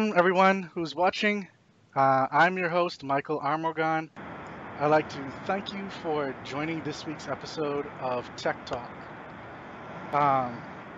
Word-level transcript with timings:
welcome 0.00 0.18
everyone 0.18 0.62
who's 0.74 0.94
watching. 0.94 1.46
Uh, 1.94 2.26
I'm 2.32 2.56
your 2.56 2.70
host, 2.70 3.04
Michael 3.04 3.38
Armorgan. 3.38 4.08
I'd 4.78 4.86
like 4.86 5.10
to 5.10 5.30
thank 5.44 5.74
you 5.74 5.90
for 5.90 6.34
joining 6.42 6.82
this 6.84 7.04
week's 7.04 7.28
episode 7.28 7.86
of 8.00 8.30
Tech 8.36 8.56
Talk. 8.64 8.90
Um, 10.14 10.56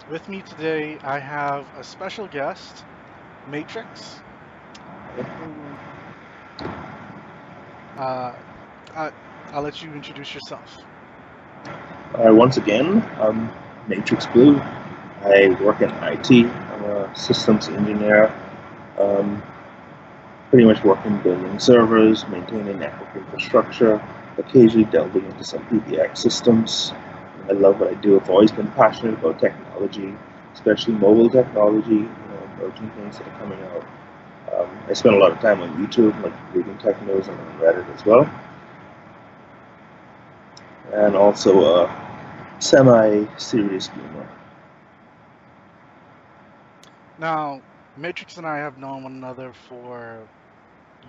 with 0.09 0.29
me 0.29 0.41
today, 0.43 0.99
I 1.03 1.19
have 1.19 1.67
a 1.77 1.83
special 1.83 2.29
guest, 2.29 2.85
Matrix. 3.51 4.21
Uh, 7.99 8.33
I, 8.95 9.11
I'll 9.53 9.63
let 9.63 9.83
you 9.83 9.93
introduce 9.95 10.33
yourself. 10.33 10.79
Uh, 12.15 12.33
once 12.33 12.57
again, 12.57 13.03
I'm 13.19 13.51
Matrix 13.89 14.27
Blue. 14.27 14.59
I 15.25 15.57
work 15.61 15.81
in 15.81 15.91
IT. 15.91 16.47
I'm 16.47 16.85
a 16.85 17.17
systems 17.17 17.67
engineer. 17.69 18.33
Um, 18.99 19.43
pretty 20.51 20.67
much 20.67 20.83
working 20.85 21.17
building 21.23 21.59
servers, 21.59 22.27
maintaining 22.29 22.79
network 22.79 23.15
infrastructure, 23.17 24.03
occasionally 24.39 24.85
delving 24.85 25.25
into 25.25 25.45
some 25.45 25.65
PBX 25.69 26.19
systems. 26.19 26.93
I 27.49 27.53
love 27.53 27.81
what 27.81 27.91
I 27.91 27.95
do. 27.95 28.21
I've 28.21 28.29
always 28.31 28.53
been 28.53 28.71
passionate 28.73 29.15
about 29.15 29.39
technology, 29.41 30.15
especially 30.55 30.95
mobile 30.95 31.31
technology, 31.31 31.95
you 31.95 32.03
know, 32.03 32.51
emerging 32.59 32.91
things 32.91 33.19
that 33.19 33.27
are 33.29 33.39
coming 33.39 33.61
out. 33.63 33.85
Um, 34.55 34.69
I 34.89 34.93
spend 34.93 35.15
a 35.17 35.19
lot 35.19 35.33
of 35.33 35.41
time 35.41 35.61
on 35.63 35.71
YouTube, 35.85 36.21
like 36.23 36.35
reading 36.55 36.77
tech 36.79 37.01
news, 37.07 37.29
and 37.29 37.39
on 37.39 37.59
Reddit 37.59 37.89
as 37.95 38.05
well. 38.05 38.29
And 40.93 41.17
also 41.17 41.85
a 41.85 42.59
semi-serious 42.59 43.89
gamer. 43.89 44.29
Now, 47.19 47.63
Matrix 47.97 48.37
and 48.37 48.47
I 48.47 48.59
have 48.59 48.79
known 48.79 49.03
one 49.05 49.13
another 49.13 49.53
for 49.69 50.27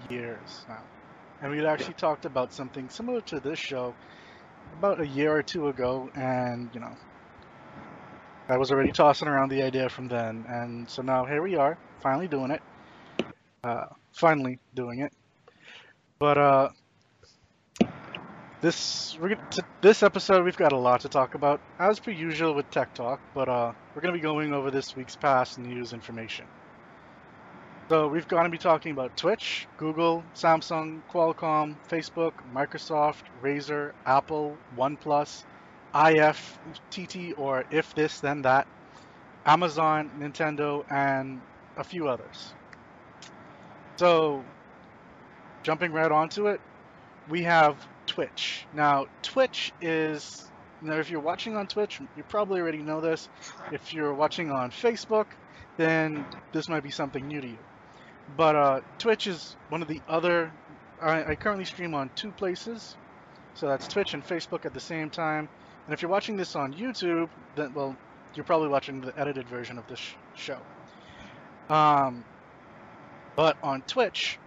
years 0.09 0.65
now. 0.67 0.83
And 1.41 1.51
we'd 1.51 1.65
actually 1.65 1.93
talked 1.93 2.25
about 2.25 2.53
something 2.53 2.89
similar 2.89 3.21
to 3.21 3.39
this 3.39 3.59
show 3.59 3.93
about 4.77 4.99
a 4.99 5.07
year 5.07 5.35
or 5.35 5.43
two 5.43 5.67
ago, 5.67 6.09
and 6.15 6.69
you 6.73 6.79
know, 6.79 6.95
I 8.49 8.57
was 8.57 8.71
already 8.71 8.91
tossing 8.91 9.27
around 9.27 9.49
the 9.49 9.61
idea 9.61 9.89
from 9.89 10.07
then, 10.07 10.45
and 10.47 10.89
so 10.89 11.01
now 11.01 11.25
here 11.25 11.41
we 11.41 11.55
are, 11.55 11.77
finally 12.01 12.27
doing 12.27 12.51
it. 12.51 12.61
Uh, 13.63 13.85
finally 14.11 14.59
doing 14.73 14.99
it. 14.99 15.13
But 16.19 16.37
uh, 16.37 16.69
this 18.61 19.17
we're 19.19 19.29
gonna, 19.29 19.49
t- 19.49 19.61
this 19.81 20.03
episode 20.03 20.43
we've 20.43 20.57
got 20.57 20.71
a 20.73 20.77
lot 20.77 21.01
to 21.01 21.09
talk 21.09 21.35
about, 21.35 21.61
as 21.79 21.99
per 21.99 22.11
usual 22.11 22.53
with 22.53 22.69
Tech 22.71 22.93
Talk. 22.93 23.19
But 23.33 23.49
uh, 23.49 23.73
we're 23.93 24.01
gonna 24.01 24.13
be 24.13 24.19
going 24.21 24.53
over 24.53 24.71
this 24.71 24.95
week's 24.95 25.15
past 25.15 25.59
news 25.59 25.93
information. 25.93 26.45
So 27.89 28.07
we've 28.07 28.27
got 28.27 28.43
to 28.43 28.49
be 28.49 28.57
talking 28.57 28.93
about 28.93 29.17
Twitch, 29.17 29.67
Google, 29.77 30.23
Samsung, 30.33 31.01
Qualcomm, 31.11 31.75
Facebook, 31.89 32.31
Microsoft, 32.53 33.23
Razer, 33.41 33.91
Apple, 34.05 34.57
OnePlus, 34.77 35.43
IFTTT 35.93 37.37
or 37.37 37.65
If 37.69 37.93
This 37.93 38.21
Then 38.21 38.41
That, 38.43 38.67
Amazon, 39.45 40.09
Nintendo, 40.17 40.85
and 40.89 41.41
a 41.75 41.83
few 41.83 42.07
others. 42.07 42.55
So 43.97 44.45
jumping 45.61 45.91
right 45.91 46.11
onto 46.11 46.47
it, 46.47 46.61
we 47.27 47.43
have 47.43 47.85
Twitch. 48.07 48.65
Now 48.73 49.07
Twitch 49.21 49.73
is 49.81 50.49
now 50.81 50.99
if 50.99 51.09
you're 51.09 51.19
watching 51.19 51.57
on 51.57 51.67
Twitch, 51.67 51.99
you 52.15 52.23
probably 52.23 52.61
already 52.61 52.81
know 52.81 53.01
this. 53.01 53.27
If 53.71 53.93
you're 53.93 54.13
watching 54.13 54.51
on 54.51 54.71
Facebook, 54.71 55.27
then 55.77 56.25
this 56.53 56.69
might 56.69 56.83
be 56.83 56.91
something 56.91 57.27
new 57.27 57.41
to 57.41 57.47
you. 57.47 57.57
But 58.35 58.55
uh, 58.55 58.81
Twitch 58.97 59.27
is 59.27 59.55
one 59.69 59.81
of 59.81 59.87
the 59.87 60.01
other. 60.07 60.51
I, 61.01 61.31
I, 61.31 61.35
currently 61.35 61.65
stream 61.65 61.93
on 61.93 62.09
two 62.15 62.31
places, 62.31 62.95
so 63.53 63.67
that's 63.67 63.87
Twitch 63.87 64.13
and 64.13 64.25
Facebook 64.25 64.65
at 64.65 64.73
the 64.73 64.79
same 64.79 65.09
time. 65.09 65.49
And 65.85 65.93
if 65.93 66.01
you're 66.01 66.11
watching 66.11 66.37
this 66.37 66.55
on 66.55 66.73
YouTube, 66.73 67.29
then 67.55 67.73
well, 67.73 67.95
you're 68.33 68.45
probably 68.45 68.69
watching 68.69 69.01
the 69.01 69.17
edited 69.19 69.47
version 69.47 69.77
of 69.77 69.87
this 69.87 69.99
sh 69.99 70.15
show. 70.35 70.59
Um, 71.69 72.23
but 73.35 73.57
on 73.61 73.81
Twitch, 73.83 74.39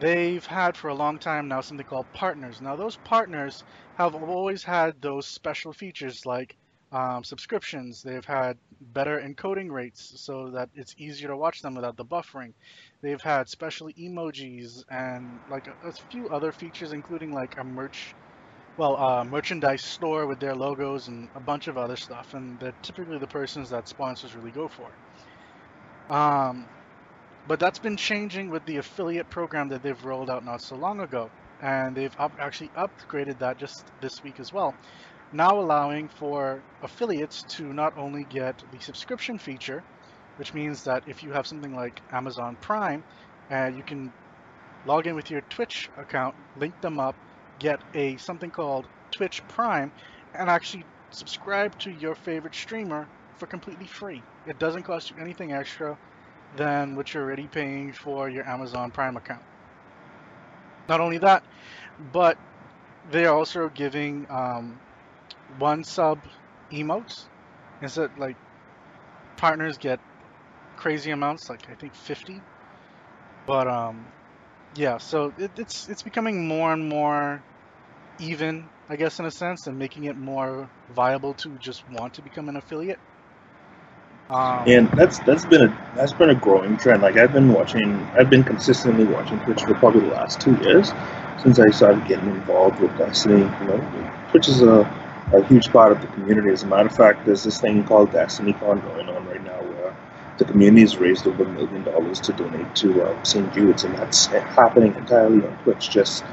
they've 0.00 0.44
had 0.44 0.76
for 0.76 0.88
a 0.88 0.94
long 0.94 1.18
time 1.18 1.48
now 1.48 1.60
something 1.60 1.86
called 1.86 2.06
partners. 2.12 2.60
Now 2.60 2.76
those 2.76 2.96
partners 2.96 3.62
have 3.96 4.14
always 4.14 4.62
had 4.62 5.00
those 5.00 5.26
special 5.26 5.72
features 5.72 6.26
like 6.26 6.56
um, 6.90 7.24
subscriptions. 7.24 8.02
They've 8.02 8.24
had 8.24 8.56
better 8.82 9.20
encoding 9.20 9.70
rates 9.70 10.12
so 10.22 10.50
that 10.52 10.70
it's 10.74 10.94
easier 10.98 11.28
to 11.28 11.36
watch 11.36 11.62
them 11.62 11.74
without 11.74 11.96
the 11.96 12.04
buffering. 12.04 12.54
They've 13.02 13.22
had 13.22 13.48
special 13.48 13.88
emojis 13.88 14.84
and 14.90 15.42
like 15.48 15.66
a, 15.68 15.74
a 15.88 15.92
few 16.10 16.28
other 16.28 16.52
features, 16.52 16.92
including 16.92 17.32
like 17.32 17.54
a 17.58 17.64
merch, 17.64 18.16
well, 18.76 18.96
uh, 18.96 19.24
merchandise 19.24 19.82
store 19.84 20.26
with 20.26 20.40
their 20.40 20.54
logos 20.56 21.08
and 21.08 21.30
a 21.34 21.40
bunch 21.40 21.68
of 21.68 21.78
other 21.78 21.96
stuff. 21.96 22.34
And 22.34 22.58
they're 22.60 22.74
typically 22.82 23.18
the 23.18 23.28
persons 23.28 23.70
that 23.70 23.88
sponsors 23.88 24.34
really 24.36 24.52
go 24.52 24.68
for. 24.68 24.98
Um, 26.08 26.70
but 27.46 27.60
that's 27.60 27.78
been 27.78 27.96
changing 27.96 28.50
with 28.50 28.64
the 28.66 28.78
affiliate 28.78 29.30
program 29.30 29.68
that 29.70 29.82
they've 29.82 30.04
rolled 30.04 30.30
out 30.30 30.44
not 30.44 30.62
so 30.62 30.76
long 30.76 31.00
ago. 31.00 31.32
And 31.60 31.96
they've 31.96 32.14
up, 32.18 32.34
actually 32.38 32.70
upgraded 32.76 33.38
that 33.40 33.58
just 33.58 33.92
this 34.00 34.22
week 34.22 34.40
as 34.40 34.52
well 34.52 34.76
now 35.32 35.58
allowing 35.58 36.08
for 36.08 36.62
affiliates 36.82 37.42
to 37.44 37.72
not 37.72 37.96
only 37.96 38.24
get 38.24 38.62
the 38.70 38.80
subscription 38.80 39.38
feature, 39.38 39.82
which 40.36 40.54
means 40.54 40.84
that 40.84 41.02
if 41.06 41.22
you 41.22 41.32
have 41.32 41.46
something 41.46 41.74
like 41.74 42.00
Amazon 42.12 42.56
Prime, 42.60 43.02
uh, 43.50 43.70
you 43.74 43.82
can 43.82 44.12
log 44.86 45.06
in 45.06 45.14
with 45.14 45.30
your 45.30 45.40
Twitch 45.42 45.88
account, 45.96 46.34
link 46.58 46.78
them 46.80 46.98
up, 46.98 47.14
get 47.58 47.80
a 47.94 48.16
something 48.16 48.50
called 48.50 48.86
Twitch 49.10 49.46
Prime, 49.48 49.92
and 50.34 50.48
actually 50.50 50.84
subscribe 51.10 51.78
to 51.78 51.90
your 51.90 52.14
favorite 52.14 52.54
streamer 52.54 53.06
for 53.36 53.46
completely 53.46 53.86
free. 53.86 54.22
It 54.46 54.58
doesn't 54.58 54.82
cost 54.82 55.10
you 55.10 55.16
anything 55.20 55.52
extra 55.52 55.96
than 56.56 56.96
what 56.96 57.12
you're 57.12 57.22
already 57.22 57.46
paying 57.46 57.92
for 57.92 58.28
your 58.28 58.46
Amazon 58.46 58.90
Prime 58.90 59.16
account. 59.16 59.42
Not 60.88 61.00
only 61.00 61.18
that, 61.18 61.44
but 62.12 62.36
they're 63.10 63.32
also 63.32 63.68
giving 63.68 64.26
um, 64.30 64.78
one 65.58 65.84
sub 65.84 66.18
emotes 66.72 67.26
instead 67.80 68.10
like 68.18 68.36
partners 69.36 69.76
get 69.78 69.98
crazy 70.76 71.10
amounts 71.10 71.48
like 71.48 71.68
I 71.70 71.74
think 71.74 71.94
50 71.94 72.40
but 73.46 73.68
um 73.68 74.04
yeah 74.76 74.98
so 74.98 75.32
it, 75.38 75.50
it's 75.56 75.88
it's 75.88 76.02
becoming 76.02 76.46
more 76.46 76.72
and 76.72 76.88
more 76.88 77.42
even 78.18 78.68
I 78.88 78.96
guess 78.96 79.18
in 79.18 79.26
a 79.26 79.30
sense 79.30 79.66
and 79.66 79.78
making 79.78 80.04
it 80.04 80.16
more 80.16 80.68
viable 80.94 81.34
to 81.34 81.58
just 81.58 81.82
want 81.90 82.14
to 82.14 82.22
become 82.22 82.48
an 82.48 82.56
affiliate 82.56 82.98
um, 84.30 84.66
and 84.66 84.88
that's 84.92 85.18
that's 85.20 85.44
been 85.44 85.62
a 85.62 85.78
that's 85.94 86.12
been 86.12 86.30
a 86.30 86.34
growing 86.34 86.76
trend. 86.78 87.02
Like 87.02 87.18
I've 87.18 87.32
been 87.32 87.52
watching, 87.52 87.94
I've 88.18 88.30
been 88.30 88.44
consistently 88.44 89.04
watching 89.04 89.38
Twitch 89.40 89.60
for 89.62 89.74
probably 89.74 90.00
the 90.02 90.14
last 90.14 90.40
two 90.40 90.54
years 90.56 90.92
since 91.42 91.58
I 91.58 91.68
started 91.70 92.06
getting 92.06 92.28
involved 92.28 92.80
with 92.80 92.96
Destiny. 92.96 93.40
You 93.40 93.66
know, 93.66 94.12
Twitch 94.30 94.48
is 94.48 94.62
a 94.62 94.84
a 95.32 95.42
huge 95.44 95.70
part 95.72 95.92
of 95.92 96.00
the 96.00 96.08
community. 96.08 96.50
As 96.50 96.62
a 96.62 96.66
matter 96.66 96.88
of 96.88 96.94
fact, 96.96 97.24
there's 97.24 97.44
this 97.44 97.60
thing 97.60 97.84
called 97.84 98.12
DestinyCon 98.12 98.82
going 98.82 99.08
on 99.08 99.26
right 99.26 99.42
now 99.42 99.62
where 99.62 99.94
the 100.38 100.44
community 100.44 100.82
has 100.82 100.98
raised 100.98 101.26
over 101.26 101.44
a 101.44 101.46
million 101.46 101.82
dollars 101.82 102.20
to 102.20 102.32
donate 102.32 102.74
to 102.76 103.04
um, 103.04 103.24
St. 103.24 103.52
Jude's, 103.52 103.84
and 103.84 103.96
that's 103.96 104.26
happening 104.26 104.94
entirely 104.96 105.44
on 105.46 105.56
Twitch. 105.58 105.90
Just 105.90 106.24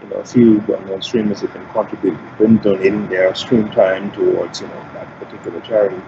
you 0.00 0.08
know, 0.08 0.16
a 0.16 0.24
few 0.24 0.60
well-known 0.60 1.02
streamers 1.02 1.40
have 1.42 1.52
been 1.52 1.66
contributing, 1.66 2.34
been 2.38 2.58
donating 2.58 3.08
their 3.08 3.34
stream 3.34 3.70
time 3.70 4.10
towards 4.10 4.60
you 4.60 4.68
know 4.68 4.86
that 4.94 5.18
particular 5.18 5.60
charity. 5.60 6.02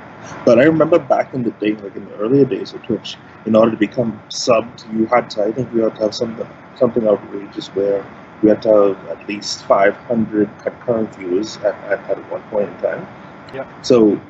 But 0.45 0.59
I 0.59 0.65
remember 0.65 0.99
back 0.99 1.35
in 1.35 1.43
the 1.43 1.53
day, 1.53 1.77
like 1.77 1.97
in 1.97 2.07
the 2.07 2.15
earlier 2.17 2.45
days 2.45 2.75
of 2.75 2.83
Twitch, 2.83 3.19
in 3.45 3.55
order 3.55 3.73
to 3.73 3.77
become 3.77 4.23
subbed, 4.31 4.87
you 4.91 5.07
had 5.07 5.31
to. 5.31 5.45
I 5.45 5.53
think 5.53 5.73
you 5.73 5.83
had 5.85 5.97
to 5.97 6.03
have 6.05 6.15
something 6.15 6.49
something 6.75 7.07
outrageous 7.07 7.75
where 7.75 8.05
we 8.45 8.51
had 8.51 8.61
to 8.63 8.69
have 8.69 9.09
at 9.09 9.27
least 9.27 9.65
500 9.65 10.49
concurrent 10.63 11.15
viewers 11.17 11.57
at, 11.59 11.75
at, 11.85 11.99
at 12.11 12.19
one 12.31 12.43
point 12.43 12.69
in 12.69 12.77
time. 12.79 13.09
Yeah. 13.55 13.67
So 13.83 14.21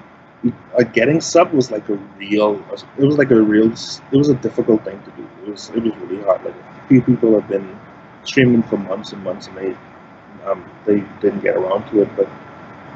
uh, 0.78 0.84
getting 0.84 1.20
sub 1.20 1.52
was 1.52 1.72
like 1.72 1.88
a 1.88 1.94
real, 1.94 2.64
it 2.96 3.05
was 3.05 3.19
like 3.19 3.32
a 3.32 3.40
real, 3.40 3.72
it 3.72 4.16
was 4.16 4.28
a 4.28 4.34
difficult 4.34 4.84
thing 4.84 5.02
to 5.02 5.11
do. 5.11 5.28
It 5.44 5.50
was, 5.50 5.69
it 5.70 5.82
was 5.82 5.93
really 5.96 6.22
hard. 6.22 6.44
Like 6.44 6.55
a 6.55 6.87
few 6.87 7.02
people 7.02 7.34
have 7.34 7.49
been 7.49 7.76
streaming 8.22 8.62
for 8.62 8.76
months 8.76 9.12
and 9.12 9.25
months 9.25 9.49
and 9.49 9.56
they, 9.58 9.76
um, 10.46 10.64
they 10.84 11.00
didn't 11.20 11.40
get 11.40 11.56
around 11.56 11.90
to 11.90 12.02
it. 12.02 12.17
But 12.17 12.28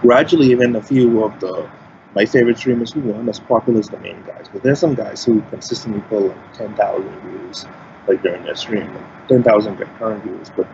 gradually, 0.00 0.52
even 0.52 0.76
a 0.76 0.82
few 0.82 1.24
of 1.24 1.38
the 1.40 1.68
my 2.14 2.24
favorite 2.24 2.56
streamers 2.58 2.92
who 2.92 3.00
weren't 3.00 3.28
as 3.28 3.38
popular 3.38 3.78
as 3.80 3.88
the 3.88 3.98
main 3.98 4.22
guys, 4.22 4.46
but 4.52 4.62
there's 4.62 4.78
some 4.78 4.94
guys 4.94 5.24
who 5.24 5.42
consistently 5.50 6.00
pull 6.08 6.28
like 6.28 6.52
10,000 6.54 7.20
views 7.20 7.66
like 8.06 8.22
during 8.22 8.42
their 8.44 8.54
stream, 8.54 8.92
like 8.94 9.28
10,000 9.28 9.76
concurrent 9.76 10.24
views, 10.24 10.50
but 10.56 10.66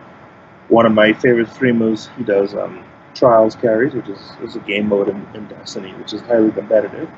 one 0.69 0.85
of 0.85 0.93
my 0.93 1.13
favorite 1.13 1.49
streamers. 1.49 2.09
He 2.17 2.23
does 2.23 2.55
um, 2.55 2.83
Trials 3.13 3.55
Carries, 3.55 3.93
which 3.93 4.09
is, 4.09 4.19
is 4.43 4.55
a 4.55 4.59
game 4.59 4.89
mode 4.89 5.09
in, 5.09 5.27
in, 5.33 5.47
Destiny, 5.47 5.93
which 5.93 6.13
is 6.13 6.21
highly 6.21 6.51
competitive. 6.51 7.09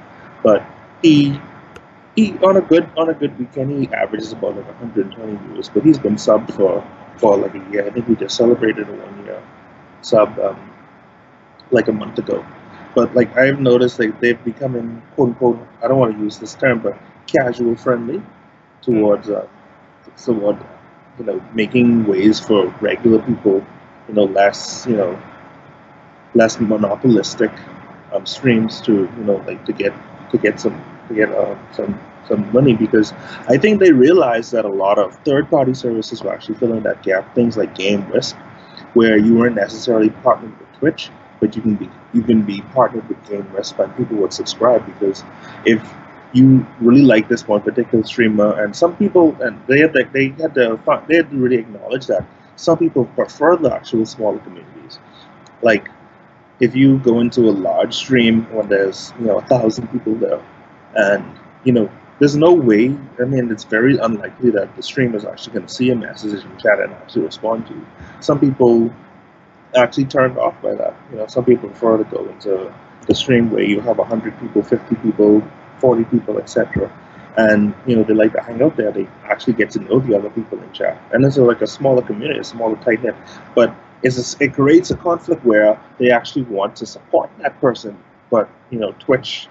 But 0.43 0.65
he 1.01 1.39
he 2.15 2.37
on 2.39 2.57
a 2.57 2.61
good 2.61 2.89
on 2.97 3.09
a 3.09 3.13
good 3.13 3.37
weekend 3.39 3.71
he 3.79 3.93
averages 3.93 4.31
about 4.31 4.55
like 4.55 4.67
120 4.67 5.35
views, 5.47 5.69
but 5.69 5.83
he's 5.83 5.99
been 5.99 6.15
subbed 6.15 6.53
for 6.53 6.85
for 7.17 7.37
like 7.37 7.55
a 7.55 7.71
year. 7.71 7.85
I 7.85 7.91
think 7.91 8.07
we 8.07 8.15
just 8.15 8.35
celebrated 8.35 8.89
a 8.89 8.93
one 8.93 9.25
year 9.25 9.41
sub 10.01 10.39
um, 10.39 10.73
like 11.71 11.87
a 11.87 11.93
month 11.93 12.17
ago. 12.19 12.45
But 12.95 13.15
like 13.15 13.35
I've 13.37 13.59
noticed 13.59 13.99
like 13.99 14.19
they've 14.19 14.43
becoming 14.43 15.01
quote 15.15 15.29
unquote 15.29 15.67
I 15.83 15.87
don't 15.87 15.99
want 15.99 16.15
to 16.15 16.23
use 16.23 16.37
this 16.39 16.55
term, 16.55 16.79
but 16.79 16.97
casual 17.27 17.75
friendly 17.75 18.21
towards 18.81 19.29
uh, 19.29 19.47
you 21.19 21.25
know 21.25 21.41
making 21.53 22.05
ways 22.05 22.39
for 22.39 22.67
regular 22.81 23.19
people 23.23 23.65
you 24.07 24.13
know 24.13 24.25
less 24.25 24.85
you 24.87 24.95
know 24.95 25.19
less 26.33 26.59
monopolistic 26.59 27.51
um, 28.13 28.25
streams 28.25 28.81
to 28.81 28.93
you 28.93 29.23
know 29.23 29.37
like 29.47 29.63
to 29.65 29.73
get 29.73 29.93
to 30.31 30.37
get 30.37 30.59
some 30.59 30.83
to 31.07 31.13
get 31.13 31.31
uh, 31.31 31.55
some 31.73 31.99
some 32.27 32.51
money 32.51 32.73
because 32.73 33.13
I 33.47 33.57
think 33.57 33.79
they 33.79 33.91
realized 33.91 34.51
that 34.51 34.65
a 34.65 34.69
lot 34.69 34.99
of 34.99 35.15
third 35.23 35.49
party 35.49 35.73
services 35.73 36.21
were 36.23 36.33
actually 36.33 36.55
filling 36.55 36.83
that 36.83 37.01
gap. 37.01 37.33
Things 37.33 37.55
like 37.55 37.73
GameWisp, 37.75 38.35
where 38.93 39.17
you 39.17 39.35
weren't 39.35 39.55
necessarily 39.55 40.09
partnered 40.09 40.57
with 40.59 40.71
Twitch, 40.73 41.09
but 41.39 41.55
you 41.55 41.61
can 41.61 41.75
be 41.75 41.89
you 42.13 42.21
can 42.21 42.41
be 42.43 42.61
partnered 42.73 43.07
with 43.07 43.21
GameWisp 43.25 43.83
and 43.83 43.95
people 43.97 44.17
would 44.17 44.33
subscribe 44.33 44.85
because 44.85 45.23
if 45.65 45.81
you 46.33 46.65
really 46.79 47.03
like 47.03 47.27
this 47.27 47.47
one 47.47 47.61
particular 47.61 48.03
streamer 48.03 48.63
and 48.63 48.75
some 48.75 48.95
people 48.97 49.35
and 49.41 49.59
they 49.67 49.79
had 49.79 49.93
to, 49.93 50.03
they 50.13 50.29
had 50.41 50.53
to 50.55 50.79
they 51.07 51.17
had 51.17 51.29
to 51.29 51.37
really 51.37 51.57
acknowledge 51.57 52.07
that 52.07 52.25
some 52.55 52.77
people 52.77 53.05
prefer 53.05 53.55
the 53.55 53.73
actual 53.73 54.05
smaller 54.05 54.39
communities 54.39 54.99
like 55.61 55.89
if 56.59 56.75
you 56.75 56.97
go 56.99 57.19
into 57.19 57.41
a 57.49 57.51
large 57.67 57.93
stream 57.95 58.43
when 58.53 58.67
there's 58.67 59.13
you 59.19 59.25
know 59.25 59.37
a 59.37 59.41
thousand 59.47 59.87
people 59.87 60.15
there 60.15 60.41
and 60.95 61.23
you 61.63 61.71
know 61.71 61.89
there's 62.19 62.35
no 62.35 62.53
way 62.53 62.95
i 63.21 63.23
mean 63.23 63.49
it's 63.51 63.63
very 63.63 63.97
unlikely 63.97 64.49
that 64.49 64.75
the 64.75 64.83
streamer 64.83 65.15
is 65.17 65.25
actually 65.25 65.53
going 65.53 65.65
to 65.65 65.73
see 65.73 65.89
a 65.91 65.95
message 65.95 66.43
in 66.43 66.57
chat 66.57 66.79
and 66.79 66.93
actually 66.93 67.23
respond 67.23 67.65
to 67.67 67.73
You. 67.73 67.85
some 68.19 68.39
people 68.39 68.93
actually 69.75 70.05
turned 70.05 70.37
off 70.37 70.59
by 70.61 70.73
that 70.75 70.95
you 71.11 71.17
know 71.17 71.27
some 71.27 71.45
people 71.45 71.69
prefer 71.69 71.97
to 71.97 72.03
go 72.05 72.27
into 72.29 72.73
the 73.07 73.15
stream 73.15 73.51
where 73.51 73.63
you 73.63 73.79
have 73.81 73.97
100 73.97 74.39
people 74.39 74.63
50 74.63 74.95
people 74.97 75.43
40 75.79 76.05
people 76.05 76.37
etc 76.39 76.91
and 77.37 77.73
you 77.85 77.95
know 77.95 78.03
they 78.03 78.13
like 78.13 78.33
to 78.33 78.41
hang 78.41 78.61
out 78.61 78.75
there. 78.75 78.91
They 78.91 79.07
actually 79.25 79.53
get 79.53 79.69
to 79.71 79.79
know 79.79 79.99
the 79.99 80.17
other 80.17 80.29
people 80.31 80.59
in 80.61 80.71
chat. 80.73 81.01
And 81.13 81.23
it's 81.23 81.37
like 81.37 81.61
a 81.61 81.67
smaller 81.67 82.01
community 82.01 82.39
a 82.39 82.43
smaller 82.43 82.75
tight 82.77 83.03
knit. 83.03 83.15
But 83.55 83.73
a, 84.03 84.09
it 84.39 84.53
creates 84.53 84.91
a 84.91 84.97
conflict 84.97 85.45
where 85.45 85.79
they 85.99 86.11
actually 86.11 86.43
want 86.43 86.75
to 86.77 86.85
support 86.85 87.29
that 87.39 87.59
person. 87.61 87.97
But 88.29 88.49
you 88.71 88.79
know 88.79 88.91
twitch 88.99 89.47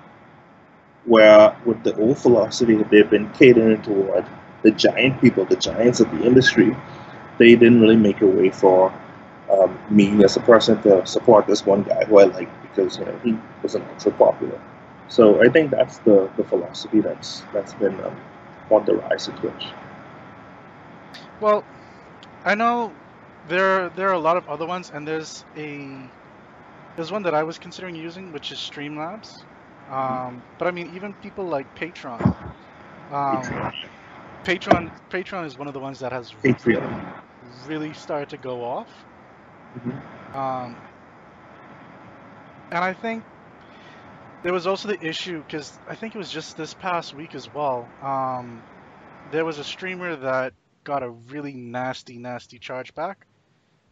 where 1.05 1.57
with 1.65 1.83
the 1.85 1.97
old 2.01 2.19
philosophy 2.19 2.75
that 2.75 2.91
they've 2.91 3.09
been 3.09 3.31
catering 3.35 3.81
toward 3.83 4.27
the 4.63 4.73
giant 4.73 5.21
people, 5.21 5.45
the 5.45 5.55
giants 5.55 6.01
of 6.01 6.11
the 6.11 6.25
industry, 6.25 6.77
they 7.39 7.55
didn't 7.55 7.81
really 7.81 7.97
make 7.97 8.21
a 8.23 8.27
way 8.27 8.51
for 8.51 8.93
um, 9.49 9.79
me 9.89 10.25
as 10.25 10.37
a 10.37 10.41
person 10.41 10.83
to 10.83 11.07
support 11.07 11.47
this 11.47 11.65
one 11.65 11.85
guy 11.85 12.05
who 12.05 12.19
I 12.19 12.25
like 12.25 12.63
because 12.63 12.99
you 12.99 13.05
know 13.05 13.17
he 13.23 13.39
wasn't 13.63 13.85
so 14.03 14.11
popular. 14.11 14.61
So 15.09 15.43
I 15.43 15.49
think 15.49 15.71
that's 15.71 15.99
the, 15.99 16.29
the 16.37 16.45
philosophy 16.45 17.01
that's 17.01 17.43
that's 17.53 17.75
been 17.75 17.99
um, 18.01 18.17
on 18.71 18.85
the 18.85 18.97
rise 18.97 19.29
at 19.29 19.37
Twitch. 19.37 19.67
Well, 21.41 21.65
I 22.45 22.55
know 22.55 22.93
there 23.49 23.89
there 23.91 24.09
are 24.09 24.15
a 24.15 24.19
lot 24.19 24.37
of 24.37 24.49
other 24.49 24.67
ones, 24.67 24.91
and 24.93 25.07
there's 25.07 25.45
a 25.57 26.11
there's 26.97 27.13
one 27.13 27.23
that 27.23 27.35
I 27.35 27.43
was 27.43 27.59
considering 27.59 27.95
using, 27.95 28.33
which 28.33 28.51
is 28.51 28.59
Streamlabs. 28.59 29.45
Um, 29.91 30.43
but 30.59 30.67
I 30.67 30.71
mean, 30.73 30.91
even 30.95 31.13
people 31.15 31.45
like 31.45 31.73
Patreon. 31.77 32.21
Um, 33.13 33.73
Patreon, 34.45 34.91
Patreon 35.11 35.47
is 35.47 35.59
one 35.59 35.69
of 35.69 35.75
the 35.75 35.81
ones 35.81 35.99
that 36.01 36.13
has 36.13 36.35
really, 36.43 36.81
really 37.67 37.93
started 37.93 38.29
to 38.31 38.37
go 38.37 38.65
off. 38.65 38.89
Mm-hmm. 39.77 40.37
Um, 40.37 40.77
and 42.71 42.85
I 42.85 42.93
think 42.93 43.23
there 44.43 44.53
was 44.53 44.67
also 44.67 44.89
the 44.89 45.07
issue 45.07 45.43
because 45.43 45.79
I 45.89 45.95
think 45.95 46.15
it 46.15 46.19
was 46.19 46.31
just 46.31 46.57
this 46.57 46.75
past 46.75 47.15
week 47.15 47.35
as 47.35 47.53
well. 47.53 47.89
Um, 48.03 48.63
there 49.33 49.45
was 49.45 49.59
a 49.59 49.65
streamer 49.65 50.17
that 50.17 50.53
got 50.85 51.03
a 51.03 51.11
really 51.11 51.55
nasty, 51.55 52.19
nasty 52.19 52.59
chargeback 52.59 53.17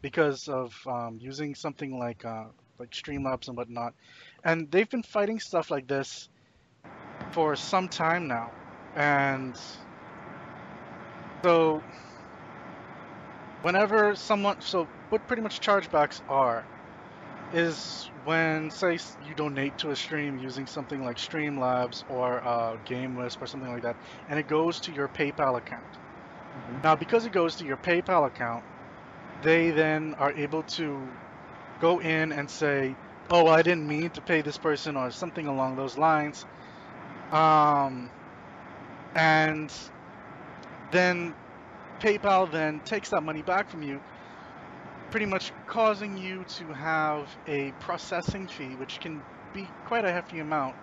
because 0.00 0.48
of 0.48 0.74
um, 0.86 1.18
using 1.20 1.54
something 1.54 1.98
like 1.98 2.24
uh, 2.24 2.44
like 2.78 2.90
Streamlabs 2.90 3.48
and 3.48 3.56
whatnot. 3.56 3.94
And 4.44 4.70
they've 4.70 4.88
been 4.88 5.02
fighting 5.02 5.40
stuff 5.40 5.70
like 5.70 5.88
this 5.88 6.28
for 7.32 7.56
some 7.56 7.88
time 7.88 8.28
now. 8.28 8.52
And 8.94 9.58
so 11.42 11.82
whenever 13.62 14.14
someone 14.14 14.60
so 14.60 14.86
what 15.08 15.26
pretty 15.26 15.42
much 15.42 15.60
chargebacks 15.60 16.20
are 16.28 16.64
is 17.54 18.10
when 18.24 18.70
say 18.70 18.98
you 19.26 19.34
donate 19.34 19.78
to 19.78 19.90
a 19.90 19.96
stream 19.96 20.38
using 20.38 20.66
something 20.66 21.04
like 21.04 21.16
Streamlabs 21.16 22.04
or 22.10 22.42
uh, 22.42 22.76
GameWisp 22.86 23.40
or 23.40 23.46
something 23.46 23.70
like 23.70 23.82
that, 23.82 23.96
and 24.28 24.38
it 24.38 24.48
goes 24.48 24.80
to 24.80 24.92
your 24.92 25.08
PayPal 25.08 25.56
account. 25.56 25.84
Mm-hmm. 25.84 26.82
Now, 26.82 26.96
because 26.96 27.26
it 27.26 27.32
goes 27.32 27.56
to 27.56 27.64
your 27.64 27.76
PayPal 27.76 28.26
account, 28.26 28.64
they 29.42 29.70
then 29.70 30.14
are 30.14 30.32
able 30.32 30.62
to 30.62 31.00
go 31.80 32.00
in 32.00 32.32
and 32.32 32.50
say, 32.50 32.94
oh, 33.30 33.46
I 33.46 33.62
didn't 33.62 33.86
mean 33.86 34.10
to 34.10 34.20
pay 34.20 34.42
this 34.42 34.58
person 34.58 34.96
or 34.96 35.10
something 35.10 35.46
along 35.46 35.76
those 35.76 35.96
lines. 35.96 36.44
Um, 37.32 38.10
and 39.14 39.72
then 40.90 41.34
PayPal 42.00 42.50
then 42.50 42.80
takes 42.80 43.10
that 43.10 43.22
money 43.22 43.42
back 43.42 43.70
from 43.70 43.82
you, 43.82 44.00
pretty 45.14 45.26
much 45.26 45.52
causing 45.68 46.18
you 46.18 46.44
to 46.48 46.64
have 46.74 47.28
a 47.46 47.72
processing 47.78 48.48
fee, 48.48 48.74
which 48.80 48.98
can 48.98 49.22
be 49.52 49.64
quite 49.86 50.04
a 50.04 50.10
hefty 50.10 50.40
amount. 50.40 50.74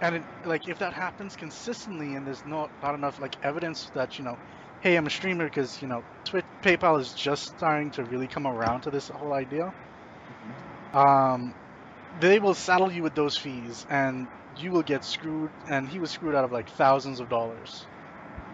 And 0.00 0.16
it, 0.16 0.22
like 0.44 0.68
if 0.68 0.80
that 0.80 0.92
happens 0.92 1.36
consistently, 1.36 2.16
and 2.16 2.26
there's 2.26 2.44
not 2.44 2.70
not 2.82 2.96
enough 2.96 3.20
like 3.20 3.36
evidence 3.44 3.90
that 3.94 4.18
you 4.18 4.24
know, 4.24 4.36
hey, 4.80 4.96
I'm 4.96 5.06
a 5.06 5.10
streamer 5.10 5.44
because 5.44 5.80
you 5.80 5.86
know, 5.86 6.02
Twitch, 6.24 6.44
PayPal 6.60 7.00
is 7.00 7.12
just 7.12 7.56
starting 7.56 7.92
to 7.92 8.04
really 8.04 8.26
come 8.26 8.48
around 8.48 8.80
to 8.80 8.90
this 8.90 9.08
whole 9.08 9.32
idea 9.32 9.72
um, 10.92 11.54
they 12.20 12.38
will 12.38 12.54
saddle 12.54 12.90
you 12.90 13.02
with 13.02 13.14
those 13.14 13.36
fees, 13.36 13.86
and 13.90 14.26
you 14.58 14.72
will 14.72 14.82
get 14.82 15.04
screwed. 15.04 15.50
And 15.68 15.88
he 15.88 16.00
was 16.00 16.10
screwed 16.10 16.34
out 16.34 16.44
of 16.44 16.52
like 16.52 16.68
thousands 16.70 17.20
of 17.20 17.28
dollars. 17.28 17.86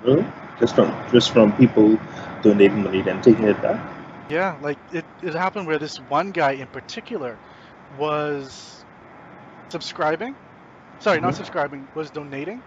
Really? 0.03 0.27
Just 0.61 0.75
from 0.75 0.95
just 1.13 1.33
from 1.33 1.53
people 1.57 1.99
donating 2.43 2.83
money 2.83 3.03
then 3.03 3.23
taking 3.23 3.45
it 3.45 3.61
back? 3.63 3.94
Yeah, 4.29 4.59
like 4.63 4.79
it, 4.93 5.05
it 5.23 5.35
happened 5.35 5.67
where 5.67 5.79
this 5.79 5.99
one 5.99 6.31
guy 6.31 6.53
in 6.53 6.67
particular 6.69 7.39
was 7.99 8.85
subscribing. 9.69 10.35
Sorry, 11.01 11.19
mm-hmm. 11.19 11.27
not 11.27 11.35
subscribing, 11.35 11.87
was 11.95 12.11
donating. 12.11 12.63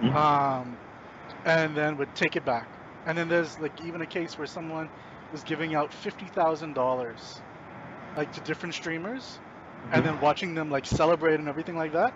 Mm-hmm. 0.00 0.16
Um, 0.16 0.76
and 1.44 1.76
then 1.76 1.96
would 1.96 2.14
take 2.14 2.36
it 2.36 2.44
back. 2.44 2.68
And 3.06 3.16
then 3.16 3.28
there's 3.28 3.58
like 3.58 3.84
even 3.84 4.00
a 4.00 4.06
case 4.06 4.36
where 4.36 4.46
someone 4.46 4.88
was 5.32 5.42
giving 5.44 5.74
out 5.74 5.92
fifty 5.92 6.26
thousand 6.26 6.74
dollars 6.74 7.40
like 8.16 8.32
to 8.32 8.40
different 8.40 8.74
streamers, 8.74 9.22
mm-hmm. 9.22 9.94
and 9.94 10.04
then 10.04 10.20
watching 10.20 10.54
them 10.54 10.70
like 10.70 10.86
celebrate 10.86 11.38
and 11.38 11.48
everything 11.48 11.76
like 11.76 11.92
that. 11.92 12.12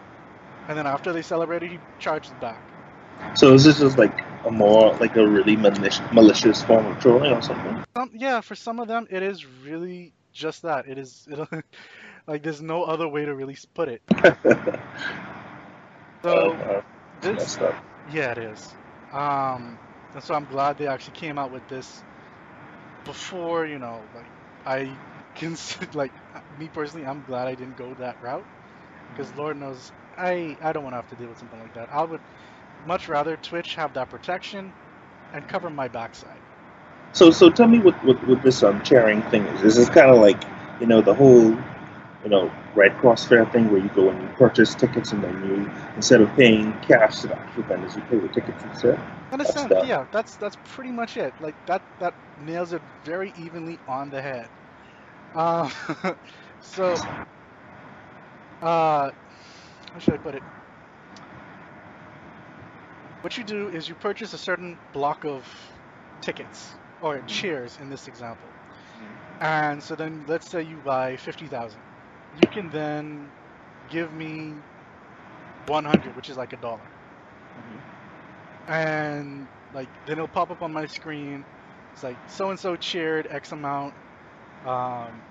And 0.68 0.76
then 0.76 0.86
after 0.86 1.12
they 1.12 1.22
celebrated, 1.22 1.70
he 1.70 1.78
charged 1.98 2.38
back. 2.40 2.60
So 3.34 3.52
is 3.54 3.64
this 3.64 3.78
just 3.78 3.98
like 3.98 4.24
a 4.44 4.50
more 4.50 4.94
like 4.96 5.16
a 5.16 5.26
really 5.26 5.56
malicious, 5.56 6.00
malicious 6.12 6.62
form 6.62 6.86
of 6.86 6.98
trolling 7.00 7.32
or 7.32 7.42
something? 7.42 7.84
Um, 7.96 8.10
yeah, 8.14 8.40
for 8.40 8.54
some 8.54 8.80
of 8.80 8.88
them, 8.88 9.06
it 9.10 9.22
is 9.22 9.44
really 9.46 10.14
just 10.32 10.62
that. 10.62 10.88
It 10.88 10.98
is 10.98 11.26
it, 11.30 11.48
like 12.26 12.42
there's 12.42 12.62
no 12.62 12.84
other 12.84 13.08
way 13.08 13.24
to 13.24 13.34
really 13.34 13.56
put 13.74 13.88
it. 13.88 14.02
so 16.24 16.52
uh, 16.54 16.80
this, 17.20 17.58
yeah, 18.04 18.32
it 18.32 18.38
is. 18.38 18.74
Um, 19.12 19.80
and 20.14 20.22
so 20.22 20.34
I'm 20.34 20.46
glad 20.46 20.76
they 20.76 20.86
actually 20.86 21.12
came 21.14 21.38
out 21.38 21.50
with 21.50 21.66
this 21.66 22.04
before 23.04 23.66
you 23.66 23.78
know, 23.78 24.10
like 24.12 24.32
I 24.64 25.00
can 25.34 25.56
like 25.94 26.14
me 26.50 26.68
personally, 26.68 27.06
I'm 27.06 27.22
glad 27.22 27.48
I 27.48 27.54
didn't 27.54 27.76
go 27.76 27.94
that 27.94 28.16
route 28.20 28.46
because 29.14 29.34
Lord 29.34 29.56
knows 29.56 29.92
I 30.16 30.56
I 30.62 30.72
don't 30.72 30.84
want 30.84 30.94
to 30.94 30.98
have 30.98 31.08
to 31.08 31.16
deal 31.16 31.28
with 31.28 31.38
something 31.38 31.60
like 31.60 31.74
that. 31.74 31.92
I 31.92 32.04
would 32.04 32.22
much 32.86 33.08
rather 33.08 33.36
Twitch 33.36 33.74
have 33.74 33.92
that 33.94 34.10
protection 34.10 34.74
and 35.32 35.46
cover 35.46 35.70
my 35.70 35.88
backside. 35.88 36.42
So 37.12 37.30
so 37.30 37.50
tell 37.50 37.68
me 37.68 37.78
what 37.78 37.94
what, 38.04 38.16
what 38.28 38.42
this 38.42 38.62
um 38.62 38.82
sharing 38.84 39.22
thing 39.24 39.42
is. 39.46 39.62
This 39.62 39.76
is 39.78 39.86
this 39.86 39.88
kind 39.94 40.10
of 40.10 40.20
like 40.20 40.42
you 40.80 40.86
know 40.86 41.00
the 41.00 41.14
whole 41.14 41.50
you 42.24 42.28
know 42.30 42.50
Red 42.74 42.96
Cross 42.98 43.26
Fair 43.26 43.46
thing 43.46 43.70
where 43.70 43.80
you 43.80 43.88
go 43.90 44.08
and 44.10 44.20
you 44.20 44.28
purchase 44.36 44.74
tickets 44.74 45.12
and 45.12 45.22
then 45.22 45.34
you 45.46 45.70
instead 45.96 46.20
of 46.20 46.34
paying 46.36 46.72
cash 46.80 47.20
to 47.20 47.28
the 47.28 47.36
actual 47.38 47.62
vendors 47.64 47.96
you 47.96 48.02
pay 48.02 48.16
with 48.16 48.32
tickets 48.32 48.62
instead. 48.64 48.98
In 49.32 49.40
a 49.40 49.44
sense, 49.46 49.74
yeah, 49.80 50.04
that's 50.12 50.36
that's 50.36 50.56
pretty 50.64 50.92
much 50.92 51.16
it. 51.16 51.40
Like 51.40 51.56
that 51.66 51.82
that 51.98 52.14
nails 52.36 52.72
it 52.72 52.82
very 53.02 53.30
evenly 53.32 53.80
on 53.86 54.10
the 54.10 54.22
head. 54.22 54.50
Uh, 55.34 55.70
so, 56.60 57.04
uh, 58.62 59.10
how 59.92 59.98
should 59.98 60.14
I 60.14 60.18
put 60.18 60.34
it? 60.34 60.44
What 63.24 63.38
you 63.38 63.44
do 63.44 63.68
is 63.70 63.88
you 63.88 63.94
purchase 63.96 64.34
a 64.34 64.38
certain 64.38 64.78
block 64.92 65.24
of 65.24 65.46
tickets 66.20 66.76
or 67.00 67.22
Mm-hmm. 67.22 67.26
cheers 67.26 67.78
in 67.80 67.90
this 67.90 68.08
example. 68.08 68.48
And 69.40 69.82
so 69.82 69.96
then 69.96 70.24
let's 70.28 70.48
say 70.48 70.62
you 70.62 70.76
buy 70.78 71.16
50,000. 71.16 71.80
You 72.42 72.48
can 72.48 72.70
then 72.70 73.32
give 73.90 74.12
me 74.12 74.62
100, 75.66 76.16
which 76.16 76.30
is 76.30 76.36
like 76.36 76.52
a 76.52 76.56
dollar. 76.56 76.90
And 78.68 79.48
like 79.72 79.88
then 80.06 80.18
it'll 80.18 80.28
pop 80.28 80.50
up 80.50 80.62
on 80.62 80.72
my 80.72 80.86
screen. 80.86 81.44
It's 81.92 82.02
like 82.02 82.18
so 82.26 82.50
and 82.50 82.60
so 82.60 82.76
cheered 82.76 83.26
X 83.30 83.52
amount. 83.52 83.94
Um, 84.64 85.22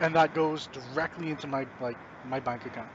and 0.00 0.14
that 0.16 0.34
goes 0.34 0.68
directly 0.68 1.30
into 1.30 1.46
my 1.46 1.66
like 1.80 1.98
my 2.24 2.40
bank 2.40 2.66
account. 2.66 2.90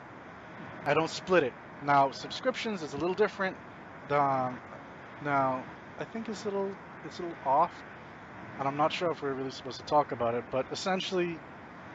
I 0.86 0.94
don't 0.94 1.10
split 1.10 1.44
it. 1.44 1.54
Now 1.82 2.12
subscriptions 2.12 2.84
is 2.84 2.94
a 2.94 2.98
little 2.98 3.16
different. 3.16 3.58
Um, 4.12 4.60
now 5.24 5.64
I 6.00 6.06
think 6.06 6.30
it's 6.30 6.44
a 6.44 6.46
little 6.46 6.72
it's 7.06 7.20
a 7.20 7.24
little 7.24 7.38
off, 7.46 7.72
and 8.60 8.68
I'm 8.68 8.78
not 8.78 8.92
sure 8.92 9.12
if 9.12 9.22
we're 9.22 9.34
really 9.34 9.52
supposed 9.52 9.80
to 9.80 9.86
talk 9.86 10.12
about 10.12 10.36
it. 10.36 10.44
But 10.52 10.66
essentially, 10.72 11.38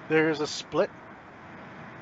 there 0.08 0.30
is 0.30 0.40
a 0.40 0.46
split 0.46 0.90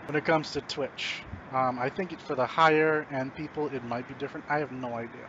when 0.07 0.17
it 0.17 0.25
comes 0.25 0.53
to 0.53 0.61
Twitch. 0.61 1.23
Um, 1.53 1.79
I 1.79 1.89
think 1.89 2.13
it, 2.13 2.21
for 2.21 2.35
the 2.35 2.47
higher 2.47 3.07
end 3.11 3.35
people, 3.35 3.69
it 3.69 3.85
might 3.85 4.09
be 4.09 4.15
different. 4.15 4.47
I 4.49 4.59
have 4.59 4.73
no 4.73 4.95
idea. 4.95 5.27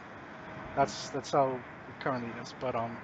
That's 0.76 1.10
that's 1.10 1.32
how 1.32 1.50
it 1.52 2.00
currently 2.04 2.30
is. 2.42 2.54
But 2.60 2.76
um, 2.76 2.98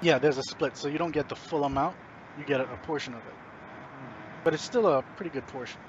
yeah, 0.00 0.18
there's 0.18 0.38
a 0.38 0.42
split, 0.42 0.76
so 0.76 0.88
you 0.88 0.98
don't 0.98 1.12
get 1.12 1.28
the 1.28 1.36
full 1.36 1.64
amount. 1.64 1.96
You 2.38 2.44
get 2.44 2.60
a, 2.60 2.64
a 2.64 2.76
portion 2.78 3.14
of 3.14 3.20
it, 3.20 3.34
but 4.44 4.54
it's 4.54 4.62
still 4.62 4.86
a 4.86 5.02
pretty 5.16 5.30
good 5.30 5.46
portion. 5.46 5.80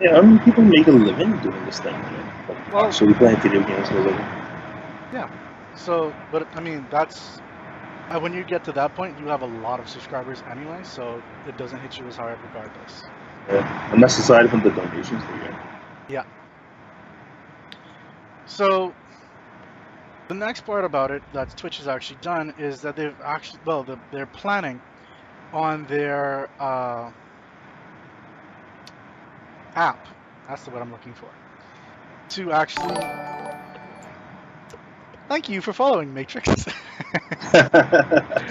Yeah, 0.00 0.16
I 0.18 0.22
mean, 0.22 0.38
people 0.40 0.64
make 0.64 0.86
a 0.88 0.92
living 0.92 1.36
doing 1.40 1.64
this 1.66 1.78
thing. 1.80 1.94
You 1.94 2.18
know, 2.18 2.56
Well- 2.70 2.86
actually 2.86 3.14
playing 3.14 3.36
video 3.40 3.62
games 3.62 3.88
for 3.88 3.98
a 3.98 4.02
living. 4.02 4.26
Yeah. 5.12 5.28
So, 5.74 6.16
but 6.30 6.48
I 6.56 6.60
mean, 6.60 6.88
that's 6.90 7.40
uh, 8.10 8.18
when 8.20 8.32
you 8.32 8.44
get 8.44 8.64
to 8.64 8.72
that 8.72 8.94
point, 8.94 9.18
you 9.18 9.28
have 9.28 9.42
a 9.42 9.46
lot 9.46 9.80
of 9.80 9.88
subscribers 9.88 10.42
anyway, 10.46 10.82
so 10.82 11.22
it 11.44 11.56
doesn't 11.56 11.80
hit 11.80 11.98
you 11.98 12.06
as 12.08 12.16
hard 12.16 12.40
regardless. 12.42 13.10
Yeah. 13.48 13.92
And 13.92 14.02
that's 14.02 14.18
aside 14.18 14.50
from 14.50 14.62
the 14.62 14.70
donations 14.70 15.24
they 15.24 15.38
get. 15.38 15.54
Yeah. 16.08 16.24
So, 18.46 18.96
the 20.28 20.34
next 20.34 20.62
part 20.62 20.84
about 20.84 21.10
it 21.10 21.22
that 21.32 21.56
Twitch 21.56 21.78
has 21.78 21.88
actually 21.88 22.18
done 22.20 22.52
is 22.56 22.82
that 22.82 22.96
they've 22.96 23.18
actually, 23.24 23.60
well, 23.64 23.84
the, 23.84 23.98
they're 24.10 24.26
planning 24.26 24.82
on 25.52 25.86
their 25.86 26.48
uh, 26.60 27.12
app. 29.80 30.08
That's 30.46 30.64
the 30.64 30.70
word 30.70 30.82
I'm 30.82 30.90
looking 30.92 31.14
for. 31.14 31.32
To 32.30 32.52
actually. 32.52 33.04
Thank 35.28 35.48
you 35.48 35.62
for 35.62 35.72
following, 35.72 36.12
Matrix. 36.14 36.66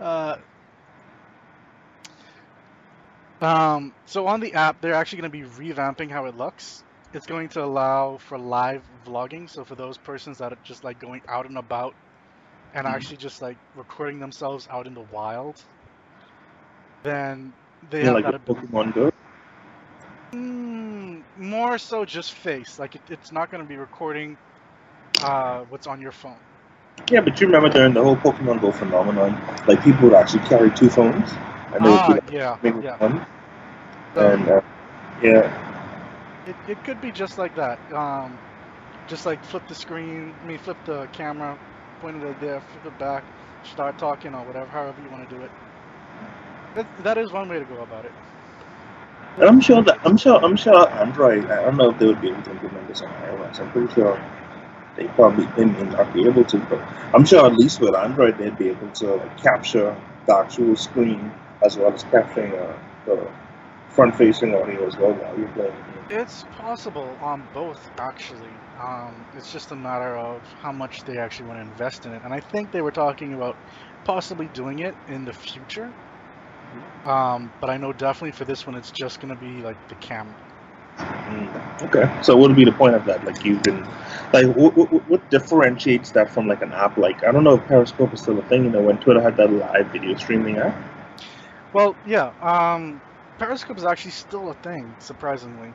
Uh, 0.00 0.36
um, 3.40 3.94
so 4.06 4.26
on 4.26 4.40
the 4.40 4.54
app, 4.54 4.80
they're 4.80 4.94
actually 4.94 5.20
going 5.22 5.32
to 5.32 5.38
be 5.58 5.72
revamping 5.72 6.10
how 6.10 6.26
it 6.26 6.34
looks. 6.34 6.84
It's 7.12 7.26
going 7.26 7.48
to 7.50 7.64
allow 7.64 8.18
for 8.18 8.38
live 8.38 8.84
vlogging. 9.04 9.48
So 9.50 9.64
for 9.64 9.76
those 9.76 9.98
persons 9.98 10.38
that 10.38 10.52
are 10.52 10.58
just 10.64 10.84
like 10.84 10.98
going 10.98 11.22
out 11.28 11.46
and 11.46 11.58
about 11.58 11.96
and 12.72 12.86
Mhm. 12.86 12.86
actually 12.86 13.18
just 13.18 13.40
like 13.42 13.58
recording 13.74 14.20
themselves 14.20 14.66
out 14.70 14.86
in 14.86 14.94
the 14.94 15.02
wild, 15.02 15.56
then 17.02 17.54
they 17.82 18.02
yeah, 18.02 18.10
have 18.10 18.20
like 18.20 18.24
that 18.24 18.34
ability. 18.34 18.68
Pokemon 18.72 18.94
Go. 18.94 19.10
Mm, 20.34 21.24
more 21.34 21.78
so 21.78 22.04
just 22.04 22.32
face. 22.32 22.78
Like 22.78 22.94
it, 22.94 23.02
it's 23.08 23.32
not 23.32 23.50
going 23.50 23.62
to 23.62 23.66
be 23.68 23.76
recording 23.76 24.38
uh, 25.20 25.60
what's 25.62 25.86
on 25.86 26.00
your 26.00 26.12
phone. 26.12 26.46
Yeah, 27.10 27.20
but 27.20 27.40
you 27.40 27.46
remember 27.46 27.68
during 27.68 27.92
the 27.94 28.02
whole 28.02 28.16
Pokemon 28.16 28.60
Go 28.60 28.70
phenomenon, 28.72 29.32
like 29.66 29.82
people 29.82 30.08
would 30.08 30.16
actually 30.16 30.44
carry 30.44 30.70
two 30.70 30.88
phones, 30.90 31.30
and 31.74 31.84
they 31.84 31.90
would 31.90 32.04
Ah, 32.04 32.08
be 32.08 32.14
like, 32.14 32.22
yeah, 32.26 32.58
yeah. 32.78 32.98
one. 32.98 33.26
And 34.16 34.48
uh, 34.48 34.60
yeah, 35.22 35.62
It, 36.44 36.56
it 36.66 36.82
could 36.82 37.00
be 37.00 37.12
just 37.12 37.36
like 37.38 37.54
that. 37.54 37.80
Um, 37.94 38.40
just 39.06 39.24
like 39.26 39.44
flip 39.44 39.66
the 39.66 39.74
screen, 39.74 40.38
I 40.42 40.44
mean, 40.44 40.58
flip 40.58 40.78
the 40.84 41.08
camera, 41.12 41.58
point 42.00 42.22
it 42.22 42.38
there, 42.40 42.60
flip 42.60 42.86
it 42.86 42.98
back, 42.98 43.24
start 43.62 43.98
talking 43.98 44.34
or 44.34 44.44
whatever, 44.46 44.70
however 44.70 45.00
you 45.00 45.10
want 45.10 45.28
to 45.28 45.34
do 45.34 45.42
it. 45.42 45.52
That, 46.74 46.88
that 46.98 47.18
is 47.18 47.32
one 47.32 47.48
way 47.48 47.58
to 47.58 47.66
go 47.66 47.80
about 47.80 48.04
it. 48.04 48.14
And 49.36 49.44
I'm 49.44 49.60
sure 49.60 49.82
that 49.82 49.98
I'm 50.04 50.16
sure 50.16 50.36
I'm 50.44 50.56
sure 50.56 50.88
Android. 50.90 51.50
I 51.50 51.64
don't 51.64 51.76
know 51.76 51.90
if 51.90 51.98
they 51.98 52.06
would 52.06 52.20
be 52.20 52.28
able 52.30 52.42
to 52.42 52.50
implement 52.52 52.88
this 52.88 53.02
on 53.02 53.08
iOS. 53.08 53.60
I'm 53.60 53.70
pretty 53.70 53.92
sure 53.94 54.20
they 54.96 55.06
probably 55.08 55.46
they 55.56 55.64
may 55.64 55.82
not 55.90 56.12
be 56.12 56.26
able 56.26 56.44
to, 56.44 56.58
but 56.58 56.80
I'm 57.14 57.24
sure 57.24 57.44
at 57.44 57.54
least 57.54 57.80
with 57.80 57.94
Android 57.94 58.38
they'd 58.38 58.56
be 58.56 58.68
able 58.68 58.90
to 58.90 59.14
like, 59.16 59.42
capture 59.42 59.96
the 60.26 60.36
actual 60.36 60.74
screen 60.76 61.30
as 61.62 61.76
well 61.76 61.92
as 61.92 62.02
capturing 62.04 62.54
uh, 62.54 62.78
the 63.04 63.28
front-facing 63.90 64.54
audio 64.54 64.86
as 64.86 64.96
well 64.96 65.12
while 65.12 65.38
you're 65.38 65.48
playing. 65.48 65.72
It's 66.08 66.44
possible 66.52 67.16
on 67.20 67.48
both, 67.52 67.80
actually. 67.98 68.52
Um, 68.78 69.26
it's 69.34 69.50
just 69.50 69.72
a 69.72 69.76
matter 69.76 70.16
of 70.16 70.42
how 70.60 70.70
much 70.70 70.98
they 71.04 71.18
actually 71.18 71.48
want 71.48 71.58
to 71.58 71.62
invest 71.62 72.06
in 72.06 72.12
it. 72.12 72.22
And 72.22 72.32
I 72.32 72.40
think 72.40 72.70
they 72.70 72.82
were 72.82 72.92
talking 72.92 73.32
about 73.32 73.56
possibly 74.04 74.46
doing 74.48 74.80
it 74.80 74.94
in 75.08 75.24
the 75.24 75.32
future. 75.32 75.90
Um, 77.04 77.52
but 77.60 77.70
I 77.70 77.78
know 77.78 77.92
definitely 77.92 78.32
for 78.32 78.44
this 78.44 78.66
one, 78.66 78.76
it's 78.76 78.92
just 78.92 79.20
going 79.20 79.30
to 79.30 79.36
be 79.36 79.62
like 79.62 79.78
the 79.88 79.96
camera. 79.96 80.36
Mm, 80.98 81.82
Okay, 81.84 82.10
so 82.22 82.36
what 82.36 82.48
would 82.48 82.56
be 82.56 82.64
the 82.64 82.72
point 82.72 82.94
of 82.94 83.04
that? 83.06 83.24
Like 83.24 83.44
you 83.44 83.58
can, 83.58 83.82
like, 84.32 84.46
what, 84.56 84.76
what, 84.76 85.08
what 85.08 85.30
differentiates 85.30 86.12
that 86.12 86.30
from 86.30 86.48
like 86.48 86.62
an 86.62 86.72
app? 86.72 86.96
Like 86.96 87.22
I 87.24 87.32
don't 87.32 87.44
know 87.44 87.54
if 87.54 87.66
Periscope 87.66 88.12
is 88.14 88.20
still 88.20 88.38
a 88.38 88.42
thing. 88.42 88.64
You 88.64 88.70
know, 88.70 88.82
when 88.82 88.98
Twitter 88.98 89.20
had 89.20 89.36
that 89.36 89.52
live 89.52 89.88
video 89.92 90.14
streaming 90.16 90.58
app. 90.58 90.74
Well, 91.72 91.96
yeah. 92.04 92.32
Um, 92.40 93.02
Periscope 93.38 93.78
is 93.78 93.84
actually 93.84 94.12
still 94.12 94.50
a 94.50 94.54
thing, 94.54 94.96
surprisingly. 94.98 95.74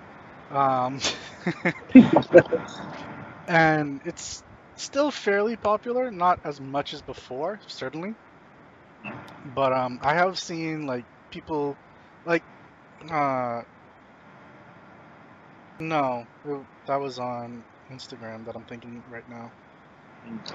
Um, 0.49 0.99
and 3.47 4.01
it's 4.05 4.43
still 4.75 5.11
fairly 5.11 5.57
popular, 5.57 6.11
not 6.11 6.39
as 6.43 6.59
much 6.59 6.93
as 6.93 7.01
before, 7.01 7.61
certainly. 7.67 8.15
But 9.43 9.73
um, 9.73 9.99
I 10.01 10.13
have 10.15 10.37
seen 10.39 10.85
like 10.85 11.05
people, 11.31 11.77
like, 12.25 12.45
uh, 13.09 13.61
no, 15.79 16.25
it- 16.43 16.67
that 16.85 16.97
was 16.97 17.19
on 17.19 17.65
Instagram 17.91 18.45
that 18.45 18.55
I'm 18.55 18.65
thinking 18.65 19.03
right 19.07 19.27
now. 19.27 19.53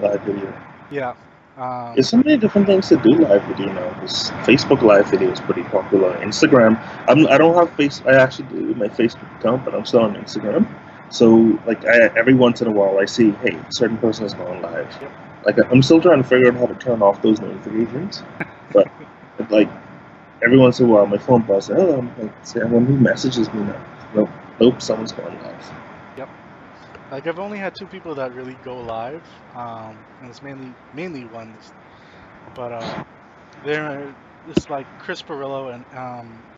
live 0.01 0.23
video. 0.23 0.53
Yeah. 0.89 1.15
Um, 1.57 1.95
There's 1.95 2.09
so 2.09 2.19
many 2.19 2.37
different 2.37 2.67
things 2.67 2.89
to 2.89 2.97
do 2.97 3.11
live 3.11 3.43
video 3.45 3.73
now. 3.73 4.01
This 4.01 4.31
Facebook 4.47 4.83
live 4.83 5.09
video 5.11 5.31
is 5.31 5.41
pretty 5.41 5.63
popular. 5.65 6.13
Instagram, 6.21 6.79
I'm, 7.09 7.27
I 7.29 7.39
don't 7.39 7.55
have 7.55 7.71
face. 7.77 8.03
I 8.07 8.15
actually 8.15 8.49
do 8.49 8.75
my 8.75 8.89
Facebook 8.89 9.29
account, 9.39 9.65
but 9.65 9.75
I'm 9.75 9.85
still 9.85 10.01
on 10.01 10.15
Instagram. 10.17 10.67
So 11.11 11.59
like 11.67 11.85
I, 11.85 12.11
every 12.17 12.35
once 12.35 12.61
in 12.63 12.69
a 12.69 12.73
while, 12.73 12.99
I 12.99 13.05
see, 13.07 13.31
hey, 13.43 13.59
certain 13.71 13.99
person 13.99 14.25
has 14.25 14.35
gone 14.35 14.61
live. 14.63 14.99
Yep. 15.01 15.13
Like 15.45 15.59
I'm 15.71 15.83
still 15.83 16.01
trying 16.01 16.23
to 16.23 16.29
figure 16.29 16.49
out 16.49 16.59
how 16.59 16.67
to 16.67 16.75
turn 16.75 17.03
off 17.03 17.23
those 17.23 17.41
notifications, 17.41 18.23
but 18.73 18.89
like 19.51 19.69
every 20.43 20.59
once 20.59 20.81
in 20.81 20.87
a 20.87 20.89
while, 20.89 21.07
my 21.07 21.19
phone 21.19 21.43
buzzes. 21.43 21.77
Oh, 21.79 21.99
I'm 21.99 22.19
like, 22.19 22.47
someone 22.47 22.87
who 22.87 22.97
messages 22.97 23.53
me 23.53 23.63
now. 23.65 23.85
Nope, 24.15 24.31
nope, 24.61 24.83
someone's 24.83 25.13
gone 25.13 25.39
live. 25.43 25.73
Yep. 26.17 26.29
Like 27.11 27.27
I've 27.27 27.39
only 27.39 27.59
had 27.59 27.75
two 27.75 27.87
people 27.87 28.15
that 28.17 28.33
really 28.35 28.55
go 28.65 28.81
live, 28.81 29.25
um, 29.55 30.05
and 30.21 30.29
it's 30.29 30.43
mainly 30.43 30.75
mainly 30.93 31.25
ones, 31.25 31.73
but 32.55 32.73
uh, 32.73 33.05
they're 33.65 34.15
it's 34.49 34.69
like 34.71 34.87
Chris 34.99 35.23
Pirillo 35.23 35.73
and 35.75 35.85
um, 35.97 36.56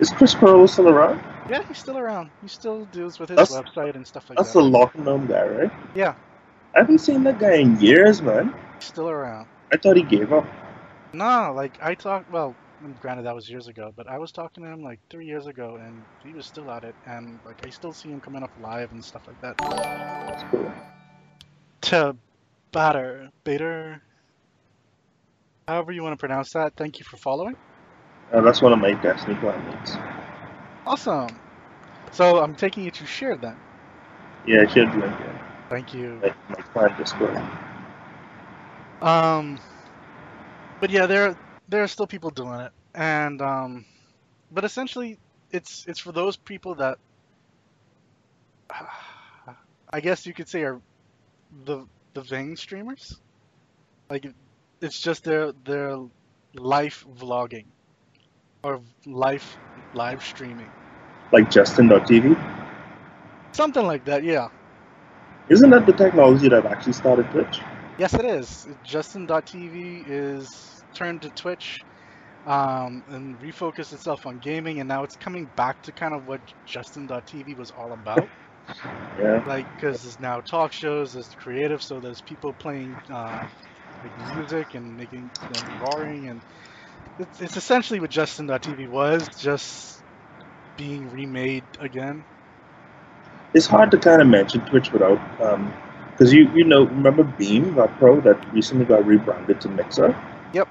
Is 0.00 0.10
Chris 0.10 0.34
Pearl 0.34 0.66
still 0.68 0.88
around? 0.88 1.20
yeah, 1.50 1.62
he's 1.66 1.78
still 1.78 1.98
around. 1.98 2.30
He 2.42 2.48
still 2.48 2.84
deals 2.86 3.18
with 3.18 3.30
his 3.30 3.36
That's- 3.36 3.52
website 3.52 3.94
and 3.96 4.06
stuff 4.06 4.28
like 4.28 4.36
That's 4.38 4.52
that. 4.52 4.60
That's 4.70 4.92
the 4.94 5.00
LockerGnome 5.02 5.28
guy, 5.28 5.46
right? 5.46 5.72
Yeah, 5.94 6.14
I 6.74 6.80
haven't 6.80 6.98
seen 6.98 7.24
that 7.24 7.38
guy 7.38 7.54
in 7.54 7.80
years, 7.80 8.20
man. 8.22 8.54
he's 8.76 8.84
still 8.86 9.08
around. 9.08 9.46
I 9.72 9.76
thought 9.76 9.96
he 9.96 10.02
gave 10.02 10.32
up. 10.32 10.46
No, 11.12 11.52
like 11.56 11.78
I 11.82 11.94
talked. 11.94 12.30
Well, 12.30 12.54
granted 13.00 13.22
that 13.24 13.34
was 13.34 13.48
years 13.50 13.66
ago, 13.66 13.92
but 13.96 14.06
I 14.08 14.18
was 14.18 14.30
talking 14.30 14.62
to 14.62 14.70
him 14.70 14.82
like 14.84 15.00
three 15.10 15.26
years 15.26 15.46
ago, 15.46 15.78
and 15.82 16.02
he 16.22 16.32
was 16.34 16.46
still 16.46 16.70
at 16.70 16.84
it, 16.84 16.94
and 17.06 17.38
like 17.46 17.66
I 17.66 17.70
still 17.70 17.92
see 17.92 18.10
him 18.10 18.20
coming 18.20 18.42
up 18.42 18.50
live 18.62 18.92
and 18.92 19.02
stuff 19.04 19.22
like 19.26 19.40
that. 19.40 19.56
That's 19.58 20.44
cool. 20.50 20.70
To 21.82 22.16
batter, 22.72 23.30
bater, 23.44 24.02
however 25.66 25.92
you 25.92 26.02
want 26.02 26.12
to 26.12 26.18
pronounce 26.18 26.52
that. 26.52 26.74
Thank 26.76 26.98
you 26.98 27.04
for 27.06 27.16
following. 27.16 27.56
Uh, 28.32 28.40
that's 28.42 28.60
one 28.60 28.72
of 28.72 28.78
my 28.78 28.92
Destiny 28.92 29.34
planmates. 29.36 29.96
Awesome. 30.86 31.40
So 32.12 32.38
I'm 32.42 32.54
taking 32.54 32.84
it 32.86 33.00
you 33.00 33.06
shared 33.06 33.42
that. 33.42 33.58
Yeah, 34.46 34.62
I 34.62 34.66
shared. 34.66 34.88
Yeah. 34.94 35.32
Thank 35.70 35.92
you. 35.94 36.22
Like 36.22 36.36
my 36.48 36.62
clan 36.72 36.96
Discord. 36.98 37.36
Um, 39.00 39.58
but 40.80 40.90
yeah, 40.90 41.06
there 41.06 41.36
there 41.68 41.82
are 41.82 41.88
still 41.88 42.06
people 42.06 42.30
doing 42.30 42.60
it, 42.60 42.72
and 42.94 43.40
um, 43.40 43.84
but 44.50 44.64
essentially, 44.64 45.18
it's 45.50 45.84
it's 45.86 46.00
for 46.00 46.12
those 46.12 46.36
people 46.36 46.76
that 46.76 46.98
I 49.92 50.00
guess 50.00 50.26
you 50.26 50.34
could 50.34 50.48
say 50.48 50.62
are 50.62 50.80
the 51.64 51.86
the 52.14 52.22
Ving 52.22 52.56
streamers. 52.56 53.20
Like 54.10 54.26
it's 54.80 55.00
just 55.00 55.24
their 55.24 55.52
their 55.64 55.96
life 56.54 57.04
vlogging 57.08 57.66
or 58.62 58.80
life 59.06 59.58
live 59.92 60.22
streaming. 60.22 60.70
Like 61.32 61.50
Justin.tv? 61.50 62.36
Something 63.54 63.86
like 63.86 64.04
that, 64.04 64.22
yeah. 64.24 64.48
Isn't 65.48 65.70
that 65.70 65.86
the 65.86 65.92
technology 65.92 66.48
that 66.48 66.66
actually 66.66 66.92
started 66.92 67.30
Twitch? 67.30 67.60
Yes, 67.98 68.14
it 68.14 68.24
is. 68.24 68.66
Justin.tv 68.82 70.04
is 70.06 70.48
turned 70.96 71.22
to 71.22 71.30
Twitch 71.30 71.78
um, 72.46 73.02
and 73.08 73.38
refocused 73.40 73.92
itself 73.92 74.26
on 74.26 74.38
gaming, 74.38 74.80
and 74.80 74.88
now 74.88 75.02
it's 75.04 75.16
coming 75.16 75.46
back 75.56 75.80
to 75.82 75.92
kind 75.92 76.14
of 76.14 76.24
what 76.24 76.40
Justin.tv 76.66 77.56
was 77.56 77.70
all 77.70 77.92
about. 77.92 78.28
yeah. 79.18 79.40
Like, 79.44 79.66
because 79.76 80.02
there's 80.02 80.20
now 80.20 80.40
talk 80.40 80.72
shows, 80.72 81.12
there's 81.12 81.28
creative, 81.38 81.82
so 81.82 82.00
there's 82.00 82.20
people 82.22 82.52
playing 82.54 82.98
uh, 83.10 83.44
like 84.02 84.12
music 84.16 84.74
and 84.74 84.96
making 84.96 85.30
them 85.48 85.76
roaring, 85.78 86.28
and 86.28 86.42
it's, 87.18 87.40
it's 87.40 87.56
essentially 87.56 88.00
what 88.00 88.10
Justin.tv 88.10 88.88
was, 88.88 89.28
just 89.38 90.02
being 90.76 91.10
remade 91.10 91.64
again. 91.80 92.24
It's 93.54 93.66
hard 93.66 93.90
to 93.90 93.98
kind 93.98 94.20
of 94.20 94.28
mention 94.28 94.60
Twitch 94.66 94.92
without, 94.92 95.18
because 95.38 96.30
um, 96.32 96.36
you 96.36 96.50
you 96.54 96.64
know 96.64 96.84
remember 96.84 97.24
Beam.pro 97.24 98.20
that 98.20 98.52
recently 98.52 98.84
got 98.84 99.06
rebranded 99.06 99.60
to 99.62 99.68
Mixer. 99.68 100.16
Yep. 100.52 100.68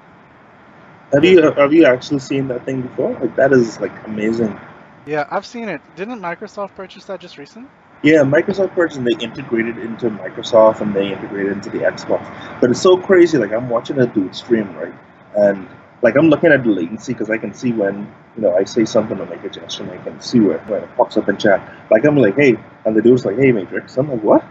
Have 1.12 1.24
you 1.24 1.42
have 1.42 1.72
you 1.72 1.84
actually 1.86 2.20
seen 2.20 2.48
that 2.48 2.64
thing 2.64 2.82
before? 2.82 3.12
Like 3.14 3.34
that 3.36 3.52
is 3.52 3.80
like 3.80 3.92
amazing. 4.06 4.58
Yeah, 5.06 5.26
I've 5.30 5.46
seen 5.46 5.68
it. 5.68 5.80
Didn't 5.96 6.20
Microsoft 6.20 6.74
purchase 6.74 7.04
that 7.06 7.20
just 7.20 7.38
recently? 7.38 7.70
Yeah, 8.02 8.22
Microsoft 8.22 8.74
purchased 8.74 8.98
and 8.98 9.06
they 9.06 9.24
integrated 9.24 9.78
into 9.78 10.08
Microsoft 10.10 10.80
and 10.80 10.94
they 10.94 11.12
integrated 11.12 11.52
into 11.52 11.70
the 11.70 11.78
Xbox. 11.78 12.22
But 12.60 12.70
it's 12.70 12.80
so 12.80 12.96
crazy. 12.96 13.38
Like 13.38 13.52
I'm 13.52 13.68
watching 13.68 13.98
a 13.98 14.06
dude 14.06 14.36
stream, 14.36 14.72
right? 14.76 14.94
And 15.34 15.66
like 16.02 16.16
I'm 16.16 16.28
looking 16.28 16.52
at 16.52 16.62
the 16.62 16.70
latency 16.70 17.12
because 17.12 17.30
I 17.30 17.38
can 17.38 17.52
see 17.52 17.72
when 17.72 18.12
you 18.36 18.42
know 18.42 18.56
I 18.56 18.64
say 18.64 18.84
something 18.84 19.18
or 19.18 19.26
make 19.26 19.42
a 19.44 19.48
gesture, 19.48 19.82
and 19.84 19.92
I 19.92 19.98
can 19.98 20.20
see 20.20 20.40
where 20.40 20.58
when 20.60 20.82
it 20.82 20.96
pops 20.96 21.16
up 21.16 21.28
in 21.28 21.36
chat. 21.36 21.60
Like 21.90 22.04
I'm 22.04 22.16
like, 22.16 22.36
hey, 22.36 22.56
and 22.84 22.96
the 22.96 23.02
dude's 23.02 23.24
like, 23.24 23.36
hey, 23.36 23.52
Matrix. 23.52 23.96
I'm 23.96 24.10
like, 24.10 24.22
what? 24.22 24.44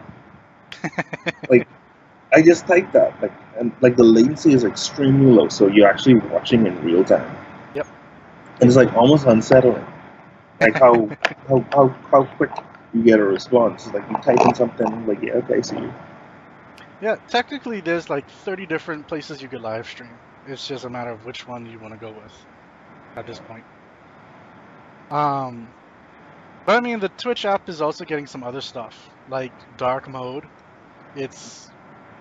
like, 1.50 1.68
I 2.34 2.42
just 2.42 2.68
typed 2.68 2.94
that, 2.94 3.20
like, 3.22 3.32
and 3.58 3.72
like 3.82 3.96
the 3.96 4.04
latency 4.04 4.54
is 4.54 4.64
extremely 4.66 5.32
low, 5.32 5.48
so 5.48 5.68
you're 5.68 5.88
actually 5.88 6.16
watching 6.16 6.66
in 6.68 6.82
real 6.84 7.04
time. 7.04 7.36
Yep. 7.76 7.88
And 8.60 8.68
it's 8.68 8.76
like 8.76 8.94
almost 8.94 9.26
unsettling, 9.26 9.86
like 10.60 10.76
how 10.76 11.10
how, 11.48 11.66
how 11.72 11.88
how 12.12 12.24
quick 12.38 12.52
you 12.94 13.04
get 13.04 13.20
a 13.20 13.24
response. 13.24 13.86
It's 13.86 13.94
like 13.94 14.10
you 14.10 14.18
type 14.18 14.46
in 14.46 14.54
something, 14.56 15.08
like, 15.08 15.22
yeah, 15.22 15.34
okay, 15.34 15.62
see 15.62 15.78
you. 15.78 15.94
Yeah, 17.02 17.16
technically, 17.30 17.80
there's 17.82 18.10
like 18.10 18.30
30 18.30 18.66
different 18.66 19.08
places 19.08 19.42
you 19.42 19.50
could 19.50 19.62
live 19.62 19.88
stream. 19.88 20.18
It's 20.48 20.68
just 20.68 20.86
a 20.86 20.90
matter 20.90 21.12
of 21.12 21.26
which 21.26 21.48
one 21.48 21.66
you 21.66 21.80
want 21.80 21.94
to 21.94 22.00
go 22.00 22.12
with 22.12 22.46
at 23.16 23.28
this 23.28 23.40
point. 23.40 23.64
Um, 25.12 25.68
but 26.66 26.76
I 26.76 26.82
mean, 26.82 27.00
the 27.00 27.10
Twitch 27.10 27.46
app 27.46 27.70
is 27.70 27.82
also 27.82 28.06
getting 28.06 28.28
some 28.28 28.44
other 28.44 28.62
stuff 28.62 29.10
like 29.30 29.52
dark 29.78 30.08
mode. 30.10 30.46
It's 31.16 31.70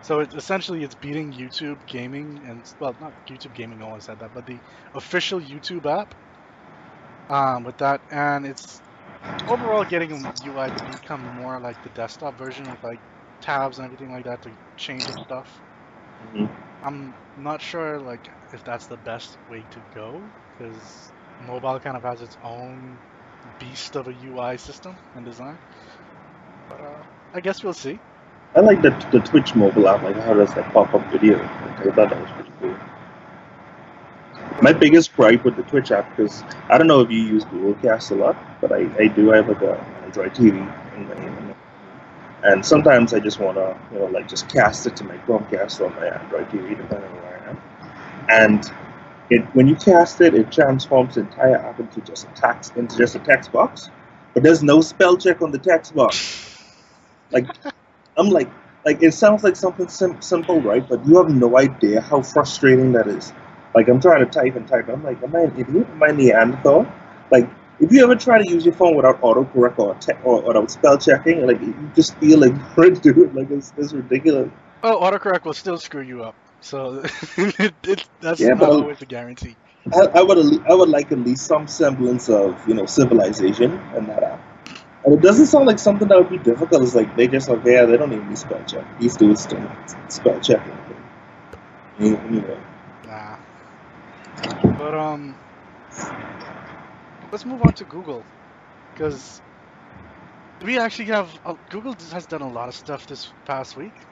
so 0.02 0.20
it's 0.20 0.34
essentially 0.34 0.84
it's 0.84 0.94
beating 0.94 1.32
YouTube 1.32 1.78
gaming 1.86 2.40
and 2.46 2.62
well, 2.78 2.94
not 3.00 3.12
YouTube 3.26 3.54
gaming. 3.54 3.78
No 3.78 3.88
one 3.88 4.00
said 4.00 4.20
that, 4.20 4.34
but 4.34 4.46
the 4.46 4.58
official 4.94 5.40
YouTube 5.40 5.86
app. 5.86 6.14
Um, 7.28 7.64
with 7.64 7.76
that, 7.78 8.00
and 8.12 8.46
it's 8.46 8.80
overall 9.48 9.84
getting 9.84 10.12
UI 10.12 10.70
to 10.70 10.98
become 11.00 11.20
more 11.40 11.58
like 11.58 11.82
the 11.82 11.88
desktop 11.88 12.38
version 12.38 12.70
with 12.70 12.82
like 12.84 13.00
tabs 13.40 13.78
and 13.78 13.84
everything 13.84 14.12
like 14.12 14.24
that 14.24 14.42
to 14.42 14.50
change 14.76 15.02
stuff. 15.02 15.60
Mm-hmm. 16.34 16.46
I'm 16.82 17.16
not 17.36 17.60
sure 17.62 18.00
like 18.00 18.28
if 18.52 18.64
that's 18.64 18.86
the 18.86 18.96
best 18.96 19.38
way 19.48 19.64
to 19.70 19.80
go 19.94 20.32
because 20.56 21.12
mobile 21.38 21.78
kind 21.80 21.96
of 21.96 22.02
has 22.04 22.20
its 22.22 22.36
own 22.42 23.00
beast 23.58 23.96
of 23.96 24.08
a 24.08 24.12
UI 24.12 24.56
system 24.58 24.98
and 25.14 25.24
design. 25.24 25.58
But 26.68 26.80
uh, 26.80 27.04
I 27.32 27.40
guess 27.40 27.62
we'll 27.62 27.74
see. 27.74 28.00
I 28.54 28.60
like 28.60 28.82
the 28.82 28.90
the 29.12 29.20
Twitch 29.20 29.54
mobile 29.54 29.88
app, 29.88 30.02
like 30.02 30.16
how 30.16 30.34
does 30.34 30.54
that 30.54 30.72
pop 30.72 30.94
up 30.94 31.04
video. 31.10 31.38
Like, 31.38 31.80
I 31.86 31.90
thought 31.92 32.10
that 32.10 32.20
was 32.20 32.30
pretty 32.32 32.52
cool. 32.60 32.76
My 34.62 34.72
biggest 34.72 35.14
gripe 35.14 35.44
with 35.44 35.56
the 35.56 35.62
Twitch 35.64 35.90
app, 35.92 36.08
because 36.10 36.42
I 36.68 36.78
don't 36.78 36.86
know 36.86 37.00
if 37.00 37.10
you 37.10 37.20
use 37.20 37.44
Google 37.44 37.74
Cast 37.74 38.10
a 38.10 38.14
lot, 38.14 38.36
but 38.60 38.72
I, 38.72 38.88
I 38.98 39.06
do. 39.08 39.32
I 39.32 39.36
have 39.36 39.48
like 39.48 39.62
a 39.62 39.78
Android 40.04 40.34
TV, 40.34 40.56
in 40.96 41.10
and, 41.10 41.45
and 42.44 42.64
sometimes 42.64 43.14
I 43.14 43.20
just 43.20 43.40
want 43.40 43.56
to, 43.56 43.76
you 43.92 44.00
know, 44.00 44.06
like 44.06 44.28
just 44.28 44.48
cast 44.48 44.86
it 44.86 44.96
to 44.96 45.04
my 45.04 45.16
Chromecast 45.18 45.80
or 45.80 45.90
my 45.90 46.06
Android 46.08 46.48
TV, 46.50 46.74
depending 46.76 47.10
on 47.10 47.16
where 47.22 47.42
I 47.46 47.50
am. 47.50 47.62
And 48.28 48.64
it 49.30 49.42
when 49.54 49.68
you 49.68 49.76
cast 49.76 50.20
it, 50.20 50.34
it 50.34 50.52
transforms 50.52 51.16
the 51.16 51.22
entire 51.22 51.56
app 51.56 51.80
into 51.80 52.00
just 52.02 52.26
a 52.26 52.30
text 52.34 52.76
into 52.76 52.96
just 52.98 53.16
a 53.16 53.20
text 53.20 53.52
box, 53.52 53.90
but 54.34 54.42
there's 54.42 54.62
no 54.62 54.80
spell 54.80 55.16
check 55.16 55.42
on 55.42 55.52
the 55.52 55.58
text 55.58 55.94
box. 55.94 56.36
Like 57.30 57.48
I'm 58.18 58.28
like 58.30 58.50
like 58.84 59.02
it 59.02 59.12
sounds 59.14 59.44
like 59.44 59.56
something 59.56 59.88
sim- 59.88 60.22
simple, 60.22 60.60
right? 60.62 60.86
But 60.88 61.06
you 61.06 61.16
have 61.18 61.30
no 61.30 61.58
idea 61.58 62.00
how 62.00 62.22
frustrating 62.22 62.92
that 62.92 63.08
is. 63.08 63.32
Like 63.74 63.88
I'm 63.88 64.00
trying 64.00 64.24
to 64.24 64.30
type 64.30 64.56
and 64.56 64.68
type. 64.68 64.88
I'm 64.88 65.04
like, 65.04 65.22
am 65.22 65.34
I 65.36 65.42
an 65.42 65.58
idiot? 65.58 65.88
Am 65.90 66.02
I 66.02 66.08
Neanderthal? 66.12 66.86
Like 67.30 67.50
if 67.80 67.92
you 67.92 68.02
ever 68.02 68.14
try 68.16 68.42
to 68.42 68.50
use 68.50 68.64
your 68.64 68.74
phone 68.74 68.96
without 68.96 69.20
autocorrect 69.20 69.78
or, 69.78 69.94
te- 69.96 70.12
or, 70.24 70.42
or 70.42 70.48
without 70.48 70.70
spell 70.70 70.98
checking, 70.98 71.46
like 71.46 71.60
you 71.60 71.74
just 71.94 72.16
feel 72.18 72.38
like 72.38 72.52
you're 72.76 72.90
doing 72.90 73.34
like 73.34 73.50
it's, 73.50 73.72
it's 73.76 73.92
ridiculous. 73.92 74.50
Oh, 74.82 75.00
autocorrect 75.00 75.44
will 75.44 75.54
still 75.54 75.78
screw 75.78 76.02
you 76.02 76.22
up. 76.22 76.36
So 76.60 77.04
it, 77.36 77.74
it, 77.86 78.08
that's 78.20 78.40
yeah, 78.40 78.54
not 78.54 78.62
always 78.62 79.02
a 79.02 79.06
guarantee. 79.06 79.56
I, 79.94 80.18
I 80.18 80.22
would 80.22 80.66
I 80.68 80.74
would 80.74 80.88
like 80.88 81.12
at 81.12 81.18
least 81.18 81.46
some 81.46 81.68
semblance 81.68 82.28
of 82.28 82.66
you 82.68 82.74
know 82.74 82.86
civilization 82.86 83.72
in 83.96 84.06
that 84.06 84.22
app. 84.22 84.40
And 85.04 85.14
it 85.14 85.22
doesn't 85.22 85.46
sound 85.46 85.66
like 85.66 85.78
something 85.78 86.08
that 86.08 86.18
would 86.18 86.30
be 86.30 86.38
difficult. 86.38 86.82
It's 86.82 86.94
like 86.94 87.14
they 87.16 87.28
just 87.28 87.48
like 87.48 87.64
yeah 87.64 87.84
they 87.84 87.96
don't 87.96 88.12
even 88.12 88.28
need 88.28 88.38
spell 88.38 88.62
check. 88.64 88.84
These 88.98 89.16
dudes 89.16 89.46
don't 89.46 89.68
spell 90.08 90.40
check 90.40 90.60
anything. 90.66 92.40
Know. 92.42 92.58
Nah. 93.06 93.36
But 94.76 94.94
um, 94.94 95.40
let's 97.32 97.44
move 97.44 97.62
on 97.62 97.74
to 97.74 97.84
Google, 97.84 98.28
because 98.94 99.42
we 100.60 100.78
actually 100.78 101.06
have 101.06 101.38
uh, 101.44 101.54
Google 101.70 101.94
has 102.12 102.26
done 102.26 102.42
a 102.42 102.48
lot 102.50 102.68
of 102.68 102.74
stuff 102.74 103.06
this 103.06 103.32
past 103.44 103.76
week. 103.76 104.06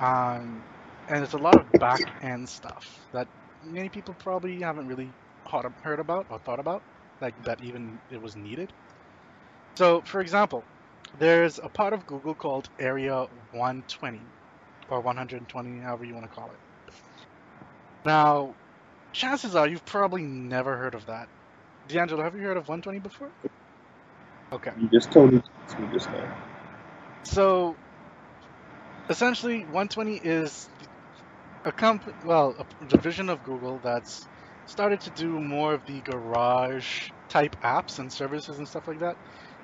Um, 0.00 0.66
and 1.08 1.22
it's 1.24 1.34
a 1.34 1.38
lot 1.38 1.56
of 1.56 1.78
back 1.78 2.12
end 2.20 2.48
stuff 2.48 3.06
that 3.12 3.28
many 3.62 3.88
people 3.90 4.14
probably 4.14 4.60
haven't 4.60 4.86
really 4.88 5.14
heard 5.82 6.00
about 6.00 6.26
or 6.30 6.38
thought 6.40 6.60
about, 6.60 6.84
like 7.20 7.34
that 7.44 7.60
even 7.62 8.00
it 8.10 8.20
was 8.20 8.36
needed. 8.36 8.72
So, 9.76 10.02
for 10.04 10.20
example, 10.20 10.66
there's 11.12 11.58
a 11.62 11.68
part 11.68 11.92
of 11.92 12.06
Google 12.06 12.34
called 12.34 12.68
Area 12.78 13.26
120 13.50 14.32
or 14.88 15.00
120, 15.00 15.78
however 15.80 16.04
you 16.04 16.14
want 16.14 16.24
to 16.24 16.30
call 16.30 16.52
it. 16.52 16.60
Now, 18.04 18.56
chances 19.12 19.54
are 19.54 19.68
you've 19.68 19.84
probably 19.84 20.22
never 20.24 20.76
heard 20.76 20.94
of 20.94 21.06
that. 21.06 21.28
D'Angelo, 21.88 22.22
have 22.22 22.34
you 22.36 22.42
heard 22.42 22.56
of 22.56 22.68
120 22.68 23.00
before? 23.00 23.30
Okay. 24.52 24.72
You 24.80 24.88
just 24.90 25.12
told 25.12 25.32
me 25.32 25.42
just 25.92 26.10
now. 26.10 26.38
So, 27.24 27.76
essentially, 29.10 29.60
120 29.64 30.16
is 30.16 30.68
a 31.64 31.72
comp 31.72 32.04
well 32.24 32.54
a 32.82 32.86
division 32.86 33.30
of 33.30 33.42
Google 33.42 33.80
that's 33.80 34.28
started 34.66 35.00
to 35.02 35.10
do 35.10 35.40
more 35.40 35.74
of 35.74 35.84
the 35.86 36.02
garage 36.02 37.10
type 37.30 37.56
apps 37.64 37.98
and 38.00 38.12
services 38.12 38.58
and 38.58 38.68
stuff 38.68 38.88
like 38.88 39.00
that. 39.00 39.16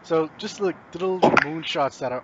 So 0.03 0.29
just 0.39 0.61
like 0.61 0.77
little 0.95 1.21
moonshots 1.21 1.99
that 2.01 2.13
are 2.13 2.23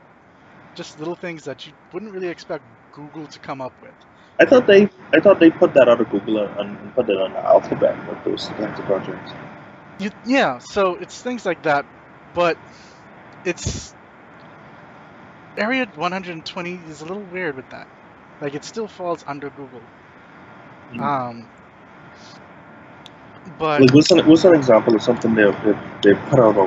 just 0.76 0.98
little 0.98 1.16
things 1.16 1.44
that 1.44 1.66
you 1.66 1.72
wouldn't 1.92 2.12
really 2.12 2.28
expect 2.28 2.64
Google 2.92 3.26
to 3.28 3.40
come 3.40 3.60
up 3.62 3.74
with. 3.82 3.94
I 4.40 4.44
thought 4.46 4.66
they 4.66 4.88
I 5.12 5.20
thought 5.20 5.40
they 5.40 5.50
put 5.50 5.74
that 5.74 5.88
out 5.88 6.00
of 6.00 6.10
Google 6.10 6.40
and, 6.40 6.78
and 6.78 6.94
put 6.94 7.08
it 7.10 7.18
on 7.18 7.32
the 7.32 7.40
Alphabet 7.40 7.96
with 8.08 8.24
those 8.24 8.48
kinds 8.58 8.78
of 8.78 8.84
projects. 8.86 9.32
You, 9.98 10.10
yeah, 10.26 10.58
so 10.58 10.96
it's 10.96 11.22
things 11.22 11.46
like 11.46 11.62
that, 11.62 11.86
but 12.34 12.58
it's 13.44 13.94
Area 15.56 15.86
120 15.94 16.74
is 16.90 17.00
a 17.00 17.04
little 17.06 17.22
weird 17.22 17.56
with 17.56 17.70
that. 17.70 17.88
Like 18.40 18.54
it 18.54 18.64
still 18.64 18.88
falls 18.88 19.24
under 19.26 19.48
Google. 19.48 19.80
Mm. 20.92 21.00
Um, 21.00 21.48
but 23.58 23.80
like, 23.80 23.94
what's 23.94 24.10
an 24.10 24.18
what's 24.26 24.44
an 24.44 24.54
example 24.54 24.94
of 24.94 25.02
something 25.02 25.34
they 25.34 25.50
they, 25.64 25.72
they 26.02 26.14
put 26.28 26.40
out 26.40 26.56
or 26.56 26.66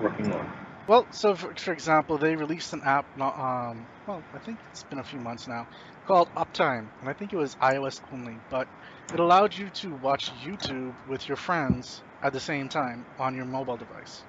working 0.00 0.32
on? 0.32 0.50
Well, 0.88 1.06
so 1.12 1.34
for, 1.34 1.52
for 1.56 1.72
example, 1.72 2.16
they 2.16 2.36
released 2.36 2.72
an 2.72 2.82
app. 2.84 3.06
Um, 3.20 3.86
well, 4.06 4.22
I 4.32 4.38
think 4.38 4.60
it's 4.70 4.84
been 4.84 5.00
a 5.00 5.04
few 5.04 5.18
months 5.18 5.46
now, 5.46 5.66
called 6.06 6.30
Uptime, 6.36 6.88
and 7.00 7.10
I 7.10 7.12
think 7.12 7.32
it 7.32 7.36
was 7.36 7.54
iOS 7.56 8.00
only, 8.12 8.38
but 8.50 8.68
it 9.12 9.20
allowed 9.20 9.54
you 9.54 9.68
to 9.82 9.94
watch 9.94 10.30
YouTube 10.42 10.94
with 11.08 11.26
your 11.28 11.36
friends 11.36 12.02
at 12.26 12.32
the 12.34 12.40
same 12.40 12.68
time 12.68 13.06
on 13.18 13.34
your 13.34 13.46
mobile 13.46 13.78
device, 13.78 14.26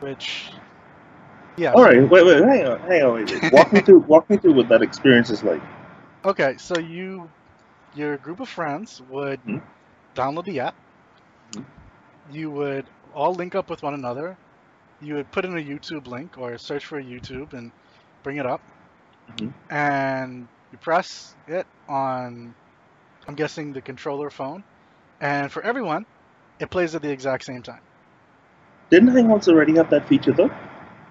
which 0.00 0.60
Yeah. 1.56 1.74
All 1.74 1.84
right. 1.84 1.98
Wait, 2.10 2.24
wait, 2.26 2.42
hang 2.42 2.66
on, 2.66 2.80
hang 2.80 3.02
on. 3.02 3.14
Wait, 3.14 3.30
wait. 3.30 3.52
Walk 3.52 3.72
me 3.72 3.80
through. 3.80 4.00
Walk 4.00 4.28
me 4.30 4.36
through 4.38 4.54
what 4.54 4.68
that 4.68 4.82
experience 4.82 5.30
is 5.30 5.42
like. 5.44 5.62
Okay, 6.24 6.56
so 6.58 6.76
you, 6.78 7.32
your 7.92 8.18
group 8.18 8.40
of 8.40 8.48
friends 8.48 9.00
would 9.00 9.42
Mhm. 9.46 9.62
download 10.14 10.44
the 10.44 10.60
app. 10.60 10.76
Mhm. 11.52 11.64
You 12.26 12.50
would 12.50 12.90
all 13.12 13.34
link 13.34 13.54
up 13.54 13.70
with 13.70 13.82
one 13.82 13.94
another. 13.94 14.38
You 15.00 15.14
would 15.14 15.30
put 15.32 15.44
in 15.44 15.56
a 15.56 15.62
YouTube 15.62 16.06
link 16.06 16.36
or 16.38 16.58
search 16.58 16.84
for 16.84 17.00
YouTube 17.02 17.52
and 17.54 17.72
bring 18.22 18.36
it 18.38 18.46
up. 18.46 18.62
Mhm. 19.28 19.52
And 19.70 20.48
you 20.70 20.78
press 20.78 21.36
it 21.46 21.66
on, 21.88 22.56
I'm 23.26 23.34
guessing 23.36 23.72
the 23.72 23.82
controller 23.82 24.30
phone. 24.30 24.64
And 25.20 25.52
for 25.52 25.62
everyone, 25.62 26.04
it 26.60 26.70
plays 26.70 26.94
at 26.94 27.02
the 27.02 27.10
exact 27.10 27.44
same 27.44 27.62
time. 27.62 27.80
Didn't 28.90 29.10
Hangouts 29.10 29.48
already 29.48 29.74
have 29.76 29.90
that 29.90 30.08
feature 30.08 30.32
though? 30.32 30.50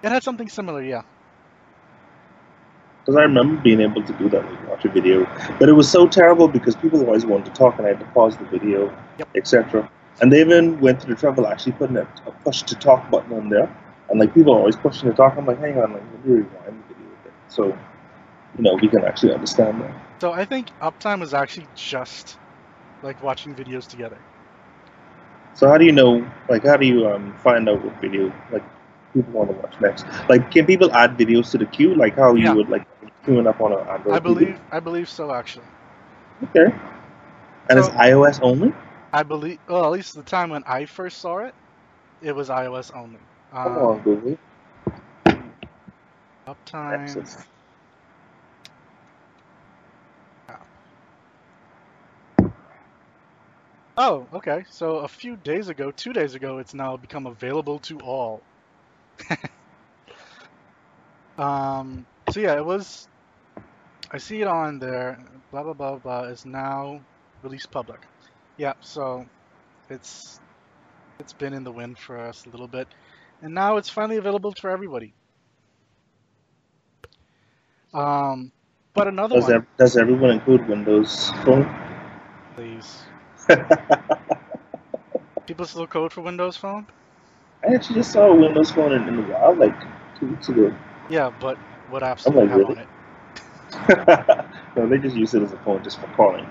It 0.02 0.10
had 0.10 0.22
something 0.22 0.48
similar, 0.48 0.82
yeah. 0.82 1.02
Because 3.04 3.16
I 3.18 3.22
remember 3.22 3.62
being 3.62 3.80
able 3.80 4.02
to 4.02 4.12
do 4.14 4.28
that, 4.30 4.44
like 4.50 4.68
watch 4.68 4.84
a 4.84 4.88
video, 4.88 5.24
but 5.60 5.68
it 5.68 5.72
was 5.72 5.90
so 5.90 6.08
terrible 6.08 6.48
because 6.48 6.74
people 6.74 7.04
always 7.04 7.24
wanted 7.26 7.46
to 7.46 7.52
talk, 7.52 7.78
and 7.78 7.86
I 7.86 7.90
had 7.90 8.00
to 8.00 8.06
pause 8.06 8.36
the 8.36 8.44
video, 8.46 8.86
Yep. 9.18 9.28
etc. 9.36 9.90
And 10.20 10.32
they 10.32 10.40
even 10.40 10.80
went 10.80 11.00
to 11.00 11.06
the 11.06 11.14
trouble 11.14 11.46
actually 11.46 11.72
putting 11.72 11.96
a, 11.98 12.02
a 12.26 12.32
push 12.44 12.62
to 12.62 12.74
talk 12.74 13.08
button 13.10 13.32
on 13.34 13.48
there, 13.48 13.70
and 14.10 14.18
like 14.18 14.34
people 14.34 14.54
are 14.54 14.58
always 14.58 14.76
pushing 14.76 15.08
to 15.10 15.14
talk. 15.16 15.36
I'm 15.36 15.46
like, 15.46 15.60
hang 15.60 15.78
on, 15.78 15.92
like 15.92 16.02
let 16.12 16.26
me 16.26 16.32
rewind 16.34 16.84
the 16.88 16.94
video 16.94 17.06
a 17.12 17.24
bit, 17.24 17.34
so 17.48 17.66
you 17.66 18.62
know 18.64 18.74
we 18.80 18.88
can 18.88 19.04
actually 19.04 19.34
understand 19.34 19.80
that. 19.82 19.94
So 20.20 20.32
I 20.32 20.44
think 20.46 20.72
uptime 20.82 21.20
was 21.20 21.34
actually 21.34 21.68
just 21.76 22.38
like 23.02 23.22
watching 23.22 23.54
videos 23.54 23.86
together. 23.86 24.24
So 25.56 25.68
how 25.68 25.78
do 25.78 25.84
you 25.86 25.92
know, 25.92 26.26
like, 26.48 26.64
how 26.64 26.76
do 26.76 26.86
you 26.86 27.08
um, 27.08 27.34
find 27.38 27.68
out 27.68 27.84
what 27.84 28.00
video 28.00 28.32
like 28.52 28.62
people 29.14 29.32
want 29.32 29.50
to 29.50 29.56
watch 29.56 29.74
next? 29.80 30.06
Like, 30.28 30.50
can 30.50 30.66
people 30.66 30.92
add 30.92 31.16
videos 31.18 31.50
to 31.52 31.58
the 31.58 31.66
queue, 31.66 31.94
like 31.94 32.16
how 32.16 32.34
you 32.34 32.52
would 32.54 32.68
like 32.68 32.84
queuing 33.26 33.48
up 33.48 33.60
on 33.60 33.72
an 33.72 33.80
Android? 33.88 34.16
I 34.16 34.18
believe 34.20 34.60
I 34.70 34.80
believe 34.80 35.08
so 35.08 35.32
actually. 35.32 35.70
Okay. 36.44 36.74
And 37.68 37.78
it's 37.78 37.88
iOS 37.90 38.40
only. 38.42 38.72
I 39.12 39.22
believe, 39.24 39.58
well, 39.68 39.84
at 39.84 39.90
least 39.92 40.14
the 40.14 40.22
time 40.24 40.50
when 40.50 40.62
I 40.66 40.86
first 40.86 41.18
saw 41.20 41.38
it, 41.38 41.54
it 42.20 42.32
was 42.34 42.48
iOS 42.50 42.90
only. 42.94 43.28
Come 43.62 43.78
on, 43.78 43.98
Um, 43.98 44.02
Google. 44.02 44.38
uptime. 46.46 47.26
Access. 47.26 47.48
Oh, 53.96 54.26
okay. 54.34 54.64
So 54.70 54.98
a 54.98 55.08
few 55.08 55.36
days 55.36 55.68
ago, 55.68 55.90
two 55.90 56.12
days 56.12 56.34
ago, 56.34 56.58
it's 56.58 56.74
now 56.74 56.96
become 56.96 57.26
available 57.26 57.78
to 57.80 57.98
all. 58.00 58.42
um. 61.38 62.06
So 62.30 62.40
yeah, 62.40 62.56
it 62.56 62.64
was. 62.64 63.08
I 64.10 64.18
see 64.18 64.40
it 64.40 64.48
on 64.48 64.78
there. 64.78 65.18
Blah 65.50 65.62
blah 65.62 65.74
blah 65.74 65.98
blah 65.98 66.22
is 66.24 66.44
now 66.44 67.00
released 67.42 67.70
public. 67.70 68.00
Yeah. 68.58 68.74
So 68.80 69.26
it's 69.88 70.40
it's 71.18 71.32
been 71.32 71.54
in 71.54 71.64
the 71.64 71.72
wind 71.72 71.98
for 71.98 72.18
us 72.18 72.44
a 72.46 72.50
little 72.50 72.68
bit, 72.68 72.88
and 73.42 73.54
now 73.54 73.78
it's 73.78 73.88
finally 73.88 74.18
available 74.18 74.52
for 74.60 74.70
everybody. 74.70 75.14
Um, 77.94 78.52
but 78.94 79.08
another 79.08 79.36
Does, 79.36 79.44
one, 79.44 79.66
does 79.78 79.96
everyone 79.96 80.30
include 80.30 80.68
Windows 80.68 81.30
Phone? 81.44 81.85
People 85.46 85.66
still 85.66 85.86
code 85.86 86.12
for 86.12 86.20
Windows 86.22 86.56
Phone? 86.56 86.86
I 87.64 87.74
actually 87.74 87.96
just 87.96 88.12
saw 88.12 88.26
a 88.26 88.34
Windows 88.34 88.70
Phone 88.70 88.92
in, 88.92 89.08
in 89.08 89.16
the 89.16 89.22
wild 89.32 89.58
like 89.58 89.74
two 90.18 90.26
weeks 90.26 90.48
ago. 90.48 90.74
Yeah, 91.08 91.30
but 91.40 91.56
what 91.90 92.02
apps 92.02 92.24
do 92.24 92.30
I'm 92.30 92.34
they 92.34 92.40
like, 92.42 92.50
have 92.50 92.58
really? 92.58 92.76
on 92.76 92.82
it? 92.82 92.88
no, 94.76 94.88
they 94.88 94.98
just 94.98 95.16
use 95.16 95.34
it 95.34 95.42
as 95.42 95.52
a 95.52 95.58
phone 95.58 95.82
just 95.82 96.00
for 96.00 96.06
calling. 96.08 96.46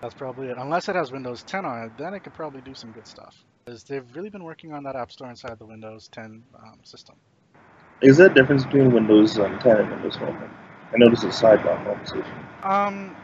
That's 0.00 0.14
probably 0.14 0.48
it. 0.48 0.56
Unless 0.58 0.88
it 0.88 0.96
has 0.96 1.12
Windows 1.12 1.42
10 1.42 1.64
on 1.64 1.84
it, 1.84 1.92
then 1.98 2.14
it 2.14 2.20
could 2.20 2.34
probably 2.34 2.60
do 2.60 2.74
some 2.74 2.92
good 2.92 3.06
stuff. 3.06 3.44
Because 3.64 3.84
they've 3.84 4.04
really 4.14 4.30
been 4.30 4.44
working 4.44 4.72
on 4.72 4.82
that 4.84 4.96
app 4.96 5.10
store 5.10 5.30
inside 5.30 5.58
the 5.58 5.66
Windows 5.66 6.08
10 6.12 6.42
um, 6.58 6.80
system. 6.84 7.16
Is 8.02 8.16
there 8.18 8.26
a 8.26 8.34
difference 8.34 8.64
between 8.64 8.92
Windows 8.92 9.38
um, 9.38 9.58
10 9.58 9.76
and 9.76 9.90
Windows 9.90 10.16
Phone? 10.16 10.36
I 10.92 10.98
know 10.98 11.08
this 11.08 11.24
is 11.24 11.24
a 11.24 11.44
sidebar 11.44 11.82
conversation. 11.84 12.34
Um, 12.62 13.16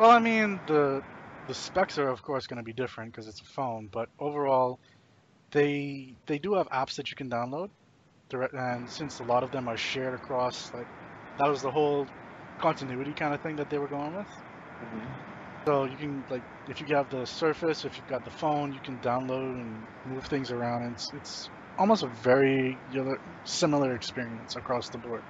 well, 0.00 0.10
I 0.10 0.18
mean, 0.18 0.58
the 0.66 1.02
the 1.48 1.54
specs 1.54 1.98
are 1.98 2.08
of 2.08 2.22
course 2.22 2.46
going 2.46 2.58
to 2.58 2.64
be 2.64 2.72
different 2.74 3.12
because 3.12 3.28
it's 3.28 3.40
a 3.42 3.44
phone, 3.56 3.88
but 3.92 4.08
overall, 4.20 4.78
they 5.52 6.14
they 6.26 6.38
do 6.38 6.54
have 6.54 6.68
apps 6.68 6.96
that 6.96 7.10
you 7.10 7.16
can 7.16 7.30
download, 7.30 7.70
and 8.52 8.90
since 8.90 9.18
a 9.20 9.24
lot 9.24 9.42
of 9.44 9.50
them 9.52 9.68
are 9.68 9.76
shared 9.78 10.14
across, 10.14 10.70
like 10.74 10.88
that 11.38 11.48
was 11.48 11.62
the 11.62 11.70
whole 11.72 12.08
continuity 12.58 13.14
kind 13.14 13.34
of 13.34 13.42
thing 13.42 13.56
that 13.56 13.70
they 13.70 13.78
were 13.78 13.88
going 13.88 14.14
with. 14.14 14.28
So 15.66 15.84
you 15.84 15.96
can 15.98 16.24
like 16.30 16.44
if 16.68 16.80
you 16.80 16.96
have 16.96 17.10
the 17.10 17.26
Surface, 17.26 17.84
if 17.84 17.98
you've 17.98 18.06
got 18.06 18.24
the 18.24 18.30
phone, 18.30 18.72
you 18.72 18.80
can 18.80 18.98
download 19.00 19.60
and 19.60 19.86
move 20.04 20.24
things 20.26 20.50
around. 20.50 20.82
And 20.84 20.94
it's 20.94 21.10
it's 21.14 21.50
almost 21.78 22.02
a 22.02 22.08
very 22.08 22.82
similar 23.44 23.94
experience 23.94 24.56
across 24.56 24.88
the 24.90 24.98
board. 24.98 25.24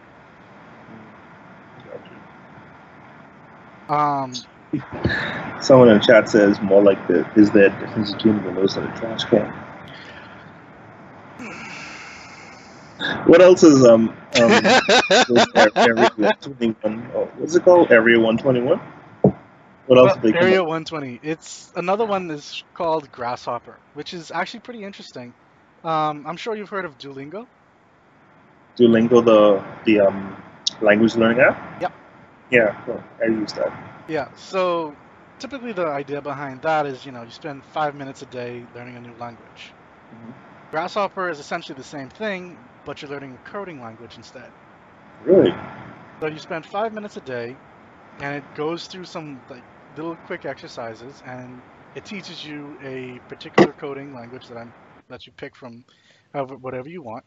Um, 3.88 4.32
Someone 5.60 5.88
in 5.88 6.00
chat 6.00 6.28
says 6.28 6.60
more 6.60 6.82
like 6.82 7.06
the 7.08 7.28
is 7.36 7.50
there 7.50 7.66
a 7.66 7.80
difference 7.80 8.12
between 8.12 8.42
Windows 8.44 8.76
and 8.76 8.86
a 8.86 8.98
trash 8.98 9.24
can? 9.24 9.46
What 13.26 13.40
else 13.40 13.62
is 13.62 13.84
um 13.84 14.08
um 14.40 14.50
121? 15.28 17.10
Oh, 17.14 17.24
what's 17.38 17.54
it 17.54 17.64
called? 17.64 17.90
Area 17.90 18.18
121? 18.18 18.78
What 19.86 19.98
else 19.98 20.16
well, 20.22 20.34
Area 20.34 20.62
120. 20.62 21.20
It's 21.22 21.70
another 21.74 22.04
one 22.04 22.30
is 22.30 22.62
called 22.74 23.10
Grasshopper, 23.10 23.80
which 23.94 24.12
is 24.12 24.30
actually 24.30 24.60
pretty 24.60 24.82
interesting. 24.82 25.32
Um, 25.82 26.26
I'm 26.26 26.36
sure 26.36 26.54
you've 26.56 26.68
heard 26.68 26.84
of 26.84 26.98
Duolingo. 26.98 27.46
Duolingo, 28.78 29.24
the 29.24 29.64
the 29.84 30.00
um 30.00 30.36
language 30.82 31.16
learning 31.16 31.40
app? 31.40 31.80
Yep. 31.80 31.92
Yeah, 32.50 32.84
well, 32.86 33.02
I 33.22 33.26
use 33.26 33.52
that. 33.54 33.87
Yeah. 34.08 34.28
So 34.34 34.96
typically 35.38 35.72
the 35.72 35.86
idea 35.86 36.20
behind 36.22 36.62
that 36.62 36.86
is 36.86 37.04
you 37.06 37.12
know 37.12 37.22
you 37.22 37.30
spend 37.30 37.64
five 37.66 37.94
minutes 37.94 38.22
a 38.22 38.26
day 38.26 38.66
learning 38.72 38.96
a 38.96 39.00
new 39.00 39.14
language. 39.14 39.76
Mhm. 40.12 40.34
Grasshopper 40.70 41.28
is 41.30 41.38
essentially 41.40 41.76
the 41.76 41.84
same 41.84 42.10
thing, 42.10 42.70
but 42.84 43.02
you're 43.02 43.10
learning 43.10 43.34
a 43.34 43.38
coding 43.50 43.80
language 43.80 44.16
instead. 44.16 44.52
Really? 45.20 45.52
So 46.22 46.28
you 46.28 46.38
spend 46.38 46.66
five 46.66 46.92
minutes 46.92 47.16
a 47.16 47.20
day, 47.20 47.58
and 48.20 48.36
it 48.36 48.52
goes 48.54 48.86
through 48.86 49.06
some 49.06 49.42
like 49.48 49.64
little 49.96 50.16
quick 50.16 50.44
exercises, 50.44 51.20
and 51.24 51.64
it 51.94 52.04
teaches 52.04 52.44
you 52.44 52.76
a 52.82 53.20
particular 53.28 53.72
coding 53.74 54.14
language 54.14 54.46
that 54.48 54.56
I'm 54.58 54.74
that 55.08 55.26
you 55.26 55.32
pick 55.32 55.56
from, 55.56 55.84
however, 56.32 56.56
whatever 56.56 56.88
you 56.88 57.02
want. 57.02 57.24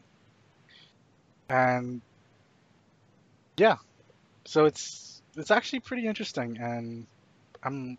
And 1.50 2.02
yeah, 3.58 3.78
so 4.46 4.65
it's 4.65 5.11
it's 5.38 5.52
actually 5.52 5.80
pretty 5.80 6.08
interesting, 6.08 6.58
and 6.58 7.06
I'm 7.63 7.98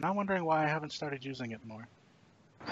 now 0.00 0.14
wondering 0.14 0.44
why 0.44 0.64
I 0.64 0.68
haven't 0.68 0.92
started 0.92 1.24
using 1.24 1.52
it 1.52 1.60
more. 1.66 1.86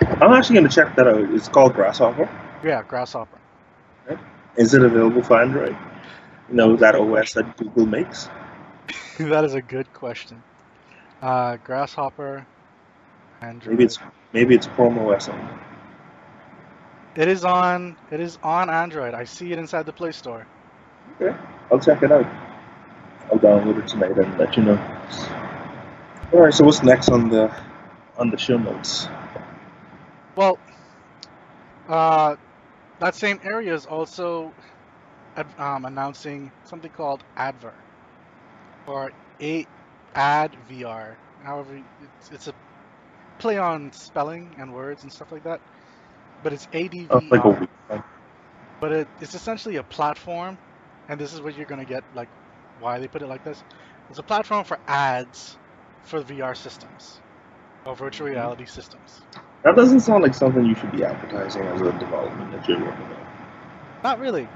I'm 0.00 0.32
actually 0.32 0.54
going 0.54 0.68
to 0.68 0.74
check 0.74 0.96
that 0.96 1.06
out. 1.06 1.20
It's 1.34 1.48
called 1.48 1.74
Grasshopper. 1.74 2.28
Yeah, 2.64 2.82
Grasshopper. 2.82 3.38
Is 4.56 4.74
it 4.74 4.82
available 4.82 5.22
for 5.22 5.40
Android? 5.40 5.76
You 6.48 6.54
know, 6.54 6.76
that 6.76 6.94
OS 6.94 7.32
that 7.34 7.56
Google 7.56 7.86
makes? 7.86 8.28
that 9.18 9.44
is 9.44 9.54
a 9.54 9.62
good 9.62 9.92
question. 9.92 10.42
Uh, 11.20 11.56
Grasshopper, 11.56 12.46
Android. 13.40 13.70
Maybe 13.72 13.84
it's 13.84 13.98
maybe 14.32 14.54
it's 14.54 14.66
Chrome 14.68 14.98
OS 14.98 15.28
only. 15.28 15.54
It 17.14 17.28
is 17.28 17.44
on. 17.44 17.96
It 18.10 18.20
is 18.20 18.38
on 18.42 18.70
Android. 18.70 19.14
I 19.14 19.24
see 19.24 19.52
it 19.52 19.58
inside 19.58 19.86
the 19.86 19.92
Play 19.92 20.12
Store. 20.12 20.46
Okay, 21.20 21.36
I'll 21.70 21.78
check 21.78 22.02
it 22.02 22.10
out. 22.10 22.26
I'll 23.30 23.38
download 23.38 23.78
it 23.78 23.88
tonight 23.88 24.16
and 24.16 24.38
let 24.38 24.56
you 24.56 24.64
know. 24.64 24.98
All 26.32 26.40
right. 26.40 26.54
So 26.54 26.64
what's 26.64 26.82
next 26.82 27.10
on 27.10 27.28
the 27.28 27.54
on 28.16 28.30
the 28.30 28.38
show 28.38 28.56
notes? 28.56 29.08
Well, 30.34 30.58
uh, 31.88 32.36
that 33.00 33.14
same 33.14 33.40
area 33.44 33.74
is 33.74 33.86
also 33.86 34.52
um, 35.58 35.84
announcing 35.84 36.50
something 36.64 36.90
called 36.90 37.22
Adver, 37.36 37.74
or 38.86 39.12
a 39.40 39.66
Ad 40.14 40.56
VR. 40.70 41.16
However, 41.42 41.80
it's, 42.20 42.30
it's 42.30 42.48
a 42.48 42.54
play 43.38 43.58
on 43.58 43.92
spelling 43.92 44.54
and 44.58 44.72
words 44.72 45.02
and 45.02 45.12
stuff 45.12 45.32
like 45.32 45.44
that. 45.44 45.60
But 46.42 46.52
it's 46.52 46.66
ADVR. 46.66 47.08
Oh, 47.10 47.22
like 47.30 47.44
a 47.44 47.48
week. 47.50 47.70
but 48.80 48.92
it, 48.92 49.08
it's 49.20 49.34
essentially 49.34 49.76
a 49.76 49.82
platform, 49.82 50.58
and 51.08 51.20
this 51.20 51.32
is 51.32 51.40
what 51.40 51.56
you're 51.56 51.66
gonna 51.66 51.84
get. 51.84 52.04
Like, 52.14 52.28
why 52.82 52.98
they 52.98 53.08
put 53.08 53.22
it 53.22 53.28
like 53.28 53.44
this? 53.44 53.62
It's 54.10 54.18
a 54.18 54.22
platform 54.22 54.64
for 54.64 54.78
ads 54.88 55.56
for 56.02 56.22
VR 56.22 56.54
systems 56.54 57.20
or 57.86 57.96
virtual 57.96 58.28
reality 58.28 58.66
systems. 58.66 59.20
That 59.64 59.76
doesn't 59.76 60.00
sound 60.00 60.24
like 60.24 60.34
something 60.34 60.64
you 60.64 60.74
should 60.74 60.92
be 60.92 61.04
advertising 61.04 61.62
as 61.62 61.80
a 61.80 61.92
development 61.92 62.52
that 62.52 62.68
you're 62.68 62.78
working 62.80 63.04
on. 63.04 63.26
Not 64.02 64.18
really. 64.18 64.46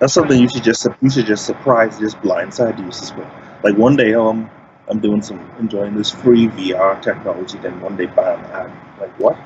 That's 0.00 0.12
something 0.12 0.40
you 0.40 0.48
should 0.48 0.64
just 0.64 0.86
you 1.00 1.10
should 1.10 1.26
just 1.26 1.46
surprise, 1.46 1.98
just 1.98 2.18
blindside 2.18 2.78
users 2.84 3.14
with. 3.14 3.26
Like 3.62 3.76
one 3.76 3.96
day, 3.96 4.14
um, 4.14 4.50
I'm 4.88 5.00
doing 5.00 5.22
some 5.22 5.38
enjoying 5.58 5.96
this 5.96 6.10
free 6.10 6.48
VR 6.48 7.00
technology, 7.00 7.58
then 7.58 7.80
one 7.80 7.96
day, 7.96 8.06
bam, 8.06 8.44
ad. 8.46 8.70
Like 9.00 9.18
what? 9.18 9.36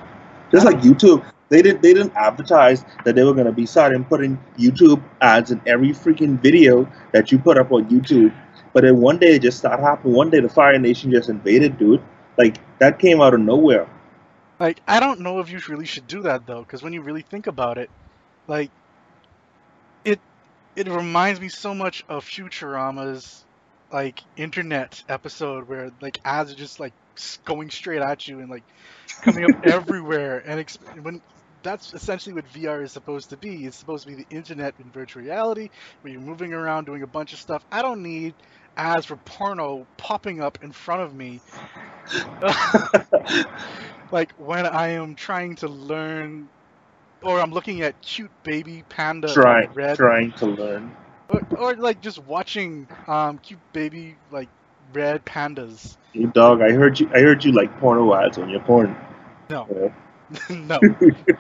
Just 0.51 0.67
like 0.67 0.79
YouTube, 0.79 1.25
they 1.53 1.63
didn't 1.63 1.83
they 1.83 1.95
didn't 1.95 2.15
advertise 2.17 2.85
that 3.05 3.15
they 3.15 3.23
were 3.25 3.35
gonna 3.35 3.53
be 3.53 3.67
starting 3.67 4.05
putting 4.05 4.39
YouTube 4.59 5.03
ads 5.21 5.51
in 5.53 5.61
every 5.67 5.91
freaking 5.91 6.41
video 6.41 6.91
that 7.13 7.31
you 7.31 7.39
put 7.39 7.59
up 7.59 7.73
on 7.73 7.89
YouTube. 7.89 8.35
But 8.73 8.85
then 8.85 8.99
one 9.01 9.19
day 9.19 9.37
it 9.37 9.43
just 9.43 9.59
started 9.59 9.83
happening. 9.83 10.15
One 10.15 10.31
day 10.31 10.41
the 10.41 10.49
Fire 10.49 10.79
Nation 10.79 11.11
just 11.13 11.29
invaded, 11.29 11.79
dude. 11.79 12.03
Like 12.39 12.57
that 12.79 12.99
came 12.99 13.21
out 13.21 13.35
of 13.35 13.41
nowhere. 13.41 13.89
Like 14.59 14.83
I 14.89 15.01
don't 15.01 15.21
know 15.21 15.41
if 15.41 15.51
you 15.51 15.61
really 15.69 15.87
should 15.87 16.07
do 16.07 16.23
that 16.23 16.47
though, 16.47 16.61
because 16.61 16.83
when 16.83 16.93
you 16.95 17.03
really 17.03 17.23
think 17.23 17.47
about 17.47 17.79
it, 17.79 17.91
like 18.49 18.73
it 20.05 20.21
it 20.77 20.89
reminds 20.89 21.41
me 21.41 21.49
so 21.49 21.75
much 21.75 22.03
of 22.09 22.25
Futurama's 22.25 23.47
like 23.91 24.23
internet 24.37 25.03
episode 25.09 25.69
where 25.69 25.91
like 26.01 26.19
ads 26.25 26.53
are 26.53 26.57
just 26.57 26.81
like 26.81 26.95
going 27.45 27.71
straight 27.71 28.03
at 28.03 28.27
you 28.27 28.41
and 28.41 28.51
like 28.51 28.65
coming 29.23 29.45
up 29.45 29.53
everywhere 29.65 30.43
and 30.47 30.61
exp- 30.65 31.03
when 31.03 31.21
that's 31.63 31.95
essentially 31.95 32.35
what 32.35 32.47
VR 32.47 32.83
is 32.83 32.93
supposed 32.93 33.31
to 33.31 33.37
be. 33.37 33.65
It's 33.67 33.77
supposed 33.77 34.05
to 34.05 34.11
be 34.11 34.17
the 34.17 34.37
internet 34.37 34.75
in 34.79 34.91
virtual 34.91 35.23
reality 35.23 35.71
where 36.01 36.13
you're 36.13 36.23
moving 36.23 36.53
around 36.53 36.85
doing 36.87 37.03
a 37.03 37.07
bunch 37.07 37.33
of 37.33 37.39
stuff. 37.39 37.65
I 37.71 37.83
don't 37.83 38.03
need 38.03 38.35
ads 38.77 39.07
for 39.07 39.17
porno 39.17 39.87
popping 39.97 40.41
up 40.41 40.59
in 40.63 40.73
front 40.73 41.03
of 41.03 41.15
me. 41.15 41.41
like 44.11 44.33
when 44.37 44.67
I 44.67 44.89
am 44.91 45.15
trying 45.15 45.57
to 45.57 45.69
learn 45.69 46.49
or 47.23 47.41
I'm 47.41 47.53
looking 47.53 47.83
at 47.83 48.01
cute 48.03 48.33
baby 48.43 48.83
panda 48.89 49.29
Try, 49.29 49.67
red 49.75 49.97
trying 49.97 50.33
to 50.33 50.47
learn. 50.47 50.97
or, 51.29 51.43
or 51.57 51.75
like 51.75 52.01
just 52.01 52.19
watching 52.19 52.89
um 53.07 53.39
cute 53.39 53.61
baby 53.73 54.17
like 54.31 54.49
red 54.93 55.25
pandas. 55.25 55.97
Hey, 56.13 56.25
dog, 56.25 56.61
I 56.61 56.73
heard 56.73 57.01
you. 57.01 57.09
I 57.15 57.21
heard 57.21 57.45
you 57.45 57.53
like 57.53 57.79
porno 57.81 58.15
ads 58.15 58.39
on 58.39 58.51
your 58.51 58.61
porn. 58.61 58.97
No. 59.49 59.67
Yeah. 59.71 59.89
no. 60.51 60.85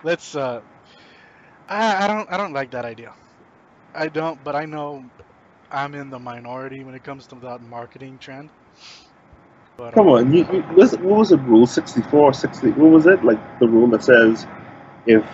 Let's 0.02 0.34
uh 0.34 0.60
I, 1.68 2.04
I 2.04 2.06
don't 2.08 2.30
I 2.30 2.36
don't 2.36 2.52
like 2.52 2.70
that 2.72 2.84
idea. 2.84 3.12
I 3.94 4.08
don't 4.08 4.42
but 4.42 4.54
I 4.56 4.64
know 4.66 5.10
I'm 5.70 5.94
in 5.94 6.10
the 6.10 6.18
minority 6.18 6.84
when 6.84 6.94
it 6.94 7.02
comes 7.02 7.26
to 7.28 7.36
that 7.40 7.60
marketing 7.60 8.18
trend. 8.18 8.50
But 9.76 9.94
Come 9.94 10.08
um, 10.08 10.08
on, 10.08 10.32
you, 10.32 10.46
you, 10.52 10.62
what 10.62 11.00
was 11.00 11.32
it? 11.32 11.40
Rule 11.40 11.66
64, 11.66 12.32
60, 12.34 12.70
What 12.72 12.90
was 12.90 13.06
it? 13.06 13.24
Like 13.24 13.40
the 13.60 13.68
rule 13.68 13.88
that 13.88 14.02
says 14.02 14.46
if 15.06 15.24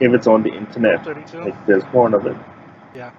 if 0.00 0.12
it's 0.12 0.26
on 0.26 0.42
the 0.42 0.50
internet, 0.50 1.04
32? 1.04 1.38
like 1.38 1.66
there's 1.66 1.84
porn 1.84 2.14
of 2.14 2.26
it. 2.26 2.36
Yeah. 2.94 3.12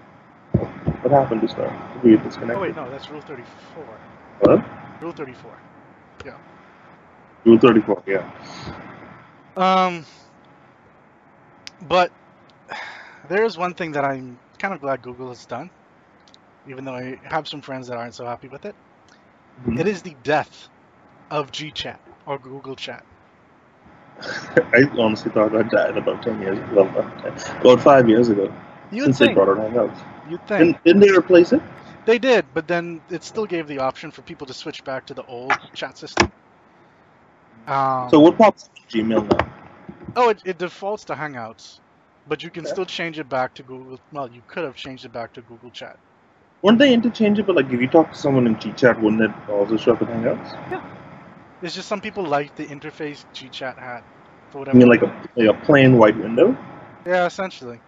What 1.01 1.11
happened 1.11 1.41
just 1.41 1.57
now? 1.57 1.69
Did 1.93 2.03
we 2.03 2.11
get 2.11 2.23
disconnected? 2.23 2.57
Oh 2.57 2.61
wait, 2.61 2.75
no, 2.75 2.89
that's 2.89 3.09
rule 3.09 3.21
34. 3.21 4.01
What? 4.39 4.63
Rule 5.01 5.11
34. 5.11 5.63
Yeah. 6.25 6.37
Rule 7.45 7.59
34. 7.59 8.03
Yeah. 8.07 8.31
Um, 9.57 10.05
but 11.87 12.11
there 13.29 13.45
is 13.45 13.57
one 13.57 13.73
thing 13.73 13.93
that 13.93 14.05
I'm 14.05 14.39
kind 14.59 14.73
of 14.73 14.81
glad 14.81 15.01
Google 15.01 15.29
has 15.29 15.45
done, 15.45 15.71
even 16.67 16.85
though 16.85 16.95
I 16.95 17.19
have 17.23 17.47
some 17.47 17.61
friends 17.61 17.87
that 17.87 17.97
aren't 17.97 18.15
so 18.15 18.25
happy 18.25 18.49
with 18.49 18.65
it. 18.65 18.75
Mhm. 19.65 19.79
It 19.79 19.87
is 19.87 20.03
the 20.03 20.15
death 20.23 20.69
of 21.31 21.51
GChat 21.51 21.99
or 22.25 22.39
Google 22.39 22.75
Chat. 22.75 23.05
I 24.73 24.83
honestly 24.99 25.31
thought 25.31 25.51
that 25.53 25.69
died 25.69 25.97
about 25.97 26.23
10 26.23 26.41
years 26.41 26.57
ago. 26.59 26.81
About, 27.61 27.81
five 27.81 28.09
years 28.09 28.29
ago, 28.29 28.53
You'd 28.91 29.05
since 29.05 29.19
they 29.19 29.33
brought 29.33 29.49
it 29.49 29.57
Hangouts. 29.57 29.99
you'd 30.29 30.45
think. 30.47 30.59
Didn't, 30.59 30.83
didn't 30.83 31.01
they 31.01 31.11
replace 31.17 31.53
it? 31.53 31.61
They 32.05 32.19
did, 32.19 32.53
but 32.53 32.67
then 32.67 33.01
it 33.09 33.23
still 33.23 33.45
gave 33.45 33.67
the 33.67 33.79
option 33.79 34.11
for 34.11 34.21
people 34.23 34.47
to 34.47 34.53
switch 34.53 34.83
back 34.83 35.05
to 35.07 35.13
the 35.13 35.23
old 35.23 35.59
chat 35.75 35.97
system. 35.97 36.31
Um, 37.67 38.11
So 38.11 38.19
what 38.21 38.37
pops 38.37 38.69
Gmail 38.93 39.29
now? 39.31 39.53
oh, 40.15 40.29
it, 40.29 40.41
it 40.45 40.57
defaults 40.59 41.05
to 41.05 41.15
Hangouts, 41.15 41.79
but 42.25 42.43
you 42.43 42.51
can 42.51 42.65
Okay. 42.65 42.73
still 42.73 42.85
change 42.85 43.19
it 43.19 43.29
back 43.29 43.55
to 43.55 43.63
Google. 43.63 43.99
Well, 44.11 44.31
you 44.31 44.43
could 44.47 44.65
have 44.65 44.75
changed 44.75 45.05
it 45.05 45.11
back 45.13 45.33
to 45.33 45.43
Google 45.43 45.71
Chat. 45.71 45.97
Weren't 46.63 46.79
they 46.79 46.93
interchangeable? 46.93 47.55
Like 47.55 47.67
if 47.71 47.81
you 47.81 47.87
talk 47.87 48.11
to 48.11 48.17
someone 48.17 48.47
in 48.47 48.55
GChat, 48.57 49.01
wouldn't 49.01 49.21
it 49.23 49.31
also 49.49 49.77
show 49.77 49.93
up 49.93 50.01
in 50.01 50.07
Hangouts? 50.09 50.53
Yeah. 50.71 50.81
It's 51.61 51.75
just 51.75 51.89
some 51.89 52.01
people 52.01 52.25
like 52.25 52.55
the 52.55 52.67
interface 52.67 53.25
GChat 53.35 53.79
had 53.79 54.01
for 54.51 54.59
I 54.73 54.75
whatever. 54.75 54.77
mean, 54.77 54.89
like 54.89 55.03
a 55.03 55.23
like 55.35 55.49
a 55.49 55.65
plain 55.65 55.97
white 55.97 56.17
window. 56.17 56.57
yeah, 57.05 57.25
essentially. 57.27 57.81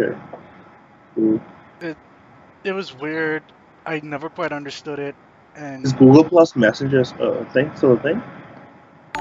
Okay. 0.00 0.16
Cool. 1.14 1.40
It 2.64 2.72
was 2.72 2.92
weird. 2.92 3.44
I 3.86 4.00
never 4.02 4.28
quite 4.28 4.52
understood 4.52 4.98
it, 4.98 5.16
and 5.54 5.84
Is 5.84 5.92
Google 5.94 6.24
Plus 6.24 6.56
Messenger 6.56 7.02
a 7.20 7.44
thing? 7.52 7.70
Still 7.76 7.92
a 7.94 8.00
thing? 8.00 8.22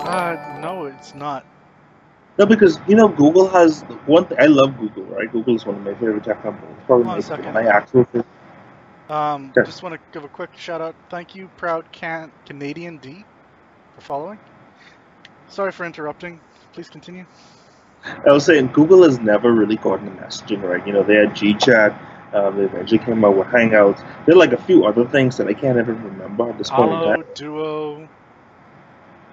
Uh, 0.10 0.38
no, 0.46 0.86
it's 0.86 1.14
not. 1.16 1.46
No, 2.38 2.46
because 2.46 2.80
you 2.88 2.96
know 2.96 3.10
Google 3.10 3.48
has 3.50 3.82
one. 4.06 4.28
Th- 4.28 4.40
I 4.40 4.46
love 4.48 4.78
Google, 4.78 5.04
right? 5.06 5.32
Google 5.32 5.56
is 5.56 5.66
one 5.66 5.76
of 5.78 5.84
my 5.84 5.94
favorite 5.96 6.24
tech 6.24 6.42
companies. 6.44 6.78
Probably 6.88 7.06
Hold 7.06 7.14
on 7.14 7.20
a 7.20 7.22
my, 7.22 7.24
second. 7.24 7.62
my 7.64 7.68
actual 7.70 8.06
favorite. 8.06 8.26
Um, 9.10 9.56
just 9.64 9.84
want 9.84 9.94
to 9.96 10.02
give 10.14 10.24
a 10.24 10.30
quick 10.30 10.52
shout 10.56 10.82
out. 10.82 10.96
Thank 11.10 11.36
you, 11.36 11.50
proud 11.58 11.92
can- 11.92 12.34
Canadian 12.46 13.00
D, 13.00 13.28
for 13.94 14.02
following. 14.02 14.40
Sorry 15.48 15.72
for 15.72 15.86
interrupting. 15.86 16.44
Please 16.74 16.90
continue. 16.90 17.26
I 18.28 18.32
was 18.34 18.46
saying 18.46 18.68
Google 18.74 19.04
has 19.04 19.20
never 19.20 19.52
really 19.54 19.78
gotten 19.78 20.06
the 20.06 20.22
messaging 20.22 20.64
right. 20.64 20.86
You 20.88 20.94
know, 20.94 21.04
they 21.04 21.16
had 21.16 21.32
GChat. 21.32 21.98
Um, 22.34 22.58
they 22.58 22.64
eventually 22.64 23.00
came 23.00 23.26
out 23.26 23.36
with 23.38 23.48
Hangouts. 23.48 24.00
There 24.26 24.36
are 24.36 24.40
like 24.40 24.54
a 24.54 24.58
few 24.62 24.86
other 24.86 25.06
things 25.06 25.38
that 25.38 25.48
I 25.48 25.54
can't 25.54 25.78
even 25.80 26.04
remember 26.04 26.50
at 26.50 26.58
this 26.58 26.72
point 26.72 26.94
in 26.94 27.02
Allo. 27.02 27.24
Duo. 27.36 28.10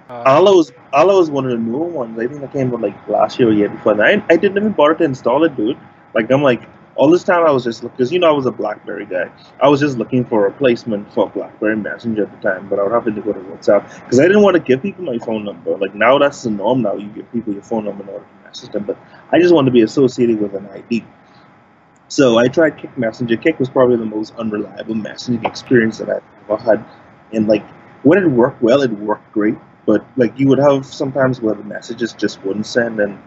Uh, 0.09 0.59
is 0.61 0.73
Allo 0.93 1.21
is 1.21 1.31
one 1.31 1.45
of 1.45 1.51
the 1.51 1.59
newer 1.59 1.87
ones. 1.87 2.19
I 2.19 2.27
think 2.29 2.41
that 2.41 2.53
came 2.53 2.73
out 2.73 2.81
like 2.81 3.09
last 3.09 3.39
year 3.39 3.49
or 3.49 3.53
year 3.53 3.69
before. 3.69 3.93
And 3.93 4.03
I, 4.03 4.25
I 4.33 4.37
didn't 4.37 4.57
even 4.57 4.73
bother 4.73 4.95
to 4.97 5.05
install 5.05 5.45
it, 5.45 5.57
dude. 5.57 5.79
Like 6.15 6.31
I'm 6.31 6.43
like 6.43 6.63
all 6.95 7.11
this 7.11 7.25
time 7.25 7.47
I 7.47 7.51
was 7.51 7.65
just 7.65 7.83
because 7.83 8.13
you 8.13 8.19
know 8.19 8.29
I 8.29 8.33
was 8.33 8.47
a 8.47 8.51
BlackBerry 8.51 9.07
guy. 9.07 9.31
I 9.61 9.69
was 9.69 9.81
just 9.81 9.99
looking 9.99 10.25
for 10.25 10.47
a 10.47 10.51
replacement 10.51 11.13
for 11.13 11.29
BlackBerry 11.29 11.77
Messenger 11.77 12.25
at 12.25 12.31
the 12.31 12.49
time, 12.49 12.69
but 12.69 12.79
I 12.79 12.85
would 12.85 12.93
have 12.93 13.05
to 13.05 13.11
go 13.11 13.33
to 13.33 13.41
WhatsApp 13.41 13.83
because 14.05 14.21
I 14.21 14.23
didn't 14.23 14.43
want 14.43 14.55
to 14.55 14.61
give 14.61 14.83
people 14.83 15.05
my 15.05 15.19
phone 15.19 15.45
number. 15.45 15.77
Like 15.77 15.95
now 15.95 16.19
that's 16.19 16.43
the 16.43 16.51
norm. 16.51 16.83
Now 16.83 16.95
you 16.95 17.09
give 17.09 17.31
people 17.33 17.53
your 17.53 17.63
phone 17.63 17.85
number 17.85 18.05
in 18.05 18.09
order 18.09 18.25
to 18.25 18.47
message 18.47 18.71
them, 18.71 18.85
but 18.85 18.97
I 19.33 19.41
just 19.41 19.53
wanted 19.53 19.67
to 19.67 19.73
be 19.73 19.83
associated 19.83 20.41
with 20.41 20.55
an 20.55 20.67
ID. 20.69 21.05
So 22.09 22.39
I 22.39 22.47
tried 22.47 22.79
Kik 22.79 22.97
Messenger. 22.97 23.37
Kik 23.39 23.59
was 23.59 23.69
probably 23.69 23.97
the 23.97 24.05
most 24.07 24.35
unreliable 24.37 24.95
messaging 24.95 25.45
experience 25.45 25.99
that 25.99 26.09
I've 26.09 26.23
ever 26.49 26.63
had. 26.63 26.85
And 27.33 27.49
like 27.49 27.69
when 28.05 28.23
it 28.23 28.27
worked 28.29 28.63
well, 28.63 28.83
it 28.83 28.93
worked 28.93 29.33
great. 29.33 29.57
But 29.87 30.05
like 30.17 30.39
you 30.39 30.49
would 30.49 30.59
have 30.59 30.85
sometimes 30.87 31.41
where 31.41 31.55
the 31.55 31.65
messages 31.65 32.13
just 32.13 32.43
wouldn't 32.45 32.67
send, 32.67 33.01
and 33.01 33.19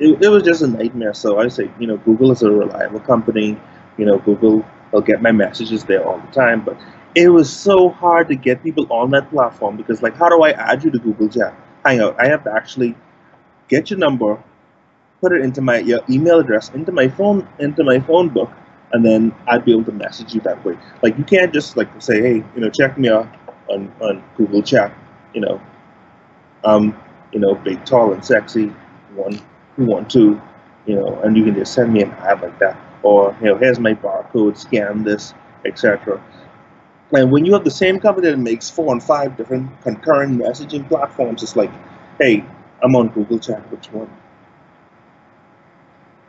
it, 0.00 0.22
it 0.22 0.28
was 0.28 0.42
just 0.42 0.62
a 0.62 0.66
nightmare. 0.66 1.14
So 1.14 1.38
I 1.38 1.48
say, 1.48 1.70
you 1.78 1.86
know, 1.86 1.96
Google 1.98 2.32
is 2.32 2.42
a 2.42 2.50
reliable 2.50 3.00
company. 3.00 3.58
You 3.96 4.06
know, 4.06 4.18
Google 4.18 4.64
will 4.92 5.02
get 5.02 5.22
my 5.22 5.32
messages 5.32 5.84
there 5.84 6.04
all 6.06 6.18
the 6.18 6.32
time. 6.32 6.62
But 6.64 6.76
it 7.14 7.28
was 7.28 7.52
so 7.54 7.90
hard 7.90 8.28
to 8.28 8.34
get 8.36 8.62
people 8.62 8.86
on 8.90 9.10
that 9.10 9.30
platform 9.30 9.76
because 9.76 10.02
like, 10.02 10.16
how 10.16 10.28
do 10.28 10.42
I 10.42 10.50
add 10.50 10.84
you 10.84 10.90
to 10.90 10.98
Google 10.98 11.28
Chat? 11.28 11.54
Hangout. 11.84 12.16
I 12.20 12.28
have 12.28 12.44
to 12.44 12.52
actually 12.52 12.96
get 13.68 13.90
your 13.90 13.98
number, 13.98 14.42
put 15.20 15.32
it 15.32 15.42
into 15.42 15.60
my 15.60 15.78
your 15.78 16.00
email 16.10 16.40
address 16.40 16.70
into 16.70 16.92
my 16.92 17.08
phone 17.08 17.48
into 17.58 17.84
my 17.84 18.00
phone 18.00 18.28
book, 18.28 18.50
and 18.92 19.04
then 19.04 19.34
I'd 19.48 19.64
be 19.64 19.72
able 19.72 19.84
to 19.84 19.92
message 19.92 20.34
you 20.34 20.40
that 20.42 20.64
way. 20.64 20.76
Like 21.02 21.18
you 21.18 21.24
can't 21.24 21.52
just 21.52 21.76
like 21.76 21.88
say, 22.02 22.20
hey, 22.20 22.34
you 22.54 22.60
know, 22.60 22.70
check 22.70 22.98
me 22.98 23.08
out 23.08 23.28
on 23.68 23.92
on 24.00 24.22
Google 24.36 24.62
Chat. 24.62 24.92
You 25.34 25.42
know, 25.42 25.60
um, 26.64 26.96
you 27.32 27.40
know, 27.40 27.54
big, 27.54 27.84
tall, 27.84 28.12
and 28.12 28.24
sexy, 28.24 28.66
one, 29.14 29.32
two, 29.76 29.84
one, 29.84 30.08
two, 30.08 30.40
you 30.86 30.96
know, 30.96 31.20
and 31.22 31.36
you 31.36 31.44
can 31.44 31.54
just 31.54 31.74
send 31.74 31.92
me 31.92 32.02
an 32.02 32.10
ad 32.12 32.40
like 32.42 32.58
that, 32.58 32.78
or 33.02 33.36
you 33.40 33.46
know, 33.46 33.56
here's 33.56 33.78
my 33.78 33.94
barcode, 33.94 34.56
scan 34.56 35.04
this, 35.04 35.34
etc. 35.64 36.22
And 37.12 37.32
when 37.32 37.44
you 37.44 37.52
have 37.54 37.64
the 37.64 37.70
same 37.70 38.00
company 38.00 38.30
that 38.30 38.38
makes 38.38 38.70
four 38.70 38.92
and 38.92 39.02
five 39.02 39.36
different 39.36 39.80
concurrent 39.82 40.40
messaging 40.40 40.88
platforms, 40.88 41.42
it's 41.42 41.56
like, 41.56 41.70
hey, 42.18 42.44
I'm 42.82 42.94
on 42.96 43.08
Google 43.08 43.38
Chat, 43.38 43.60
which 43.72 43.86
one? 43.92 44.10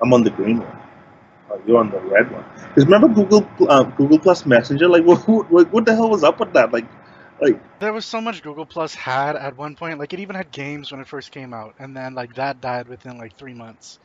I'm 0.02 0.14
on 0.14 0.24
the 0.24 0.32
green 0.32 0.60
one. 0.60 0.80
Oh, 1.52 1.62
you're 1.68 1.80
on 1.80 1.92
the 1.92 2.00
red 2.00 2.32
one. 2.32 2.46
Because 2.70 2.86
remember 2.86 3.08
Google 3.10 3.48
uh, 3.70 3.84
Google 3.84 4.20
Plus 4.20 4.46
Messenger? 4.46 4.88
Like, 4.88 5.04
what, 5.06 5.20
what, 5.52 5.72
what 5.72 5.86
the 5.86 5.96
hell 5.96 6.10
was 6.10 6.24
up 6.24 6.40
with 6.40 6.54
that? 6.54 6.72
Like, 6.74 6.86
like 7.42 7.62
there 7.80 7.94
was 7.94 8.06
so 8.06 8.22
much 8.22 8.44
Google 8.44 8.66
Plus 8.66 8.96
had 8.96 9.36
at 9.36 9.58
one 9.58 9.76
point. 9.76 10.00
Like 10.00 10.14
it 10.14 10.20
even 10.20 10.36
had 10.36 10.52
games 10.52 10.92
when 10.92 11.02
it 11.02 11.08
first 11.08 11.32
came 11.32 11.54
out, 11.54 11.76
and 11.80 11.98
then 11.98 12.16
like 12.16 12.36
that 12.36 12.62
died 12.62 12.88
within 12.88 13.18
like 13.18 13.38
three 13.38 13.56
months. 13.56 14.00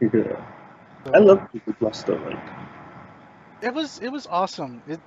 yeah. 0.00 0.46
So 1.06 1.12
I 1.14 1.18
love 1.18 1.40
Google 1.52 1.74
Plus 1.78 2.02
though. 2.04 2.14
Like, 2.14 2.40
it 3.62 3.74
was 3.74 3.98
it 3.98 4.10
was 4.10 4.26
awesome. 4.26 4.82
It 4.86 5.00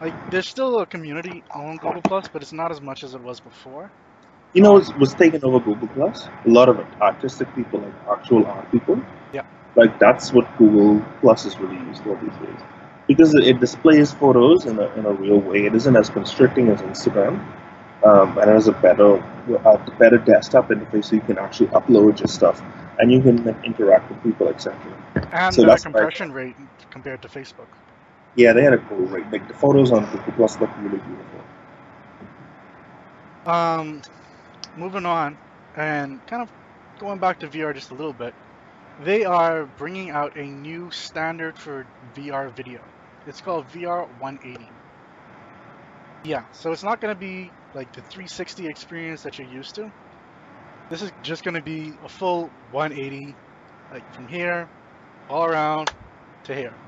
like 0.00 0.16
there's 0.30 0.48
still 0.48 0.80
a 0.80 0.86
community 0.86 1.44
on 1.54 1.78
Google 1.78 2.02
Plus, 2.02 2.28
but 2.28 2.42
it's 2.42 2.52
not 2.52 2.70
as 2.72 2.80
much 2.80 3.04
as 3.04 3.14
it 3.14 3.22
was 3.22 3.40
before. 3.40 3.92
you 4.54 4.62
know, 4.62 4.70
um, 4.70 4.74
what's, 4.76 4.90
what's 4.90 5.14
taking 5.14 5.44
over 5.44 5.60
Google 5.60 5.88
Plus? 5.88 6.28
A 6.46 6.50
lot 6.50 6.68
of 6.68 6.78
artistic 7.00 7.54
people, 7.54 7.80
like 7.80 7.94
actual 8.10 8.46
art 8.46 8.70
people. 8.70 9.00
Yeah. 9.32 9.42
Like 9.76 9.98
that's 10.00 10.32
what 10.32 10.46
Google 10.58 11.04
Plus 11.20 11.46
is 11.46 11.58
really 11.60 11.76
used 11.76 12.02
for 12.02 12.16
these 12.22 12.36
days. 12.38 12.60
Because 13.10 13.34
it 13.34 13.58
displays 13.58 14.12
photos 14.12 14.66
in 14.66 14.78
a, 14.78 14.86
in 14.94 15.04
a 15.04 15.12
real 15.12 15.40
way. 15.40 15.66
It 15.66 15.74
isn't 15.74 15.96
as 15.96 16.08
constricting 16.08 16.68
as 16.68 16.80
Instagram. 16.80 17.44
Um, 18.04 18.38
and 18.38 18.48
it 18.48 18.54
has 18.54 18.68
a 18.68 18.72
better, 18.72 19.16
a 19.64 19.90
better 19.98 20.18
desktop 20.18 20.68
interface 20.68 21.06
so 21.06 21.16
you 21.16 21.22
can 21.22 21.36
actually 21.36 21.66
upload 21.78 22.20
your 22.20 22.28
stuff 22.28 22.62
and 23.00 23.10
you 23.10 23.20
can 23.20 23.48
interact 23.64 24.08
with 24.10 24.22
people, 24.22 24.46
etc. 24.48 24.78
And 25.32 25.52
so 25.52 25.64
that's 25.64 25.82
compression 25.82 26.30
rate 26.32 26.54
compared 26.90 27.20
to 27.22 27.28
Facebook. 27.28 27.66
Yeah, 28.36 28.52
they 28.52 28.62
had 28.62 28.74
a 28.74 28.78
cool 28.78 28.98
rate. 28.98 29.26
Like 29.32 29.48
the 29.48 29.54
photos 29.54 29.90
on 29.90 30.04
Google 30.12 30.32
Plus 30.36 30.60
look 30.60 30.70
really 30.78 30.98
beautiful. 30.98 31.40
Um, 33.46 34.02
moving 34.76 35.04
on, 35.04 35.36
and 35.76 36.24
kind 36.28 36.42
of 36.42 36.52
going 37.00 37.18
back 37.18 37.40
to 37.40 37.48
VR 37.48 37.74
just 37.74 37.90
a 37.90 37.94
little 37.94 38.12
bit, 38.12 38.34
they 39.02 39.24
are 39.24 39.66
bringing 39.66 40.10
out 40.10 40.36
a 40.36 40.44
new 40.44 40.90
standard 40.90 41.58
for 41.58 41.86
VR 42.14 42.54
video. 42.54 42.80
It's 43.26 43.40
called 43.40 43.68
VR 43.68 44.06
180. 44.06 44.72
Yeah, 46.22 46.44
so 46.52 46.72
it's 46.72 46.82
not 46.82 47.00
going 47.00 47.14
to 47.14 47.18
be 47.18 47.54
like 47.74 47.92
the 47.92 48.02
360 48.02 48.66
experience 48.66 49.22
that 49.22 49.38
you're 49.38 49.46
used 49.46 49.76
to. 49.76 49.92
This 50.90 51.02
is 51.02 51.12
just 51.22 51.42
going 51.44 51.54
to 51.54 51.62
be 51.62 51.96
a 52.02 52.08
full 52.08 52.54
180, 52.68 53.38
like 53.90 54.04
from 54.12 54.28
here, 54.28 54.70
all 55.28 55.44
around 55.44 55.90
to 56.44 56.54
here. 56.54 56.78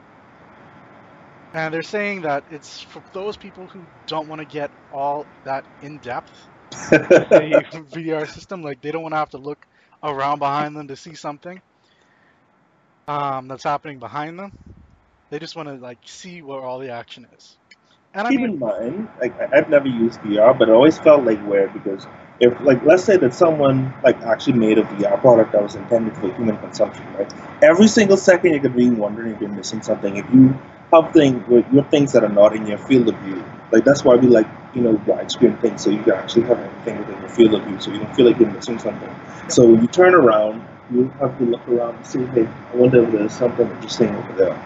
And 1.54 1.72
they're 1.72 1.82
saying 1.82 2.22
that 2.22 2.44
it's 2.48 2.80
for 2.80 3.02
those 3.12 3.36
people 3.36 3.68
who 3.68 3.86
don't 4.06 4.28
want 4.28 4.40
to 4.40 4.46
get 4.46 4.72
all 4.90 5.28
that 5.44 5.66
in 5.80 5.98
depth 5.98 6.48
VR 6.92 8.26
system. 8.26 8.62
Like 8.62 8.80
they 8.82 8.90
don't 8.92 9.02
want 9.02 9.12
to 9.14 9.18
have 9.18 9.30
to 9.30 9.38
look 9.38 9.66
around 10.02 10.38
behind 10.38 10.76
them 10.76 10.88
to 10.88 10.96
see 10.96 11.14
something 11.14 11.60
um, 13.08 13.48
that's 13.48 13.64
happening 13.64 13.98
behind 13.98 14.38
them. 14.38 14.52
They 15.32 15.38
just 15.38 15.56
want 15.56 15.70
to 15.70 15.76
like 15.76 15.98
see 16.04 16.42
where 16.42 16.60
all 16.60 16.78
the 16.78 16.90
action 16.90 17.26
is. 17.34 17.56
And 18.12 18.28
keep 18.28 18.38
I 18.38 18.42
mean, 18.42 18.50
in 18.50 18.58
mind, 18.58 19.08
like 19.18 19.32
I've 19.54 19.70
never 19.70 19.88
used 19.88 20.20
VR, 20.20 20.52
but 20.52 20.68
it 20.68 20.72
always 20.72 20.98
felt 20.98 21.24
like 21.24 21.42
weird 21.48 21.72
because 21.72 22.06
if 22.38 22.60
like 22.60 22.84
let's 22.84 23.02
say 23.02 23.16
that 23.16 23.32
someone 23.32 23.94
like 24.04 24.20
actually 24.24 24.58
made 24.58 24.76
a 24.76 24.82
VR 24.82 25.16
product 25.16 25.52
that 25.52 25.62
was 25.62 25.74
intended 25.74 26.14
for 26.18 26.30
human 26.34 26.58
consumption, 26.58 27.02
right? 27.14 27.32
Every 27.62 27.88
single 27.88 28.18
second 28.18 28.52
you 28.52 28.60
could 28.60 28.76
be 28.76 28.90
wondering 28.90 29.34
if 29.34 29.40
you're 29.40 29.48
missing 29.48 29.80
something. 29.80 30.16
If 30.18 30.26
you 30.34 30.54
have 30.92 31.14
things 31.14 31.48
with 31.48 31.64
your 31.72 31.84
things 31.84 32.12
that 32.12 32.24
are 32.24 32.34
not 32.40 32.54
in 32.54 32.66
your 32.66 32.76
field 32.76 33.08
of 33.08 33.16
view, 33.20 33.42
like 33.70 33.84
that's 33.86 34.04
why 34.04 34.16
we 34.16 34.28
like 34.28 34.48
you 34.74 34.82
know 34.82 34.96
widescreen 35.08 35.58
things, 35.62 35.82
so 35.82 35.88
you 35.88 36.02
can 36.02 36.12
actually 36.12 36.42
have 36.42 36.58
everything 36.60 36.98
within 36.98 37.18
your 37.20 37.30
field 37.30 37.54
of 37.54 37.64
view, 37.64 37.80
so 37.80 37.90
you 37.90 38.00
don't 38.00 38.14
feel 38.14 38.26
like 38.26 38.38
you're 38.38 38.50
missing 38.50 38.78
something. 38.78 39.14
So 39.48 39.64
when 39.64 39.80
you 39.80 39.88
turn 39.88 40.14
around, 40.14 40.62
you 40.90 41.08
have 41.20 41.38
to 41.38 41.44
look 41.44 41.66
around 41.68 41.96
and 41.96 42.06
see, 42.06 42.26
hey, 42.26 42.46
I 42.46 42.76
wonder 42.76 43.02
if 43.02 43.12
there's 43.12 43.32
something 43.32 43.66
interesting 43.70 44.14
over 44.14 44.32
there, 44.34 44.62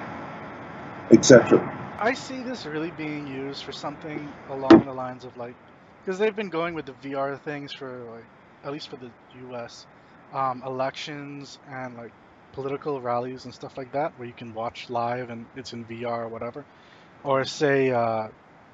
etc. 1.13 1.61
I 1.99 2.15
see 2.15 2.43
this 2.43 2.67
really 2.67 2.91
being 2.91 3.27
used 3.27 3.65
for 3.65 3.73
something 3.73 4.37
along 4.51 4.85
the 4.85 4.93
lines 4.93 5.25
of 5.25 5.37
like, 5.37 5.57
because 6.05 6.19
they've 6.19 6.37
been 6.37 6.51
going 6.51 6.75
with 6.75 6.87
the 6.87 6.93
VR 6.95 7.41
things 7.41 7.73
for 7.73 8.05
like, 8.05 8.29
at 8.65 8.73
least 8.73 8.89
for 8.91 8.97
the 8.97 9.13
U.S. 9.41 9.87
Um, 10.33 10.63
elections 10.67 11.59
and 11.67 11.97
like 11.97 12.13
political 12.53 13.01
rallies 13.01 13.45
and 13.45 13.55
stuff 13.55 13.77
like 13.77 13.93
that, 13.93 14.13
where 14.19 14.29
you 14.29 14.35
can 14.35 14.53
watch 14.55 14.91
live 14.91 15.31
and 15.31 15.47
it's 15.57 15.73
in 15.73 15.87
VR 15.87 16.21
or 16.25 16.29
whatever, 16.29 16.67
or 17.25 17.45
say 17.45 17.91
uh, 17.91 18.29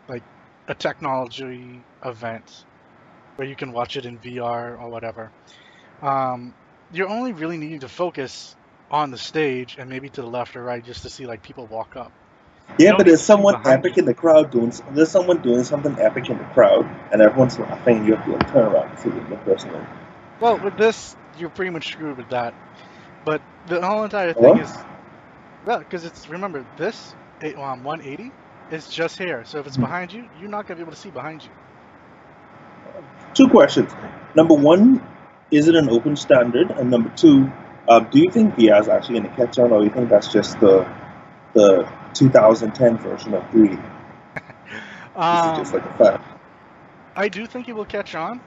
like 0.09 0.25
a 0.69 0.75
technology 0.75 1.87
event 2.05 2.65
where 3.37 3.49
you 3.49 3.57
can 3.57 3.73
watch 3.73 3.97
it 3.97 4.07
in 4.07 4.19
VR 4.19 4.79
or 4.81 4.91
whatever. 4.91 5.33
Um, 6.03 6.55
you're 6.93 7.09
only 7.09 7.33
really 7.33 7.59
needing 7.59 7.81
to 7.81 7.89
focus 7.89 8.57
on 8.91 9.11
the 9.11 9.19
stage 9.19 9.77
and 9.79 9.89
maybe 9.89 10.11
to 10.11 10.23
the 10.23 10.29
left 10.29 10.57
or 10.57 10.63
right 10.63 10.85
just 10.85 11.03
to 11.03 11.11
see 11.11 11.27
like 11.27 11.43
people 11.43 11.67
walk 11.67 11.97
up. 11.97 12.13
Yeah, 12.79 12.95
but 12.97 13.07
there's 13.07 13.23
someone 13.23 13.67
epic 13.67 13.97
you. 13.97 14.01
in 14.01 14.07
the 14.07 14.15
crowd 14.15 14.51
doing. 14.51 14.73
There's 14.93 15.11
someone 15.11 15.43
doing 15.43 15.63
something 15.65 15.99
epic 15.99 16.31
in 16.31 16.39
the 16.39 16.45
crowd, 16.45 16.89
and 17.13 17.21
everyone's 17.21 17.59
laughing. 17.59 17.99
And 17.99 18.07
you 18.07 18.15
have 18.15 18.25
to 18.25 18.33
like, 18.33 18.51
turn 18.51 18.73
around 18.73 18.91
and 18.91 18.99
see 18.99 19.11
the 19.11 19.37
person. 19.37 19.87
Well, 20.41 20.59
with 20.59 20.77
this, 20.77 21.15
you're 21.39 21.51
pretty 21.51 21.71
much 21.71 21.93
screwed 21.93 22.17
with 22.17 22.31
that. 22.31 22.55
But 23.25 23.43
the 23.67 23.87
whole 23.87 24.05
entire 24.05 24.33
thing 24.33 24.59
is, 24.59 24.75
well, 25.65 25.79
because 25.79 26.05
it's 26.05 26.29
remember 26.29 26.67
this 26.77 27.15
um, 27.57 27.85
180 27.85 28.33
is 28.71 28.89
just 28.89 29.19
here. 29.19 29.45
So 29.45 29.59
if 29.59 29.67
it's 29.67 29.77
mm-hmm. 29.77 29.85
behind 29.85 30.13
you, 30.13 30.29
you're 30.41 30.49
not 30.49 30.67
gonna 30.67 30.77
be 30.77 30.83
able 30.83 30.93
to 30.93 30.99
see 30.99 31.11
behind 31.11 31.45
you. 31.45 31.51
Two 33.35 33.49
questions. 33.49 33.93
Number 34.35 34.55
one, 34.55 35.07
is 35.51 35.69
it 35.69 35.75
an 35.75 35.89
open 35.89 36.17
standard? 36.17 36.71
And 36.71 36.91
number 36.91 37.11
two, 37.11 37.51
uh, 37.89 38.01
do 38.01 38.19
you 38.19 38.31
think 38.31 38.55
VR 38.55 38.81
is 38.81 38.89
actually 38.89 39.21
going 39.21 39.31
to 39.31 39.37
catch 39.37 39.59
on, 39.59 39.73
or 39.73 39.81
do 39.81 39.85
you 39.85 39.91
think 39.91 40.09
that's 40.09 40.33
just 40.33 40.59
the 40.61 40.87
the 41.55 41.89
2010 42.15 42.99
version 42.99 43.35
of 43.35 43.43
3D. 43.51 43.83
um, 45.17 45.57
just 45.57 45.75
like 45.75 45.85
a 45.85 45.99
fact. 45.99 46.25
I 47.17 47.29
do 47.29 47.47
think 47.47 47.69
it 47.69 47.75
will 47.75 47.85
catch 47.85 48.15
on. 48.15 48.41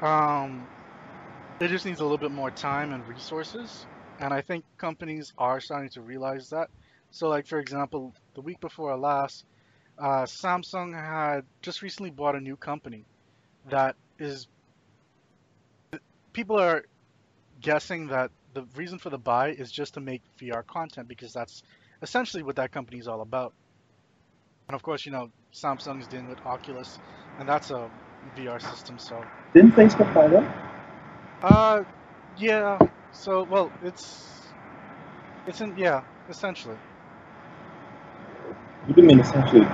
Um, 0.00 0.68
it 1.60 1.68
just 1.68 1.86
needs 1.86 2.00
a 2.00 2.02
little 2.02 2.18
bit 2.18 2.32
more 2.32 2.50
time 2.50 2.92
and 2.92 3.06
resources, 3.06 3.86
and 4.20 4.32
I 4.32 4.42
think 4.42 4.64
companies 4.78 5.32
are 5.38 5.60
starting 5.60 5.90
to 5.90 6.02
realize 6.02 6.50
that. 6.50 6.68
So, 7.10 7.28
like 7.28 7.46
for 7.46 7.58
example, 7.58 8.14
the 8.34 8.42
week 8.42 8.60
before 8.60 8.96
last, 8.96 9.44
uh, 9.98 10.24
Samsung 10.24 10.94
had 10.94 11.44
just 11.62 11.82
recently 11.82 12.10
bought 12.10 12.36
a 12.36 12.40
new 12.40 12.56
company 12.56 13.06
that 13.70 13.96
is. 14.18 14.48
People 16.34 16.60
are 16.60 16.82
guessing 17.60 18.08
that 18.08 18.30
the 18.52 18.64
reason 18.76 18.98
for 18.98 19.10
the 19.10 19.18
buy 19.18 19.50
is 19.50 19.72
just 19.72 19.94
to 19.94 20.00
make 20.00 20.22
VR 20.40 20.66
content 20.66 21.08
because 21.08 21.32
that's 21.32 21.62
essentially 22.02 22.42
what 22.42 22.56
that 22.56 22.72
company 22.72 22.98
is 22.98 23.08
all 23.08 23.20
about. 23.20 23.52
And 24.68 24.74
of 24.74 24.82
course, 24.82 25.06
you 25.06 25.12
know, 25.12 25.30
Samsung 25.54 26.00
is 26.00 26.08
dealing 26.08 26.28
with 26.28 26.44
Oculus, 26.44 26.98
and 27.38 27.48
that's 27.48 27.70
a 27.70 27.90
VR 28.36 28.60
system. 28.60 28.98
So 28.98 29.22
didn't 29.54 29.72
Facebook 29.72 30.12
buy 30.14 30.26
them? 30.28 30.46
Uh, 31.42 31.84
yeah. 32.36 32.78
So 33.12 33.44
well, 33.44 33.72
it's 33.82 34.52
it's 35.46 35.60
in 35.60 35.76
yeah, 35.76 36.02
essentially. 36.28 36.76
You 38.88 39.02
mean 39.02 39.20
essentially 39.20 39.64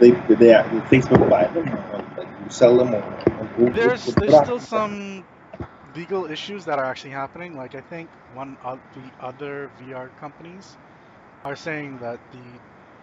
they 0.00 0.10
they, 0.10 0.34
they, 0.34 0.52
Facebook 0.90 1.28
buy 1.28 1.46
them, 1.48 1.68
or 1.68 2.04
like 2.16 2.28
you 2.44 2.50
sell 2.50 2.76
them, 2.76 2.94
or, 2.94 3.02
or 3.58 3.70
there's 3.70 4.04
there's 4.04 4.36
still 4.36 4.60
some 4.60 5.24
legal 5.94 6.26
issues 6.26 6.64
that 6.66 6.78
are 6.78 6.84
actually 6.84 7.10
happening. 7.10 7.56
Like 7.56 7.74
I 7.74 7.80
think 7.80 8.10
one 8.32 8.56
of 8.62 8.80
the 8.94 9.12
other 9.20 9.70
VR 9.78 10.14
companies 10.16 10.78
are 11.44 11.56
saying 11.56 11.98
that 11.98 12.20
the 12.32 12.60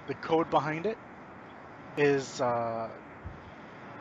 the 0.08 0.14
code 0.16 0.50
behind 0.50 0.86
it 0.86 0.98
is 1.98 2.42
uh, 2.42 2.90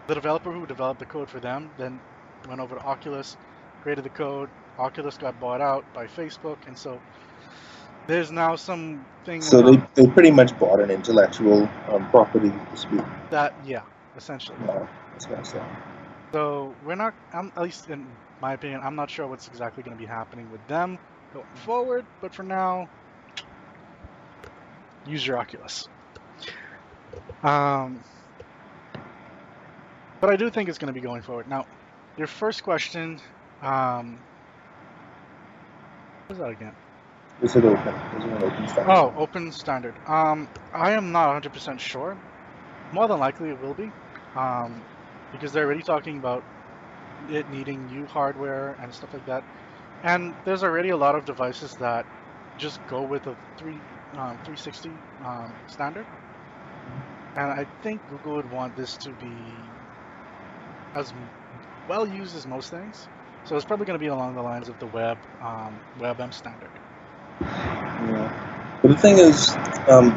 the 0.07 0.15
developer 0.15 0.53
who 0.53 0.67
developed 0.67 1.01
the 1.01 1.07
code 1.07 1.29
for 1.29 1.41
them 1.41 1.71
then 1.79 2.01
went 2.49 2.61
over 2.61 2.77
to 2.77 2.83
Oculus, 2.83 3.37
created 3.83 4.05
the 4.05 4.11
code. 4.11 4.49
Oculus 4.79 5.19
got 5.19 5.39
bought 5.41 5.61
out 5.61 5.85
by 5.93 6.07
Facebook, 6.07 6.57
and 6.67 6.79
so 6.79 7.01
there's 8.07 8.31
now 8.31 8.57
some 8.57 9.05
thing. 9.25 9.41
So 9.41 9.61
they, 9.61 9.83
they 9.95 10.07
pretty 10.09 10.31
much 10.31 10.59
bought 10.59 10.81
an 10.81 10.91
intellectual 10.91 11.69
um, 11.89 12.09
property 12.11 12.53
dispute. 12.71 13.05
That 13.31 13.55
yeah, 13.65 13.83
essentially. 14.17 14.57
No, 14.67 14.89
that's 15.13 15.29
what 15.29 15.39
I 15.41 15.43
said. 15.43 15.67
So 16.33 16.75
we're 16.85 16.95
not, 16.95 17.15
I'm, 17.33 17.53
at 17.57 17.63
least 17.63 17.89
in 17.89 18.07
my 18.41 18.53
opinion, 18.53 18.81
I'm 18.85 18.95
not 18.95 19.11
sure 19.11 19.27
what's 19.27 19.49
exactly 19.49 19.83
going 19.83 19.97
to 19.97 20.01
be 20.01 20.07
happening 20.07 20.51
with 20.51 20.67
them 20.69 20.99
going 21.33 21.47
forward. 21.65 22.07
But 22.21 22.35
for 22.35 22.43
now, 22.43 22.89
use 25.09 25.27
your 25.27 25.39
Oculus. 25.39 25.89
Um, 27.43 28.01
but 30.21 30.31
I 30.31 30.37
do 30.37 30.51
think 30.51 30.69
it's 30.69 30.79
going 30.79 30.93
to 30.93 30.99
be 30.99 31.05
going 31.05 31.23
forward. 31.23 31.49
Now, 31.49 31.67
your 32.17 32.27
first 32.27 32.63
question, 32.63 33.21
um, 33.63 34.19
what 36.27 36.31
was 36.31 36.39
that 36.39 36.51
again? 36.51 36.75
Is 37.43 37.55
it 37.55 37.65
open? 37.65 37.95
Is 37.95 38.25
it 38.25 38.43
open 38.43 38.69
standard? 38.69 38.93
Oh, 38.93 39.15
open 39.17 39.53
standard. 39.53 39.95
Um, 40.09 40.49
I 40.75 40.93
am 40.93 41.13
not 41.13 41.43
100% 41.43 41.79
sure. 41.79 42.17
More 42.93 43.07
than 43.07 43.19
likely 43.19 43.51
it 43.51 43.63
will 43.63 43.75
be, 43.75 43.91
um, 44.35 44.83
because 45.33 45.53
they're 45.53 45.65
already 45.65 45.83
talking 45.83 46.19
about 46.19 46.43
it 47.31 47.49
needing 47.51 47.87
new 47.87 48.07
hardware 48.07 48.77
and 48.83 48.93
stuff 48.93 49.13
like 49.13 49.27
that. 49.27 49.45
And 50.03 50.35
there's 50.45 50.65
already 50.65 50.91
a 50.91 50.97
lot 50.97 51.15
of 51.15 51.25
devices 51.25 51.75
that 51.77 52.07
just 52.59 52.81
go 52.89 53.03
with 53.03 53.27
a 53.27 53.37
three 53.59 53.79
um, 54.17 54.39
360 54.45 55.05
um, 55.21 55.59
standard. 55.67 56.09
And 57.37 57.51
I 57.51 57.67
think 57.83 58.07
Google 58.07 58.35
would 58.37 58.47
want 58.47 58.75
this 58.77 58.97
to 58.99 59.15
be 59.15 59.81
as 60.95 61.13
well 61.87 62.07
used 62.07 62.35
as 62.37 62.47
most 62.47 62.71
things. 62.71 63.09
So 63.45 63.57
it's 63.57 63.65
probably 63.65 63.87
going 63.87 63.99
to 63.99 64.03
be 64.03 64.07
along 64.09 64.35
the 64.35 64.43
lines 64.43 64.69
of 64.69 64.79
the 64.79 64.87
web 64.87 65.19
um, 65.41 65.83
WebM 65.97 66.33
standard. 66.35 66.81
Yeah. 67.41 68.79
But 68.83 68.89
the 68.91 68.97
thing 68.97 69.19
is, 69.19 69.57
um, 69.89 70.13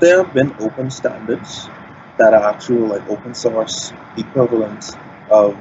there 0.00 0.22
have 0.22 0.34
been 0.34 0.54
open 0.60 0.90
standards 0.90 1.68
that 2.18 2.34
are 2.34 2.42
actual 2.44 2.88
like 2.88 3.08
open 3.08 3.34
source 3.34 3.92
equivalents 4.16 4.92
of 5.30 5.56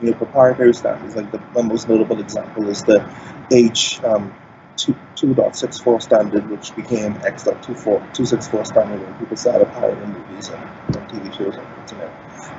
you 0.00 0.10
know 0.10 0.16
proprietary 0.16 0.74
standards. 0.74 1.16
Like 1.16 1.30
the, 1.30 1.42
the 1.54 1.62
most 1.62 1.88
notable 1.88 2.20
example 2.20 2.68
is 2.68 2.82
the 2.82 3.08
H 3.50 4.02
um, 4.04 4.34
2.64 4.76 6.02
standard, 6.02 6.48
which 6.50 6.74
became 6.74 7.16
X.264 7.24 8.66
standard 8.66 9.00
when 9.00 9.14
people 9.14 9.36
started 9.36 9.70
pirating 9.72 10.08
movies 10.12 10.48
and, 10.48 10.62
and 10.96 11.08
TV 11.08 11.32
shows 11.36 11.56
on 11.56 11.64
the 11.64 11.80
internet. 11.80 12.12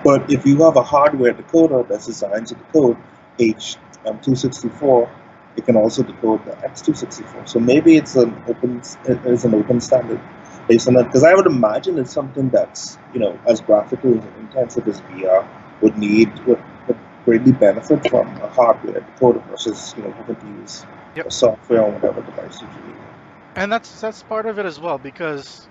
But 0.04 0.32
if 0.32 0.46
you 0.46 0.64
have 0.64 0.76
a 0.76 0.84
hardware 0.84 1.34
decoder 1.34 1.88
that's 1.88 2.08
designed 2.08 2.48
to 2.48 2.56
decode 2.56 2.98
H264, 3.40 5.08
um, 5.08 5.10
it 5.56 5.66
can 5.66 5.76
also 5.76 6.04
decode 6.04 6.44
the 6.46 6.52
X264. 6.52 7.48
So 7.48 7.60
maybe 7.60 7.98
it's 7.98 8.16
an 8.16 8.34
open 8.48 8.78
it's 9.06 9.44
an 9.44 9.54
open 9.54 9.80
standard 9.80 10.20
based 10.68 10.88
on 10.88 10.96
that. 10.96 11.06
Because 11.06 11.24
I 11.24 11.34
would 11.34 11.46
imagine 11.46 12.00
it's 12.00 12.14
something 12.14 12.50
that's 12.50 12.98
you 13.14 13.20
know 13.20 13.40
as 13.46 13.62
graphically 13.62 14.22
intensive 14.40 14.88
as 14.88 15.02
VR 15.02 15.48
would 15.82 15.98
need 15.98 16.34
would, 16.46 16.62
greatly 17.26 17.52
benefit 17.52 18.08
from 18.10 18.28
a 18.42 18.50
hardware 18.50 19.02
decoder 19.02 19.46
versus 19.48 19.94
you 19.98 20.04
know 20.04 20.12
having 20.12 20.36
to 20.36 20.48
use 20.62 20.86
yep. 21.16 21.32
software 21.32 21.84
on 21.86 21.94
whatever 21.94 22.22
device 22.22 22.62
you 22.62 22.68
need. 22.68 22.96
And 23.56 23.72
that's 23.72 24.02
that's 24.02 24.24
part 24.24 24.46
of 24.46 24.60
it 24.60 24.66
as 24.66 24.80
well 24.80 24.98
because 24.98 25.68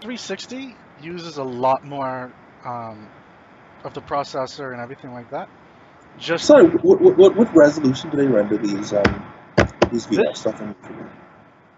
360 0.00 0.74
uses 1.02 1.36
a 1.36 1.44
lot 1.44 1.84
more 1.84 2.32
um, 2.64 3.08
of 3.84 3.94
the 3.94 4.02
processor 4.02 4.72
and 4.72 4.80
everything 4.80 5.12
like 5.12 5.30
that. 5.30 5.48
Just 6.18 6.44
sorry, 6.44 6.66
what, 6.66 7.00
what, 7.00 7.36
what 7.36 7.56
resolution 7.56 8.10
do 8.10 8.16
they 8.16 8.26
render 8.26 8.56
these 8.56 8.92
um, 8.92 9.32
these 9.90 10.06
VR 10.06 10.36
stuff 10.36 10.60
in? 10.60 10.74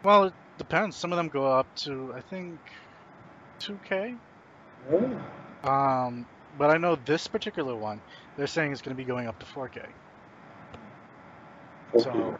Well, 0.02 0.24
it 0.24 0.34
depends. 0.58 0.96
Some 0.96 1.12
of 1.12 1.16
them 1.16 1.28
go 1.28 1.46
up 1.46 1.72
to 1.76 2.12
I 2.16 2.20
think 2.22 2.58
2K. 3.60 4.18
Oh. 4.90 5.68
Um, 5.68 6.26
but 6.58 6.70
I 6.70 6.78
know 6.78 6.96
this 6.96 7.28
particular 7.28 7.76
one, 7.76 8.00
they're 8.36 8.46
saying 8.46 8.72
it's 8.72 8.82
going 8.82 8.96
to 8.96 9.02
be 9.02 9.06
going 9.06 9.26
up 9.26 9.38
to 9.38 9.46
4K. 9.46 9.84
Okay. 11.94 12.04
So 12.04 12.38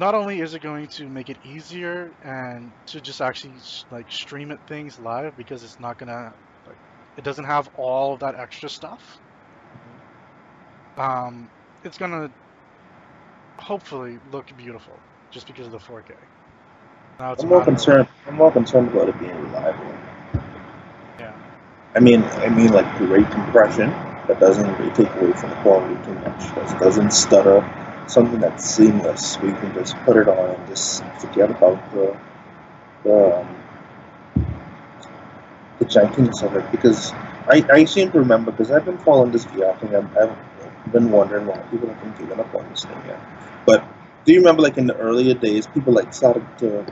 not 0.00 0.14
only 0.14 0.40
is 0.40 0.54
it 0.54 0.62
going 0.62 0.88
to 0.88 1.06
make 1.06 1.28
it 1.28 1.36
easier 1.44 2.10
and 2.24 2.72
to 2.86 3.00
just 3.00 3.20
actually 3.20 3.52
like 3.90 4.10
stream 4.10 4.50
it 4.50 4.58
things 4.66 4.98
live 4.98 5.36
because 5.36 5.62
it's 5.62 5.78
not 5.78 5.98
gonna 5.98 6.32
like 6.66 6.76
it 7.18 7.24
doesn't 7.24 7.44
have 7.44 7.68
all 7.76 8.14
of 8.14 8.20
that 8.20 8.34
extra 8.34 8.68
stuff 8.68 9.18
um, 10.96 11.48
it's 11.84 11.98
gonna 11.98 12.30
hopefully 13.58 14.18
look 14.32 14.46
beautiful 14.56 14.98
just 15.30 15.46
because 15.46 15.66
of 15.66 15.72
the 15.72 15.78
4K. 15.78 16.14
Now 17.18 17.36
I'm 17.38 17.48
more 17.48 17.64
concerned. 17.64 18.08
I'm 18.26 18.36
more 18.36 18.50
concerned 18.50 18.88
about 18.88 19.08
it 19.08 19.18
being 19.20 19.34
reliable. 19.44 19.94
Yeah. 21.18 21.32
I 21.94 22.00
mean, 22.00 22.22
I 22.22 22.48
mean, 22.48 22.72
like 22.72 22.86
great 22.98 23.30
compression 23.30 23.92
that 24.30 24.38
doesn't 24.38 24.78
really 24.78 24.92
take 24.94 25.12
away 25.16 25.32
from 25.32 25.50
the 25.50 25.56
quality 25.56 25.96
too 26.04 26.14
much. 26.20 26.54
That 26.54 26.80
doesn't 26.80 27.12
stutter. 27.12 27.58
Something 28.06 28.40
that's 28.40 28.64
seamless, 28.64 29.36
you 29.42 29.52
can 29.52 29.74
just 29.74 29.96
put 29.98 30.16
it 30.16 30.28
on 30.28 30.50
and 30.54 30.68
just 30.68 31.04
forget 31.20 31.50
about 31.50 31.78
the 31.92 32.16
the, 33.04 33.38
um, 33.38 33.56
the 35.78 35.84
jankiness 35.84 36.42
of 36.44 36.54
it. 36.56 36.70
Because 36.70 37.12
I, 37.48 37.64
I 37.72 37.84
seem 37.84 38.12
to 38.12 38.18
remember 38.20 38.52
because 38.52 38.70
I've 38.70 38.84
been 38.84 38.98
following 38.98 39.32
this 39.32 39.44
VR 39.46 39.78
thing. 39.80 39.94
I've, 39.96 40.16
I've 40.16 40.92
been 40.92 41.10
wondering 41.10 41.46
why 41.46 41.58
people 41.70 41.88
haven't 41.88 42.18
given 42.18 42.38
up 42.38 42.54
on 42.54 42.68
this 42.70 42.84
thing 42.84 43.02
yet. 43.06 43.20
But 43.66 43.84
do 44.24 44.32
you 44.32 44.40
remember, 44.40 44.62
like 44.62 44.76
in 44.76 44.86
the 44.86 44.96
earlier 44.96 45.34
days, 45.34 45.66
people 45.66 45.92
like 45.92 46.14
started 46.14 46.46
to 46.58 46.84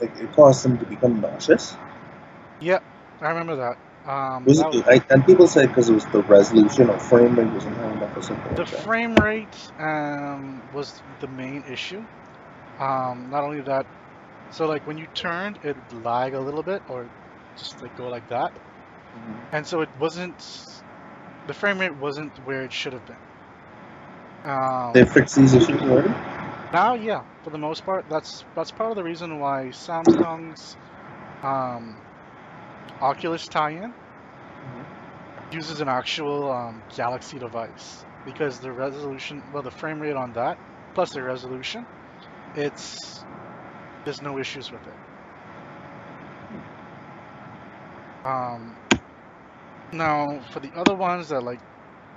like 0.00 0.16
it 0.16 0.32
caused 0.32 0.64
them 0.64 0.78
to 0.78 0.86
become 0.86 1.20
nauseous? 1.20 1.76
Yep, 2.60 2.82
I 3.20 3.28
remember 3.28 3.56
that. 3.56 3.76
Um, 4.06 4.44
was 4.44 4.60
it, 4.60 4.66
was, 4.66 4.82
I, 4.82 5.02
and 5.10 5.26
people 5.26 5.48
say 5.48 5.66
because 5.66 5.88
it 5.88 5.94
was 5.94 6.04
the 6.06 6.22
resolution 6.22 6.88
or 6.88 6.98
frame 6.98 7.34
rate 7.34 7.52
wasn't 7.52 7.76
high 7.76 7.90
enough 7.90 8.16
or 8.16 8.22
something. 8.22 8.54
The 8.54 8.62
like 8.62 8.68
frame 8.68 9.16
rate 9.16 9.72
um, 9.78 10.62
was 10.72 11.02
the 11.20 11.26
main 11.26 11.64
issue. 11.68 12.04
Um, 12.78 13.28
not 13.30 13.42
only 13.42 13.62
that, 13.62 13.84
so 14.50 14.66
like 14.66 14.86
when 14.86 14.96
you 14.96 15.06
turned, 15.14 15.58
it 15.64 15.76
lag 16.04 16.34
a 16.34 16.40
little 16.40 16.62
bit 16.62 16.82
or 16.88 17.08
just 17.56 17.82
like 17.82 17.96
go 17.96 18.08
like 18.08 18.28
that, 18.28 18.52
mm-hmm. 18.52 19.56
and 19.56 19.66
so 19.66 19.80
it 19.80 19.88
wasn't. 19.98 20.38
The 21.48 21.54
frame 21.54 21.78
rate 21.80 21.94
wasn't 21.96 22.36
where 22.44 22.62
it 22.62 22.72
should 22.72 22.92
have 22.92 23.06
been. 23.06 23.16
Um, 24.44 24.92
they 24.92 25.04
fixed 25.04 25.34
these 25.34 25.54
issues 25.54 25.80
already. 25.82 26.10
Now, 26.72 26.94
yeah, 26.94 27.24
for 27.42 27.50
the 27.50 27.58
most 27.58 27.84
part, 27.84 28.04
that's 28.08 28.44
that's 28.54 28.70
part 28.70 28.90
of 28.90 28.96
the 28.96 29.02
reason 29.02 29.40
why 29.40 29.70
Samsung's 29.72 30.76
um, 31.42 31.96
Oculus 33.00 33.46
tie-in 33.48 33.90
mm-hmm. 33.90 35.52
uses 35.52 35.80
an 35.80 35.88
actual 35.88 36.50
um, 36.50 36.82
Galaxy 36.94 37.38
device 37.38 38.04
because 38.24 38.58
the 38.58 38.72
resolution, 38.72 39.42
well, 39.52 39.62
the 39.62 39.70
frame 39.70 40.00
rate 40.00 40.16
on 40.16 40.32
that 40.32 40.58
plus 40.94 41.12
the 41.12 41.22
resolution, 41.22 41.86
it's 42.54 43.24
there's 44.04 44.22
no 44.22 44.38
issues 44.38 44.70
with 44.70 44.82
it. 44.82 44.94
Um, 48.24 48.76
now, 49.92 50.40
for 50.50 50.60
the 50.60 50.72
other 50.74 50.94
ones 50.94 51.28
that 51.28 51.42
like 51.42 51.60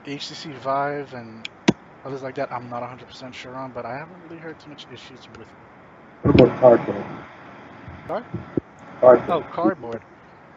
HTC 0.05 0.55
Vive 0.59 1.13
and 1.13 1.47
Others 2.05 2.23
like 2.23 2.35
that, 2.35 2.51
I'm 2.51 2.69
not 2.69 2.81
100% 2.81 3.33
sure 3.33 3.55
on, 3.55 3.71
but 3.71 3.85
I 3.85 3.97
haven't 3.97 4.17
really 4.23 4.37
heard 4.41 4.57
too 4.59 4.69
much 4.69 4.85
issues 4.93 5.27
with. 5.31 5.41
it. 5.41 5.47
What 6.21 6.35
about 6.35 6.59
cardboard? 6.59 7.05
What? 8.07 8.25
Cardboard. 9.01 9.29
Oh, 9.29 9.41
cardboard. 9.53 10.01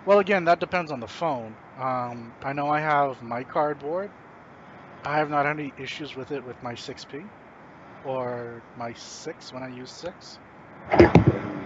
Well, 0.04 0.18
again, 0.20 0.44
that 0.44 0.60
depends 0.60 0.90
on 0.92 1.00
the 1.00 1.08
phone. 1.08 1.58
Um, 1.76 2.34
I 2.42 2.52
know 2.52 2.68
I 2.68 2.80
have 2.80 3.20
my 3.20 3.42
cardboard. 3.44 4.12
I 5.04 5.18
have 5.18 5.30
not 5.30 5.46
had 5.46 5.58
any 5.58 5.72
issues 5.76 6.14
with 6.16 6.30
it 6.30 6.44
with 6.44 6.62
my 6.62 6.74
6P 6.74 7.32
or 8.02 8.64
my 8.74 8.92
6 8.94 9.52
when 9.52 9.62
I 9.62 9.68
use 9.68 9.92
6. 9.98 10.40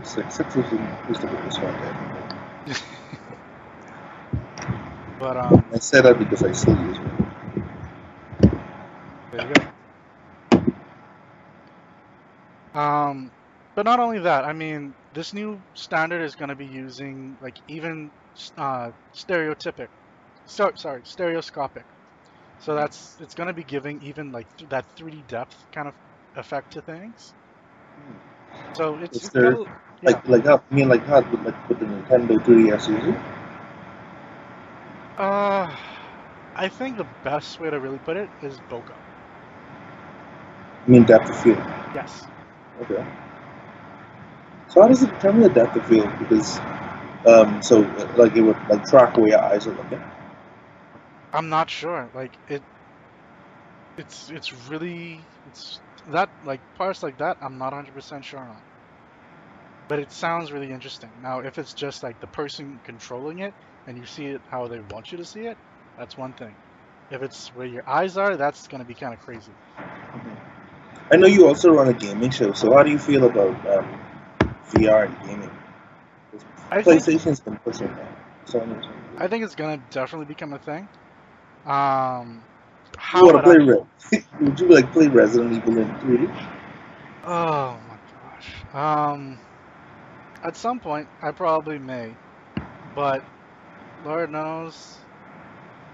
Six, 0.04 0.36
six 0.36 0.56
is, 0.56 0.66
is 1.10 1.18
the 1.20 1.26
biggest 1.26 1.62
one 1.62 1.72
there. 1.80 1.96
but 5.18 5.36
um, 5.36 5.74
I 5.74 5.78
said 5.78 6.04
that 6.04 6.18
because 6.18 6.42
I 6.42 6.52
still 6.52 6.76
use 6.86 6.98
it. 6.98 7.26
There 9.30 9.42
you 9.42 9.54
go. 9.54 9.72
Um, 12.80 13.32
but 13.74 13.84
not 13.84 14.00
only 14.00 14.20
that, 14.20 14.44
I 14.44 14.52
mean, 14.52 14.94
this 15.12 15.32
new 15.32 15.64
standard 15.74 16.22
is 16.22 16.36
going 16.36 16.48
to 16.50 16.56
be 16.56 16.66
using 16.66 17.38
like 17.40 17.56
even 17.68 18.12
uh, 18.56 18.90
stereotypic, 19.14 19.88
so, 20.46 20.72
sorry, 20.76 21.02
stereoscopic. 21.04 21.84
So 22.58 22.74
that's 22.74 23.16
it's 23.20 23.34
going 23.34 23.48
to 23.48 23.54
be 23.54 23.64
giving 23.64 24.00
even 24.02 24.32
like 24.32 24.48
th 24.58 24.68
that 24.70 24.86
3D 24.96 25.22
depth 25.28 25.56
kind 25.72 25.88
of 25.88 25.94
effect 26.34 26.72
to 26.72 26.82
things. 26.82 27.34
So 28.74 28.96
it's, 28.98 29.16
it's 29.16 29.30
there, 29.30 29.56
yeah. 30.02 30.10
like 30.10 30.28
like 30.28 30.44
how 30.44 30.62
I 30.70 30.74
mean 30.74 30.88
like 30.88 31.04
how 31.06 31.20
with 31.20 31.42
like 31.44 31.68
with 31.68 31.78
the 31.80 31.86
Nintendo 31.86 32.42
3DS 32.44 32.88
user. 32.88 33.16
Uh, 35.18 35.76
I 36.54 36.68
think 36.68 36.96
the 36.96 37.04
best 37.24 37.58
way 37.58 37.70
to 37.70 37.80
really 37.80 37.98
put 37.98 38.16
it 38.16 38.30
is 38.42 38.58
bokeh. 38.60 38.96
You 40.86 40.92
mean 40.92 41.04
depth 41.04 41.30
of 41.30 41.36
field? 41.42 41.58
Yes. 41.94 42.26
Okay. 42.82 43.04
So 44.68 44.82
how 44.82 44.88
does 44.88 45.02
it 45.02 45.10
determine 45.10 45.42
the 45.42 45.48
depth 45.48 45.76
of 45.76 45.86
field? 45.86 46.10
Because, 46.18 46.58
um, 47.26 47.62
so 47.62 47.80
like 48.16 48.36
it 48.36 48.42
would 48.42 48.56
like 48.68 48.84
track 48.88 49.16
where 49.16 49.28
your 49.28 49.42
eyes 49.42 49.66
are 49.66 49.74
looking. 49.74 50.02
I'm 51.32 51.48
not 51.48 51.68
sure. 51.68 52.08
Like 52.14 52.32
it, 52.48 52.62
it's 53.98 54.30
it's 54.30 54.52
really 54.70 55.20
it's 55.50 55.80
that 56.10 56.28
like 56.44 56.60
parts 56.76 57.02
like 57.02 57.18
that. 57.18 57.36
I'm 57.42 57.58
not 57.58 57.72
100% 57.72 58.22
sure 58.22 58.38
on. 58.38 58.56
But 59.88 59.98
it 59.98 60.10
sounds 60.10 60.52
really 60.52 60.70
interesting. 60.70 61.10
Now, 61.22 61.40
if 61.40 61.58
it's 61.58 61.72
just 61.72 62.02
like 62.02 62.20
the 62.20 62.26
person 62.28 62.80
controlling 62.84 63.40
it 63.40 63.54
and 63.86 63.96
you 63.96 64.04
see 64.06 64.26
it 64.26 64.40
how 64.50 64.66
they 64.66 64.80
want 64.90 65.12
you 65.12 65.18
to 65.18 65.24
see 65.24 65.46
it, 65.46 65.56
that's 65.96 66.16
one 66.16 66.32
thing. 66.32 66.54
If 67.10 67.22
it's 67.22 67.48
where 67.54 67.66
your 67.66 67.88
eyes 67.88 68.16
are, 68.16 68.36
that's 68.36 68.66
going 68.66 68.80
to 68.80 68.86
be 68.86 68.94
kind 68.94 69.14
of 69.14 69.20
crazy. 69.20 69.52
Mm 69.78 70.20
-hmm. 70.20 70.56
I 71.12 71.16
know 71.16 71.28
you 71.28 71.46
also 71.48 71.70
run 71.70 71.88
a 71.88 71.92
gaming 71.92 72.32
show, 72.32 72.52
so 72.52 72.72
how 72.74 72.82
do 72.82 72.90
you 72.90 72.98
feel 72.98 73.24
about 73.24 73.54
um, 73.74 73.86
VR 74.72 75.06
and 75.06 75.16
gaming? 75.26 75.65
PlayStation's 76.70 77.40
been 77.40 77.56
pushing 77.58 77.88
that. 77.88 78.08
Sony's 78.46 78.86
I 79.18 79.28
think 79.28 79.44
it's 79.44 79.54
gonna 79.54 79.80
definitely 79.90 80.26
become 80.26 80.52
a 80.52 80.58
thing. 80.58 80.88
Um, 81.64 82.42
how 82.96 83.26
you 83.26 83.32
want 83.32 83.44
to 83.44 83.54
play? 83.54 83.58
Re- 83.58 84.24
would 84.40 84.60
you 84.60 84.68
like 84.68 84.92
play 84.92 85.08
Resident 85.08 85.52
Evil 85.54 85.78
in 85.78 85.88
3D? 85.96 86.48
Oh 87.24 87.78
my 87.88 87.98
gosh. 88.12 88.74
Um, 88.74 89.38
at 90.42 90.56
some 90.56 90.80
point, 90.80 91.08
I 91.22 91.32
probably 91.32 91.78
may, 91.78 92.14
but 92.94 93.24
Lord 94.04 94.30
knows 94.30 94.98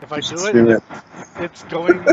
if 0.02 0.12
I 0.12 0.20
do 0.20 0.46
it, 0.46 0.56
it's 1.38 1.62
going. 1.64 2.04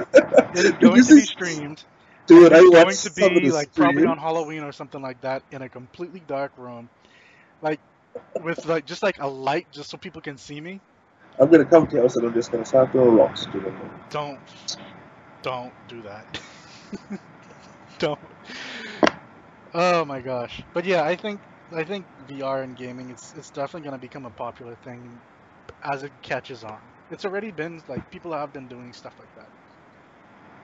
It 0.56 0.66
is 0.66 0.72
going 0.72 1.04
to 1.04 1.16
be 1.16 1.22
streamed. 1.22 1.84
Dude, 2.28 2.54
I 2.54 2.62
going 2.62 2.98
to 2.98 3.10
be 3.12 3.52
like 3.52 3.74
probably 3.76 4.06
on 4.06 4.18
Halloween 4.18 4.64
or 4.64 4.72
something 4.72 5.02
like 5.02 5.22
that 5.22 5.44
in 5.52 5.62
a 5.62 5.70
completely 5.70 6.22
dark 6.28 6.52
room, 6.58 6.90
like 7.62 7.80
with 8.40 8.66
like 8.66 8.86
just 8.86 9.04
like 9.04 9.18
a 9.20 9.28
light, 9.28 9.68
just 9.72 9.90
so 9.90 9.98
people 9.98 10.22
can 10.22 10.38
see 10.38 10.60
me. 10.62 10.82
I'm 11.40 11.50
gonna 11.50 11.66
come 11.66 11.88
to 11.88 11.94
your 11.94 12.04
house 12.04 12.16
and 12.16 12.28
I'm 12.28 12.34
just 12.34 12.52
gonna 12.52 12.66
start 12.66 12.92
throwing 12.92 13.16
rocks 13.16 13.46
to 13.46 13.60
them. 13.60 13.76
Don't, 14.10 14.42
don't 15.42 15.76
do 15.88 16.02
that. 16.04 16.26
don't. 18.00 18.20
Oh 19.74 20.06
my 20.06 20.22
gosh. 20.22 20.64
But 20.74 20.86
yeah, 20.86 21.04
I 21.04 21.16
think 21.16 21.42
I 21.74 21.84
think 21.84 22.08
VR 22.18 22.62
and 22.64 22.76
gaming 22.76 23.10
it's 23.10 23.34
it's 23.34 23.52
definitely 23.52 23.86
gonna 23.86 24.00
become 24.00 24.26
a 24.26 24.32
popular 24.32 24.76
thing 24.76 25.22
as 25.84 26.04
it 26.04 26.14
catches 26.22 26.64
on. 26.64 26.94
It's 27.10 27.26
already 27.26 27.52
been 27.52 27.82
like 27.88 28.10
people 28.10 28.34
have 28.34 28.52
been 28.54 28.68
doing 28.68 28.94
stuff 28.94 29.16
like 29.20 29.34
that. 29.36 29.50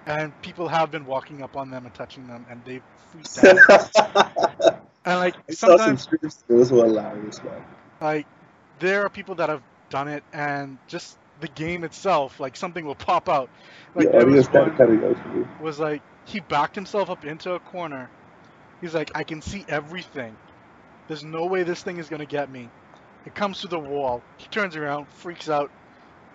And 0.05 0.39
people 0.41 0.67
have 0.69 0.91
been 0.91 1.05
walking 1.05 1.41
up 1.41 1.55
on 1.55 1.69
them 1.69 1.85
and 1.85 1.93
touching 1.93 2.27
them 2.27 2.45
and 2.49 2.63
they've 2.65 2.85
freaked 3.11 3.37
out. 3.37 3.65
and 5.05 5.19
like 5.19 5.37
I 5.49 5.53
saw 5.53 5.77
some 5.77 5.97
sometimes. 5.97 6.43
Those 6.49 6.71
were 6.71 6.85
hilarious, 6.85 7.43
man. 7.43 7.65
like 8.01 8.27
there 8.79 9.03
are 9.05 9.09
people 9.09 9.35
that 9.35 9.49
have 9.49 9.63
done 9.89 10.07
it 10.07 10.23
and 10.33 10.79
just 10.87 11.17
the 11.37 11.47
game 11.49 11.83
itself, 11.83 12.39
like 12.39 12.55
something 12.57 12.85
will 12.85 12.95
pop 12.95 13.29
out. 13.29 13.51
Like 13.95 14.09
there 14.17 14.27
was 14.27 14.49
one 14.51 14.71
cutting 14.71 15.03
out 15.03 15.17
for 15.17 15.29
me. 15.29 15.45
was 15.59 15.79
like 15.79 16.03
he 16.25 16.39
backed 16.39 16.75
himself 16.75 17.09
up 17.09 17.25
into 17.25 17.53
a 17.53 17.59
corner. 17.59 18.11
He's 18.81 18.93
like, 18.95 19.11
I 19.15 19.23
can 19.23 19.41
see 19.41 19.65
everything. 19.67 20.39
There's 21.07 21.23
no 21.23 21.47
way 21.47 21.63
this 21.63 21.83
thing 21.83 21.97
is 21.97 22.09
gonna 22.09 22.25
get 22.25 22.49
me. 22.49 22.73
It 23.25 23.35
comes 23.35 23.61
to 23.61 23.67
the 23.67 23.79
wall. 23.79 24.25
He 24.37 24.47
turns 24.47 24.75
around, 24.75 25.09
freaks 25.09 25.49
out, 25.49 25.71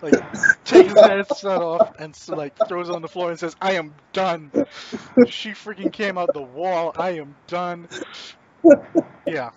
like 0.01 0.19
takes 0.65 0.89
his 0.89 1.01
headset 1.01 1.61
off, 1.61 1.89
and 1.99 2.15
so, 2.15 2.33
like 2.33 2.53
throws 2.67 2.89
it 2.89 2.95
on 2.95 3.01
the 3.01 3.07
floor 3.09 3.29
and 3.29 3.39
says, 3.39 3.55
"I 3.61 3.73
am 3.73 3.95
done." 4.13 4.51
She 5.25 5.51
freaking 5.51 5.91
came 5.91 6.17
out 6.17 6.33
the 6.33 6.41
wall. 6.43 6.93
I 6.97 7.11
am 7.11 7.35
done. 7.47 7.87
Yeah, 9.25 9.51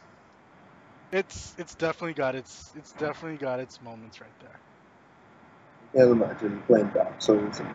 it's 1.12 1.54
it's 1.58 1.74
definitely 1.74 2.14
got 2.14 2.34
its 2.34 2.72
it's 2.74 2.92
definitely 2.94 3.38
got 3.38 3.60
its 3.60 3.80
moments 3.80 4.20
right 4.20 4.34
there. 4.40 4.60
Can't 5.94 6.10
imagine 6.12 6.62
playing 6.66 6.88
Dark 6.88 7.20
Souls. 7.22 7.60
And, 7.60 7.74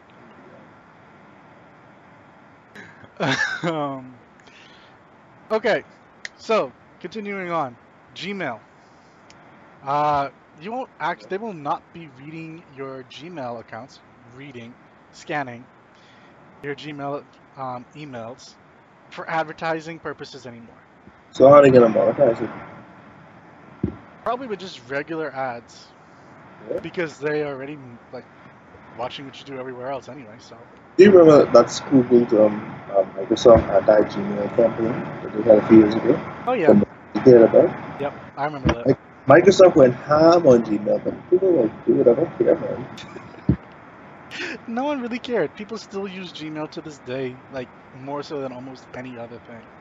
um, 3.63 4.21
okay, 5.51 5.85
so 6.35 6.73
continuing 6.99 7.51
on, 7.51 7.77
Gmail. 8.13 8.61
Uh, 9.81 10.29
you 10.55 10.71
won't 10.71 10.89
act. 10.99 11.29
They 11.29 11.37
will 11.37 11.53
not 11.53 11.83
be 11.93 12.09
reading 12.09 12.63
your 12.67 13.03
Gmail 13.03 13.59
accounts, 13.61 14.01
reading, 14.33 14.75
scanning 15.11 15.67
your 16.61 16.75
Gmail 16.75 17.23
um, 17.55 17.87
emails 17.95 18.57
for 19.11 19.29
advertising 19.29 19.99
purposes 19.99 20.45
anymore. 20.47 20.88
So 21.31 21.47
how 21.47 21.55
are 21.55 21.61
they 21.63 21.71
gonna 21.71 21.87
monetize 21.87 22.41
it? 22.41 22.49
Probably 24.23 24.47
with 24.47 24.59
just 24.59 24.89
regular 24.89 25.33
ads, 25.33 25.95
Yeah. 26.69 26.79
because 26.81 27.17
they 27.17 27.43
already 27.43 27.77
like 28.11 28.25
watching 28.93 29.25
what 29.25 29.39
you 29.39 29.45
do 29.45 29.57
everywhere 29.59 29.89
else 29.91 30.07
anyway. 30.09 30.37
So 30.39 30.69
Do 30.97 31.03
you 31.05 31.11
remember 31.11 31.45
that 31.45 31.53
that's 31.53 31.79
Googled 31.81 32.31
um, 32.33 32.55
um, 32.95 33.05
Microsoft 33.17 33.67
anti-Gmail 33.69 34.55
campaign 34.55 34.91
that 35.23 35.33
they 35.33 35.41
had 35.43 35.57
a 35.59 35.67
few 35.67 35.79
years 35.79 35.95
ago? 35.95 36.19
oh 36.47 36.53
yeah, 36.53 36.73
From- 36.73 36.83
You 37.15 37.21
hear 37.23 37.45
about? 37.45 37.69
yep, 37.97 38.13
I 38.37 38.45
remember 38.45 38.71
that. 38.73 38.89
Microsoft 39.27 39.75
went 39.75 39.93
ham 39.95 40.45
on 40.47 40.63
Gmail, 40.63 41.03
but 41.03 41.29
people 41.29 41.51
were 41.51 41.63
like 41.63 41.85
dude, 41.85 42.07
I 42.07 42.13
do 42.13 42.21
whatever, 42.21 42.33
care, 42.37 42.55
man. 42.55 42.87
No 44.67 44.83
one 44.85 45.01
really 45.01 45.19
cared. 45.19 45.55
People 45.55 45.77
still 45.77 46.07
use 46.07 46.31
Gmail 46.33 46.69
to 46.71 46.81
this 46.81 46.99
day, 46.99 47.43
like 47.49 47.69
more 47.93 48.23
so 48.23 48.41
than 48.41 48.51
almost 48.51 48.87
any 48.95 49.17
other 49.17 49.39
thing. 49.39 49.71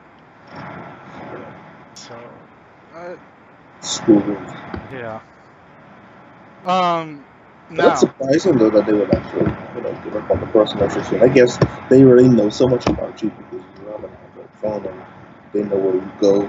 So, 1.94 2.16
uh, 2.94 3.16
yeah. 4.90 5.20
Um, 6.64 7.26
now, 7.70 7.86
That's 7.88 8.00
surprising 8.00 8.58
though 8.58 8.70
that 8.70 8.86
they 8.86 8.92
would 8.92 9.14
actually, 9.14 9.50
you 9.76 9.82
know, 9.82 9.92
give 10.04 10.16
up 10.16 10.30
on 10.30 10.40
the 10.40 10.46
personal 10.48 10.86
assistant. 10.86 11.22
I 11.22 11.28
guess 11.28 11.58
they 11.90 12.04
already 12.04 12.28
know 12.28 12.50
so 12.50 12.68
much 12.68 12.86
about 12.86 13.22
you 13.22 13.30
because 13.30 13.64
you 13.80 13.86
have 13.88 14.04
an 14.04 14.10
Android 14.24 14.50
phone 14.60 14.86
and 14.86 15.02
they 15.52 15.62
know 15.64 15.76
where 15.76 15.94
you 15.94 16.12
go, 16.20 16.40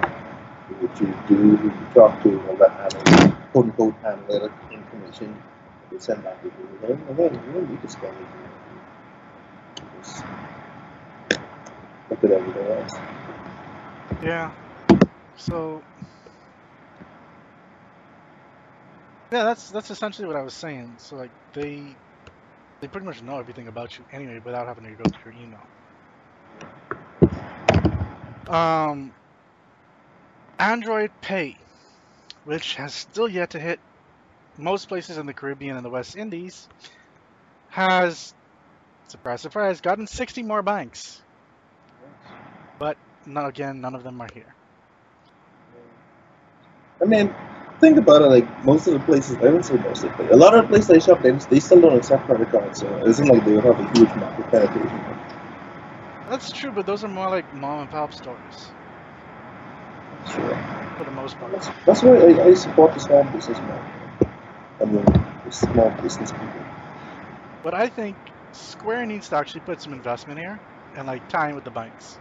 what 0.79 1.01
you 1.01 1.07
do, 1.27 1.35
who 1.57 1.69
you 1.69 1.87
talk 1.93 2.21
to, 2.23 2.41
all 2.47 2.55
that 2.57 2.71
analytic, 2.79 3.35
quote 3.51 3.65
unquote 3.65 3.95
analytic 4.05 4.51
information 4.71 5.41
they 5.91 5.99
send 5.99 6.23
back 6.23 6.41
to 6.41 6.47
you. 6.47 6.69
And 6.89 7.17
then, 7.17 7.33
you 7.47 7.53
don't 7.53 7.69
need 7.69 7.81
to 7.81 7.89
spend 7.89 8.15
it. 8.17 8.27
Just 10.01 10.23
look 12.09 12.23
at 12.23 12.31
everything 12.31 12.67
else. 12.67 12.93
Yeah. 14.23 14.51
So, 15.37 15.81
yeah, 19.31 19.43
that's 19.43 19.69
that's 19.69 19.91
essentially 19.91 20.27
what 20.27 20.35
I 20.35 20.41
was 20.41 20.53
saying. 20.53 20.95
So 20.97 21.15
like 21.15 21.31
they 21.53 21.83
they 22.81 22.87
pretty 22.87 23.05
much 23.05 23.21
know 23.21 23.39
everything 23.39 23.67
about 23.67 23.97
you 23.97 24.05
anyway 24.11 24.39
without 24.43 24.67
having 24.67 24.83
to 24.85 24.91
go 24.91 25.09
through 25.09 25.33
your 25.33 25.43
email. 25.43 25.61
Um, 28.49 29.11
Android 30.57 31.11
Pay, 31.21 31.55
which 32.45 32.75
has 32.75 32.93
still 32.93 33.27
yet 33.27 33.51
to 33.51 33.59
hit 33.59 33.79
most 34.57 34.87
places 34.87 35.17
in 35.17 35.25
the 35.25 35.33
Caribbean 35.33 35.75
and 35.75 35.85
the 35.85 35.89
West 35.89 36.15
Indies, 36.15 36.67
has, 37.69 38.33
surprise, 39.07 39.41
surprise, 39.41 39.81
gotten 39.81 40.07
60 40.07 40.43
more 40.43 40.61
banks. 40.63 41.21
But 42.79 42.97
no, 43.29 43.45
again, 43.45 43.81
none 43.81 43.95
of 43.95 44.03
them 44.03 44.21
are 44.21 44.29
here. 44.33 44.55
I 47.01 47.05
mean, 47.05 47.33
think 47.79 47.97
about 47.97 48.21
it. 48.21 48.27
Like 48.27 48.65
most 48.65 48.87
of 48.87 48.93
the 48.93 48.99
places, 48.99 49.37
I 49.37 49.45
wouldn't 49.45 49.65
say 49.65 49.75
most 49.75 50.03
of 50.03 50.11
the 50.11 50.17
places. 50.17 50.33
A 50.33 50.37
lot 50.37 50.55
of 50.55 50.63
the 50.63 50.67
places 50.69 50.91
I 50.91 50.99
shop, 50.99 51.21
they, 51.21 51.31
they 51.31 51.59
still 51.59 51.81
don't 51.81 51.97
accept 51.97 52.25
credit 52.25 52.49
cards, 52.51 52.79
so 52.79 52.87
it 52.97 53.07
isn't 53.09 53.27
like 53.27 53.45
they 53.45 53.53
would 53.53 53.65
have 53.65 53.79
a 53.79 53.97
huge 53.97 54.13
market 54.15 54.49
penetration. 54.51 55.01
That's 56.25 56.51
true, 56.51 56.71
but 56.71 56.85
those 56.85 57.03
are 57.03 57.07
more 57.09 57.29
like 57.29 57.53
mom 57.53 57.79
and 57.81 57.89
pop 57.89 58.13
stores 58.13 58.75
Sure. 60.25 60.57
for 60.95 61.05
the 61.05 61.11
most 61.11 61.37
part. 61.39 61.53
That's, 61.53 61.69
that's 61.85 62.03
why 62.03 62.17
I, 62.17 62.43
I 62.49 62.53
support 62.53 62.93
the 62.93 62.99
small 62.99 63.23
business 63.25 63.59
man. 63.61 63.81
I 64.81 64.85
mean, 64.85 65.05
the 65.45 65.51
small 65.51 65.89
business 66.01 66.31
people. 66.31 66.61
But 67.63 67.73
I 67.73 67.89
think 67.89 68.17
Square 68.51 69.05
needs 69.07 69.29
to 69.29 69.35
actually 69.35 69.61
put 69.61 69.81
some 69.81 69.93
investment 69.93 70.39
here 70.39 70.61
and 70.93 71.07
like 71.07 71.27
tie 71.27 71.49
in 71.49 71.55
with 71.55 71.63
the 71.65 71.71
banks. 71.71 72.19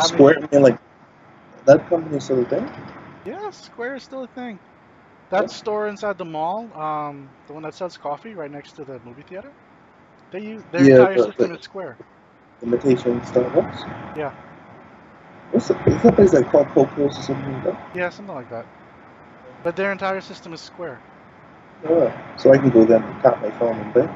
Square, 0.00 0.38
I 0.42 0.54
mean, 0.54 0.62
like 0.62 0.78
that 1.66 1.88
company 1.88 2.16
is 2.16 2.24
still 2.24 2.40
a 2.40 2.44
thing. 2.44 2.68
Yeah, 3.24 3.50
Square 3.50 3.96
is 3.96 4.04
still 4.04 4.22
a 4.24 4.28
thing. 4.28 4.60
That 5.30 5.48
Yeah. 5.48 5.48
store 5.50 5.86
inside 5.88 6.18
the 6.18 6.24
mall, 6.24 6.72
um, 6.76 7.36
the 7.46 7.52
one 7.54 7.62
that 7.62 7.74
sells 7.74 7.96
coffee 7.96 8.34
right 8.34 8.50
next 8.50 8.72
to 8.74 8.84
the 8.84 8.98
movie 9.00 9.22
theater, 9.22 9.54
they 10.30 10.40
use 10.40 10.64
their 10.70 10.86
Yeah, 10.86 10.86
entire 10.86 11.18
system 11.18 11.50
is 11.52 11.60
Square. 11.62 12.00
Imitation 12.62 13.20
Starbucks. 13.22 13.84
Yeah. 14.14 14.32
What's 15.52 15.68
the, 15.68 15.74
is 15.86 16.02
that 16.02 16.14
place 16.14 16.32
like 16.32 16.50
called 16.50 16.68
Coco's 16.68 17.18
or 17.18 17.22
something 17.22 17.52
like 17.54 17.64
that? 17.64 17.92
Yeah, 17.92 18.10
something 18.10 18.34
like 18.34 18.48
that. 18.48 18.66
But 19.62 19.76
their 19.76 19.92
entire 19.92 20.20
system 20.20 20.52
is 20.52 20.62
Square. 20.62 21.04
Yeah. 21.82 22.36
So 22.36 22.52
I 22.52 22.58
can 22.58 22.70
go 22.70 22.84
there 22.84 22.98
and 23.02 23.22
tap 23.22 23.40
my 23.42 23.50
phone 23.52 23.76
and 23.76 23.94
pay. 23.94 24.08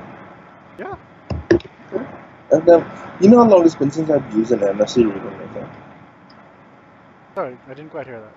Yeah. 0.79 0.97
And 2.51 2.69
um, 2.69 2.85
you 3.21 3.29
know 3.29 3.43
how 3.45 3.49
long 3.51 3.65
it's 3.65 3.75
been 3.75 3.91
since 3.91 4.11
I've 4.11 4.35
used 4.35 4.53
an 4.53 4.61
NFC 4.61 5.05
reader 5.05 5.31
my 5.31 5.47
phone? 5.55 5.69
Sorry, 7.37 7.59
I 7.67 7.75
didn't 7.75 7.91
quite 7.91 8.07
hear 8.07 8.21
that. 8.21 8.35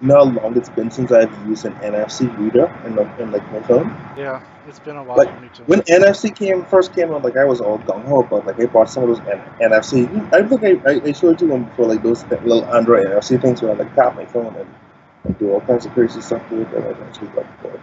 You 0.00 0.08
know 0.08 0.16
how 0.16 0.24
long 0.42 0.56
it's 0.56 0.68
been 0.68 0.90
since 0.90 1.10
I've 1.10 1.32
used 1.48 1.64
an 1.64 1.72
NFC 1.82 2.26
reader 2.38 2.70
in, 2.84 2.94
my- 2.94 3.18
in 3.18 3.32
like 3.32 3.50
my 3.52 3.60
phone? 3.62 3.96
Yeah, 4.16 4.42
it's 4.66 4.78
been 4.78 4.96
a 4.96 5.02
while 5.02 5.16
Like, 5.18 5.34
for 5.34 5.40
me 5.40 5.48
too. 5.48 5.64
When 5.64 5.80
NFC 5.88 6.28
came 6.28 6.64
first 6.66 6.94
came 6.94 7.12
out, 7.12 7.24
like 7.24 7.36
I 7.38 7.44
was 7.46 7.60
all 7.62 7.78
gung 7.78 8.04
ho 8.04 8.20
about 8.20 8.46
like 8.46 8.60
I 8.60 8.66
bought 8.66 8.90
some 8.90 9.04
of 9.04 9.08
those 9.08 9.20
N- 9.26 9.40
NFC. 9.60 10.06
I 10.34 10.42
think 10.42 10.62
I, 10.64 10.90
I, 10.90 11.00
I 11.06 11.12
showed 11.12 11.40
you 11.40 11.48
one 11.48 11.64
before, 11.64 11.86
like 11.86 12.02
those 12.02 12.22
th- 12.24 12.42
little 12.42 12.66
Android 12.74 13.06
NFC 13.06 13.38
things 13.38 13.62
where 13.62 13.72
I 13.72 13.74
like 13.74 13.94
tap 13.94 14.14
my 14.16 14.26
phone 14.26 14.54
and 14.56 14.68
like, 15.24 15.38
do 15.38 15.50
all 15.52 15.60
kinds 15.62 15.86
of 15.86 15.92
crazy 15.92 16.20
stuff 16.20 16.46
to 16.50 16.60
it 16.60 16.70
that 16.72 16.84
I 16.84 16.90
eventually 16.90 17.28
got 17.28 17.62
bored. 17.62 17.80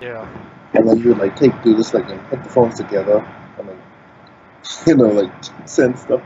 Yeah. 0.00 0.26
And 0.74 0.88
then 0.88 0.98
you 0.98 1.08
would 1.10 1.18
like 1.18 1.36
take 1.36 1.62
do 1.62 1.74
this 1.76 1.94
like 1.94 2.08
and 2.10 2.20
put 2.28 2.42
the 2.42 2.50
phones 2.50 2.74
together 2.76 3.24
and 3.58 3.68
like 3.68 3.78
you 4.86 4.94
know 4.96 5.08
like 5.08 5.32
send 5.66 5.98
stuff, 5.98 6.22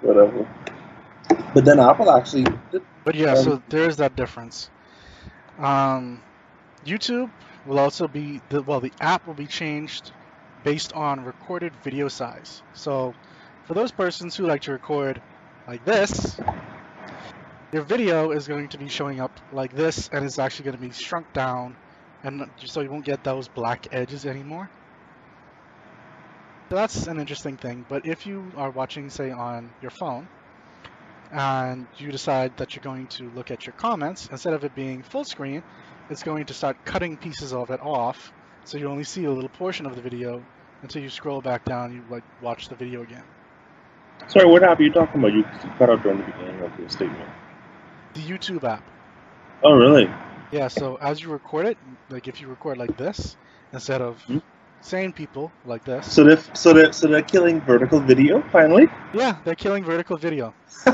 whatever. 0.00 0.46
But 1.54 1.64
then 1.64 1.80
Apple 1.80 2.10
actually 2.10 2.44
did 2.70 2.82
But 3.04 3.14
yeah, 3.16 3.34
Um, 3.34 3.34
so 3.34 3.62
there 3.68 3.88
is 3.88 3.96
that 3.96 4.14
difference. 4.16 4.70
Um, 5.58 6.24
YouTube 6.84 7.32
will 7.64 7.78
also 7.78 8.08
be 8.08 8.42
the 8.48 8.62
well, 8.62 8.80
the 8.80 8.94
app 9.00 9.26
will 9.26 9.34
be 9.34 9.46
changed 9.48 10.12
based 10.62 10.92
on 10.92 11.20
recorded 11.24 11.76
video 11.82 12.08
size. 12.08 12.62
So 12.72 13.16
for 13.64 13.74
those 13.74 13.92
persons 13.92 14.36
who 14.36 14.46
like 14.46 14.62
to 14.62 14.72
record 14.72 15.22
like 15.66 15.84
this, 15.84 16.40
your 17.72 17.82
video 17.82 18.30
is 18.30 18.46
going 18.48 18.68
to 18.70 18.78
be 18.78 18.88
showing 18.88 19.20
up 19.20 19.40
like 19.50 19.72
this, 19.72 20.08
and 20.12 20.24
it's 20.24 20.38
actually 20.38 20.64
going 20.64 20.74
to 20.76 20.80
be 20.80 20.90
shrunk 20.92 21.32
down, 21.32 21.76
and 22.22 22.50
so 22.64 22.80
you 22.80 22.90
won't 22.90 23.04
get 23.04 23.22
those 23.24 23.48
black 23.48 23.86
edges 23.92 24.24
anymore. 24.26 24.70
That's 26.68 27.06
an 27.06 27.18
interesting 27.20 27.56
thing. 27.56 27.84
But 27.88 28.06
if 28.06 28.26
you 28.26 28.50
are 28.56 28.70
watching, 28.70 29.08
say, 29.10 29.30
on 29.30 29.70
your 29.80 29.90
phone, 29.90 30.28
and 31.32 31.86
you 31.98 32.10
decide 32.12 32.56
that 32.56 32.74
you're 32.74 32.82
going 32.82 33.06
to 33.08 33.30
look 33.30 33.50
at 33.50 33.66
your 33.66 33.72
comments, 33.74 34.28
instead 34.30 34.52
of 34.52 34.64
it 34.64 34.74
being 34.74 35.02
full 35.02 35.24
screen, 35.24 35.62
it's 36.10 36.22
going 36.22 36.46
to 36.46 36.54
start 36.54 36.76
cutting 36.84 37.16
pieces 37.16 37.52
of 37.52 37.70
it 37.70 37.80
off, 37.80 38.32
so 38.64 38.78
you 38.78 38.88
only 38.88 39.04
see 39.04 39.24
a 39.24 39.30
little 39.30 39.48
portion 39.48 39.86
of 39.86 39.96
the 39.96 40.02
video 40.02 40.42
until 40.82 41.02
you 41.02 41.08
scroll 41.08 41.40
back 41.40 41.64
down, 41.64 41.92
you 41.94 42.02
like 42.10 42.24
watch 42.42 42.68
the 42.68 42.74
video 42.74 43.02
again. 43.02 43.24
Sorry, 44.28 44.46
what 44.46 44.62
app 44.62 44.78
are 44.78 44.82
you 44.82 44.92
talking 44.92 45.20
about? 45.20 45.32
You 45.32 45.44
cut 45.78 45.90
out 45.90 46.02
during 46.02 46.18
the 46.18 46.24
beginning 46.24 46.60
of 46.60 46.78
your 46.78 46.88
statement. 46.88 47.28
the 48.14 48.20
YouTube 48.22 48.64
app. 48.64 48.82
Oh, 49.62 49.72
really? 49.72 50.08
Yeah. 50.52 50.68
So 50.68 50.96
as 50.96 51.20
you 51.20 51.30
record 51.30 51.66
it, 51.66 51.78
like 52.08 52.28
if 52.28 52.40
you 52.40 52.48
record 52.48 52.78
like 52.78 52.96
this 52.96 53.36
instead 53.72 54.00
of 54.00 54.22
Hmm. 54.22 54.38
Sane 54.86 55.12
people 55.12 55.52
like 55.64 55.84
this. 55.84 56.10
So 56.10 56.24
they're 56.24 56.42
so 56.54 56.72
they're 56.72 56.92
so 56.92 57.08
they're 57.08 57.22
killing 57.22 57.60
vertical 57.60 58.00
video 58.00 58.42
finally. 58.52 58.88
Yeah, 59.12 59.36
they're 59.44 59.54
killing 59.54 59.84
vertical 59.84 60.16
video. 60.16 60.54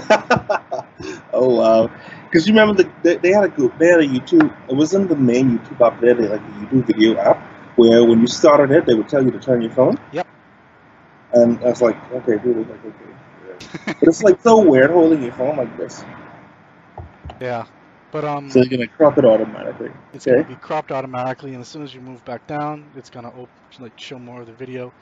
oh 1.33 1.57
wow! 1.61 1.91
Because 2.25 2.47
you 2.47 2.55
remember 2.55 2.83
the, 2.83 2.91
they, 3.03 3.17
they 3.17 3.31
had 3.31 3.45
a 3.45 3.49
group, 3.49 3.79
they 3.79 3.89
had 3.89 4.01
a 4.01 4.07
YouTube. 4.07 4.51
It 4.69 4.75
wasn't 4.75 5.09
the 5.09 5.17
main 5.17 5.59
YouTube 5.59 5.81
app. 5.87 6.01
They 6.01 6.09
had 6.09 6.19
like 6.19 6.41
a 6.41 6.45
YouTube 6.45 6.87
video 6.87 7.19
app 7.19 7.39
where 7.77 8.05
when 8.05 8.21
you 8.21 8.27
started 8.27 8.71
it, 8.71 8.87
they 8.87 8.95
would 8.95 9.09
tell 9.09 9.23
you 9.23 9.31
to 9.31 9.39
turn 9.39 9.61
your 9.61 9.73
phone. 9.73 9.99
Yep. 10.13 10.27
And 11.35 11.59
I 11.61 11.71
was 11.71 11.83
like, 11.83 11.97
okay, 12.13 12.37
really, 12.37 12.65
like 12.65 12.85
okay. 12.85 13.13
but 13.87 14.09
it's 14.09 14.23
like 14.23 14.41
so 14.43 14.61
weird 14.61 14.91
holding 14.91 15.23
your 15.23 15.33
phone 15.33 15.57
like 15.57 15.77
this. 15.77 16.05
Yeah. 17.41 17.67
But 18.13 18.25
um, 18.25 18.51
So 18.51 18.61
you're 18.61 18.71
gonna 18.71 18.89
crop 18.89 19.19
it 19.19 19.25
automatically. 19.25 19.91
it's 20.13 20.27
Okay. 20.27 20.37
gonna 20.37 20.45
be 20.45 20.57
cropped 20.57 20.93
automatically, 20.93 21.55
and 21.55 21.63
as 21.63 21.69
soon 21.69 21.83
as 21.83 21.95
you 21.95 22.01
move 22.01 22.25
back 22.25 22.47
down, 22.47 22.93
it's 22.97 23.11
gonna 23.11 23.31
op- 23.31 23.51
like 23.81 23.99
show 23.99 24.19
more 24.19 24.43
of 24.43 24.47
the 24.47 24.55
video. 24.55 24.95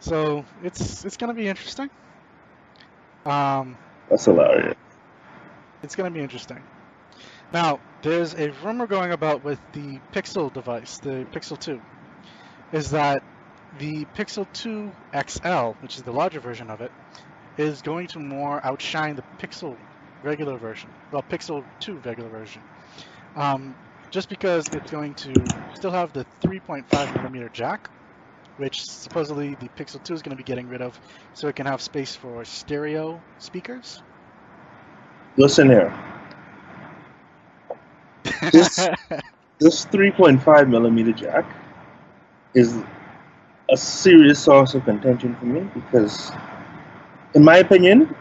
So 0.00 0.46
it's 0.62 1.04
it's 1.04 1.16
gonna 1.16 1.34
be 1.34 1.48
interesting. 1.48 1.90
Um, 3.26 3.78
That's 4.10 4.24
hilarious. 4.26 4.74
it's 5.82 5.96
going 5.96 6.10
to 6.10 6.14
be 6.14 6.22
interesting. 6.22 6.64
Now, 7.52 7.80
there's 8.02 8.34
a 8.34 8.50
rumor 8.64 8.86
going 8.86 9.12
about 9.12 9.44
with 9.44 9.60
the 9.72 10.00
Pixel 10.12 10.52
device, 10.52 10.98
the 10.98 11.26
Pixel 11.32 11.58
2, 11.58 11.80
is 12.72 12.90
that 12.90 13.22
the 13.78 14.06
Pixel 14.16 14.46
2 14.52 14.94
XL, 15.12 15.76
which 15.80 15.96
is 15.96 16.02
the 16.02 16.12
larger 16.12 16.40
version 16.40 16.70
of 16.70 16.80
it, 16.80 16.92
is 17.56 17.82
going 17.82 18.08
to 18.08 18.20
more 18.20 18.64
outshine 18.64 19.16
the 19.16 19.24
Pixel 19.38 19.78
regular 20.22 20.58
version, 20.58 20.90
well, 21.12 21.24
Pixel 21.30 21.64
2 21.80 22.00
regular 22.04 22.30
version. 22.30 22.62
Um, 23.36 23.76
just 24.12 24.28
because 24.28 24.68
it's 24.72 24.90
going 24.90 25.14
to 25.16 25.34
still 25.74 25.90
have 25.92 26.12
the 26.12 26.26
3.5 26.44 27.14
millimeter 27.14 27.50
jack, 27.52 27.88
which 28.56 28.76
supposedly 28.84 29.56
the 29.56 29.70
Pixel 29.78 30.02
2 30.02 30.14
is 30.14 30.22
going 30.22 30.30
to 30.32 30.36
be 30.36 30.44
getting 30.44 30.68
rid 30.68 30.82
of, 30.82 30.98
so 31.34 31.48
it 31.48 31.56
can 31.56 31.66
have 31.66 31.82
space 31.82 32.14
for 32.16 32.44
stereo 32.44 33.24
speakers. 33.38 34.02
Listen 35.36 35.68
here. 35.68 35.94
This- 38.52 38.88
This 39.60 39.86
3.5 39.86 40.68
millimeter 40.68 41.12
jack 41.12 41.44
is 42.54 42.78
a 43.70 43.76
serious 43.76 44.38
source 44.40 44.74
of 44.74 44.84
contention 44.84 45.36
for 45.36 45.46
me 45.46 45.62
because, 45.74 46.32
in 47.34 47.44
my 47.44 47.58
opinion, 47.58 48.14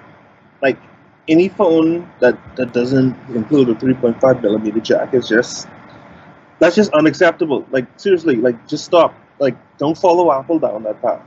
any 1.28 1.50
phone 1.50 2.10
that, 2.20 2.38
that 2.56 2.74
doesn't 2.74 3.16
include 3.36 3.70
a 3.70 3.76
3.5 3.76 4.42
millimeter 4.42 4.80
jack 4.80 5.14
is 5.14 5.28
just 5.28 5.68
that's 6.60 6.76
just 6.76 6.92
unacceptable. 6.94 7.66
Like 7.72 7.88
seriously, 8.00 8.36
like 8.36 8.68
just 8.68 8.86
stop. 8.86 9.14
Like 9.40 9.56
don't 9.78 9.98
follow 9.98 10.32
Apple 10.32 10.60
down 10.60 10.84
that 10.84 11.02
path. 11.02 11.22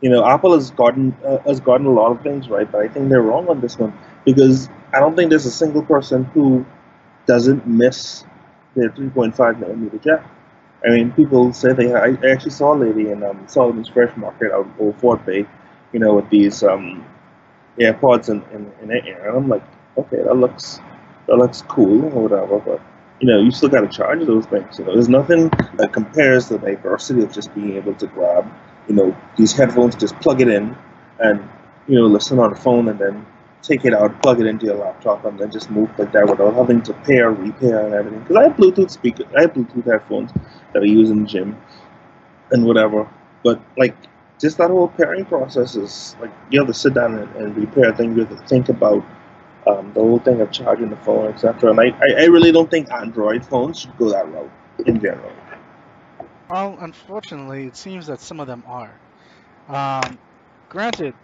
You 0.00 0.10
know, 0.10 0.26
Apple 0.26 0.54
has 0.54 0.70
gotten 0.70 1.16
uh, 1.26 1.38
has 1.40 1.60
gotten 1.60 1.86
a 1.86 1.92
lot 1.92 2.12
of 2.12 2.22
things 2.22 2.48
right, 2.48 2.70
but 2.70 2.80
I 2.82 2.88
think 2.88 3.08
they're 3.08 3.22
wrong 3.22 3.48
on 3.48 3.60
this 3.60 3.78
one 3.78 3.96
because 4.24 4.68
I 4.92 5.00
don't 5.00 5.16
think 5.16 5.30
there's 5.30 5.46
a 5.46 5.50
single 5.50 5.82
person 5.82 6.24
who 6.24 6.64
doesn't 7.26 7.66
miss 7.66 8.24
their 8.74 8.90
3.5 8.90 9.60
millimeter 9.60 9.98
jack. 9.98 10.24
I 10.84 10.90
mean, 10.90 11.12
people 11.12 11.52
say 11.52 11.72
they. 11.72 11.94
I 11.94 12.16
actually 12.30 12.52
saw 12.52 12.74
a 12.74 12.78
lady 12.78 13.10
in 13.10 13.22
um, 13.22 13.46
Solomon's 13.48 13.88
Fresh 13.88 14.16
Market 14.16 14.52
out 14.52 14.66
Old 14.78 14.96
Fort 14.96 15.24
Bay, 15.26 15.46
you 15.92 16.00
know, 16.00 16.14
with 16.14 16.30
these 16.30 16.62
um, 16.62 17.04
AirPods 17.80 18.28
in, 18.28 18.42
in, 18.54 18.72
in 18.82 18.90
her 18.90 19.06
ear, 19.06 19.28
and 19.28 19.36
I'm 19.38 19.48
like, 19.48 19.64
okay, 19.98 20.18
that 20.22 20.34
looks 20.36 20.80
that 21.26 21.36
looks 21.36 21.62
cool 21.62 22.04
or 22.06 22.22
whatever, 22.28 22.58
but 22.60 22.80
you 23.20 23.28
know, 23.28 23.38
you 23.40 23.50
still 23.50 23.68
got 23.68 23.82
to 23.82 23.88
charge 23.88 24.24
those 24.26 24.46
things. 24.46 24.78
You 24.78 24.84
know, 24.86 24.94
there's 24.94 25.08
nothing 25.08 25.48
that 25.76 25.92
compares 25.92 26.48
the 26.48 26.58
diversity 26.58 27.22
of 27.22 27.32
just 27.32 27.54
being 27.54 27.76
able 27.76 27.94
to 27.94 28.06
grab, 28.08 28.50
you 28.88 28.94
know, 28.94 29.16
these 29.36 29.52
headphones, 29.52 29.96
just 29.96 30.16
plug 30.20 30.40
it 30.40 30.48
in, 30.48 30.76
and 31.20 31.48
you 31.86 31.96
know, 31.96 32.06
listen 32.06 32.38
on 32.38 32.50
the 32.50 32.56
phone, 32.56 32.88
and 32.88 32.98
then 32.98 33.26
take 33.62 33.84
it 33.84 33.94
out, 33.94 34.22
plug 34.22 34.40
it 34.40 34.46
into 34.46 34.66
your 34.66 34.76
laptop, 34.76 35.24
and 35.24 35.38
then 35.38 35.50
just 35.50 35.70
move 35.70 35.90
like 35.98 36.12
that 36.12 36.28
without 36.28 36.54
having 36.54 36.82
to 36.82 36.94
pair, 36.94 37.30
repair, 37.30 37.84
and 37.86 37.94
everything. 37.94 38.20
Because 38.20 38.36
I 38.36 38.42
have 38.44 38.56
Bluetooth 38.56 38.90
speakers, 38.90 39.26
I 39.36 39.42
have 39.42 39.52
Bluetooth 39.52 39.84
headphones 39.86 40.32
that 40.72 40.82
I 40.82 40.86
use 40.86 41.10
in 41.10 41.22
the 41.22 41.26
gym 41.28 41.56
and 42.50 42.64
whatever. 42.64 43.08
But 43.44 43.60
like, 43.76 43.96
just 44.40 44.56
that 44.56 44.70
whole 44.70 44.88
pairing 44.88 45.26
process 45.26 45.76
is 45.76 46.16
like 46.20 46.30
you 46.50 46.58
have 46.58 46.66
to 46.66 46.74
sit 46.74 46.94
down 46.94 47.18
and, 47.18 47.36
and 47.36 47.56
repair 47.56 47.94
things. 47.94 48.16
You 48.16 48.24
have 48.24 48.40
to 48.40 48.46
think 48.48 48.70
about 48.70 49.04
um, 49.66 49.92
the 49.92 50.00
whole 50.00 50.18
thing 50.18 50.40
of 50.40 50.50
charging 50.50 50.88
the 50.88 50.96
phone, 50.96 51.26
etc. 51.26 51.70
And 51.70 51.80
I, 51.80 51.88
I, 51.88 52.22
I 52.22 52.24
really 52.24 52.50
don't 52.50 52.70
think 52.70 52.90
Android 52.90 53.44
phones 53.44 53.80
should 53.80 53.96
go 53.98 54.10
that 54.10 54.26
route 54.32 54.50
in 54.86 55.00
general. 55.00 55.30
Well, 56.48 56.76
unfortunately, 56.80 57.66
it 57.66 57.76
seems 57.76 58.06
that 58.06 58.20
some 58.20 58.40
of 58.40 58.46
them 58.46 58.64
are. 58.66 58.90
Um, 59.68 60.18
granted, 60.68 61.14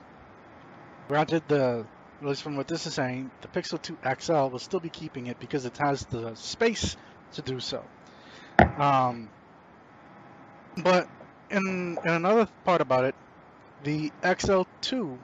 granted, 1.09 1.43
the 1.49 1.85
at 2.21 2.27
least 2.27 2.43
from 2.43 2.57
what 2.57 2.69
this 2.69 2.87
is 2.87 2.95
saying, 2.95 3.31
the 3.43 3.49
Pixel 3.49 3.81
2 3.81 3.97
XL 4.21 4.51
will 4.51 4.59
still 4.59 4.81
be 4.81 4.89
keeping 4.89 5.27
it 5.27 5.39
because 5.39 5.67
it 5.67 5.77
has 5.79 6.01
the 6.07 6.35
space 6.35 6.97
to 7.35 7.43
do 7.43 7.61
so. 7.61 7.83
Um, 8.79 9.29
but 10.83 11.07
in, 11.51 11.99
in 12.05 12.11
another 12.11 12.49
part 12.65 12.81
about 12.81 13.05
it, 13.05 13.15
the 13.85 14.11
XL2, 14.23 15.19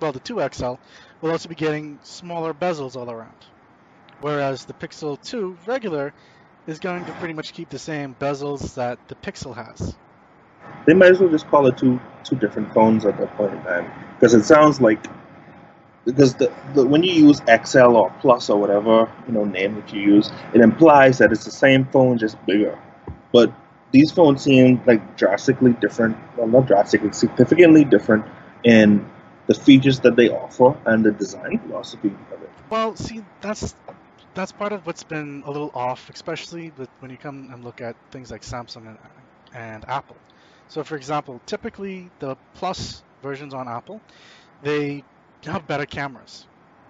well, 0.00 0.12
the 0.12 0.20
2XL, 0.20 0.78
will 1.20 1.30
also 1.30 1.48
be 1.48 1.54
getting 1.54 1.98
smaller 2.02 2.54
bezels 2.54 2.96
all 2.96 3.10
around. 3.10 3.46
Whereas 4.20 4.64
the 4.64 4.74
Pixel 4.74 5.20
2 5.22 5.56
regular 5.66 6.12
is 6.66 6.78
going 6.78 7.04
to 7.04 7.12
pretty 7.14 7.34
much 7.34 7.52
keep 7.52 7.70
the 7.70 7.78
same 7.78 8.14
bezels 8.14 8.74
that 8.74 8.98
the 9.08 9.14
Pixel 9.16 9.54
has. 9.54 9.96
They 10.86 10.94
might 10.94 11.12
as 11.12 11.20
well 11.20 11.30
just 11.30 11.46
call 11.48 11.66
it 11.66 11.76
two 11.78 12.00
two 12.24 12.36
different 12.36 12.72
phones 12.74 13.04
at 13.06 13.16
that 13.18 13.34
point 13.36 13.52
in 13.54 13.62
time 13.62 13.90
because 14.14 14.34
it 14.34 14.44
sounds 14.44 14.80
like 14.80 15.06
because 16.04 16.34
the, 16.34 16.52
the 16.74 16.86
when 16.86 17.02
you 17.02 17.12
use 17.12 17.40
XL 17.64 17.96
or 17.96 18.10
Plus 18.20 18.50
or 18.50 18.58
whatever 18.60 19.10
you 19.26 19.34
know 19.34 19.44
name 19.44 19.74
that 19.76 19.92
you 19.92 20.00
use, 20.00 20.30
it 20.54 20.60
implies 20.60 21.18
that 21.18 21.32
it's 21.32 21.44
the 21.44 21.50
same 21.50 21.84
phone 21.86 22.18
just 22.18 22.44
bigger. 22.46 22.78
But 23.32 23.52
these 23.92 24.10
phones 24.10 24.42
seem 24.42 24.82
like 24.86 25.16
drastically 25.16 25.72
different. 25.74 26.16
Well, 26.36 26.46
not 26.46 26.66
drastically, 26.66 27.12
significantly 27.12 27.84
different 27.84 28.26
in 28.64 29.08
the 29.46 29.54
features 29.54 30.00
that 30.00 30.16
they 30.16 30.28
offer 30.28 30.76
and 30.86 31.04
the 31.04 31.12
design 31.12 31.58
philosophy 31.58 32.08
of 32.32 32.42
it. 32.42 32.50
Well, 32.70 32.96
see, 32.96 33.22
that's 33.40 33.74
that's 34.34 34.52
part 34.52 34.72
of 34.72 34.86
what's 34.86 35.02
been 35.04 35.42
a 35.46 35.50
little 35.50 35.70
off, 35.74 36.10
especially 36.10 36.70
with 36.76 36.88
when 37.00 37.10
you 37.10 37.16
come 37.16 37.48
and 37.52 37.64
look 37.64 37.80
at 37.80 37.96
things 38.12 38.30
like 38.30 38.42
Samsung 38.42 38.88
and, 38.88 38.98
and 39.54 39.88
Apple. 39.88 40.16
So, 40.68 40.84
for 40.84 40.96
example, 40.96 41.40
typically 41.46 42.10
the 42.20 42.36
Plus 42.54 43.02
versions 43.22 43.54
on 43.54 43.68
Apple, 43.68 44.00
they 44.62 45.02
have 45.44 45.66
better 45.66 45.86
cameras 45.86 46.46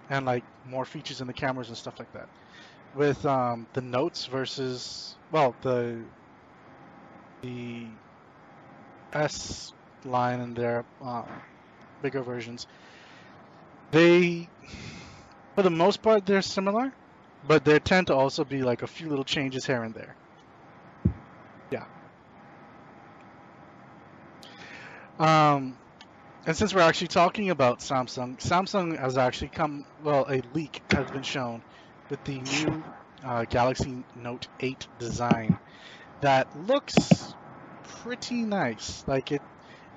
and 0.09 0.25
like 0.25 0.43
more 0.65 0.85
features 0.85 1.21
in 1.21 1.27
the 1.27 1.33
cameras 1.33 1.69
and 1.69 1.77
stuff 1.77 1.97
like 1.97 2.11
that. 2.13 2.27
With 2.93 3.25
um, 3.25 3.67
the 3.73 3.81
Notes 3.81 4.25
versus 4.25 5.15
well, 5.31 5.55
the 5.61 6.03
the 7.41 7.87
S 9.13 9.73
line 10.05 10.39
and 10.39 10.55
their 10.55 10.85
uh, 11.01 11.23
bigger 12.01 12.21
versions, 12.21 12.67
they 13.91 14.49
for 15.55 15.63
the 15.63 15.69
most 15.69 16.01
part 16.01 16.25
they're 16.25 16.41
similar, 16.41 16.93
but 17.47 17.65
there 17.65 17.79
tend 17.79 18.07
to 18.07 18.15
also 18.15 18.43
be 18.45 18.61
like 18.61 18.81
a 18.81 18.87
few 18.87 19.09
little 19.09 19.25
changes 19.25 19.65
here 19.65 19.83
and 19.83 19.93
there. 19.93 20.15
Yeah. 21.71 21.85
Um, 25.19 25.77
and 26.45 26.55
since 26.55 26.73
we're 26.73 26.81
actually 26.81 27.09
talking 27.09 27.49
about 27.49 27.79
Samsung, 27.79 28.37
Samsung 28.39 28.97
has 28.97 29.17
actually 29.17 29.49
come, 29.49 29.85
well, 30.01 30.25
a 30.29 30.41
leak 30.53 30.81
has 30.91 31.11
been 31.11 31.23
shown 31.23 31.63
with 32.09 32.23
the 32.23 32.39
new 32.39 32.85
uh, 33.23 33.45
Galaxy 33.49 34.05
Note 34.15 34.47
8 34.59 34.87
design 34.97 35.59
that 36.21 36.47
looks 36.55 37.35
pretty 38.01 38.43
nice. 38.43 39.03
Like 39.07 39.31
it, 39.31 39.41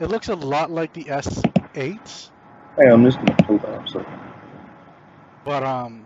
it 0.01 0.07
looks 0.07 0.29
a 0.29 0.35
lot 0.35 0.71
like 0.71 0.93
the 0.93 1.05
S8, 1.05 2.31
Hey, 2.79 2.91
I'm 2.91 3.05
just 3.05 3.19
gonna 3.19 3.37
pull 3.47 3.59
that 3.59 3.71
up. 3.71 3.89
So 3.89 4.05
but 5.45 5.63
um, 5.63 6.05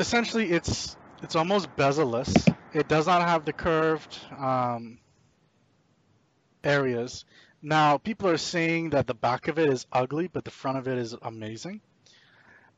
essentially 0.00 0.50
it's 0.50 0.96
it's 1.22 1.34
almost 1.36 1.74
bezel-less. 1.76 2.32
It 2.72 2.88
does 2.88 3.06
not 3.06 3.22
have 3.22 3.44
the 3.44 3.52
curved 3.52 4.18
um, 4.38 4.98
areas. 6.62 7.24
Now 7.62 7.98
people 7.98 8.28
are 8.28 8.38
saying 8.38 8.90
that 8.90 9.06
the 9.06 9.14
back 9.14 9.48
of 9.48 9.58
it 9.58 9.68
is 9.68 9.86
ugly, 9.92 10.28
but 10.28 10.44
the 10.44 10.50
front 10.50 10.78
of 10.78 10.86
it 10.86 10.98
is 10.98 11.14
amazing. 11.22 11.80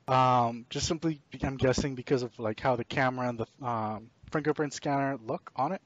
Um, 0.09 0.66
just 0.71 0.87
simply, 0.87 1.21
I'm 1.43 1.57
guessing 1.57 1.95
because 1.95 2.23
of 2.23 2.37
like 2.39 2.61
how 2.61 2.77
the 2.77 2.85
camera 2.85 3.29
and 3.29 3.39
the 3.39 3.66
um, 3.66 4.11
fingerprint 4.31 4.72
scanner 4.72 5.18
look 5.26 5.51
on 5.57 5.72
it, 5.72 5.83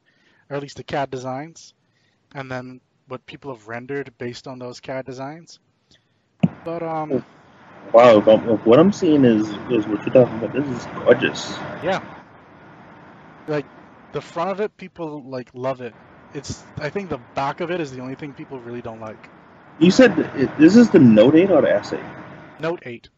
or 0.51 0.57
at 0.57 0.63
least 0.63 0.77
the 0.77 0.85
CAD 0.85 1.11
designs, 1.11 1.75
and 2.35 2.51
then 2.51 2.81
what 3.09 3.27
people 3.27 3.55
have 3.55 3.69
rendered 3.69 4.13
based 4.19 4.47
on 4.47 4.59
those 4.59 4.81
CAD 4.81 5.05
designs. 5.07 5.59
But 6.65 6.83
um, 6.83 7.25
Wow, 7.93 8.21
what 8.21 8.79
I'm 8.81 8.93
seeing 8.93 9.25
is 9.25 9.49
is 9.71 9.87
what 9.87 10.05
you're 10.05 10.15
talking 10.15 10.37
about. 10.43 10.53
This 10.53 10.67
is 10.67 10.87
gorgeous. 11.05 11.55
Yeah. 11.83 12.01
Like 13.47 13.67
the 14.13 14.21
front 14.21 14.51
of 14.51 14.61
it, 14.61 14.77
people 14.77 15.23
like 15.23 15.51
love 15.55 15.81
it. 15.81 15.95
It's 16.33 16.65
I 16.81 16.91
think 16.91 17.09
the 17.11 17.19
back 17.35 17.61
of 17.61 17.71
it 17.71 17.81
is 17.81 17.93
the 17.93 18.01
only 18.01 18.17
thing 18.17 18.33
people 18.33 18.59
really 18.59 18.83
don't 18.83 19.01
like. 19.01 19.29
You 19.79 19.91
said 19.91 20.17
this 20.59 20.77
is 20.77 20.91
the 20.91 20.99
Note 20.99 21.37
8 21.37 21.51
or 21.51 21.63
the 21.63 21.69
S8? 21.69 22.05
Note 22.61 22.83
8. 22.85 23.09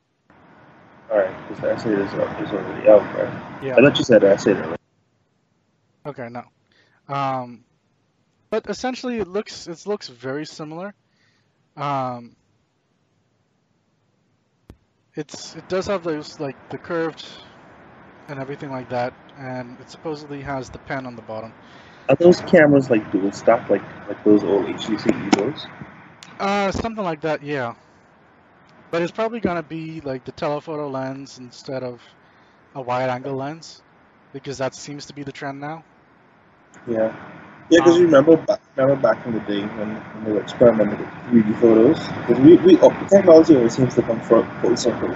All 1.11 1.19
right, 1.19 1.49
because 1.49 1.63
the 1.63 1.69
S8 1.69 1.99
is, 1.99 2.49
is 2.49 2.55
already 2.55 2.89
out, 2.89 3.03
right? 3.17 3.65
Yeah. 3.65 3.77
I 3.77 3.81
thought 3.81 3.97
you 3.99 4.05
said 4.05 4.23
S8 4.23 4.57
already. 4.57 4.77
Okay, 6.07 6.29
no. 6.29 6.43
Um, 7.09 7.65
but 8.51 8.69
essentially, 8.69 9.19
it 9.19 9.27
looks 9.27 9.67
it 9.67 9.87
looks 9.87 10.09
very 10.09 10.47
similar. 10.47 10.95
Um, 11.77 12.37
it's 15.15 15.57
it 15.57 15.69
does 15.69 15.87
have 15.87 16.05
those 16.05 16.39
like 16.39 16.57
the 16.71 16.79
curved 16.79 17.27
and 18.29 18.39
everything 18.39 18.71
like 18.71 18.89
that, 18.91 19.15
and 19.39 19.79
it 19.81 19.91
supposedly 19.91 20.41
has 20.43 20.71
the 20.71 20.79
pen 20.79 21.07
on 21.07 21.17
the 21.17 21.23
bottom. 21.23 21.53
Are 22.09 22.17
those 22.17 22.41
cameras 22.43 22.89
like 22.89 23.11
dual 23.11 23.33
stack, 23.33 23.69
like 23.69 23.83
like 24.09 24.23
those 24.25 24.45
old 24.45 24.67
HTC 24.67 25.11
Evos? 25.11 25.67
Uh, 26.39 26.71
something 26.71 27.05
like 27.05 27.21
that, 27.23 27.43
yeah. 27.43 27.75
But 28.93 29.03
it's 29.03 29.13
probably 29.13 29.41
gonna 29.41 29.63
be 29.63 30.01
like 30.01 30.25
the 30.25 30.33
telephoto 30.33 30.89
lens 30.89 31.39
instead 31.39 31.83
of 31.83 32.01
a 32.75 32.83
wide-angle 32.83 33.35
lens, 33.35 33.83
because 34.33 34.59
that 34.59 34.75
seems 34.75 35.07
to 35.07 35.15
be 35.15 35.25
the 35.25 35.33
trend 35.33 35.61
now. 35.61 35.83
Yeah. 36.89 37.13
Yeah, 37.71 37.81
because 37.81 37.97
um, 37.97 37.99
you 37.99 38.05
remember 38.07 38.37
back, 38.37 38.61
remember 38.77 39.01
back 39.01 39.25
in 39.27 39.33
the 39.33 39.41
day 39.41 39.63
when, 39.79 39.97
when 39.97 40.25
they 40.25 40.33
were 40.33 40.41
experimenting 40.41 40.99
with 40.99 41.09
3D 41.29 41.53
photos? 41.55 41.99
Because 42.09 42.39
we, 42.41 42.57
we, 42.59 42.79
oh, 42.81 42.91
technology 43.09 43.57
always 43.57 43.75
seems 43.75 43.95
to 43.97 44.03
come 44.03 44.21
full 44.21 44.77
circle. 44.77 45.09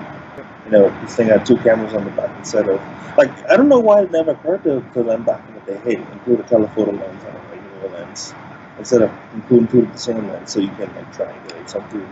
You 0.64 0.70
know, 0.72 0.90
this 1.02 1.14
thing 1.16 1.28
had 1.28 1.44
two 1.46 1.56
cameras 1.58 1.94
on 1.94 2.04
the 2.04 2.10
back 2.10 2.36
instead 2.38 2.68
of, 2.68 2.80
like, 3.16 3.30
I 3.50 3.56
don't 3.56 3.68
know 3.68 3.78
why 3.80 4.02
it 4.02 4.10
never 4.10 4.32
occurred 4.32 4.62
to, 4.64 4.80
to 4.94 5.02
them 5.02 5.22
back 5.24 5.46
in 5.48 5.54
the 5.54 5.60
day, 5.60 5.78
hey, 5.84 5.96
include 6.12 6.40
a 6.40 6.42
telephoto 6.44 6.92
lens 6.92 7.24
on 7.24 7.34
a 7.36 7.40
regular 7.50 7.88
lens 7.90 8.34
instead 8.78 9.02
of 9.02 9.10
including 9.34 9.68
two 9.68 9.80
of 9.80 9.92
the 9.92 9.98
same 9.98 10.26
lens 10.28 10.52
so 10.52 10.60
you 10.60 10.68
can, 10.70 10.94
like, 10.94 11.12
triangulate 11.14 11.68
something. 11.68 12.06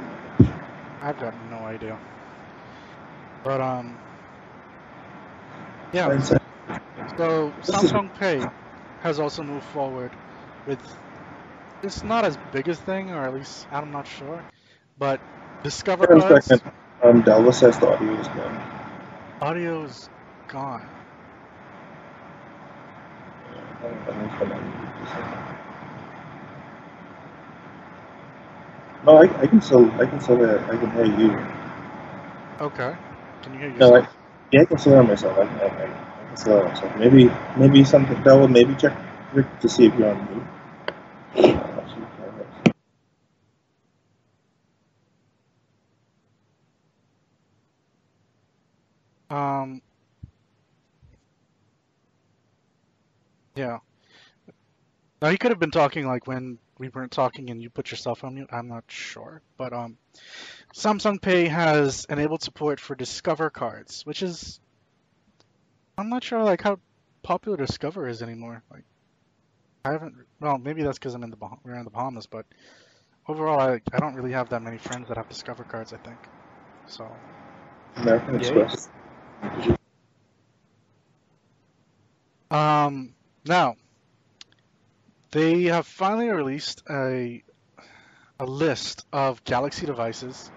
I've 1.00 1.18
got 1.18 1.34
no 1.34 1.64
idea. 1.66 2.00
But, 3.42 3.60
um, 3.60 4.00
yeah. 5.92 6.12
So, 7.18 7.54
Samsung 7.62 8.12
Pay 8.14 8.50
has 8.98 9.18
also 9.18 9.42
moved 9.42 9.66
forward 9.66 10.16
with 10.64 10.80
it's 11.82 12.02
not 12.02 12.24
as 12.24 12.36
big 12.36 12.68
a 12.68 12.74
thing, 12.74 13.10
or 13.10 13.24
at 13.24 13.32
least 13.34 13.66
I'm 13.70 13.90
not 13.90 14.06
sure, 14.06 14.46
but 14.98 15.20
Discover 15.62 16.08
Cards. 16.08 16.62
Um, 17.02 17.22
Delva 17.22 17.52
says 17.54 17.78
the 17.78 17.88
audio 17.88 18.12
is 18.14 18.28
gone. 18.28 18.62
Audio 19.40 19.84
is 19.84 20.08
gone. 20.48 20.90
No, 29.04 29.16
I, 29.18 29.22
I 29.40 29.46
can 29.46 29.60
still, 29.60 29.90
I 30.00 30.06
can 30.06 30.20
still, 30.20 30.42
I 30.44 30.76
can 30.76 30.90
hear 30.92 31.06
you. 31.18 31.36
Okay. 32.60 32.96
Can 33.42 33.52
you 33.54 33.60
hear 33.60 33.70
yourself? 33.70 33.80
No, 33.80 33.96
I, 33.96 34.08
yeah, 34.52 34.62
I 34.62 34.64
can 34.66 34.78
still 34.78 34.92
hear 34.94 35.02
myself. 35.02 35.38
I, 35.38 35.42
I, 35.42 35.66
I 35.84 36.07
so, 36.38 36.72
so 36.80 36.88
maybe 36.96 37.30
maybe 37.56 37.82
something 37.84 38.22
will 38.22 38.46
maybe 38.46 38.74
check 38.76 38.96
to 39.60 39.68
see 39.68 39.86
if 39.86 39.94
you're 39.98 40.10
on 40.10 40.28
mute. 40.30 40.44
Um. 49.30 49.82
Yeah. 53.56 53.78
Now 55.20 55.30
he 55.30 55.38
could 55.38 55.50
have 55.50 55.58
been 55.58 55.72
talking 55.72 56.06
like 56.06 56.28
when 56.28 56.58
we 56.78 56.88
weren't 56.88 57.10
talking 57.10 57.50
and 57.50 57.60
you 57.60 57.68
put 57.68 57.90
yourself 57.90 58.22
on 58.22 58.36
mute. 58.36 58.48
I'm 58.52 58.68
not 58.68 58.84
sure, 58.86 59.42
but 59.56 59.72
um, 59.72 59.98
Samsung 60.72 61.20
Pay 61.20 61.48
has 61.48 62.06
enabled 62.08 62.42
support 62.42 62.78
for 62.78 62.94
Discover 62.94 63.50
cards, 63.50 64.06
which 64.06 64.22
is 64.22 64.60
I'm 65.98 66.08
not 66.08 66.22
sure 66.22 66.44
like 66.44 66.62
how 66.62 66.78
popular 67.24 67.56
Discover 67.56 68.08
is 68.08 68.22
anymore. 68.22 68.62
Like, 68.70 68.84
I 69.84 69.92
haven't. 69.92 70.14
Well, 70.40 70.56
maybe 70.56 70.84
that's 70.84 70.98
because 70.98 71.14
I'm 71.14 71.24
in 71.24 71.30
the 71.30 71.36
bah- 71.36 71.56
we're 71.64 71.74
in 71.74 71.84
the 71.84 71.90
Bahamas, 71.90 72.26
but 72.26 72.46
overall, 73.28 73.60
I 73.60 73.80
I 73.92 73.98
don't 73.98 74.14
really 74.14 74.32
have 74.32 74.48
that 74.50 74.62
many 74.62 74.78
friends 74.78 75.08
that 75.08 75.16
have 75.16 75.28
Discover 75.28 75.64
cards. 75.64 75.92
I 75.92 75.96
think 75.98 76.18
so. 76.86 77.12
American 77.96 78.36
Express. 78.36 78.88
Um. 82.52 83.14
Now, 83.44 83.74
they 85.32 85.64
have 85.64 85.86
finally 85.86 86.28
released 86.28 86.82
a 86.88 87.42
a 88.38 88.46
list 88.46 89.04
of 89.12 89.42
Galaxy 89.42 89.84
devices 89.86 90.48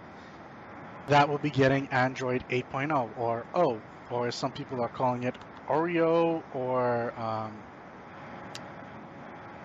that 1.08 1.28
will 1.30 1.40
be 1.40 1.50
getting 1.50 1.88
Android 1.92 2.46
8.0 2.52 3.12
or 3.16 3.48
O 3.56 3.82
or 4.12 4.32
some 4.32 4.52
people 4.52 4.82
are 4.82 4.90
calling 4.90 5.24
it, 5.24 5.36
Oreo, 5.68 6.44
or 6.54 7.14
um, 7.20 7.54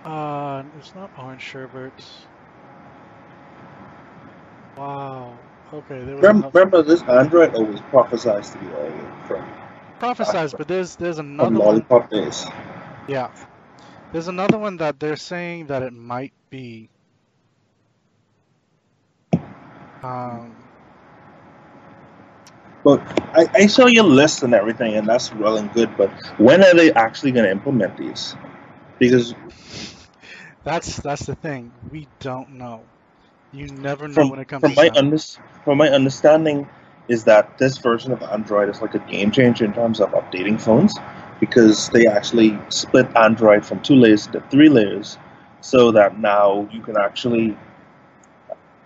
uh, 0.05 0.63
it's 0.79 0.95
not 0.95 1.11
orange 1.19 1.43
sherbet. 1.43 1.93
Wow. 4.77 5.39
Okay. 5.73 6.05
There 6.05 6.17
was 6.17 6.23
remember, 6.23 6.51
remember, 6.53 6.83
this 6.83 7.03
Android 7.03 7.55
always 7.55 7.81
prophesized 7.81 8.53
to 8.53 8.59
be 8.59 8.67
Oreo 8.67 9.27
from. 9.27 9.45
Prophesized, 10.01 10.57
but 10.57 10.69
there's 10.69 10.97
there's 10.97 11.19
another 11.19 11.49
from 11.49 11.59
Lollipop 11.59 12.11
one. 12.13 12.25
Days. 12.25 12.47
Yeah. 13.09 13.31
There's 14.13 14.29
another 14.29 14.59
one 14.59 14.77
that 14.79 15.01
they're 15.01 15.17
saying 15.17 15.67
that 15.67 15.83
it 15.83 15.93
might 15.93 16.33
be. 16.51 16.89
Um, 20.03 20.66
but 22.87 23.01
I, 23.37 23.47
I 23.63 23.67
saw 23.67 23.87
your 23.87 24.05
list 24.05 24.45
and 24.45 24.55
everything, 24.55 24.95
and 24.95 25.09
that's 25.09 25.35
well 25.35 25.57
and 25.57 25.73
good. 25.73 25.97
But 25.97 26.09
when 26.39 26.63
are 26.63 26.73
they 26.73 26.93
actually 26.93 27.33
going 27.33 27.47
to 27.47 27.51
implement 27.51 27.97
these? 27.97 28.37
Because 29.01 29.35
that's 30.63 30.97
that's 30.99 31.27
the 31.27 31.35
thing. 31.35 31.73
We 31.91 32.07
don't 32.21 32.51
know. 32.51 32.87
You 33.51 33.67
never 33.67 34.07
know 34.07 34.15
from, 34.15 34.31
when 34.31 34.39
it 34.39 34.47
comes. 34.47 34.61
From 34.61 34.71
to 34.71 34.77
my 34.77 34.91
under, 34.95 35.19
from 35.65 35.79
my 35.79 35.89
understanding, 35.89 36.69
is 37.09 37.25
that 37.25 37.59
this 37.59 37.77
version 37.79 38.13
of 38.13 38.23
Android 38.23 38.69
is 38.69 38.81
like 38.81 38.95
a 38.95 39.01
game 39.01 39.33
changer 39.33 39.65
in 39.65 39.73
terms 39.73 40.01
of 40.01 40.11
updating 40.11 40.61
phones, 40.61 40.95
because 41.41 41.89
they 41.89 42.07
actually 42.07 42.57
split 42.69 43.09
Android 43.17 43.67
from 43.67 43.83
two 43.83 43.97
layers 43.97 44.29
to 44.29 44.41
three 44.43 44.69
layers, 44.69 45.19
so 45.61 45.91
that 45.91 46.21
now 46.21 46.69
you 46.71 46.81
can 46.83 46.97
actually 46.97 47.59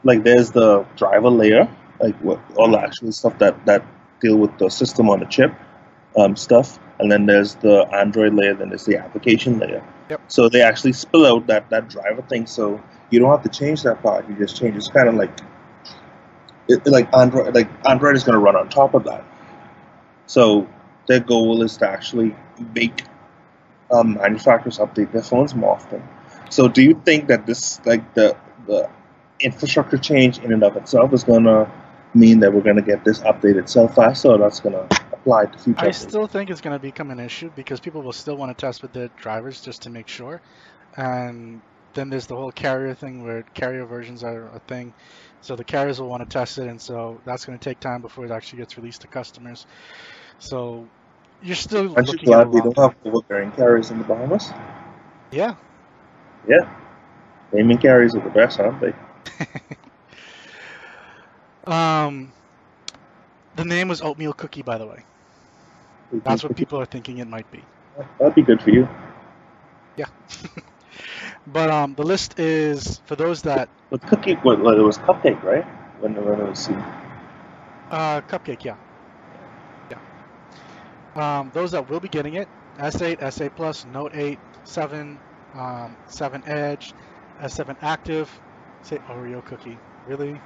like 0.04 0.22
there's 0.24 0.50
the 0.52 0.86
driver 0.96 1.28
layer 1.28 1.68
like 2.00 2.16
what, 2.18 2.40
all 2.56 2.70
the 2.70 2.80
actual 2.80 3.12
stuff 3.12 3.38
that 3.38 3.64
that 3.66 3.84
deal 4.20 4.36
with 4.36 4.56
the 4.58 4.68
system 4.68 5.08
on 5.08 5.20
the 5.20 5.26
chip 5.26 5.54
um, 6.16 6.36
stuff, 6.36 6.78
and 6.98 7.10
then 7.10 7.26
there's 7.26 7.54
the 7.56 7.88
Android 7.94 8.34
layer, 8.34 8.54
then 8.54 8.68
there's 8.70 8.84
the 8.84 8.96
application 8.96 9.58
layer. 9.58 9.82
Yep. 10.10 10.20
So 10.28 10.48
they 10.48 10.62
actually 10.62 10.92
spill 10.92 11.26
out 11.26 11.46
that 11.46 11.70
that 11.70 11.88
driver 11.88 12.22
thing, 12.22 12.46
so 12.46 12.82
you 13.10 13.18
don't 13.18 13.30
have 13.30 13.42
to 13.42 13.48
change 13.48 13.82
that 13.82 14.02
part. 14.02 14.28
You 14.28 14.34
just 14.36 14.56
change. 14.56 14.76
It's 14.76 14.88
kind 14.88 15.08
of 15.08 15.14
like 15.14 15.30
it, 16.68 16.86
like 16.86 17.12
Android, 17.14 17.54
like 17.54 17.68
Android 17.86 18.16
is 18.16 18.24
going 18.24 18.34
to 18.34 18.40
run 18.40 18.56
on 18.56 18.68
top 18.68 18.94
of 18.94 19.04
that. 19.04 19.24
So 20.26 20.68
their 21.06 21.20
goal 21.20 21.62
is 21.62 21.76
to 21.78 21.88
actually 21.88 22.36
make 22.74 23.02
um, 23.92 24.14
manufacturers 24.14 24.78
update 24.78 25.12
their 25.12 25.22
phones 25.22 25.54
more 25.54 25.72
often. 25.72 26.02
So 26.50 26.68
do 26.68 26.82
you 26.82 27.00
think 27.04 27.28
that 27.28 27.46
this 27.46 27.84
like 27.84 28.14
the 28.14 28.36
the 28.66 28.88
infrastructure 29.40 29.98
change 29.98 30.38
in 30.38 30.52
and 30.52 30.62
of 30.62 30.76
itself 30.76 31.12
is 31.12 31.24
going 31.24 31.44
to 31.44 31.70
mean 32.14 32.40
that 32.40 32.52
we're 32.52 32.60
going 32.60 32.76
to 32.76 32.82
get 32.82 33.04
this 33.04 33.20
updated 33.20 33.68
so 33.68 33.88
fast, 33.88 34.24
or 34.24 34.38
that's 34.38 34.60
going 34.60 34.74
to 34.74 35.02
apply 35.12 35.46
to 35.46 35.58
future. 35.58 35.86
I 35.86 35.90
still 35.90 36.26
think 36.26 36.50
it's 36.50 36.60
going 36.60 36.76
to 36.76 36.82
become 36.82 37.10
an 37.10 37.20
issue 37.20 37.50
because 37.54 37.80
people 37.80 38.02
will 38.02 38.12
still 38.12 38.36
want 38.36 38.56
to 38.56 38.60
test 38.60 38.82
with 38.82 38.92
their 38.92 39.08
drivers 39.16 39.60
just 39.60 39.82
to 39.82 39.90
make 39.90 40.08
sure, 40.08 40.40
and 40.96 41.60
then 41.94 42.10
there's 42.10 42.26
the 42.26 42.36
whole 42.36 42.52
carrier 42.52 42.94
thing 42.94 43.22
where 43.22 43.42
carrier 43.54 43.84
versions 43.84 44.22
are 44.24 44.48
a 44.54 44.58
thing, 44.60 44.92
so 45.40 45.56
the 45.56 45.64
carriers 45.64 46.00
will 46.00 46.08
want 46.08 46.22
to 46.22 46.28
test 46.28 46.58
it, 46.58 46.68
and 46.68 46.80
so 46.80 47.20
that's 47.24 47.44
going 47.44 47.58
to 47.58 47.64
take 47.64 47.80
time 47.80 48.00
before 48.02 48.24
it 48.24 48.30
actually 48.30 48.58
gets 48.58 48.76
released 48.76 49.02
to 49.02 49.08
customers. 49.08 49.66
So 50.38 50.86
you're 51.42 51.56
still. 51.56 51.94
Aren't 51.96 52.12
you 52.12 52.18
glad 52.18 52.48
we 52.48 52.60
don't 52.60 52.76
have 52.76 52.94
overbearing 53.04 53.52
carriers 53.52 53.90
in 53.90 53.98
the 53.98 54.04
Bahamas? 54.04 54.50
Yeah. 55.30 55.54
Yeah. 56.48 56.68
Naming 57.52 57.78
carriers 57.78 58.14
are 58.14 58.20
the 58.20 58.30
best, 58.30 58.60
aren't 58.60 58.80
they? 58.80 58.92
Um, 61.66 62.32
the 63.56 63.64
name 63.64 63.88
was 63.88 64.02
oatmeal 64.02 64.32
cookie, 64.32 64.62
by 64.62 64.78
the 64.78 64.86
way. 64.86 65.04
That's 66.12 66.42
what 66.42 66.56
people 66.56 66.80
are 66.80 66.86
thinking 66.86 67.18
it 67.18 67.28
might 67.28 67.50
be. 67.50 67.62
That'd 68.18 68.34
be 68.34 68.42
good 68.42 68.62
for 68.62 68.70
you. 68.70 68.88
Yeah. 69.96 70.06
but 71.46 71.70
um, 71.70 71.94
the 71.94 72.02
list 72.02 72.38
is 72.38 72.98
for 73.06 73.16
those 73.16 73.42
that. 73.42 73.68
But 73.90 74.02
cookie, 74.06 74.36
well, 74.44 74.76
it 74.76 74.80
was 74.80 74.98
cupcake, 74.98 75.42
right? 75.42 75.64
When 76.00 76.14
when 76.24 76.40
it 76.40 76.48
was. 76.48 76.68
Uh, 77.90 78.20
Cupcake, 78.22 78.64
yeah. 78.64 78.76
Yeah. 79.90 79.98
Um, 81.40 81.50
those 81.52 81.72
that 81.72 81.90
will 81.90 81.98
be 82.00 82.08
getting 82.08 82.34
it, 82.34 82.48
S8, 82.78 83.18
S8 83.18 83.56
Plus, 83.56 83.84
Note 83.92 84.12
8, 84.14 84.38
7, 84.62 85.18
um, 85.54 85.96
7 86.06 86.42
Edge, 86.46 86.94
S7 87.40 87.76
Active, 87.82 88.30
say 88.82 88.98
Oreo 89.08 89.44
cookie. 89.44 89.76
Really? 90.06 90.40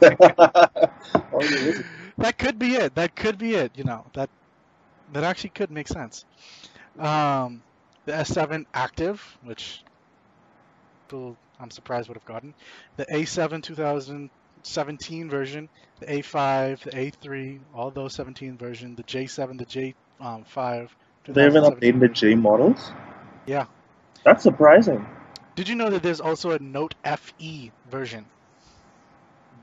Oh, 1.32 1.40
that 2.18 2.38
could 2.38 2.58
be 2.58 2.74
it. 2.76 2.94
That 2.94 3.14
could 3.16 3.38
be 3.38 3.54
it. 3.54 3.72
You 3.76 3.84
know 3.84 4.06
that 4.14 4.30
that 5.12 5.24
actually 5.24 5.50
could 5.50 5.70
make 5.70 5.88
sense. 5.88 6.24
Um, 6.98 7.62
the 8.06 8.12
S7 8.12 8.64
Active, 8.74 9.38
which 9.42 9.82
people 11.08 11.36
I'm 11.60 11.70
surprised 11.70 12.08
would 12.08 12.16
have 12.16 12.24
gotten, 12.24 12.54
the 12.96 13.06
A7 13.06 13.62
2017 13.62 15.30
version, 15.30 15.68
the 16.00 16.06
A5, 16.06 16.82
the 16.82 16.92
A3, 16.92 17.60
all 17.74 17.90
those 17.90 18.14
17 18.14 18.58
version, 18.58 18.94
the 18.96 19.04
J7, 19.04 19.58
the 19.58 19.66
J5. 19.66 20.88
They 21.32 21.42
haven't 21.44 21.62
2017 21.62 22.00
updated 22.00 22.14
the. 22.14 22.14
J 22.14 22.34
models. 22.34 22.92
Yeah. 23.46 23.66
That's 24.24 24.42
surprising. 24.42 25.06
Did 25.54 25.68
you 25.68 25.76
know 25.76 25.90
that 25.90 26.02
there's 26.02 26.20
also 26.20 26.50
a 26.52 26.58
Note 26.58 26.94
FE 27.04 27.72
version? 27.86 28.30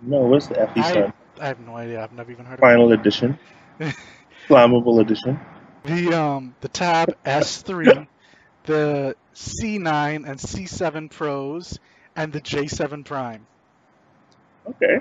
No, 0.02 0.20
where's 0.22 0.48
the 0.48 0.56
FE 0.56 0.82
I, 0.82 1.12
have 1.40 1.60
no 1.60 1.76
idea. 1.76 2.02
I've 2.04 2.12
never 2.12 2.32
even 2.32 2.46
heard 2.46 2.60
of 2.60 2.66
Final 2.66 2.92
edition, 2.94 3.38
flammable 4.50 5.02
edition. 5.02 5.40
The 5.84 6.14
um 6.14 6.56
the 6.62 6.70
Tab 6.70 7.14
S3, 7.26 8.08
the 8.66 9.16
C9 9.36 10.26
and 10.30 10.40
C7 10.40 11.10
Pros, 11.10 11.80
and 12.16 12.32
the 12.34 12.42
J7 12.42 13.04
Prime. 13.04 13.48
Okay, 14.66 15.00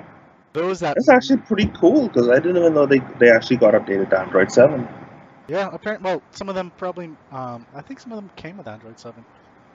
Those 0.53 0.79
that 0.81 0.97
that's 0.97 1.09
actually 1.09 1.37
pretty 1.37 1.67
cool 1.79 2.07
because 2.07 2.29
I 2.29 2.35
didn't 2.35 2.57
even 2.57 2.73
know 2.73 2.85
they 2.85 2.99
they 3.19 3.29
actually 3.31 3.57
got 3.57 3.73
updated 3.73 4.09
to 4.11 4.19
Android 4.19 4.51
7. 4.51 4.87
yeah 5.47 5.69
apparently 5.71 6.05
well 6.09 6.23
some 6.31 6.49
of 6.49 6.55
them 6.55 6.71
probably 6.77 7.07
um 7.31 7.67
I 7.73 7.81
think 7.81 7.99
some 7.99 8.11
of 8.11 8.17
them 8.17 8.29
came 8.35 8.57
with 8.57 8.67
Android 8.67 8.99
7. 8.99 9.25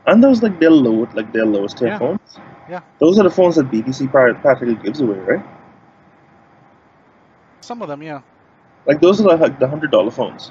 And 0.07 0.23
those 0.23 0.43
like 0.43 0.59
their 0.61 0.71
low 0.71 1.07
like 1.15 1.33
their 1.33 1.47
lowest 1.47 1.79
tier 1.79 1.91
Yeah. 1.91 1.99
phones. 1.99 2.39
Yeah. 2.69 2.81
Those 2.99 3.19
are 3.19 3.23
the 3.25 3.31
phones 3.31 3.57
that 3.57 3.71
BTC 3.71 4.11
practically 4.11 4.75
gives 4.77 5.01
away, 5.01 5.19
right? 5.19 5.45
Some 7.61 7.83
of 7.83 7.89
them, 7.89 8.03
yeah. 8.03 8.23
Like 8.87 9.01
those 9.01 9.21
are 9.21 9.37
like 9.37 9.59
the 9.59 9.69
hundred 9.69 9.91
dollar 9.91 10.11
phones. 10.11 10.51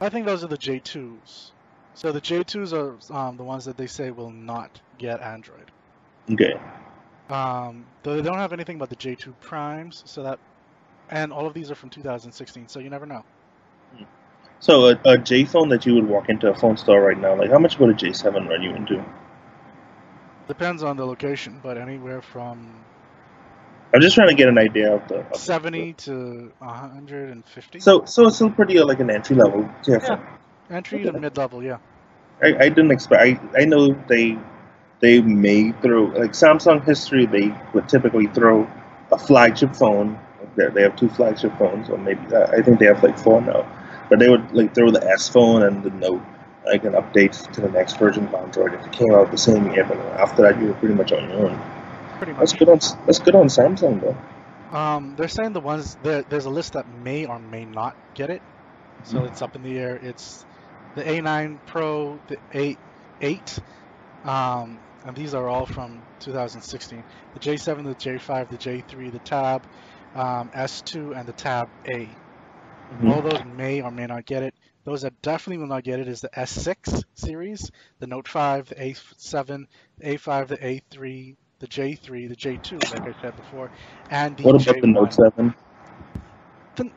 I 0.00 0.08
think 0.08 0.26
those 0.26 0.44
are 0.44 0.48
the 0.48 0.58
J2s. 0.58 1.50
So 1.94 2.12
the 2.12 2.20
J2s 2.20 2.72
are 2.72 3.14
um, 3.14 3.36
the 3.36 3.44
ones 3.44 3.64
that 3.64 3.76
they 3.76 3.86
say 3.86 4.10
will 4.10 4.30
not 4.30 4.80
get 4.98 5.20
Android. 5.20 5.70
Okay. 6.30 6.54
Um, 7.28 7.84
though 8.02 8.16
they 8.16 8.22
don't 8.22 8.38
have 8.38 8.52
anything 8.52 8.76
about 8.76 8.90
the 8.90 8.96
J2 8.96 9.34
primes, 9.40 10.02
so 10.06 10.22
that, 10.22 10.38
and 11.10 11.32
all 11.32 11.46
of 11.46 11.54
these 11.54 11.70
are 11.70 11.74
from 11.74 11.90
2016, 11.90 12.68
so 12.68 12.80
you 12.80 12.90
never 12.90 13.06
know. 13.06 13.22
So 14.60 14.90
a, 14.90 15.00
a 15.06 15.18
J 15.18 15.44
phone 15.44 15.70
that 15.70 15.86
you 15.86 15.94
would 15.94 16.06
walk 16.06 16.28
into 16.28 16.50
a 16.50 16.54
phone 16.54 16.76
store 16.76 17.00
right 17.00 17.18
now, 17.18 17.34
like 17.34 17.50
how 17.50 17.58
much 17.58 17.78
would 17.78 17.90
a 17.90 17.94
J7 17.94 18.48
run 18.48 18.62
you 18.62 18.74
into? 18.74 19.04
Depends 20.50 20.82
on 20.82 20.96
the 20.96 21.06
location, 21.06 21.60
but 21.62 21.78
anywhere 21.78 22.20
from 22.20 22.84
I'm 23.94 24.00
just 24.00 24.16
trying 24.16 24.28
to 24.28 24.34
get 24.34 24.48
an 24.48 24.58
idea 24.58 24.92
of 24.96 25.06
the. 25.06 25.18
Of 25.20 25.36
70 25.36 25.94
to 25.94 26.52
150. 26.58 27.78
So 27.78 28.04
so 28.04 28.26
it's 28.26 28.34
still 28.34 28.50
pretty 28.50 28.78
uh, 28.80 28.84
like 28.84 28.98
an 28.98 29.10
entry 29.10 29.36
level 29.36 29.68
Yeah. 29.86 29.98
phone. 30.00 30.26
Entry 30.68 31.04
to 31.04 31.12
mid 31.12 31.36
level, 31.36 31.62
yeah. 31.62 31.78
I, 32.42 32.48
I 32.64 32.68
didn't 32.68 32.90
expect. 32.90 33.22
I, 33.22 33.60
I 33.62 33.64
know 33.64 33.92
they 34.08 34.36
they 35.00 35.20
may 35.20 35.70
throw 35.70 36.06
like 36.06 36.32
Samsung 36.32 36.84
history. 36.84 37.26
They 37.26 37.54
would 37.72 37.88
typically 37.88 38.26
throw 38.26 38.68
a 39.12 39.18
flagship 39.18 39.76
phone. 39.76 40.18
They 40.56 40.66
they 40.68 40.82
have 40.82 40.96
two 40.96 41.08
flagship 41.10 41.56
phones, 41.58 41.88
or 41.90 41.98
maybe 41.98 42.20
I 42.34 42.60
think 42.62 42.80
they 42.80 42.86
have 42.86 43.04
like 43.04 43.18
four 43.18 43.40
now. 43.40 43.66
But 44.08 44.18
they 44.18 44.28
would 44.28 44.52
like 44.52 44.74
throw 44.74 44.90
the 44.90 45.04
S 45.08 45.28
phone 45.28 45.62
and 45.62 45.84
the 45.84 45.90
Note 45.90 46.22
like 46.64 46.84
an 46.84 46.92
update 46.92 47.50
to 47.52 47.60
the 47.60 47.70
next 47.70 47.96
version 47.98 48.26
of 48.26 48.34
Android 48.34 48.74
if 48.74 48.86
it 48.86 48.92
came 48.92 49.12
out 49.14 49.30
the 49.30 49.38
same 49.38 49.72
year. 49.72 49.84
But 49.84 49.98
after 50.18 50.42
that, 50.42 50.60
you 50.60 50.68
were 50.68 50.74
pretty 50.74 50.94
much 50.94 51.12
on 51.12 51.28
your 51.30 51.48
own. 51.48 51.60
Pretty 52.18 52.32
That's 52.32 52.52
good 52.52 52.68
on 52.68 52.78
that's 53.06 53.18
good 53.18 53.34
on 53.34 53.46
Samsung 53.46 54.00
though. 54.00 54.76
Um, 54.76 55.16
they're 55.16 55.28
saying 55.28 55.52
the 55.52 55.60
ones 55.60 55.96
there, 56.02 56.22
there's 56.22 56.44
a 56.44 56.50
list 56.50 56.74
that 56.74 56.86
may 56.86 57.24
or 57.24 57.38
may 57.38 57.64
not 57.64 57.96
get 58.14 58.30
it, 58.30 58.42
so 59.04 59.22
Mhm. 59.22 59.26
it's 59.28 59.42
up 59.42 59.56
in 59.56 59.62
the 59.62 59.76
air. 59.78 59.96
It's 59.96 60.44
the 60.94 61.02
A9 61.02 61.60
Pro, 61.66 62.20
the 62.28 62.36
A8, 62.52 62.78
8, 63.20 63.58
um, 64.24 64.80
and 65.04 65.16
these 65.16 65.34
are 65.34 65.48
all 65.48 65.66
from 65.66 66.02
2016. 66.20 67.04
The 67.32 67.40
J7, 67.40 67.84
the 67.84 67.96
J5, 67.96 68.48
the 68.48 68.58
J3, 68.58 69.10
the 69.10 69.18
Tab, 69.20 69.66
um, 70.14 70.50
S2, 70.54 71.18
and 71.18 71.26
the 71.26 71.32
Tab 71.32 71.68
A. 71.92 72.16
Mhm. 72.92 73.08
All 73.10 73.22
those 73.22 73.44
may 73.44 73.80
or 73.80 73.90
may 73.90 74.06
not 74.06 74.24
get 74.26 74.42
it. 74.42 74.54
Those 74.90 75.02
that 75.02 75.22
definitely 75.22 75.58
will 75.58 75.68
not 75.68 75.84
get 75.84 76.00
it 76.00 76.08
is 76.08 76.20
the 76.20 76.38
S6 76.38 77.04
series, 77.14 77.70
the 78.00 78.06
Note 78.06 78.28
5, 78.28 78.68
the 78.68 78.82
A7, 78.82 79.68
the 79.98 80.10
A5, 80.14 80.48
the 80.48 80.66
A3, 80.66 81.36
the 81.60 81.68
J3, 81.68 82.26
the 82.26 82.36
J2, 82.36 82.86
like 82.88 83.06
I 83.06 83.12
said 83.20 83.36
before, 83.36 83.70
and 84.10 84.36
the 84.36 84.46
What 84.46 84.56
about 84.56 84.80
the 84.80 84.86
J1. 84.86 84.88
Note 84.88 85.12
Seven? 85.14 85.54
The- 86.76 86.92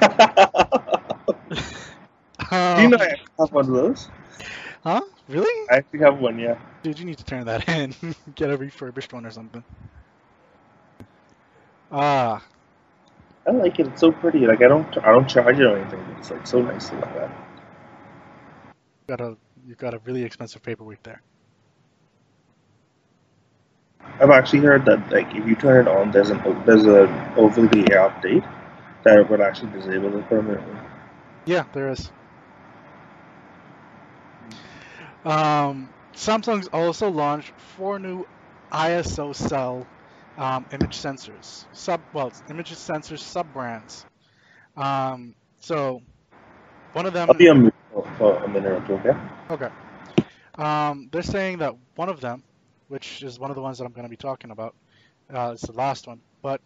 Do 2.74 2.82
you 2.82 2.88
know 2.88 2.98
I 3.00 3.06
have 3.40 3.52
one 3.52 3.66
of 3.68 3.72
those? 3.74 4.10
Huh? 4.82 5.02
Really? 5.28 5.68
I 5.70 5.76
actually 5.76 6.00
have 6.00 6.18
one, 6.18 6.38
yeah. 6.38 6.56
Dude, 6.82 6.98
you 6.98 7.04
need 7.06 7.18
to 7.18 7.24
turn 7.24 7.46
that 7.46 7.68
in. 7.70 7.94
Get 8.34 8.50
a 8.50 8.56
refurbished 8.58 9.12
one 9.12 9.26
or 9.26 9.30
something. 9.30 9.64
Ah, 11.90 12.42
I 13.46 13.50
like 13.52 13.78
it. 13.78 13.86
It's 13.86 14.00
so 14.00 14.12
pretty. 14.12 14.46
Like 14.46 14.62
I 14.62 14.68
don't, 14.68 14.86
I 14.98 15.12
don't 15.12 15.28
charge 15.28 15.58
it 15.58 15.64
or 15.64 15.76
anything. 15.76 16.00
It's 16.18 16.30
like 16.30 16.46
so 16.46 16.62
nice 16.62 16.88
to 16.88 16.96
look 16.96 17.06
at. 17.06 17.30
got 19.06 19.20
a 19.20 19.36
you've 19.66 19.78
got 19.78 19.94
a 19.94 19.98
really 19.98 20.22
expensive 20.22 20.62
paperweight 20.62 21.02
there. 21.02 21.20
I've 24.20 24.30
actually 24.30 24.60
heard 24.60 24.84
that 24.86 25.10
like 25.10 25.34
if 25.34 25.46
you 25.46 25.56
turn 25.56 25.86
it 25.86 25.90
on, 25.90 26.10
there's 26.10 26.30
an 26.30 26.40
there's 26.64 26.86
a 26.86 27.34
over 27.36 27.66
the 27.66 27.92
air 27.92 28.08
update 28.08 28.48
that 29.02 29.28
would 29.28 29.40
actually 29.40 29.72
disable 29.72 30.16
it 30.16 30.26
permanently. 30.28 30.78
Yeah, 31.46 31.64
there 31.72 31.90
is. 31.90 32.10
Um, 35.24 35.88
Samsung's 36.14 36.68
also 36.68 37.10
launched 37.10 37.52
four 37.76 37.98
new 37.98 38.26
ISOCELL 38.72 39.86
um, 40.36 40.66
image 40.72 40.98
sensors, 40.98 41.66
sub 41.72 42.00
well, 42.12 42.32
image 42.50 42.72
sensors 42.72 43.20
sub 43.20 43.52
brands. 43.52 44.04
Um, 44.76 45.34
so 45.60 46.02
one 46.92 47.06
of 47.06 47.12
them. 47.12 47.28
I'll 47.30 47.36
be 47.36 47.48
on 47.48 47.62
mute 47.62 47.74
for, 48.18 48.36
a 48.36 48.48
minute 48.48 48.72
or 48.72 48.86
two, 48.86 48.94
okay? 48.94 49.18
Okay. 49.50 49.68
Um, 50.56 51.08
they're 51.10 51.22
saying 51.22 51.58
that 51.58 51.74
one 51.96 52.08
of 52.08 52.20
them, 52.20 52.42
which 52.88 53.22
is 53.22 53.38
one 53.38 53.50
of 53.50 53.56
the 53.56 53.62
ones 53.62 53.78
that 53.78 53.84
I'm 53.84 53.92
going 53.92 54.04
to 54.04 54.10
be 54.10 54.16
talking 54.16 54.50
about, 54.50 54.74
uh, 55.32 55.52
is 55.54 55.62
the 55.62 55.72
last 55.72 56.06
one. 56.06 56.20
But 56.42 56.60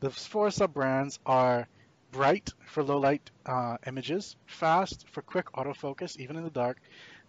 the 0.00 0.10
four 0.10 0.50
sub 0.50 0.72
brands 0.74 1.18
are 1.26 1.66
bright 2.12 2.50
for 2.66 2.82
low 2.82 2.98
light 2.98 3.30
uh, 3.44 3.76
images, 3.86 4.36
fast 4.46 5.06
for 5.10 5.22
quick 5.22 5.52
autofocus, 5.52 6.16
even 6.16 6.36
in 6.36 6.44
the 6.44 6.50
dark, 6.50 6.78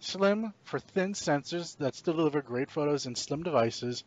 slim 0.00 0.52
for 0.64 0.78
thin 0.78 1.12
sensors 1.12 1.76
that 1.78 1.94
still 1.94 2.14
deliver 2.14 2.42
great 2.42 2.70
photos 2.70 3.06
in 3.06 3.14
slim 3.14 3.42
devices, 3.42 4.04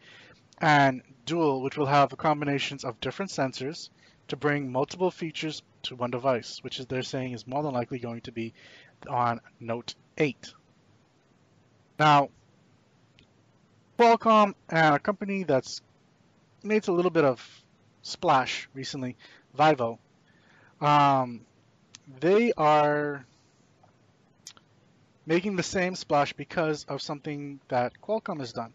and 0.62 1.01
dual, 1.26 1.62
which 1.62 1.76
will 1.76 1.88
have 1.88 2.16
combinations 2.18 2.86
of 2.86 2.99
different 3.01 3.32
sensors 3.32 3.89
to 4.28 4.36
bring 4.36 4.72
multiple 4.72 5.09
features 5.12 5.64
to 5.84 5.95
one 5.95 6.12
device, 6.12 6.64
which 6.64 6.80
is 6.80 6.86
they're 6.86 7.01
saying 7.01 7.34
is 7.34 7.47
more 7.47 7.64
than 7.64 7.74
likely 7.74 7.99
going 7.99 8.22
to 8.22 8.32
be 8.32 8.53
on 9.09 9.41
Note 9.59 9.95
8. 10.18 10.53
Now, 11.99 12.30
Qualcomm 13.97 14.53
and 14.70 14.95
a 14.95 14.99
company 14.99 15.43
that's 15.43 15.82
made 16.64 16.88
a 16.88 16.91
little 16.91 17.12
bit 17.12 17.26
of 17.26 17.64
splash 18.03 18.70
recently, 18.74 19.18
Vivo, 19.55 19.99
um, 20.80 21.41
they 22.20 22.53
are 22.53 23.26
making 25.26 25.55
the 25.55 25.64
same 25.64 25.95
splash 25.95 26.34
because 26.34 26.86
of 26.86 27.01
something 27.01 27.59
that 27.68 27.93
Qualcomm 28.01 28.39
has 28.39 28.53
done. 28.53 28.74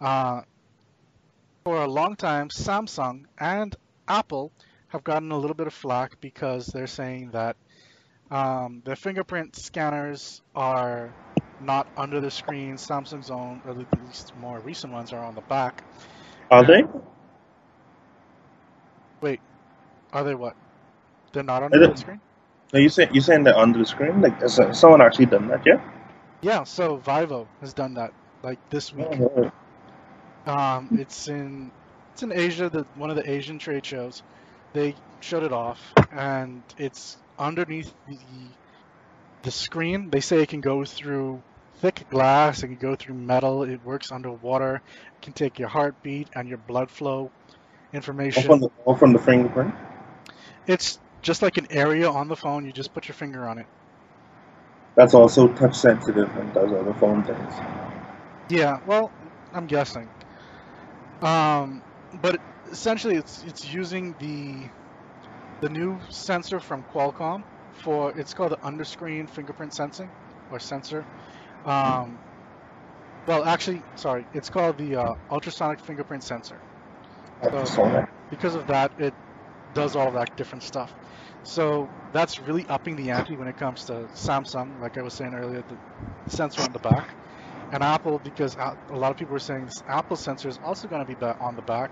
Uh, 0.00 0.42
for 1.66 1.82
a 1.82 1.88
long 1.88 2.16
time, 2.16 2.48
Samsung 2.50 3.24
and 3.40 3.76
Apple 4.08 4.54
have 4.90 5.04
gotten 5.04 5.32
a 5.32 5.38
little 5.38 5.56
bit 5.56 5.66
of 5.66 5.74
flack 5.74 6.12
because 6.22 6.68
they're 6.68 6.86
saying 6.86 7.32
that 7.32 7.56
um, 8.30 8.82
the 8.86 8.96
fingerprint 8.96 9.56
scanners 9.56 10.42
are 10.54 11.16
not 11.60 11.88
under 11.96 12.20
the 12.20 12.30
screen. 12.30 12.76
Samsung's 12.76 13.30
own, 13.30 13.62
or 13.64 13.72
at 13.72 14.00
least 14.00 14.32
more 14.36 14.60
recent 14.62 14.94
ones, 14.94 15.12
are 15.12 15.24
on 15.24 15.34
the 15.34 15.42
back. 15.42 15.84
Are 16.50 16.64
they? 16.64 16.84
Wait, 19.22 19.42
are 20.12 20.24
they 20.24 20.36
what? 20.36 20.56
They're 21.34 21.44
not 21.44 21.64
under 21.64 21.80
don't- 21.80 21.92
the 21.92 21.98
screen? 21.98 22.22
Are 22.74 22.80
you 22.80 22.88
saying 22.90 23.10
you 23.14 23.20
saying 23.22 23.44
they're 23.44 23.56
under 23.58 23.78
the 23.80 23.86
screen? 23.86 24.22
Like 24.22 24.40
has 24.42 24.60
someone 24.78 25.02
actually 25.02 25.26
done 25.26 25.48
that 25.48 25.66
yet? 25.66 25.80
Yeah, 26.42 26.64
so 26.64 26.98
Vivo 26.98 27.50
has 27.60 27.74
done 27.74 27.94
that 27.94 28.12
like 28.44 28.60
this 28.70 28.92
week. 28.92 29.22
Oh, 29.22 29.52
Um, 30.46 30.90
it's 30.94 31.28
in 31.28 31.72
it's 32.14 32.22
in 32.22 32.32
Asia, 32.32 32.70
the 32.70 32.86
one 32.94 33.10
of 33.10 33.16
the 33.16 33.30
Asian 33.30 33.58
trade 33.58 33.84
shows. 33.84 34.22
they 34.74 34.94
shut 35.20 35.42
it 35.42 35.52
off, 35.52 35.80
and 36.12 36.62
it's 36.78 37.16
underneath 37.38 37.92
the 38.06 38.18
the 39.42 39.50
screen. 39.50 40.10
They 40.10 40.20
say 40.20 40.42
it 40.42 40.48
can 40.48 40.60
go 40.60 40.84
through 40.84 41.42
thick 41.80 42.08
glass, 42.10 42.62
it 42.62 42.68
can 42.68 42.76
go 42.78 42.96
through 42.96 43.16
metal, 43.16 43.62
it 43.64 43.82
works 43.84 44.12
underwater, 44.12 44.76
it 44.76 45.22
can 45.22 45.32
take 45.34 45.58
your 45.58 45.68
heartbeat 45.68 46.28
and 46.34 46.48
your 46.48 46.58
blood 46.58 46.90
flow 46.90 47.30
information. 47.92 48.50
All 48.50 48.58
from 48.58 48.60
the, 48.60 48.68
all 48.84 48.96
from 48.96 49.12
the 49.12 49.18
fingerprint? 49.18 49.74
It's 50.66 50.98
just 51.22 51.42
like 51.42 51.56
an 51.58 51.66
area 51.70 52.08
on 52.10 52.28
the 52.28 52.36
phone, 52.36 52.64
you 52.64 52.72
just 52.72 52.92
put 52.94 53.08
your 53.08 53.14
finger 53.14 53.46
on 53.48 53.58
it. 53.58 53.66
That's 54.96 55.14
also 55.14 55.48
touch 55.48 55.74
sensitive 55.74 56.34
and 56.36 56.52
does 56.54 56.72
other 56.72 56.94
phone 56.94 57.22
things. 57.24 57.54
Yeah, 58.48 58.78
well, 58.86 59.12
I'm 59.52 59.66
guessing. 59.66 60.08
Um, 61.20 61.82
but 62.20 62.40
essentially, 62.70 63.16
it's 63.16 63.42
it's 63.42 63.64
using 63.64 64.14
the 64.18 64.70
the 65.60 65.68
new 65.70 66.00
sensor 66.10 66.60
from 66.60 66.84
Qualcomm 66.84 67.42
for 67.82 68.16
it's 68.18 68.34
called 68.34 68.52
the 68.52 68.58
underscreen 68.64 69.28
fingerprint 69.30 69.74
sensing 69.74 70.12
or 70.50 70.58
sensor. 70.60 71.06
Um, 71.64 72.20
well, 73.26 73.44
actually, 73.44 73.84
sorry, 73.96 74.26
it's 74.32 74.48
called 74.48 74.78
the 74.78 74.96
uh, 74.96 75.14
ultrasonic 75.30 75.80
fingerprint 75.80 76.22
sensor. 76.24 76.62
So, 77.64 78.02
because 78.30 78.54
of 78.54 78.66
that, 78.68 78.92
it 78.98 79.14
does 79.72 79.96
all 79.96 80.12
that 80.12 80.36
different 80.36 80.62
stuff. 80.64 80.94
So 81.44 81.90
that's 82.12 82.40
really 82.40 82.66
upping 82.68 82.96
the 82.96 83.10
ante 83.10 83.36
when 83.36 83.48
it 83.48 83.56
comes 83.56 83.84
to 83.86 84.08
Samsung, 84.16 84.80
like 84.80 84.96
I 84.98 85.02
was 85.02 85.14
saying 85.16 85.34
earlier, 85.34 85.62
the 85.68 85.78
sensor 86.28 86.62
on 86.62 86.72
the 86.72 86.80
back. 86.80 87.16
And 87.72 87.82
Apple, 87.82 88.18
because 88.18 88.56
a 88.56 88.94
lot 88.94 89.10
of 89.10 89.16
people 89.16 89.32
were 89.32 89.38
saying 89.38 89.64
this 89.64 89.82
Apple 89.88 90.16
sensor 90.16 90.48
is 90.48 90.58
also 90.62 90.88
going 90.88 91.04
to 91.04 91.16
be 91.16 91.26
on 91.40 91.56
the 91.56 91.62
back, 91.62 91.90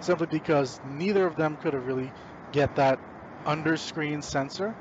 simply 0.00 0.26
because 0.30 0.78
neither 0.84 1.26
of 1.26 1.36
them 1.36 1.56
could 1.56 1.74
have 1.74 1.86
really 1.86 2.12
get 2.52 2.74
that 2.76 2.98
under 3.44 3.76
screen 3.76 4.22
sensor 4.22 4.74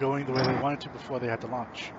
going 0.00 0.24
the 0.24 0.32
way 0.32 0.42
they 0.42 0.62
wanted 0.62 0.80
to 0.80 0.88
before 0.90 1.18
they 1.20 1.26
had 1.26 1.40
to 1.40 1.46
launch. 1.46 1.92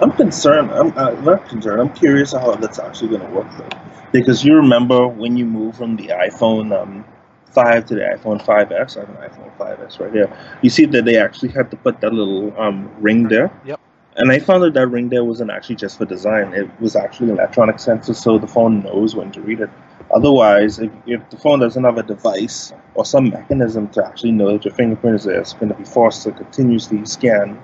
I'm 0.00 0.12
concerned. 0.12 0.70
I'm 0.70 0.96
uh, 0.96 1.10
not 1.22 1.48
concerned. 1.48 1.80
I'm 1.80 1.94
curious 1.94 2.32
how 2.32 2.54
that's 2.56 2.78
actually 2.78 3.16
going 3.16 3.26
to 3.26 3.34
work 3.34 3.46
though, 3.56 3.78
because 4.12 4.44
you 4.44 4.54
remember 4.56 5.08
when 5.08 5.36
you 5.36 5.46
moved 5.46 5.78
from 5.78 5.96
the 5.96 6.08
iPhone 6.08 6.78
um, 6.78 7.04
5 7.52 7.86
to 7.86 7.94
the 7.94 8.00
iPhone 8.00 8.42
5s. 8.44 8.96
I 8.96 9.00
have 9.00 9.08
an 9.08 9.16
iPhone 9.16 9.56
5s 9.56 10.00
right 10.00 10.12
here. 10.12 10.38
You 10.62 10.70
see 10.70 10.84
that 10.86 11.04
they 11.04 11.16
actually 11.18 11.50
had 11.50 11.70
to 11.70 11.76
put 11.76 12.00
that 12.00 12.12
little 12.12 12.58
um, 12.60 12.90
ring 13.00 13.28
there. 13.28 13.50
Yep. 13.64 13.80
And 14.16 14.32
I 14.32 14.38
found 14.38 14.62
that 14.64 14.74
that 14.74 14.88
ring 14.88 15.08
there 15.08 15.24
wasn't 15.24 15.50
actually 15.50 15.76
just 15.76 15.98
for 15.98 16.04
design. 16.04 16.52
It 16.52 16.68
was 16.80 16.96
actually 16.96 17.30
an 17.30 17.38
electronic 17.38 17.78
sensor, 17.78 18.14
so 18.14 18.38
the 18.38 18.46
phone 18.46 18.82
knows 18.82 19.14
when 19.14 19.30
to 19.32 19.40
read 19.40 19.60
it. 19.60 19.70
Otherwise, 20.12 20.80
if, 20.80 20.90
if 21.06 21.30
the 21.30 21.36
phone 21.36 21.60
doesn't 21.60 21.84
have 21.84 21.96
a 21.96 22.02
device 22.02 22.72
or 22.94 23.04
some 23.04 23.30
mechanism 23.30 23.88
to 23.90 24.04
actually 24.04 24.32
know 24.32 24.52
that 24.52 24.64
your 24.64 24.74
fingerprint 24.74 25.16
is 25.16 25.24
there, 25.24 25.40
it's 25.40 25.52
going 25.52 25.68
to 25.68 25.74
be 25.74 25.84
forced 25.84 26.24
to 26.24 26.32
continuously 26.32 27.04
scan 27.04 27.60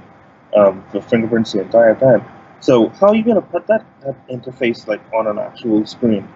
um, 0.56 0.84
the 0.92 1.00
fingerprints 1.02 1.52
the 1.52 1.62
entire 1.62 1.96
time. 1.96 2.24
So 2.60 2.88
how 2.88 3.08
are 3.08 3.14
you 3.16 3.24
going 3.24 3.36
to 3.36 3.42
put 3.42 3.66
that, 3.66 3.84
that 4.02 4.28
interface 4.28 4.86
like 4.86 5.00
on 5.12 5.26
an 5.26 5.38
actual 5.38 5.84
screen? 5.84 6.28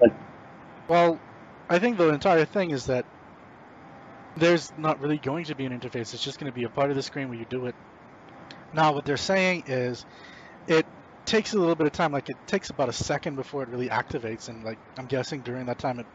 Like, 0.00 0.12
well, 0.88 1.18
I 1.68 1.78
think 1.78 1.96
the 1.96 2.10
entire 2.10 2.44
thing 2.44 2.70
is 2.70 2.86
that 2.86 3.06
there's 4.36 4.72
not 4.76 5.00
really 5.00 5.18
going 5.18 5.46
to 5.46 5.54
be 5.54 5.64
an 5.64 5.78
interface. 5.78 6.12
It's 6.12 6.22
just 6.22 6.38
going 6.38 6.52
to 6.52 6.54
be 6.54 6.64
a 6.64 6.68
part 6.68 6.90
of 6.90 6.96
the 6.96 7.02
screen 7.02 7.28
where 7.30 7.38
you 7.38 7.46
do 7.46 7.66
it. 7.66 7.74
Now, 8.76 8.92
what 8.92 9.06
they're 9.06 9.16
saying 9.16 9.64
is 9.66 10.04
it 10.68 10.84
takes 11.24 11.54
a 11.54 11.58
little 11.58 11.74
bit 11.74 11.86
of 11.86 11.94
time. 11.94 12.12
Like 12.12 12.28
it 12.28 12.36
takes 12.46 12.68
about 12.68 12.90
a 12.90 12.92
second 12.92 13.36
before 13.36 13.62
it 13.62 13.70
really 13.70 13.88
activates, 13.88 14.48
and 14.48 14.62
like 14.62 14.78
I'm 14.98 15.06
guessing 15.06 15.40
during 15.40 15.64
that 15.66 15.78
time 15.78 15.98
it 15.98 16.06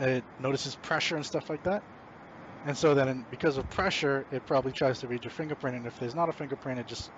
it 0.00 0.24
notices 0.40 0.74
pressure 0.76 1.16
and 1.16 1.26
stuff 1.26 1.50
like 1.50 1.62
that. 1.64 1.82
And 2.66 2.76
so 2.76 2.94
then, 2.94 3.24
because 3.30 3.58
of 3.58 3.68
pressure, 3.68 4.24
it 4.32 4.44
probably 4.46 4.72
tries 4.72 4.98
to 5.00 5.08
read 5.08 5.22
your 5.24 5.30
fingerprint. 5.30 5.76
And 5.76 5.86
if 5.86 5.98
there's 5.98 6.14
not 6.14 6.30
a 6.30 6.32
fingerprint, 6.32 6.80
it 6.80 6.86
just 6.86 7.10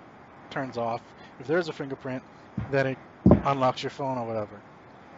turns 0.51 0.77
off. 0.77 1.01
If 1.39 1.47
there's 1.47 1.69
a 1.69 1.73
fingerprint, 1.73 2.21
then 2.71 2.87
it 2.87 2.97
unlocks 3.45 3.81
your 3.81 3.89
phone 3.89 4.17
or 4.17 4.27
whatever. 4.27 4.61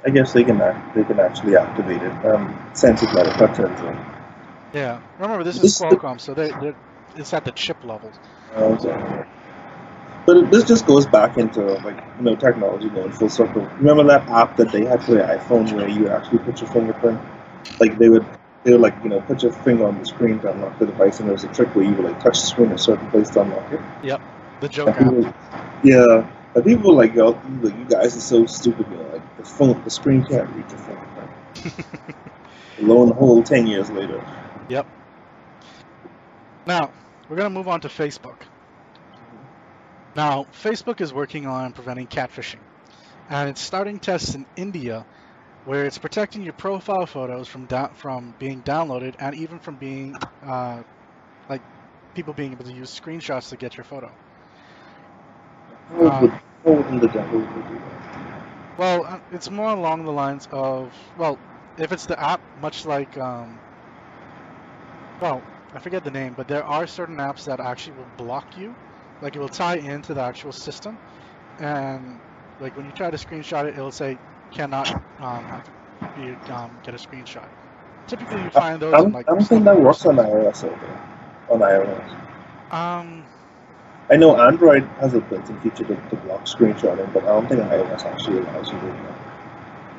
I 0.06 0.12
guess 0.12 0.32
they 0.32 0.44
can 0.44 0.60
they 0.96 1.04
can 1.04 1.20
actually 1.20 1.56
activate 1.56 2.02
it. 2.02 2.26
Um, 2.26 2.72
sense 2.76 3.02
it 3.02 3.08
by 3.08 3.24
the 3.24 3.32
touch 3.32 3.56
sensor. 3.58 4.22
Yeah. 4.74 5.02
Remember, 5.18 5.44
this, 5.44 5.58
this 5.58 5.76
is 5.76 5.82
Qualcomm, 5.82 6.22
so 6.22 6.34
they 6.34 6.52
it's 7.16 7.34
at 7.34 7.46
the 7.46 7.52
chip 7.52 7.84
level. 7.84 8.12
But 10.26 10.52
this 10.52 10.64
just 10.64 10.86
goes 10.86 11.06
back 11.06 11.38
into 11.38 11.62
like 11.62 11.98
you 12.18 12.24
know 12.24 12.36
technology 12.36 12.90
going 12.90 13.12
full 13.12 13.30
circle. 13.30 13.62
Remember 13.80 14.04
that 14.06 14.30
app 14.30 14.56
that 14.58 14.72
they 14.72 14.86
had 14.86 15.04
for 15.04 15.12
the 15.16 15.24
iPhone 15.24 15.74
where 15.76 15.90
you 15.90 16.08
actually 16.10 16.40
put 16.40 16.62
your 16.62 16.70
fingerprint, 16.72 17.20
like 17.80 17.98
they 17.98 18.10
would 18.10 18.26
they 18.64 18.72
would 18.72 18.82
like 18.82 18.96
you 19.04 19.10
know 19.10 19.20
put 19.22 19.44
your 19.44 19.52
finger 19.52 19.86
on 19.86 20.00
the 20.00 20.06
screen 20.06 20.40
to 20.40 20.52
unlock 20.52 20.80
the 20.80 20.86
device, 20.86 21.20
and 21.20 21.28
there 21.28 21.34
was 21.34 21.44
a 21.44 21.50
trick 21.50 21.76
where 21.76 21.84
you 21.84 21.92
would 21.96 22.06
like 22.06 22.20
touch 22.22 22.40
the 22.40 22.48
screen 22.48 22.68
in 22.68 22.74
a 22.74 22.78
certain 22.78 23.10
place 23.10 23.30
to 23.32 23.42
unlock 23.42 23.72
it. 23.72 23.82
Yep, 24.02 24.22
the 24.62 24.70
joke 24.70 24.96
app. 24.98 25.14
Yeah, 25.84 26.30
and 26.56 26.64
people 26.64 26.92
were 26.96 27.04
like, 27.04 27.14
yo, 27.14 27.38
you 27.62 27.86
guys 27.90 28.16
are 28.16 28.22
so 28.22 28.46
stupid. 28.46 28.86
You 28.92 28.98
know, 28.98 29.10
like 29.12 29.38
the 29.38 29.44
phone, 29.44 29.84
the 29.84 29.90
screen 29.90 30.24
can't 30.24 30.50
reach 30.52 30.70
your 30.70 30.80
fingerprint. 30.80 31.30
Lo 32.80 33.04
and 33.04 33.12
behold, 33.12 33.46
ten 33.46 33.68
years 33.68 33.90
later. 33.90 34.24
Yep. 34.70 34.88
Now 36.66 36.92
we're 37.30 37.38
gonna 37.38 37.50
move 37.50 37.68
on 37.68 37.82
to 37.82 37.88
Facebook. 37.88 38.42
Now, 40.16 40.46
Facebook 40.54 41.02
is 41.02 41.14
working 41.14 41.48
on 41.48 41.74
preventing 41.74 42.08
catfishing, 42.08 42.60
and 43.30 43.50
it's 43.50 43.62
starting 43.62 44.00
tests 44.00 44.36
in 44.36 44.46
India 44.56 45.06
where 45.66 45.86
it's 45.86 45.98
protecting 45.98 46.44
your 46.44 46.54
profile 46.54 47.06
photos 47.06 47.48
from 47.48 47.68
from 47.96 48.36
being 48.38 48.62
downloaded 48.64 49.16
and 49.20 49.36
even 49.36 49.60
from 49.60 49.76
being 49.76 50.16
uh, 50.44 50.84
like 51.50 51.62
people 52.14 52.34
being 52.34 52.52
able 52.52 52.66
to 52.66 52.74
use 52.74 53.00
screenshots 53.00 53.50
to 53.50 53.58
get 53.58 53.78
your 53.78 53.86
photo. 53.86 54.12
How 55.90 56.22
would, 56.22 57.02
the 57.02 57.08
devil 57.08 57.40
do 57.40 57.80
that? 57.80 58.04
Well, 58.78 59.06
uh, 59.06 59.20
it's 59.32 59.50
more 59.50 59.70
along 59.70 60.06
the 60.06 60.12
lines 60.12 60.48
of 60.52 60.94
well, 61.18 61.40
if 61.78 61.92
it's 61.92 62.06
the 62.06 62.20
app, 62.20 62.42
much 62.62 62.86
like 62.86 63.18
um, 63.18 63.60
well, 65.22 65.42
I 65.74 65.80
forget 65.80 66.04
the 66.04 66.12
name, 66.12 66.36
but 66.36 66.48
there 66.48 66.66
are 66.66 66.88
certain 66.88 67.18
apps 67.18 67.46
that 67.46 67.60
actually 67.60 67.94
will 67.94 68.12
block 68.18 68.46
you 68.56 68.76
like 69.22 69.36
it 69.36 69.40
will 69.40 69.50
tie 69.50 69.78
into 69.78 70.14
the 70.14 70.22
actual 70.22 70.54
system, 70.54 71.00
and 71.60 72.22
like 72.60 72.76
when 72.78 72.86
you 72.86 72.92
try 72.94 73.12
to 73.12 73.18
screenshot 73.18 73.66
it, 73.66 73.76
it'll 73.76 73.92
say 73.92 74.20
cannot 74.54 74.90
um, 75.20 75.64
be, 76.16 76.38
um, 76.50 76.80
get 76.84 76.94
a 76.94 76.98
screenshot. 76.98 77.48
Typically, 78.08 78.44
you 78.44 78.52
find 78.52 78.82
those. 78.82 78.94
I 78.94 78.98
don't, 79.02 79.14
like, 79.14 79.28
I 79.28 79.32
don't 79.34 79.46
think 79.46 79.64
that 79.66 79.80
works 79.80 80.06
on 80.06 80.18
iOS 80.18 80.64
over 80.64 81.00
on 81.50 81.60
iOS. 81.60 82.10
Um, 82.72 83.28
I 84.12 84.18
know 84.18 84.40
Android 84.40 84.84
has 85.00 85.14
a 85.16 85.22
built-in 85.22 85.60
feature 85.62 85.86
to, 85.86 85.96
to 85.96 86.16
block 86.18 86.46
screenshotting, 86.46 87.14
but 87.14 87.24
I 87.24 87.28
don't 87.28 87.48
think 87.50 87.62
iOS 87.62 88.06
actually 88.06 88.40
allows 88.40 88.72
you 88.72 88.80
to 88.80 88.86
do 88.86 88.92
that. 89.08 89.16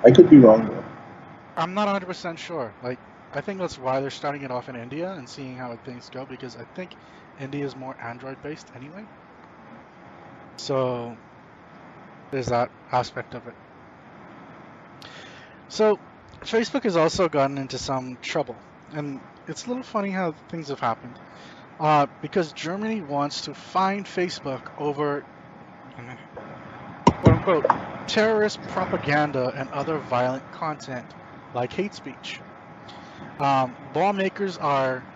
I 0.04 0.10
could 0.12 0.30
be 0.30 0.38
wrong 0.38 0.66
though. 0.66 0.84
I'm 1.56 1.74
not 1.74 1.88
100% 2.02 2.38
sure. 2.38 2.74
Like, 2.82 3.00
I 3.34 3.40
think 3.42 3.60
that's 3.60 3.78
why 3.78 4.00
they're 4.00 4.10
starting 4.10 4.42
it 4.42 4.50
off 4.50 4.68
in 4.68 4.76
India 4.76 5.12
and 5.12 5.28
seeing 5.28 5.56
how 5.56 5.76
things 5.76 6.08
go 6.08 6.24
because 6.26 6.56
I 6.56 6.64
think 6.74 6.96
India 7.38 7.64
is 7.64 7.76
more 7.76 7.96
Android 8.00 8.40
based 8.42 8.70
anyway. 8.74 9.04
So 10.58 11.16
there's 12.30 12.46
that 12.46 12.70
aspect 12.92 13.34
of 13.34 13.46
it. 13.46 13.54
So 15.68 15.98
Facebook 16.44 16.84
has 16.84 16.96
also 16.96 17.28
gotten 17.28 17.58
into 17.58 17.78
some 17.78 18.16
trouble, 18.22 18.62
and 18.92 19.20
it's 19.46 19.66
a 19.66 19.68
little 19.68 19.82
funny 19.82 20.10
how 20.10 20.32
things 20.50 20.68
have 20.68 20.80
happened. 20.80 21.18
Uh, 21.80 22.06
because 22.22 22.52
Germany 22.52 23.02
wants 23.02 23.42
to 23.42 23.54
fine 23.54 24.04
Facebook 24.04 24.68
over 24.78 25.24
quote 27.16 27.34
unquote 27.34 27.66
terrorist 28.06 28.66
propaganda 28.68 29.52
and 29.56 29.70
other 29.70 29.98
violent 29.98 30.50
content 30.52 31.14
like 31.52 31.72
hate 31.72 31.94
speech. 31.94 32.40
Um, 33.38 33.76
lawmakers 33.94 34.56
are 34.58 35.06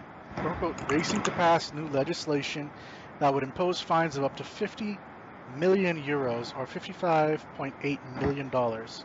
quote, 0.42 0.76
racing 0.86 1.22
to 1.22 1.32
pass 1.32 1.72
new 1.72 1.88
legislation 1.88 2.72
that 3.20 3.34
would 3.34 3.42
impose 3.44 3.80
fines 3.80 4.16
of 4.16 4.24
up 4.24 4.36
to 4.36 4.44
50 4.44 5.00
million 5.46 5.96
euros 5.96 6.52
or 6.54 6.66
55.8 6.66 8.04
million 8.04 8.50
dollars 8.50 9.04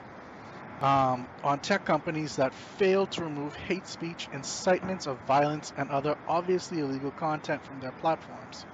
um, 0.81 1.27
on 1.43 1.59
tech 1.59 1.83
companies 1.85 2.35
that 2.35 2.53
fail 2.55 3.07
to 3.07 3.23
remove 3.23 3.55
hate 3.55 3.87
speech, 3.87 4.27
incitements 4.31 5.07
of 5.07 5.21
violence, 5.21 5.71
and 5.75 5.89
other 5.91 6.15
obviously 6.27 6.79
illegal 6.79 7.11
content 7.11 7.63
from 7.65 7.79
their 7.79 7.93
platforms. 7.93 8.65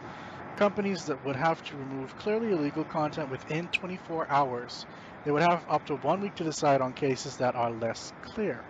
Companies 0.57 1.05
that 1.05 1.21
would 1.23 1.35
have 1.37 1.61
to 1.63 1.77
remove 1.77 2.15
clearly 2.15 2.51
illegal 2.51 2.85
content 2.85 3.29
within 3.29 3.69
24 3.69 4.31
hours. 4.31 4.85
They 5.23 5.31
would 5.31 5.43
have 5.43 5.65
up 5.67 5.85
to 5.85 5.95
one 5.97 6.21
week 6.21 6.35
to 6.35 6.43
decide 6.45 6.81
on 6.81 6.93
cases 6.93 7.37
that 7.37 7.55
are 7.55 7.71
less 7.71 8.11
clear. 8.21 8.68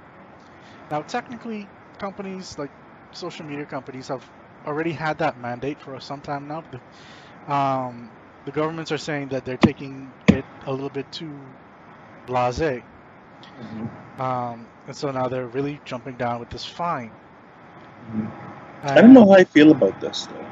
Now, 0.92 1.02
technically, 1.04 1.68
companies 1.98 2.58
like 2.58 2.72
social 3.12 3.46
media 3.46 3.66
companies 3.66 4.08
have 4.08 4.28
already 4.66 4.92
had 4.92 5.18
that 5.20 5.40
mandate 5.40 5.80
for 5.82 6.00
some 6.00 6.22
time 6.22 6.48
now. 6.48 6.64
The, 6.72 7.54
um, 7.54 8.10
the 8.46 8.52
governments 8.52 8.92
are 8.92 8.98
saying 8.98 9.30
that 9.30 9.46
they're 9.46 9.58
taking 9.58 10.12
it 10.30 10.46
a 10.66 10.72
little 10.72 10.90
bit 10.90 11.12
too 11.12 11.34
blasé. 12.28 12.84
Mm-hmm. 13.62 14.22
Um, 14.22 14.68
and 14.88 14.96
so 14.96 15.12
now 15.12 15.28
they're 15.28 15.48
really 15.48 15.80
jumping 15.86 16.16
down 16.16 16.40
with 16.40 16.50
this 16.50 16.66
fine. 16.66 17.12
Mm-hmm. 18.12 18.28
I 18.84 19.02
don't 19.02 19.14
know 19.14 19.26
how 19.26 19.34
I 19.34 19.44
feel 19.44 19.72
about 19.72 20.00
this 20.00 20.26
though. 20.28 20.46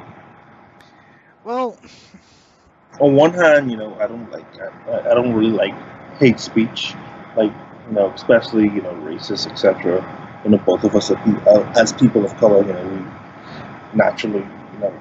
Well, 1.44 1.78
on 3.00 3.16
one 3.16 3.34
hand, 3.34 3.72
you 3.72 3.78
know, 3.78 3.96
I 4.00 4.08
don't 4.08 4.30
like 4.32 4.46
I, 4.60 5.12
I 5.12 5.14
don't 5.14 5.34
really 5.34 5.52
like 5.52 5.74
hate 6.20 6.40
speech, 6.40 6.94
like 7.38 7.52
you 7.88 7.94
know, 7.96 8.12
especially 8.12 8.64
you 8.64 8.82
know, 8.82 8.94
racist, 9.06 9.50
etc. 9.50 10.04
You 10.44 10.52
know, 10.52 10.58
both 10.60 10.84
of 10.84 10.96
us 10.96 11.12
are, 11.12 11.18
uh, 11.48 11.74
as 11.76 11.94
people 11.94 12.24
of 12.24 12.36
color, 12.38 12.66
you 12.66 12.74
know, 12.74 12.88
we 12.88 13.98
naturally, 13.98 14.40
you 14.40 14.80
know, 14.80 14.94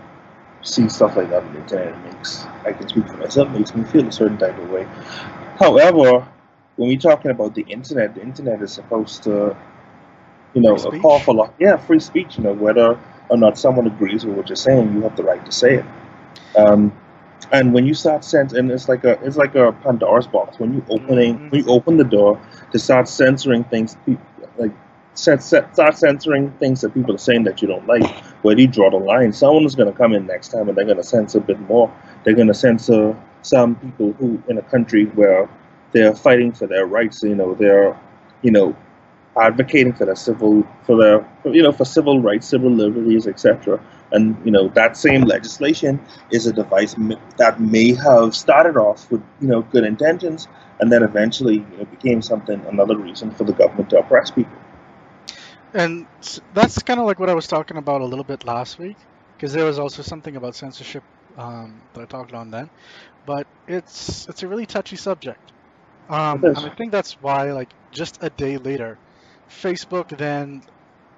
see 0.62 0.88
stuff 0.88 1.16
like 1.16 1.30
that 1.30 1.42
on 1.42 1.52
the 1.52 1.60
internet. 1.60 1.88
It 1.88 2.04
makes 2.04 2.44
I 2.64 2.72
can 2.72 2.88
speak 2.88 3.06
for 3.06 3.16
myself. 3.16 3.50
Makes 3.50 3.74
me 3.74 3.84
feel 3.84 4.08
a 4.08 4.12
certain 4.12 4.38
type 4.38 4.58
of 4.58 4.70
way. 4.70 4.86
However, 5.58 6.26
when 6.76 6.88
we're 6.88 6.98
talking 6.98 7.30
about 7.30 7.54
the 7.54 7.62
internet, 7.62 8.14
the 8.14 8.22
internet 8.22 8.62
is 8.62 8.72
supposed 8.72 9.22
to, 9.24 9.56
you 10.54 10.62
know, 10.62 10.74
a 10.74 10.98
call 11.00 11.20
for 11.20 11.52
yeah, 11.58 11.76
free 11.76 12.00
speech. 12.00 12.38
You 12.38 12.44
know, 12.44 12.52
whether 12.52 12.98
or 13.28 13.36
not 13.36 13.58
someone 13.58 13.86
agrees 13.86 14.24
with 14.24 14.36
what 14.36 14.48
you're 14.48 14.56
saying, 14.56 14.92
you 14.92 15.02
have 15.02 15.16
the 15.16 15.22
right 15.22 15.44
to 15.44 15.52
say 15.52 15.76
it. 15.76 15.84
Um, 16.56 16.92
and 17.52 17.72
when 17.72 17.86
you 17.86 17.94
start 17.94 18.24
censoring, 18.24 18.64
and 18.64 18.72
it's 18.72 18.88
like 18.88 19.04
a 19.04 19.12
it's 19.24 19.36
like 19.36 19.54
a 19.54 19.72
Pandora's 19.72 20.26
box. 20.26 20.58
When 20.58 20.74
you 20.74 20.84
opening 20.88 21.34
mm-hmm. 21.34 21.48
when 21.50 21.64
you 21.64 21.70
open 21.70 21.96
the 21.96 22.04
door 22.04 22.40
to 22.72 22.78
start 22.78 23.08
censoring 23.08 23.64
things, 23.64 23.96
like 24.56 24.72
start 25.16 25.96
censoring 25.96 26.50
things 26.52 26.80
that 26.82 26.94
people 26.94 27.14
are 27.14 27.18
saying 27.18 27.44
that 27.44 27.62
you 27.62 27.68
don't 27.68 27.86
like. 27.86 28.06
Where 28.42 28.54
do 28.54 28.62
you 28.62 28.68
draw 28.68 28.90
the 28.90 28.96
line? 28.96 29.32
Someone 29.32 29.64
is 29.64 29.74
going 29.74 29.90
to 29.90 29.96
come 29.96 30.12
in 30.12 30.26
next 30.26 30.48
time 30.48 30.68
and 30.68 30.76
they're 30.76 30.84
going 30.84 30.98
to 30.98 31.04
censor 31.04 31.38
a 31.38 31.40
bit 31.40 31.58
more. 31.60 31.92
They're 32.24 32.34
going 32.34 32.48
to 32.48 32.54
censor 32.54 33.16
some 33.42 33.76
people 33.76 34.12
who 34.12 34.42
in 34.48 34.58
a 34.58 34.62
country 34.62 35.06
where 35.06 35.48
they're 35.92 36.14
fighting 36.14 36.52
for 36.52 36.66
their 36.66 36.86
rights. 36.86 37.22
You 37.22 37.34
know, 37.34 37.54
they're 37.54 37.98
you 38.42 38.50
know 38.50 38.76
advocating 39.38 39.92
for 39.92 40.06
their 40.06 40.16
civil 40.16 40.66
for 40.84 40.96
their 40.96 41.28
you 41.44 41.62
know 41.62 41.72
for 41.72 41.84
civil 41.84 42.20
rights, 42.20 42.46
civil 42.46 42.70
liberties, 42.70 43.26
etc. 43.26 43.80
And 44.12 44.36
you 44.44 44.50
know 44.50 44.68
that 44.70 44.96
same 44.96 45.22
legislation 45.22 46.00
is 46.30 46.46
a 46.46 46.52
device 46.52 46.94
that 47.38 47.60
may 47.60 47.94
have 47.94 48.34
started 48.34 48.76
off 48.76 49.10
with 49.10 49.22
you 49.40 49.48
know 49.48 49.62
good 49.62 49.84
intentions, 49.84 50.48
and 50.80 50.92
then 50.92 51.02
eventually 51.02 51.58
know, 51.78 51.84
became 51.86 52.22
something 52.22 52.64
another 52.66 52.96
reason 52.96 53.30
for 53.30 53.44
the 53.44 53.52
government 53.52 53.90
to 53.90 53.98
oppress 53.98 54.30
people. 54.30 54.56
And 55.76 56.08
that's 56.52 56.82
kind 56.82 57.00
of 57.00 57.06
like 57.06 57.20
what 57.20 57.30
I 57.30 57.34
was 57.34 57.46
talking 57.48 57.76
about 57.78 58.02
a 58.02 58.06
little 58.06 58.24
bit 58.24 58.44
last 58.44 58.78
week, 58.78 58.98
because 59.38 59.52
there 59.52 59.64
was 59.66 59.78
also 59.78 60.02
something 60.02 60.36
about 60.36 60.56
censorship 60.56 61.04
um, 61.36 61.88
that 61.94 62.02
I 62.02 62.06
talked 62.06 62.32
on 62.34 62.50
then. 62.50 62.70
But 63.26 63.46
it's 63.66 64.26
it's 64.28 64.42
a 64.42 64.48
really 64.48 64.66
touchy 64.66 64.96
subject, 64.96 65.52
um, 66.08 66.50
and 66.54 66.66
I 66.66 66.70
think 66.76 66.92
that's 66.92 67.14
why 67.20 67.52
like 67.52 67.72
just 67.92 68.18
a 68.22 68.30
day 68.30 68.58
later, 68.58 69.00
Facebook 69.50 70.16
then 70.16 70.62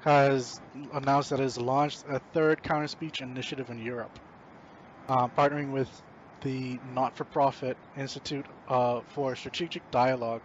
has 0.03 0.61
announced 0.93 1.31
that 1.31 1.41
it 1.41 1.45
has 1.45 1.59
launched 1.59 2.05
a 2.09 2.21
third 2.35 2.63
counter 2.63 2.89
speech 2.89 3.21
initiative 3.23 3.71
in 3.71 3.79
Europe, 3.79 4.19
uh, 5.09 5.29
partnering 5.37 5.73
with 5.73 5.91
the 6.43 6.79
not 6.95 7.17
for 7.17 7.25
profit 7.25 7.77
Institute 7.97 8.47
uh, 8.69 9.01
for 9.09 9.35
Strategic 9.37 9.89
Dialogue 9.91 10.43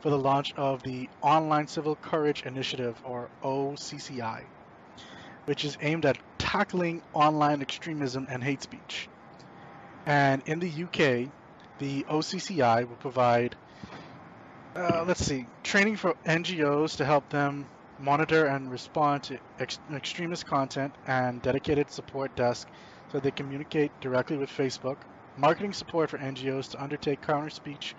for 0.00 0.10
the 0.10 0.18
launch 0.18 0.54
of 0.56 0.82
the 0.82 1.08
Online 1.22 1.66
Civil 1.66 1.96
Courage 1.96 2.44
Initiative, 2.44 2.96
or 3.04 3.28
OCCI, 3.42 4.42
which 5.46 5.64
is 5.64 5.76
aimed 5.80 6.06
at 6.06 6.18
tackling 6.38 7.02
online 7.12 7.60
extremism 7.62 8.26
and 8.30 8.42
hate 8.42 8.62
speech. 8.62 9.08
And 10.06 10.42
in 10.46 10.60
the 10.60 10.68
UK, 10.68 11.28
the 11.78 12.04
OCCI 12.04 12.88
will 12.88 12.96
provide, 12.96 13.56
uh, 14.76 15.04
let's 15.06 15.24
see, 15.24 15.46
training 15.62 15.96
for 15.96 16.14
NGOs 16.24 16.96
to 16.98 17.04
help 17.04 17.28
them 17.30 17.66
monitor 17.98 18.46
and 18.46 18.70
respond 18.70 19.22
to 19.24 19.38
ex 19.58 19.78
extremist 19.92 20.46
content 20.46 20.94
and 21.06 21.40
dedicated 21.42 21.90
support 21.90 22.36
desk 22.36 22.68
so 23.10 23.18
they 23.18 23.30
communicate 23.30 23.90
directly 24.00 24.36
with 24.36 24.50
Facebook, 24.50 24.98
marketing 25.36 25.72
support 25.72 26.10
for 26.10 26.18
NGOs 26.18 26.70
to 26.70 26.82
undertake 26.82 27.20
counter 27.20 27.50
speech 27.50 27.94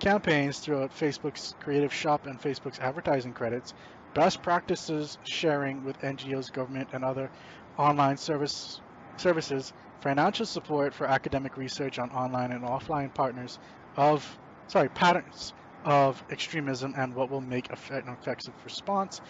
campaigns 0.00 0.58
throughout 0.58 0.90
Facebook's 0.90 1.54
Creative 1.60 1.92
Shop 1.92 2.26
and 2.26 2.40
Facebook's 2.40 2.78
advertising 2.80 3.32
credits, 3.32 3.72
best 4.14 4.42
practices 4.42 5.16
sharing 5.24 5.82
with 5.84 5.96
NGOs, 5.98 6.52
government, 6.52 6.90
and 6.92 7.04
other 7.04 7.30
online 7.78 8.16
service 8.16 8.80
services, 9.18 9.72
financial 10.02 10.46
support 10.46 10.94
for 10.94 11.06
academic 11.06 11.56
research 11.56 11.98
on 11.98 12.10
online 12.10 12.52
and 12.52 12.64
offline 12.64 13.14
partners 13.14 13.58
of 13.96 14.36
sorry 14.68 14.88
patterns 14.90 15.52
of 15.84 16.22
extremism 16.30 16.92
and 16.96 17.14
what 17.14 17.30
will 17.30 17.40
make 17.40 17.68
an 17.70 17.76
effective 18.08 18.54
response. 18.64 19.20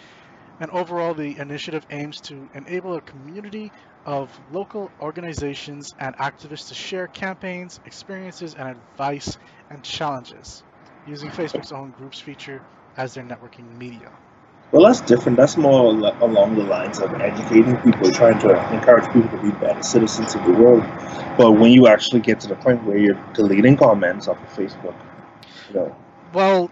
And 0.61 0.71
overall, 0.71 1.15
the 1.15 1.37
initiative 1.39 1.85
aims 1.91 2.21
to 2.23 2.49
enable 2.55 2.97
a 2.97 3.03
community 3.03 3.73
of 4.05 4.31
local 4.53 4.91
organizations 5.01 5.95
and 5.99 6.17
activists 6.17 6.69
to 6.69 6.75
share 6.75 7.07
campaigns, 7.07 7.81
experiences, 7.87 8.55
and 8.55 8.69
advice 8.69 9.37
and 9.71 9.83
challenges 9.83 10.63
using 11.07 11.31
Facebook's 11.31 11.73
own 11.73 11.91
groups 11.91 12.21
feature 12.21 12.63
as 12.97 13.15
their 13.15 13.25
networking 13.25 13.77
media. 13.79 14.11
Well, 14.73 14.87
that's 14.87 15.03
different. 15.03 15.37
That's 15.37 15.59
more 15.59 15.91
along 16.23 16.55
the 16.55 16.65
lines 16.65 16.99
of 16.99 17.13
educating 17.21 17.77
people, 17.79 18.11
trying 18.11 18.39
to 18.41 18.75
encourage 18.75 19.05
people 19.13 19.29
to 19.37 19.43
be 19.43 19.51
better 19.51 19.83
citizens 19.83 20.35
of 20.35 20.45
the 20.45 20.53
world. 20.53 20.83
But 21.37 21.53
when 21.53 21.73
you 21.73 21.89
actually 21.89 22.21
get 22.21 22.41
to 22.41 22.49
the 22.49 22.55
point 22.55 22.83
where 22.85 22.97
you're 22.97 23.23
deleting 23.35 23.77
comments 23.77 24.29
off 24.29 24.43
of 24.43 24.49
Facebook, 24.57 24.95
you 25.69 25.75
know, 25.75 25.97
well, 26.33 26.71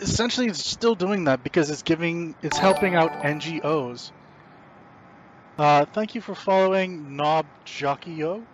essentially 0.00 0.48
it's 0.48 0.68
still 0.70 0.94
doing 0.94 1.24
that 1.24 1.42
because 1.42 1.70
it's 1.70 1.82
giving, 1.82 2.34
it's 2.42 2.58
helping 2.58 2.94
out 2.94 3.10
NGOs. 3.22 4.10
Uh, 5.58 5.84
thank 5.86 6.14
you 6.14 6.20
for 6.20 6.36
following 6.36 7.16
Nob 7.16 7.44
Jockio. 7.66 8.44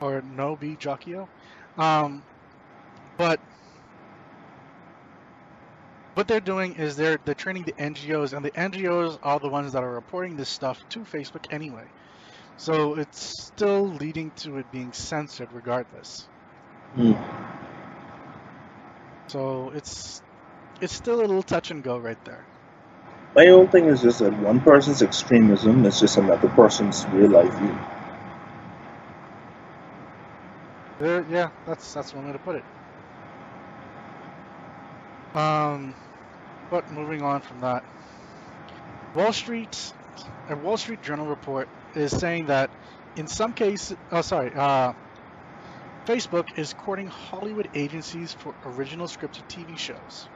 Or 0.00 0.22
Nobi 0.22 0.78
Jockio. 0.78 1.28
Um, 1.76 2.22
but 3.18 3.38
what 6.14 6.26
they're 6.26 6.40
doing 6.40 6.74
is 6.76 6.96
they're 6.96 7.18
they're 7.26 7.34
training 7.34 7.64
the 7.64 7.72
NGOs, 7.72 8.32
and 8.32 8.42
the 8.42 8.50
NGOs 8.52 9.18
are 9.22 9.38
the 9.38 9.48
ones 9.50 9.74
that 9.74 9.82
are 9.82 9.92
reporting 9.92 10.36
this 10.36 10.48
stuff 10.48 10.82
to 10.88 11.00
Facebook 11.00 11.44
anyway. 11.50 11.84
So 12.56 12.94
it's 12.94 13.20
still 13.20 13.88
leading 13.88 14.30
to 14.42 14.56
it 14.56 14.72
being 14.72 14.92
censored 14.92 15.48
regardless. 15.52 16.26
Mm. 16.96 17.18
So 19.28 19.70
it's 19.74 20.22
it's 20.80 20.94
still 20.94 21.20
a 21.20 21.26
little 21.26 21.42
touch 21.42 21.70
and 21.70 21.84
go 21.84 21.98
right 21.98 22.22
there. 22.24 22.49
My 23.36 23.46
own 23.46 23.68
thing 23.68 23.84
is 23.84 24.02
just 24.02 24.18
that 24.18 24.36
one 24.40 24.60
person's 24.60 25.02
extremism 25.02 25.84
is 25.86 26.00
just 26.00 26.16
another 26.16 26.48
person's 26.48 27.06
real 27.08 27.30
life 27.30 27.52
view. 27.54 27.78
Uh, 31.00 31.22
yeah, 31.30 31.50
that's 31.64 31.94
that's 31.94 32.12
one 32.12 32.26
way 32.26 32.32
to 32.32 32.38
put 32.40 32.56
it. 32.56 32.64
Um, 35.36 35.94
but 36.70 36.90
moving 36.90 37.22
on 37.22 37.40
from 37.40 37.60
that, 37.60 37.84
Wall 39.14 39.32
Street, 39.32 39.92
a 40.48 40.56
Wall 40.56 40.76
Street 40.76 41.00
Journal 41.02 41.26
report 41.26 41.68
is 41.94 42.10
saying 42.10 42.46
that 42.46 42.68
in 43.14 43.28
some 43.28 43.52
cases, 43.52 43.96
oh 44.10 44.22
sorry, 44.22 44.52
uh, 44.54 44.92
Facebook 46.04 46.58
is 46.58 46.72
courting 46.72 47.06
Hollywood 47.06 47.68
agencies 47.74 48.32
for 48.32 48.54
original 48.66 49.06
scripted 49.06 49.46
TV 49.48 49.78
shows. 49.78 50.28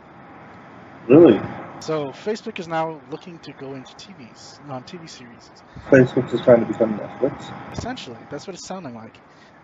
Really? 1.09 1.41
So 1.81 2.07
Facebook 2.07 2.59
is 2.59 2.69
now 2.69 3.01
looking 3.11 3.39
to 3.41 3.53
go 3.53 3.75
into 3.75 3.95
TVs, 3.95 4.65
non-TV 4.67 5.09
series. 5.09 5.51
Facebook 5.91 6.33
is 6.33 6.41
trying 6.41 6.61
to 6.61 6.67
become 6.67 6.99
Netflix. 6.99 7.53
Essentially, 7.77 8.19
that's 8.31 8.47
what 8.47 8.55
it's 8.55 8.67
sounding 8.67 8.95
like. 8.95 9.17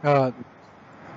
Uh, 0.02 0.32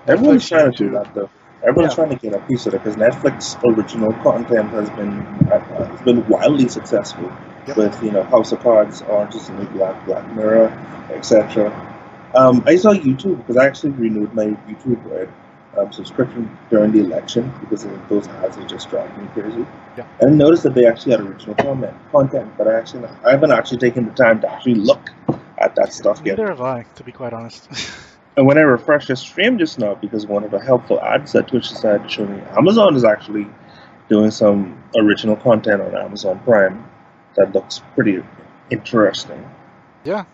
Everyone's 0.08 0.48
trying 0.48 0.72
to 0.72 0.78
do 0.78 0.92
that, 0.92 1.14
though. 1.14 1.30
Everyone's 1.64 1.92
yeah. 1.92 2.06
trying 2.06 2.10
to 2.10 2.16
get 2.16 2.34
a 2.34 2.46
piece 2.46 2.66
of 2.66 2.74
it 2.74 2.84
because 2.84 2.98
Netflix 2.98 3.58
original 3.64 4.12
content 4.22 4.70
has 4.72 4.90
been 4.92 5.22
uh, 5.50 5.60
has 5.88 6.02
been 6.02 6.28
wildly 6.28 6.68
successful 6.68 7.32
yep. 7.68 7.78
with 7.78 8.04
you 8.04 8.12
know 8.12 8.24
House 8.24 8.52
of 8.52 8.60
Cards, 8.60 9.02
Orange 9.04 9.36
is 9.36 9.48
the 9.48 9.54
New 9.54 9.68
Black, 9.68 10.06
Black 10.06 10.30
Mirror, 10.36 10.68
etc. 11.12 11.72
Um, 12.36 12.64
I 12.66 12.76
saw 12.76 12.94
YouTube 12.94 13.38
because 13.38 13.58
I 13.58 13.66
actually 13.66 13.92
renewed 13.92 14.34
my 14.34 14.46
YouTube 14.46 15.06
um, 15.78 15.92
subscription 15.92 16.58
during 16.70 16.92
the 16.92 17.00
election 17.00 17.52
because 17.62 17.86
those 18.10 18.28
ads 18.28 18.58
are 18.58 18.68
just 18.68 18.90
driving 18.90 19.24
me 19.24 19.30
crazy. 19.34 19.66
Yeah. 19.98 20.08
And 20.20 20.32
I 20.32 20.34
noticed 20.34 20.64
that 20.64 20.74
they 20.74 20.86
actually 20.86 21.14
had 21.14 21.22
original 21.22 21.56
content, 21.56 21.96
content, 22.12 22.54
but 22.58 22.68
I 22.68 22.76
actually 22.78 23.08
I 23.26 23.32
haven't 23.32 23.52
actually 23.52 23.80
taken 23.80 24.06
the 24.06 24.14
time 24.14 24.42
to 24.42 24.52
actually 24.52 24.76
look 24.76 25.10
at 25.58 25.76
that 25.76 25.94
stuff 25.94 26.22
yet. 26.24 26.38
Neither 26.38 26.50
have 26.50 26.62
I, 26.62 26.84
to 26.96 27.04
be 27.04 27.12
quite 27.12 27.34
honest. 27.34 27.68
and 28.38 28.46
when 28.46 28.58
I 28.58 28.62
refreshed 28.62 29.08
the 29.08 29.16
stream 29.16 29.58
just 29.58 29.80
now, 29.80 29.96
because 29.96 30.26
one 30.26 30.44
of 30.44 30.52
the 30.52 30.60
helpful 30.60 31.02
ads 31.02 31.32
that 31.34 31.48
Twitch 31.48 31.70
decided 31.70 32.04
to 32.04 32.10
show 32.10 32.26
me, 32.26 32.42
Amazon 32.58 32.96
is 32.96 33.04
actually 33.04 33.48
doing 34.10 34.32
some 34.32 34.84
original 34.98 35.36
content 35.36 35.82
on 35.82 35.96
Amazon 35.96 36.40
Prime 36.40 36.90
that 37.36 37.54
looks 37.54 37.82
pretty 37.96 38.24
interesting. 38.70 39.50
Yeah, 40.04 40.26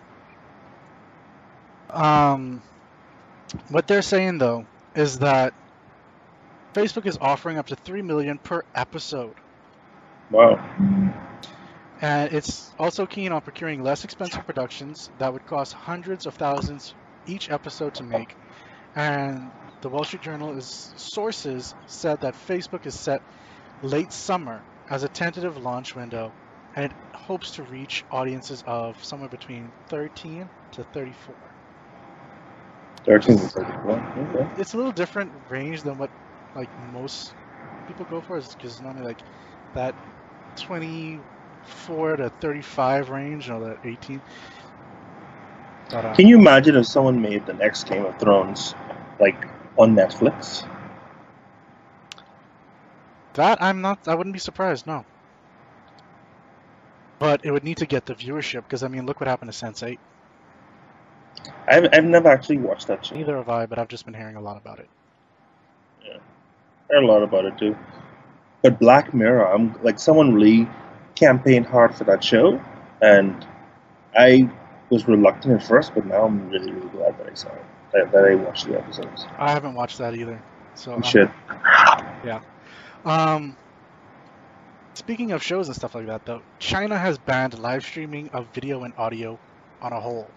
um, 1.92 2.62
what 3.70 3.88
they're 3.88 4.02
saying 4.02 4.38
though 4.38 4.66
is 4.96 5.20
that 5.20 5.54
Facebook 6.74 7.06
is 7.06 7.18
offering 7.20 7.58
up 7.58 7.68
to 7.68 7.76
three 7.76 8.02
million 8.02 8.38
per 8.40 8.64
episode. 8.76 9.36
Wow. 10.32 10.58
And 12.02 12.32
it's 12.32 12.72
also 12.80 13.06
keen 13.06 13.32
on 13.32 13.42
procuring 13.42 13.84
less 13.84 14.04
expensive 14.04 14.46
productions 14.46 15.10
that 15.20 15.34
would 15.34 15.46
cost 15.46 15.74
hundreds 15.74 16.26
of 16.26 16.36
thousands 16.36 16.94
each 17.28 17.50
episode 17.50 17.94
to 17.96 18.04
make. 18.04 18.36
And 18.96 19.52
the 19.82 19.90
Wall 19.90 20.04
Street 20.04 20.22
Journal 20.22 20.58
is 20.58 20.94
sources 20.96 21.74
said 21.88 22.22
that 22.22 22.36
Facebook 22.36 22.86
is 22.86 22.98
set 23.00 23.22
late 23.82 24.12
summer 24.12 24.62
as 24.90 25.04
a 25.04 25.10
tentative 25.10 25.58
launch 25.58 25.96
window, 25.96 26.32
and 26.76 26.86
it 26.86 26.92
hopes 27.14 27.52
to 27.52 27.64
reach 27.64 28.04
audiences 28.12 28.64
of 28.66 29.04
somewhere 29.04 29.30
between 29.30 29.72
13 29.90 30.50
to 30.72 30.84
34. 30.94 31.49
13 33.06 33.38
to 33.38 33.48
34. 33.48 34.04
Okay. 34.18 34.50
It's 34.56 34.74
a 34.74 34.78
little 34.78 34.92
different 34.92 35.50
range 35.50 35.84
than 35.84 35.98
what 35.98 36.12
like 36.56 36.72
most 36.78 37.36
people 37.88 38.06
go 38.06 38.22
for, 38.22 38.38
is 38.38 38.50
because 38.50 38.82
normally 38.82 39.06
like 39.06 39.24
that 39.74 39.96
24 40.60 42.18
to 42.18 42.30
35 42.42 43.10
range 43.10 43.50
or 43.50 43.60
that 43.62 43.78
18. 43.84 44.22
But, 45.90 46.06
uh, 46.06 46.18
Can 46.18 46.28
you 46.28 46.38
imagine 46.40 46.76
if 46.76 46.88
someone 46.88 47.22
made 47.22 47.46
the 47.46 47.54
next 47.54 47.86
Game 47.86 48.06
of 48.06 48.18
Thrones 48.20 48.76
like 49.20 49.48
on 49.78 49.96
Netflix? 49.96 50.66
That 53.36 53.62
I'm 53.62 53.82
not. 53.82 54.00
I 54.08 54.16
wouldn't 54.16 54.34
be 54.34 54.40
surprised. 54.40 54.86
No. 54.88 55.06
But 57.20 57.42
it 57.46 57.52
would 57.52 57.64
need 57.64 57.78
to 57.78 57.86
get 57.88 58.06
the 58.06 58.16
viewership 58.16 58.62
because 58.64 58.84
I 58.84 58.88
mean, 58.88 59.06
look 59.06 59.20
what 59.22 59.28
happened 59.28 59.52
to 59.52 59.58
Sense8. 59.58 60.00
I've 61.68 61.88
I've 61.94 62.06
never 62.06 62.28
actually 62.30 62.58
watched 62.58 62.88
that 62.88 63.06
show. 63.06 63.16
Neither 63.16 63.38
have 63.38 63.50
I, 63.50 63.66
but 63.66 63.80
I've 63.80 63.88
just 63.88 64.06
been 64.06 64.14
hearing 64.14 64.36
a 64.36 64.42
lot 64.42 64.58
about 64.58 64.80
it. 64.80 64.90
Yeah, 66.06 66.18
I 66.18 66.94
heard 66.94 67.04
a 67.04 67.08
lot 67.08 67.24
about 67.24 67.46
it 67.46 67.58
too. 67.58 67.76
But 68.64 68.80
Black 68.80 69.14
Mirror, 69.14 69.54
I'm 69.54 69.82
like 69.84 70.00
someone 70.00 70.34
really 70.34 70.68
campaigned 71.16 71.66
hard 71.66 71.96
for 71.96 72.04
that 72.06 72.24
show, 72.24 72.62
and 73.02 73.46
I 74.18 74.50
was 74.90 75.08
reluctant 75.08 75.62
at 75.62 75.68
first, 75.68 75.94
but 75.94 76.06
now 76.06 76.26
I'm 76.26 76.50
really 76.50 76.72
really 76.72 76.90
glad 76.90 77.18
that 77.20 77.30
I 77.30 77.34
saw 77.34 77.50
it. 77.50 77.66
That, 77.94 78.12
that 78.12 78.26
I 78.26 78.36
watched 78.36 78.68
the 78.68 78.78
episodes. 78.78 79.26
I 79.38 79.52
haven't 79.52 79.74
watched 79.74 79.98
that 79.98 80.14
either. 80.14 80.42
So 80.76 80.98
you 80.98 81.04
should. 81.04 81.32
Yeah. 82.24 82.42
Um, 83.06 83.56
speaking 84.94 85.32
of 85.32 85.42
shows 85.42 85.68
and 85.68 85.76
stuff 85.76 85.96
like 85.96 86.08
that, 86.08 86.26
though, 86.26 86.42
China 86.60 86.98
has 86.98 87.18
banned 87.18 87.58
live 87.58 87.84
streaming 87.84 88.30
of 88.30 88.48
video 88.54 88.84
and 88.84 88.94
audio 88.98 89.40
on 89.82 89.94
a 89.94 90.00
whole. 90.00 90.30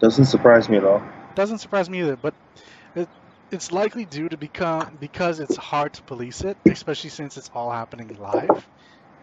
Doesn't 0.00 0.26
surprise 0.26 0.68
me 0.68 0.76
at 0.76 0.84
all. 0.84 1.02
Doesn't 1.34 1.58
surprise 1.58 1.88
me 1.88 2.00
either, 2.00 2.16
but 2.16 2.34
it, 2.94 3.08
it's 3.50 3.72
likely 3.72 4.04
due 4.04 4.28
to 4.28 4.36
become 4.36 4.96
because 5.00 5.40
it's 5.40 5.56
hard 5.56 5.94
to 5.94 6.02
police 6.04 6.42
it, 6.42 6.58
especially 6.68 7.10
since 7.10 7.36
it's 7.36 7.50
all 7.52 7.70
happening 7.70 8.08
live, 8.18 8.68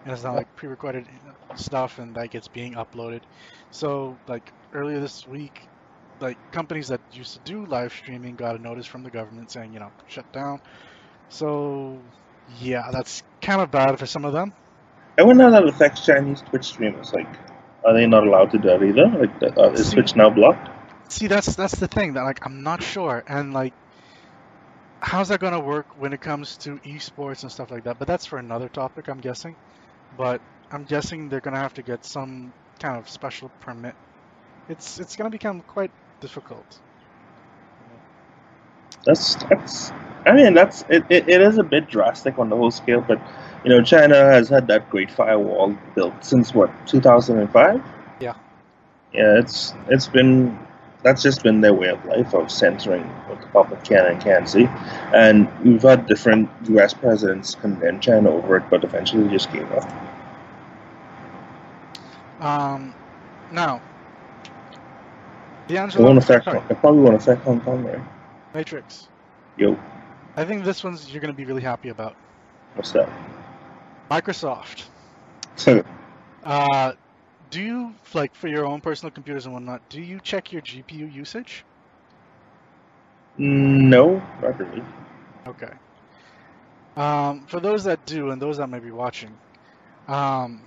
and 0.05 0.13
it's 0.13 0.23
not 0.23 0.35
like 0.35 0.47
pre-recorded 0.55 1.07
stuff 1.55 1.99
and 1.99 2.15
like 2.15 2.35
it's 2.35 2.47
being 2.47 2.73
uploaded. 2.73 3.21
So 3.71 4.17
like 4.27 4.51
earlier 4.73 4.99
this 4.99 5.27
week, 5.27 5.67
like 6.19 6.37
companies 6.51 6.87
that 6.89 7.01
used 7.11 7.33
to 7.33 7.39
do 7.39 7.65
live 7.65 7.93
streaming 7.93 8.35
got 8.35 8.55
a 8.55 8.59
notice 8.59 8.87
from 8.87 9.03
the 9.03 9.11
government 9.11 9.51
saying 9.51 9.73
you 9.73 9.79
know 9.79 9.91
shut 10.07 10.25
down. 10.33 10.59
So 11.29 12.01
yeah, 12.47 12.89
that's 12.91 13.21
kind 13.41 13.61
of 13.61 13.71
bad 13.71 13.99
for 13.99 14.05
some 14.05 14.25
of 14.25 14.33
them. 14.33 14.53
I 15.19 15.23
wonder 15.23 15.43
how 15.43 15.51
that 15.51 15.67
affects 15.67 16.05
Chinese 16.05 16.41
Twitch 16.41 16.65
streamers. 16.65 17.13
Like, 17.13 17.27
are 17.85 17.93
they 17.93 18.07
not 18.07 18.25
allowed 18.25 18.51
to 18.51 18.57
do 18.57 18.67
that 18.69 18.83
either? 18.83 19.07
Like, 19.07 19.57
uh, 19.57 19.71
is 19.71 19.89
see, 19.89 20.03
now 20.15 20.29
blocked? 20.29 20.69
See, 21.09 21.27
that's 21.27 21.55
that's 21.55 21.75
the 21.75 21.87
thing. 21.87 22.13
That 22.13 22.23
like, 22.23 22.39
I'm 22.45 22.63
not 22.63 22.81
sure, 22.83 23.23
and 23.27 23.53
like, 23.53 23.73
how's 25.01 25.29
that 25.29 25.39
gonna 25.39 25.59
work 25.59 25.87
when 25.97 26.13
it 26.13 26.21
comes 26.21 26.57
to 26.59 26.77
esports 26.79 27.43
and 27.43 27.51
stuff 27.51 27.71
like 27.71 27.83
that? 27.83 27.99
But 27.99 28.07
that's 28.07 28.25
for 28.25 28.39
another 28.39 28.69
topic, 28.69 29.07
I'm 29.09 29.19
guessing. 29.19 29.55
But 30.17 30.41
I'm 30.71 30.85
guessing 30.85 31.29
they're 31.29 31.41
gonna 31.41 31.57
have 31.57 31.73
to 31.75 31.83
get 31.83 32.05
some 32.05 32.53
kind 32.79 32.97
of 32.97 33.09
special 33.09 33.51
permit. 33.61 33.95
It's 34.69 34.99
it's 34.99 35.15
gonna 35.15 35.29
become 35.29 35.61
quite 35.61 35.91
difficult. 36.21 36.79
That's 39.05 39.35
that's 39.35 39.91
I 40.25 40.33
mean, 40.33 40.53
that's 40.53 40.83
it, 40.89 41.03
it, 41.09 41.27
it 41.27 41.41
is 41.41 41.57
a 41.57 41.63
bit 41.63 41.89
drastic 41.89 42.39
on 42.39 42.49
the 42.49 42.55
whole 42.55 42.71
scale, 42.71 43.01
but 43.01 43.19
you 43.63 43.69
know, 43.69 43.81
China 43.81 44.15
has 44.15 44.49
had 44.49 44.67
that 44.67 44.89
Great 44.89 45.11
Firewall 45.11 45.77
built 45.95 46.23
since 46.23 46.53
what 46.53 46.71
2005. 46.87 47.81
Yeah. 48.19 48.33
Yeah, 49.13 49.39
it's 49.39 49.73
it's 49.89 50.07
been 50.07 50.57
that's 51.01 51.21
just 51.21 51.43
been 51.43 51.59
their 51.59 51.73
way 51.73 51.89
of 51.89 52.03
life 52.05 52.33
of 52.33 52.49
censoring 52.49 53.03
what 53.27 53.41
the 53.41 53.47
public 53.47 53.83
can 53.83 54.05
and 54.05 54.21
can't 54.21 54.47
see, 54.47 54.67
and 55.13 55.49
we've 55.63 55.81
had 55.81 56.05
different 56.07 56.49
U.S. 56.69 56.93
presidents 56.93 57.55
condemn 57.55 57.99
China 57.99 58.31
over 58.31 58.57
it, 58.57 58.63
but 58.69 58.83
eventually 58.83 59.29
just 59.29 59.51
gave 59.51 59.69
up. 59.73 59.91
Um, 62.39 62.93
now, 63.51 63.81
D'Angelo. 65.67 66.03
It 66.03 66.07
won't 66.07 66.17
affect. 66.17 66.47
It 66.47 66.79
probably 66.79 67.01
won't 67.01 67.15
affect 67.15 67.41
Hong 67.43 67.59
Kong, 67.61 67.83
right? 67.83 68.01
Matrix. 68.53 69.07
Yo. 69.57 69.77
I 70.35 70.45
think 70.45 70.63
this 70.63 70.83
one's 70.83 71.11
you're 71.11 71.21
going 71.21 71.33
to 71.33 71.37
be 71.37 71.45
really 71.45 71.61
happy 71.61 71.89
about. 71.89 72.15
What's 72.75 72.91
that? 72.91 73.09
Microsoft. 74.09 74.85
So 75.55 75.83
uh, 76.43 76.93
do 77.49 77.61
you 77.61 77.93
like 78.13 78.33
for 78.35 78.47
your 78.47 78.65
own 78.65 78.81
personal 78.81 79.11
computers 79.11 79.45
and 79.45 79.53
whatnot? 79.53 79.81
Do 79.89 80.01
you 80.01 80.19
check 80.19 80.51
your 80.51 80.61
GPU 80.61 81.13
usage? 81.13 81.63
No, 83.37 84.21
not 84.41 84.59
really. 84.59 84.83
Okay. 85.47 85.71
Um, 86.95 87.45
for 87.47 87.59
those 87.59 87.85
that 87.85 88.05
do 88.05 88.29
and 88.29 88.41
those 88.41 88.57
that 88.57 88.67
may 88.67 88.79
be 88.79 88.91
watching, 88.91 89.35
um, 90.07 90.61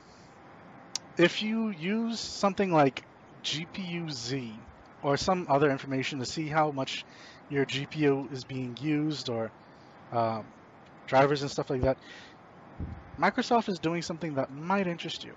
if 1.19 1.43
you 1.43 1.71
use 1.71 2.19
something 2.19 2.73
like 2.73 3.03
GPU 3.45 4.11
Z 4.11 4.53
or 5.03 5.17
some 5.17 5.47
other 5.49 5.71
information 5.71 6.19
to 6.19 6.27
see 6.27 6.49
how 6.49 6.73
much 6.73 7.05
your 7.51 7.65
GPU 7.67 8.33
is 8.33 8.45
being 8.45 8.77
used 8.81 9.29
or 9.29 9.51
um, 10.13 10.45
drivers 11.07 11.43
and 11.43 11.51
stuff 11.51 11.71
like 11.71 11.83
that, 11.83 11.97
Microsoft 13.19 13.69
is 13.69 13.79
doing 13.79 14.03
something 14.03 14.35
that 14.35 14.51
might 14.51 14.87
interest 14.87 15.25
you. 15.25 15.33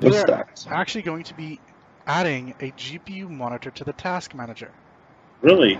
What's 0.00 0.16
They're 0.16 0.26
that? 0.26 0.48
actually 0.68 1.02
going 1.02 1.24
to 1.24 1.34
be 1.34 1.60
adding 2.06 2.54
a 2.60 2.72
GPU 2.72 3.28
monitor 3.28 3.70
to 3.70 3.84
the 3.84 3.92
task 3.92 4.34
manager. 4.34 4.72
Really? 5.42 5.78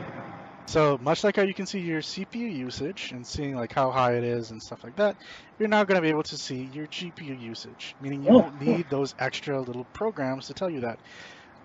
So 0.66 0.98
much 1.00 1.24
like 1.24 1.36
how 1.36 1.42
you 1.42 1.54
can 1.54 1.66
see 1.66 1.80
your 1.80 2.00
CPU 2.00 2.56
usage 2.56 3.10
and 3.12 3.26
seeing 3.26 3.56
like 3.56 3.72
how 3.72 3.90
high 3.90 4.14
it 4.14 4.24
is 4.24 4.50
and 4.50 4.62
stuff 4.62 4.84
like 4.84 4.94
that, 4.96 5.16
you're 5.58 5.68
now 5.68 5.82
going 5.84 5.96
to 5.96 6.02
be 6.02 6.10
able 6.10 6.22
to 6.22 6.36
see 6.36 6.70
your 6.72 6.86
GPU 6.86 7.40
usage, 7.40 7.96
meaning 8.00 8.22
you 8.22 8.30
oh, 8.30 8.42
don't 8.42 8.60
need 8.60 8.86
those 8.88 9.12
extra 9.18 9.60
little 9.60 9.84
programs 9.92 10.46
to 10.46 10.54
tell 10.54 10.70
you 10.70 10.80
that, 10.82 11.00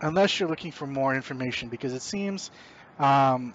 unless 0.02 0.40
you're 0.40 0.50
looking 0.50 0.72
for 0.72 0.88
more 0.88 1.14
information. 1.14 1.70
Because 1.70 1.94
it 1.94 2.02
seems 2.02 2.50
um, 2.98 3.54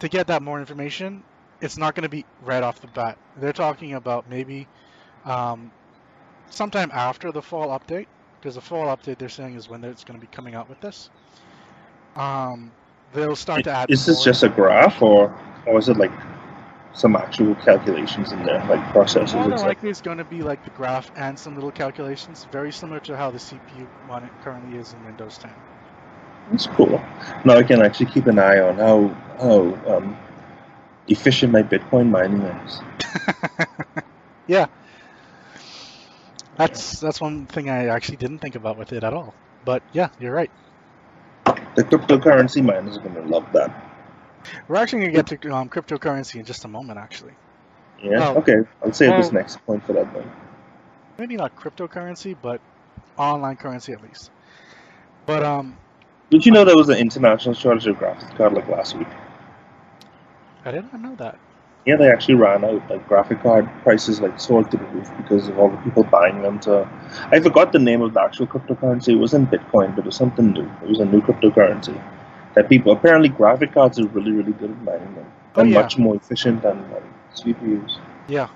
to 0.00 0.08
get 0.08 0.26
that 0.28 0.42
more 0.42 0.60
information, 0.60 1.22
it's 1.60 1.76
not 1.76 1.94
going 1.94 2.04
to 2.04 2.08
be 2.08 2.24
right 2.42 2.62
off 2.62 2.80
the 2.80 2.86
bat. 2.88 3.18
They're 3.36 3.52
talking 3.52 3.94
about 3.94 4.28
maybe 4.28 4.66
um, 5.24 5.70
sometime 6.50 6.90
after 6.92 7.32
the 7.32 7.42
fall 7.42 7.68
update, 7.78 8.06
because 8.40 8.54
the 8.54 8.60
fall 8.60 8.86
update 8.94 9.18
they're 9.18 9.28
saying 9.28 9.54
is 9.54 9.68
when 9.68 9.82
it's 9.84 10.04
going 10.04 10.18
to 10.18 10.24
be 10.24 10.30
coming 10.30 10.54
out 10.54 10.68
with 10.68 10.80
this. 10.80 11.10
Um, 12.16 12.72
they'll 13.12 13.36
start 13.36 13.64
to 13.64 13.70
add. 13.70 13.90
Is 13.90 14.06
this 14.06 14.22
just 14.22 14.42
a 14.42 14.48
graph, 14.48 15.02
or 15.02 15.34
or 15.66 15.78
is 15.78 15.88
it 15.88 15.96
like 15.96 16.12
some 16.92 17.16
actual 17.16 17.54
calculations 17.56 18.32
in 18.32 18.42
there, 18.44 18.64
like 18.68 18.84
processes? 18.92 19.34
More 19.34 19.48
than 19.48 19.58
likely, 19.58 19.90
it's 19.90 20.00
going 20.00 20.18
to 20.18 20.24
be 20.24 20.42
like 20.42 20.64
the 20.64 20.70
graph 20.70 21.10
and 21.16 21.38
some 21.38 21.54
little 21.54 21.70
calculations, 21.70 22.46
very 22.50 22.72
similar 22.72 23.00
to 23.00 23.16
how 23.16 23.30
the 23.30 23.38
CPU 23.38 23.86
one 24.06 24.28
currently 24.42 24.78
is 24.78 24.92
in 24.92 25.04
Windows 25.04 25.38
10. 25.38 25.50
That's 26.50 26.66
cool. 26.68 27.00
Now 27.44 27.54
I 27.56 27.62
can 27.62 27.82
actually 27.82 28.06
keep 28.06 28.26
an 28.26 28.38
eye 28.38 28.60
on 28.60 28.76
how 28.76 29.08
how 29.38 29.96
um, 29.96 30.16
efficient 31.08 31.52
my 31.52 31.62
Bitcoin 31.62 32.10
mining 32.10 32.40
is. 32.40 32.80
yeah, 34.46 34.66
that's 36.56 37.00
that's 37.00 37.20
one 37.20 37.46
thing 37.46 37.70
I 37.70 37.86
actually 37.86 38.16
didn't 38.16 38.38
think 38.38 38.54
about 38.54 38.78
with 38.78 38.92
it 38.92 39.04
at 39.04 39.12
all. 39.12 39.34
But 39.64 39.82
yeah, 39.92 40.08
you're 40.18 40.32
right. 40.32 40.50
The 41.44 41.84
cryptocurrency 41.84 42.62
miners 42.62 42.96
are 42.96 43.00
gonna 43.00 43.26
love 43.26 43.46
that. 43.52 43.70
We're 44.68 44.76
actually 44.76 45.00
gonna 45.00 45.12
get 45.12 45.26
to 45.42 45.54
um, 45.54 45.68
cryptocurrency 45.68 46.36
in 46.36 46.44
just 46.44 46.64
a 46.64 46.68
moment, 46.68 46.98
actually. 46.98 47.34
Yeah. 48.02 48.18
Well, 48.18 48.38
okay. 48.38 48.56
I'll 48.82 48.92
save 48.92 49.10
well, 49.10 49.22
this 49.22 49.32
next 49.32 49.64
point 49.66 49.84
for 49.84 49.92
that 49.92 50.12
one. 50.14 50.30
Maybe 51.18 51.36
not 51.36 51.54
cryptocurrency, 51.56 52.36
but 52.40 52.60
online 53.16 53.56
currency 53.56 53.92
at 53.92 54.02
least. 54.02 54.30
But 55.26 55.42
um, 55.42 55.76
did 56.30 56.44
you 56.44 56.52
know 56.52 56.64
there 56.64 56.76
was 56.76 56.88
an 56.88 56.98
international 56.98 57.54
shortage 57.54 57.86
of 57.86 57.96
graphics 57.96 58.36
card 58.36 58.52
like 58.52 58.68
last 58.68 58.96
week? 58.96 59.08
I 60.64 60.70
did 60.70 60.92
not 60.92 61.00
know 61.00 61.14
that. 61.16 61.38
Yeah, 61.86 61.96
they 61.96 62.10
actually 62.10 62.34
ran 62.34 62.64
out. 62.64 62.88
Like 62.90 63.06
graphic 63.08 63.42
card 63.42 63.68
prices 63.82 64.20
like 64.20 64.38
soared 64.38 64.70
to 64.70 64.76
the 64.76 64.84
roof 64.84 65.10
because 65.16 65.48
of 65.48 65.58
all 65.58 65.70
the 65.70 65.78
people 65.78 66.04
buying 66.04 66.42
them. 66.42 66.60
To 66.60 66.88
I 67.32 67.40
forgot 67.40 67.72
the 67.72 67.78
name 67.78 68.02
of 68.02 68.12
the 68.12 68.20
actual 68.20 68.46
cryptocurrency. 68.46 69.08
It 69.08 69.16
wasn't 69.16 69.50
Bitcoin, 69.50 69.94
but 69.94 70.00
it 70.00 70.06
was 70.06 70.16
something 70.16 70.52
new. 70.52 70.70
It 70.82 70.88
was 70.88 71.00
a 71.00 71.06
new 71.06 71.22
cryptocurrency 71.22 71.98
that 72.54 72.68
people 72.68 72.92
apparently 72.92 73.28
graphic 73.28 73.72
cards 73.72 73.98
are 74.00 74.06
really 74.08 74.32
really 74.32 74.52
good 74.52 74.70
at 74.70 74.82
mining 74.82 75.14
them 75.14 75.32
oh, 75.54 75.60
and 75.60 75.70
yeah. 75.70 75.80
much 75.80 75.96
more 75.96 76.16
efficient 76.16 76.60
than 76.62 76.84
CPUs. 77.34 77.98
Yeah. 78.26 78.48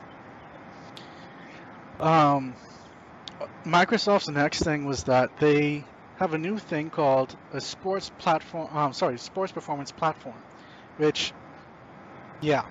Um, 2.01 2.55
Microsoft's 3.65 4.29
next 4.29 4.63
thing 4.65 4.85
was 4.85 5.05
that 5.05 5.31
they 5.39 5.85
have 6.23 6.35
a 6.35 6.39
new 6.39 6.57
thing 6.57 6.89
called 6.89 7.35
a 7.53 7.61
sports 7.61 8.09
platform. 8.11 8.69
Um, 8.77 8.93
sorry, 8.93 9.19
sports 9.19 9.51
performance 9.51 9.91
platform, 9.91 10.41
which, 10.97 11.33
yeah, 12.41 12.63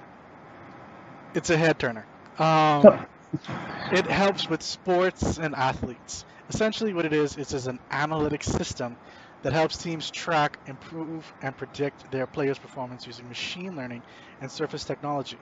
it's 1.35 1.49
a 1.49 1.57
head 1.57 1.77
turner. 1.77 2.07
Um, 2.39 3.05
it 3.91 4.07
helps 4.09 4.47
with 4.47 4.63
sports 4.63 5.37
and 5.37 5.53
athletes. 5.53 6.23
Essentially, 6.49 6.93
what 6.93 7.05
it 7.05 7.13
is, 7.13 7.35
is 7.37 7.53
is 7.53 7.67
an 7.67 7.79
analytics 7.91 8.45
system 8.45 8.97
that 9.43 9.51
helps 9.53 9.77
teams 9.77 10.09
track, 10.11 10.57
improve, 10.65 11.33
and 11.41 11.57
predict 11.57 12.09
their 12.09 12.27
players' 12.27 12.57
performance 12.59 13.05
using 13.05 13.27
machine 13.27 13.75
learning 13.75 14.03
and 14.39 14.49
surface 14.49 14.85
technology. 14.85 15.39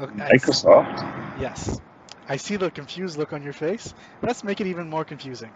Microsoft. 0.00 1.40
Yes. 1.40 1.78
I 2.28 2.36
see 2.36 2.56
the 2.56 2.70
confused 2.70 3.18
look 3.18 3.32
on 3.32 3.42
your 3.42 3.52
face. 3.52 3.92
Let's 4.22 4.42
make 4.42 4.60
it 4.60 4.66
even 4.66 4.88
more 4.88 5.04
confusing. 5.04 5.52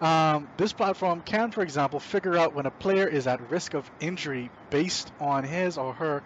Um, 0.00 0.48
this 0.56 0.72
platform 0.72 1.20
can, 1.22 1.50
for 1.50 1.62
example, 1.62 2.00
figure 2.00 2.36
out 2.36 2.54
when 2.54 2.66
a 2.66 2.70
player 2.70 3.08
is 3.08 3.26
at 3.26 3.40
risk 3.50 3.74
of 3.74 3.90
injury 4.00 4.50
based 4.70 5.12
on 5.20 5.44
his 5.44 5.78
or 5.78 5.94
her 5.94 6.22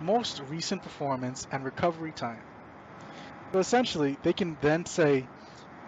most 0.00 0.40
recent 0.40 0.82
performance 0.82 1.46
and 1.50 1.64
recovery 1.64 2.12
time. 2.12 2.42
So 3.52 3.60
essentially, 3.60 4.18
they 4.22 4.32
can 4.32 4.58
then 4.60 4.86
say 4.86 5.28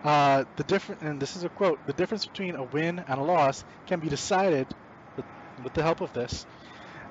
uh, 0.05 0.45
the 0.57 0.65
different, 0.65 1.03
and 1.03 1.21
this 1.21 1.37
is 1.37 1.45
a 1.45 1.49
quote: 1.49 1.81
the 1.87 1.95
difference 1.95 2.27
between 2.27 2.57
a 2.57 2.65
win 2.65 2.99
and 3.07 3.21
a 3.21 3.25
loss 3.25 3.65
can 3.87 4.01
be 4.01 4.09
decided 4.09 4.69
with, 5.17 5.27
with 5.63 5.73
the 5.73 5.83
help 5.83 6.01
of 6.01 6.13
this 6.13 6.47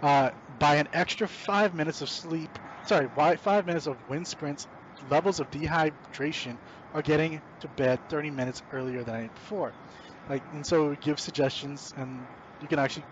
uh, 0.01 0.29
by 0.47 0.75
an 0.75 0.87
extra 0.93 1.27
five 1.27 1.73
minutes 1.73 2.01
of 2.01 2.09
sleep. 2.09 2.59
Sorry, 2.83 3.07
five 3.37 3.65
minutes 3.65 3.87
of 3.87 3.97
wind 4.07 4.27
sprints 4.27 4.67
levels 5.09 5.39
of 5.39 5.49
dehydration 5.49 6.57
are 6.93 7.01
getting 7.01 7.41
to 7.59 7.67
bed 7.69 7.99
30 8.09 8.29
minutes 8.31 8.61
earlier 8.71 9.03
than 9.03 9.13
the 9.15 9.21
night 9.21 9.35
before. 9.35 9.73
Like, 10.29 10.43
and 10.53 10.65
so 10.65 10.95
give 11.01 11.19
suggestions, 11.19 11.93
and 11.97 12.19
you 12.61 12.67
can 12.67 12.79
actually 12.79 13.05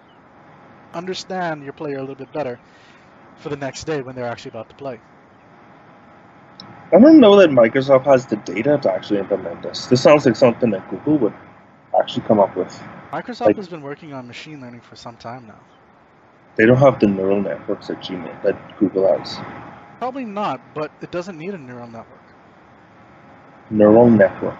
understand 0.94 1.64
your 1.64 1.74
player 1.74 1.98
a 1.98 2.02
little 2.02 2.16
bit 2.16 2.32
better 2.32 2.60
for 3.38 3.49
the 3.49 3.58
next 3.58 3.86
day 3.86 4.02
when 4.02 4.16
they're 4.16 4.28
actually 4.28 4.49
about 4.49 4.70
to 4.70 4.76
play. 4.76 4.99
I 6.94 6.99
don't 6.99 7.20
know 7.20 7.38
that 7.38 7.49
Microsoft 7.49 8.06
has 8.06 8.26
the 8.26 8.36
data 8.38 8.78
to 8.84 8.94
actually 8.94 9.20
implement 9.20 9.64
this. 9.64 9.88
This 9.88 10.03
sounds 10.03 10.26
like 10.26 10.36
something 10.36 10.70
that 10.72 10.90
Google 10.90 11.18
would 11.20 11.34
actually 11.98 12.24
come 12.24 12.40
up 12.40 12.56
with. 12.56 12.72
Microsoft 13.14 13.48
like, 13.48 13.56
has 13.56 13.70
been 13.70 13.82
working 13.82 14.14
on 14.14 14.28
machine 14.28 14.62
learning 14.62 14.82
for 14.82 14.95
some 14.95 15.16
time 15.16 15.48
now. 15.48 15.60
They 16.58 16.66
don't 16.66 16.78
have 16.78 16.99
the 16.99 17.08
neural 17.08 17.41
networks 17.41 17.88
that 17.88 17.99
Gmail 17.99 18.44
that 18.44 18.78
Google 18.78 19.18
has. 19.18 19.38
Probably 19.99 20.26
not, 20.26 20.60
but 20.76 20.91
it 21.02 21.12
doesn't 21.12 21.38
need 21.38 21.53
a 21.53 21.58
neural 21.58 21.88
network. 21.88 22.20
Neural 23.72 24.10
network. 24.10 24.60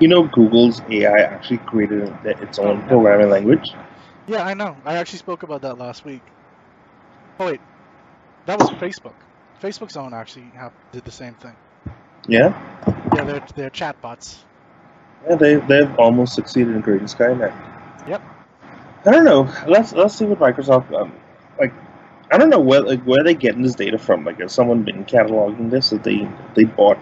You 0.00 0.08
know, 0.08 0.24
Google's 0.28 0.80
AI 0.90 1.20
actually 1.20 1.58
created 1.58 2.12
its 2.24 2.58
own 2.58 2.82
programming 2.86 3.30
language. 3.30 3.72
Yeah, 4.26 4.44
I 4.44 4.54
know. 4.54 4.80
I 4.84 4.96
actually 4.96 5.18
spoke 5.18 5.42
about 5.42 5.62
that 5.62 5.78
last 5.78 6.04
week. 6.04 6.34
Oh 7.40 7.46
wait, 7.46 7.62
that 8.46 8.58
was 8.58 8.70
Facebook. 8.70 9.16
Facebook's 9.60 9.96
own 9.96 10.14
actually 10.14 10.50
have, 10.50 10.74
did 10.92 11.04
the 11.04 11.12
same 11.12 11.34
thing. 11.36 11.56
Yeah. 12.28 12.54
Yeah, 13.12 13.24
they're 13.24 13.42
they're 13.54 13.70
chatbots. 13.70 14.46
Yeah, 15.28 15.36
they 15.36 15.56
they've 15.56 15.98
almost 15.98 16.34
succeeded 16.34 16.74
in 16.76 16.82
creating 16.82 17.08
Skynet. 17.08 17.54
Yep. 18.06 18.22
I 19.06 19.10
don't 19.10 19.24
know. 19.24 19.52
Let's 19.66 19.92
let's 19.92 20.14
see 20.14 20.26
what 20.26 20.38
Microsoft 20.38 20.92
um, 20.92 21.12
like 21.58 21.72
I 22.30 22.38
don't 22.38 22.50
know 22.50 22.60
where 22.60 22.82
like 22.82 23.02
where 23.04 23.24
they 23.24 23.34
getting 23.34 23.62
this 23.62 23.74
data 23.74 23.98
from. 23.98 24.24
Like, 24.24 24.40
has 24.40 24.52
someone 24.52 24.82
been 24.82 25.04
cataloging 25.04 25.70
this? 25.70 25.90
That 25.90 26.04
they 26.04 26.28
they 26.54 26.64
bought 26.64 26.98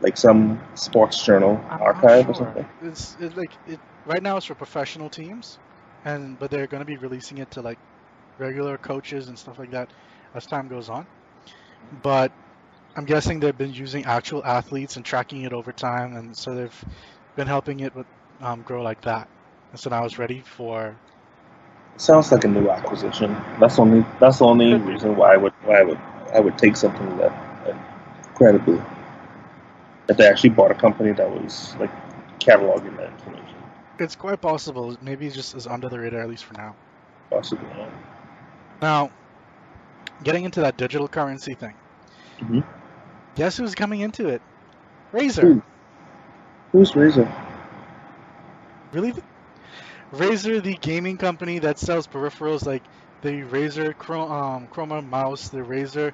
like 0.00 0.16
some 0.16 0.60
sports 0.74 1.22
journal 1.24 1.60
I'm 1.68 1.80
archive 1.80 2.28
sure. 2.28 2.30
or 2.30 2.34
something? 2.34 2.66
It's, 2.80 3.16
it's 3.18 3.36
like 3.36 3.52
it 3.66 3.80
right 4.04 4.22
now. 4.22 4.36
It's 4.36 4.46
for 4.46 4.54
professional 4.54 5.10
teams, 5.10 5.58
and 6.04 6.38
but 6.38 6.50
they're 6.50 6.66
going 6.68 6.80
to 6.80 6.86
be 6.86 6.96
releasing 6.98 7.38
it 7.38 7.50
to 7.52 7.62
like 7.62 7.78
regular 8.38 8.78
coaches 8.78 9.28
and 9.28 9.38
stuff 9.38 9.58
like 9.58 9.70
that 9.72 9.90
as 10.34 10.46
time 10.46 10.68
goes 10.68 10.88
on. 10.88 11.06
But 11.90 12.32
I'm 12.96 13.04
guessing 13.04 13.40
they've 13.40 13.56
been 13.56 13.72
using 13.72 14.04
actual 14.04 14.44
athletes 14.44 14.96
and 14.96 15.04
tracking 15.04 15.42
it 15.42 15.52
over 15.52 15.72
time, 15.72 16.16
and 16.16 16.36
so 16.36 16.54
they've 16.54 16.84
been 17.36 17.46
helping 17.46 17.80
it 17.80 17.94
with, 17.94 18.06
um, 18.40 18.62
grow 18.62 18.82
like 18.82 19.00
that. 19.02 19.28
And 19.72 19.80
so 19.80 19.90
now 19.90 20.04
it's 20.04 20.18
ready 20.18 20.42
for 20.42 21.00
Sounds 21.96 22.32
like 22.32 22.44
a 22.44 22.48
new 22.48 22.70
acquisition. 22.70 23.36
That's 23.60 23.78
only 23.78 24.04
that's 24.20 24.38
the 24.38 24.46
only 24.46 24.74
reason 24.74 25.16
why 25.16 25.34
I 25.34 25.36
would 25.36 25.52
why 25.64 25.80
I 25.80 25.82
would 25.82 25.98
I 26.34 26.40
would 26.40 26.56
take 26.58 26.76
something 26.76 27.16
that, 27.18 27.32
that 27.64 27.76
credibly 28.34 28.80
that 30.10 30.16
they 30.16 30.26
actually 30.26 30.50
bought 30.50 30.72
a 30.72 30.74
company 30.74 31.12
that 31.12 31.30
was 31.30 31.76
like 31.78 31.90
cataloging 32.40 32.96
that 32.96 33.12
information. 33.12 33.54
It's 34.00 34.16
quite 34.16 34.40
possible. 34.40 34.96
Maybe 35.00 35.28
it 35.28 35.34
just 35.34 35.54
is 35.54 35.68
under 35.68 35.88
the 35.88 36.00
radar 36.00 36.20
at 36.20 36.28
least 36.28 36.46
for 36.46 36.54
now. 36.54 36.74
Possibly. 37.30 37.68
Yeah. 37.78 37.88
Now, 38.82 39.12
getting 40.24 40.44
into 40.44 40.62
that 40.62 40.76
digital 40.76 41.06
currency 41.06 41.54
thing. 41.54 41.74
Mm-hmm. 42.40 42.60
Guess 43.36 43.58
who's 43.58 43.76
coming 43.76 44.00
into 44.00 44.26
it? 44.26 44.42
Razer. 45.12 45.42
Who? 45.42 45.62
Who's 46.72 46.90
Razer? 46.90 47.32
Really? 48.90 49.14
Razer, 50.12 50.60
the 50.60 50.74
gaming 50.74 51.18
company 51.18 51.60
that 51.60 51.78
sells 51.78 52.08
peripherals 52.08 52.66
like 52.66 52.82
the 53.22 53.42
Razer 53.42 53.94
Chroma, 53.94 54.56
um, 54.56 54.66
Chroma 54.66 55.08
mouse, 55.08 55.50
the 55.50 55.58
Razer 55.58 56.12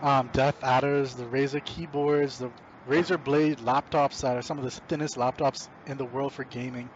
um, 0.00 0.30
Death 0.32 0.64
Adders, 0.64 1.14
the 1.14 1.24
Razer 1.24 1.62
keyboards, 1.62 2.38
the 2.38 2.50
Razer 2.88 3.22
Blade 3.22 3.58
laptops 3.58 4.20
that 4.20 4.36
are 4.36 4.42
some 4.42 4.58
of 4.58 4.64
the 4.64 4.70
thinnest 4.70 5.16
laptops 5.16 5.68
in 5.86 5.96
the 5.96 6.04
world 6.04 6.32
for 6.32 6.44
gaming. 6.44 6.88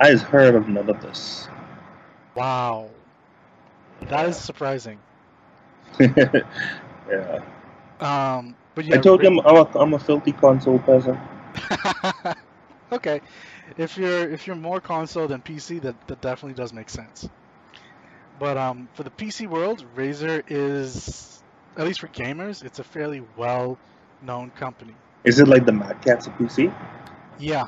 I 0.00 0.08
have 0.08 0.22
heard 0.22 0.54
of 0.54 0.68
none 0.68 0.88
of 0.88 1.00
this. 1.00 1.48
Wow. 2.34 2.90
That 4.02 4.28
is 4.28 4.36
surprising. 4.36 4.98
yeah. 6.00 7.40
Um, 8.00 8.54
but 8.74 8.84
yeah, 8.84 8.96
I 8.96 8.98
told 8.98 9.22
him 9.22 9.40
I'm 9.40 9.56
a, 9.56 9.78
I'm 9.78 9.94
a 9.94 9.98
filthy 9.98 10.32
console 10.32 10.78
person. 10.80 11.18
okay 12.92 13.20
if 13.76 13.96
you're 13.96 14.30
if 14.30 14.46
you're 14.46 14.56
more 14.56 14.80
console 14.80 15.26
than 15.28 15.40
PC, 15.42 15.80
that 15.80 15.94
that 16.08 16.20
definitely 16.20 16.54
does 16.54 16.72
make 16.72 16.90
sense. 16.90 17.28
But 18.38 18.56
um, 18.56 18.88
for 18.94 19.02
the 19.02 19.10
PC 19.10 19.46
world, 19.46 19.84
Razer 19.96 20.42
is 20.46 21.42
at 21.76 21.86
least 21.86 22.00
for 22.00 22.08
gamers, 22.08 22.64
it's 22.64 22.78
a 22.78 22.84
fairly 22.84 23.22
well-known 23.36 24.50
company. 24.50 24.94
Is 25.24 25.40
it 25.40 25.48
like 25.48 25.66
the 25.66 25.72
Mad 25.72 26.00
Catz 26.02 26.26
of 26.26 26.32
PC? 26.34 26.72
Yeah. 27.38 27.66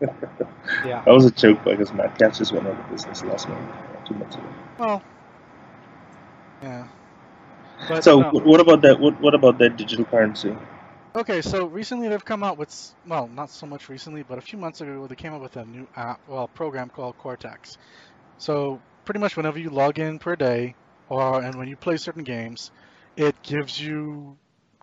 yeah. 0.00 1.02
That 1.04 1.08
was 1.08 1.24
a 1.24 1.30
joke 1.30 1.64
because 1.64 1.92
Mad 1.92 2.16
Catz 2.18 2.38
just 2.38 2.52
went 2.52 2.66
out 2.66 2.78
of 2.78 2.90
business 2.90 3.22
last 3.24 3.48
month, 3.48 3.70
two 4.06 4.14
months 4.14 4.36
ago. 4.36 4.44
Well, 4.78 5.02
yeah. 6.62 6.88
But, 7.88 8.04
so, 8.04 8.20
no. 8.20 8.30
what 8.30 8.60
about 8.60 8.82
that? 8.82 8.98
What, 8.98 9.20
what 9.20 9.34
about 9.34 9.58
that 9.58 9.76
digital 9.76 10.04
currency? 10.04 10.56
Okay, 11.14 11.42
so 11.42 11.66
recently 11.66 12.08
they've 12.08 12.24
come 12.24 12.44
out 12.44 12.58
with, 12.58 12.94
well, 13.06 13.28
not 13.28 13.50
so 13.50 13.66
much 13.66 13.88
recently, 13.88 14.22
but 14.22 14.38
a 14.38 14.40
few 14.40 14.58
months 14.58 14.80
ago 14.80 15.06
they 15.06 15.14
came 15.14 15.32
out 15.32 15.40
with 15.40 15.56
a 15.56 15.64
new 15.64 15.86
app, 15.96 16.20
well, 16.28 16.48
program 16.48 16.90
called 16.90 17.18
Cortex. 17.18 17.76
So 18.36 18.80
pretty 19.04 19.20
much 19.20 19.36
whenever 19.36 19.58
you 19.58 19.70
log 19.70 19.98
in 19.98 20.18
per 20.18 20.36
day, 20.36 20.74
or 21.08 21.42
and 21.42 21.54
when 21.56 21.66
you 21.66 21.76
play 21.76 21.96
certain 21.96 22.24
games, 22.24 22.70
it 23.16 23.34
gives 23.42 23.80
you 23.80 24.36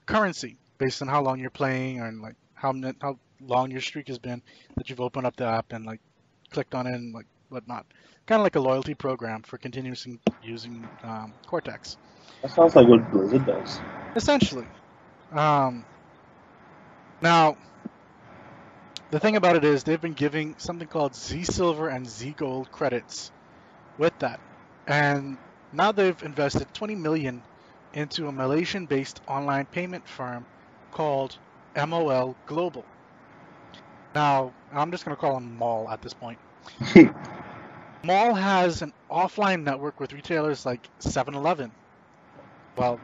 currency 0.06 0.58
based 0.78 1.02
on 1.02 1.08
how 1.08 1.22
long 1.22 1.40
you're 1.40 1.50
playing 1.50 2.00
and 2.00 2.22
like 2.22 2.36
how 2.54 2.74
how 3.02 3.18
long 3.42 3.72
your 3.72 3.82
streak 3.82 4.08
has 4.08 4.20
been 4.20 4.42
that 4.76 4.90
you've 4.90 5.02
opened 5.02 5.26
up 5.26 5.36
the 5.36 5.46
app 5.46 5.72
and 5.72 5.86
like 5.86 6.00
clicked 6.52 6.76
on 6.76 6.88
it 6.88 6.94
and 6.94 7.14
like 7.14 7.26
whatnot. 7.50 7.86
Kind 8.26 8.40
of 8.40 8.44
like 8.44 8.56
a 8.56 8.60
loyalty 8.60 8.94
program 8.94 9.44
for 9.44 9.58
continuously 9.58 10.20
using 10.42 10.88
um, 11.04 11.34
Cortex. 11.48 11.98
That 12.42 12.52
sounds 12.52 12.76
like 12.76 12.88
what 12.88 13.12
Blizzard 13.12 13.46
does. 13.46 13.80
Essentially. 14.16 14.66
Um, 15.32 15.86
now, 17.22 17.56
the 19.12 19.20
thing 19.20 19.36
about 19.36 19.56
it 19.56 19.64
is 19.64 19.84
they've 19.84 20.02
been 20.02 20.14
giving 20.14 20.56
something 20.58 20.88
called 20.88 21.16
Z 21.16 21.44
Silver 21.44 21.90
and 21.90 22.08
Z 22.08 22.34
Gold 22.38 22.72
credits 22.72 23.32
with 23.98 24.18
that. 24.20 24.40
And 24.88 25.38
now 25.72 25.92
they've 25.92 26.22
invested 26.24 26.74
20 26.74 26.96
million 26.96 27.44
into 27.94 28.28
a 28.28 28.32
Malaysian-based 28.32 29.22
online 29.28 29.66
payment 29.68 30.08
firm 30.08 30.46
called 30.96 31.38
MOL 31.76 32.36
Global. 32.48 32.86
Now, 34.16 34.54
I'm 34.72 34.92
just 34.92 35.04
going 35.04 35.16
to 35.16 35.20
call 35.20 35.34
them 35.34 35.58
MOL 35.58 35.90
at 35.90 36.02
this 36.02 36.14
point. 36.14 36.40
MOL 38.04 38.34
has 38.34 38.82
an 38.82 38.94
offline 39.12 39.64
network 39.64 40.00
with 40.00 40.14
retailers 40.14 40.66
like 40.66 40.88
7-Eleven. 41.02 41.70
Well, 42.78 43.00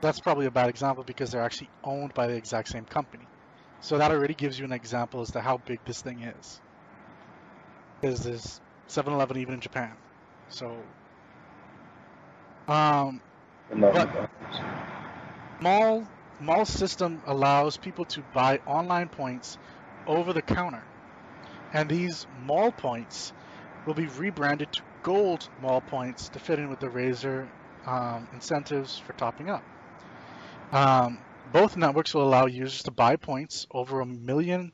that's 0.00 0.18
probably 0.18 0.46
a 0.46 0.50
bad 0.50 0.68
example 0.68 1.04
because 1.04 1.30
they're 1.30 1.42
actually 1.42 1.70
owned 1.84 2.12
by 2.14 2.26
the 2.26 2.34
exact 2.34 2.68
same 2.68 2.84
company. 2.84 3.24
So 3.80 3.98
that 3.98 4.10
already 4.10 4.34
gives 4.34 4.58
you 4.58 4.64
an 4.64 4.72
example 4.72 5.20
as 5.20 5.30
to 5.32 5.40
how 5.40 5.58
big 5.58 5.78
this 5.84 6.02
thing 6.02 6.22
is. 6.22 6.60
Because 8.00 8.24
there's 8.24 8.60
7-Eleven 8.88 9.36
even 9.36 9.54
in 9.54 9.60
Japan. 9.60 9.92
So, 10.48 10.76
um, 12.66 13.20
but 13.72 14.30
MOL 15.60 16.06
MOL 16.40 16.66
system 16.66 17.22
allows 17.26 17.76
people 17.76 18.04
to 18.06 18.22
buy 18.34 18.60
online 18.66 19.08
points 19.08 19.56
over 20.06 20.32
the 20.32 20.42
counter. 20.42 20.82
And 21.72 21.88
these 21.88 22.26
MOL 22.44 22.72
points 22.72 23.32
will 23.86 23.94
be 23.94 24.06
rebranded 24.06 24.72
to 24.72 24.82
gold 25.02 25.48
MOL 25.62 25.80
points 25.80 26.28
to 26.30 26.38
fit 26.38 26.58
in 26.58 26.68
with 26.68 26.80
the 26.80 26.88
Razer 26.88 27.48
um, 27.86 28.28
incentives 28.32 28.98
for 28.98 29.12
topping 29.14 29.48
up. 29.48 29.62
Um, 30.72 31.18
both 31.52 31.76
networks 31.76 32.12
will 32.12 32.24
allow 32.24 32.46
users 32.46 32.82
to 32.84 32.90
buy 32.90 33.16
points 33.16 33.66
over 33.70 34.00
a 34.00 34.06
million 34.06 34.72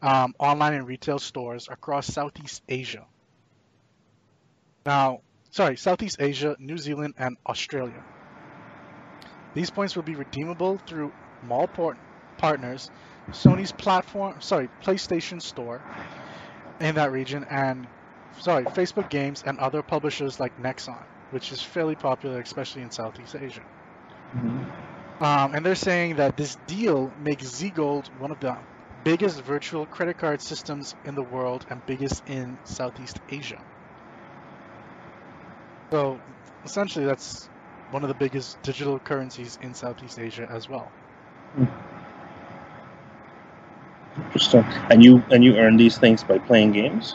um, 0.00 0.34
online 0.38 0.74
and 0.74 0.86
retail 0.86 1.18
stores 1.18 1.68
across 1.70 2.06
Southeast 2.06 2.62
Asia. 2.68 3.04
Now, 4.86 5.20
sorry, 5.50 5.76
Southeast 5.76 6.16
Asia, 6.18 6.56
New 6.58 6.78
Zealand, 6.78 7.14
and 7.18 7.36
Australia. 7.46 8.02
These 9.58 9.70
points 9.70 9.96
will 9.96 10.04
be 10.04 10.14
redeemable 10.14 10.78
through 10.86 11.12
MOL 11.42 11.66
port- 11.66 11.96
partners, 12.36 12.92
Sony's 13.32 13.72
platform, 13.72 14.40
sorry, 14.40 14.68
PlayStation 14.84 15.42
Store 15.42 15.82
in 16.78 16.94
that 16.94 17.10
region, 17.10 17.44
and 17.50 17.84
sorry, 18.38 18.66
Facebook 18.66 19.10
Games 19.10 19.42
and 19.44 19.58
other 19.58 19.82
publishers 19.82 20.38
like 20.38 20.56
Nexon, 20.62 21.02
which 21.32 21.50
is 21.50 21.60
fairly 21.60 21.96
popular, 21.96 22.40
especially 22.40 22.82
in 22.82 22.92
Southeast 22.92 23.34
Asia. 23.34 23.62
Mm-hmm. 24.36 25.24
Um, 25.24 25.54
and 25.56 25.66
they're 25.66 25.74
saying 25.74 26.14
that 26.18 26.36
this 26.36 26.56
deal 26.68 27.12
makes 27.18 27.46
ZGold 27.46 28.06
one 28.20 28.30
of 28.30 28.38
the 28.38 28.56
biggest 29.02 29.42
virtual 29.42 29.86
credit 29.86 30.18
card 30.18 30.40
systems 30.40 30.94
in 31.04 31.16
the 31.16 31.24
world 31.24 31.66
and 31.68 31.84
biggest 31.84 32.22
in 32.28 32.56
Southeast 32.62 33.18
Asia. 33.28 33.60
So 35.90 36.20
essentially, 36.64 37.06
that's 37.06 37.48
one 37.90 38.02
of 38.02 38.08
the 38.08 38.14
biggest 38.14 38.62
digital 38.62 38.98
currencies 38.98 39.58
in 39.62 39.74
Southeast 39.74 40.18
Asia 40.18 40.46
as 40.50 40.68
well. 40.68 40.90
Interesting. 44.26 44.64
And 44.90 45.02
you 45.02 45.22
and 45.30 45.42
you 45.44 45.56
earn 45.56 45.76
these 45.76 45.98
things 45.98 46.22
by 46.22 46.38
playing 46.38 46.72
games? 46.72 47.14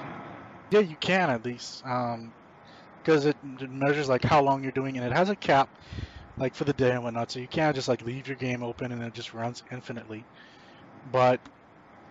Yeah, 0.71 0.79
you 0.79 0.95
can 0.95 1.29
at 1.29 1.45
least, 1.45 1.83
because 1.83 3.25
um, 3.25 3.29
it, 3.29 3.37
it 3.61 3.69
measures 3.69 4.09
like 4.09 4.23
how 4.23 4.41
long 4.41 4.63
you're 4.63 4.71
doing, 4.71 4.97
and 4.97 5.05
it 5.05 5.11
has 5.11 5.29
a 5.29 5.35
cap, 5.35 5.69
like 6.37 6.55
for 6.55 6.63
the 6.63 6.73
day 6.73 6.91
and 6.91 7.03
whatnot. 7.03 7.31
So 7.31 7.39
you 7.39 7.47
can't 7.47 7.75
just 7.75 7.87
like 7.87 8.01
leave 8.01 8.27
your 8.27 8.37
game 8.37 8.63
open 8.63 8.91
and 8.91 9.03
it 9.03 9.13
just 9.13 9.33
runs 9.33 9.63
infinitely. 9.71 10.25
But 11.11 11.39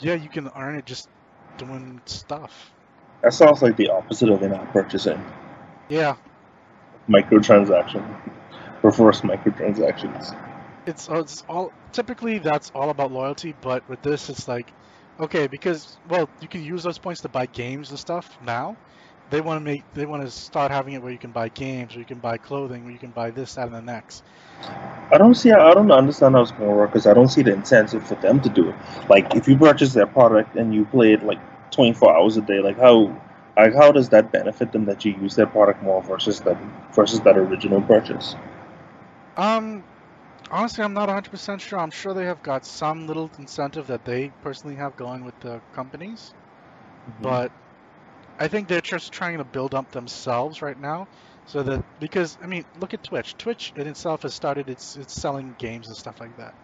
yeah, 0.00 0.14
you 0.14 0.28
can 0.28 0.48
earn 0.56 0.76
it 0.76 0.86
just 0.86 1.08
doing 1.58 2.00
stuff. 2.06 2.72
That 3.22 3.32
sounds 3.32 3.62
like 3.62 3.76
the 3.76 3.88
opposite 3.90 4.30
of 4.30 4.42
in-app 4.42 4.72
purchasing. 4.72 5.22
Yeah. 5.88 6.16
Microtransaction, 7.08 8.04
reverse 8.82 9.20
microtransactions. 9.22 10.36
It's 10.86 11.08
uh, 11.08 11.20
it's 11.20 11.42
all 11.48 11.72
typically 11.92 12.38
that's 12.38 12.70
all 12.74 12.90
about 12.90 13.12
loyalty, 13.12 13.54
but 13.60 13.88
with 13.88 14.02
this 14.02 14.28
it's 14.28 14.48
like 14.48 14.72
okay 15.20 15.46
because 15.46 15.98
well 16.08 16.28
you 16.40 16.48
can 16.48 16.62
use 16.62 16.82
those 16.82 16.98
points 16.98 17.20
to 17.22 17.28
buy 17.28 17.46
games 17.46 17.90
and 17.90 17.98
stuff 17.98 18.28
now. 18.40 18.76
They 19.30 19.40
want 19.40 19.60
to 19.60 19.64
make 19.64 19.84
they 19.94 20.06
want 20.06 20.22
to 20.22 20.30
start 20.30 20.70
having 20.72 20.94
it 20.94 21.02
where 21.02 21.12
you 21.12 21.18
can 21.18 21.32
buy 21.32 21.48
games, 21.48 21.96
or 21.96 22.00
you 22.00 22.06
can 22.06 22.20
buy 22.20 22.38
clothing, 22.38 22.84
where 22.84 22.92
you 22.92 22.98
can 22.98 23.12
buy 23.12 23.30
this, 23.30 23.54
that, 23.54 23.66
and 23.66 23.74
the 23.74 23.82
next. 23.82 24.22
I 25.12 25.18
don't 25.18 25.34
see. 25.34 25.52
I 25.52 25.74
don't 25.74 25.90
understand 25.90 26.34
how 26.34 26.42
it's 26.42 26.52
going 26.52 26.70
to 26.70 26.74
work 26.76 26.90
because 26.90 27.06
I 27.06 27.14
don't 27.14 27.28
see 27.28 27.42
the 27.42 27.52
incentive 27.52 28.06
for 28.06 28.14
them 28.16 28.40
to 28.40 28.48
do 28.48 28.70
it. 28.70 28.74
Like 29.08 29.34
if 29.34 29.46
you 29.46 29.56
purchase 29.56 29.92
their 29.92 30.06
product 30.06 30.56
and 30.56 30.74
you 30.74 30.84
play 30.86 31.12
it 31.12 31.22
like 31.22 31.38
24 31.72 32.16
hours 32.16 32.36
a 32.38 32.40
day, 32.40 32.60
like 32.60 32.78
how 32.78 33.14
like 33.56 33.74
how 33.74 33.92
does 33.92 34.08
that 34.10 34.32
benefit 34.32 34.72
them 34.72 34.86
that 34.86 35.04
you 35.04 35.14
use 35.20 35.36
their 35.36 35.46
product 35.46 35.82
more 35.82 36.02
versus 36.02 36.40
that 36.40 36.56
versus 36.94 37.20
that 37.20 37.36
original 37.36 37.82
purchase? 37.82 38.34
Um, 39.36 39.84
honestly, 40.50 40.84
I'm 40.84 40.94
not 40.94 41.08
100% 41.08 41.60
sure. 41.60 41.78
I'm 41.78 41.90
sure 41.90 42.14
they 42.14 42.26
have 42.26 42.42
got 42.42 42.64
some 42.64 43.06
little 43.06 43.30
incentive 43.38 43.86
that 43.88 44.04
they 44.04 44.30
personally 44.42 44.76
have 44.76 44.96
going 44.96 45.24
with 45.24 45.38
the 45.40 45.60
companies, 45.74 46.34
mm-hmm. 47.08 47.22
but 47.22 47.52
I 48.38 48.48
think 48.48 48.68
they're 48.68 48.80
just 48.80 49.12
trying 49.12 49.38
to 49.38 49.44
build 49.44 49.74
up 49.74 49.90
themselves 49.90 50.62
right 50.62 50.78
now, 50.78 51.08
so 51.46 51.62
that 51.62 51.84
because 52.00 52.38
I 52.42 52.46
mean, 52.46 52.64
look 52.80 52.94
at 52.94 53.02
Twitch. 53.02 53.36
Twitch 53.36 53.72
in 53.76 53.86
itself 53.86 54.22
has 54.22 54.34
started 54.34 54.68
its 54.68 54.96
it's 54.96 55.12
selling 55.12 55.54
games 55.58 55.88
and 55.88 55.96
stuff 55.96 56.20
like 56.20 56.36
that. 56.38 56.54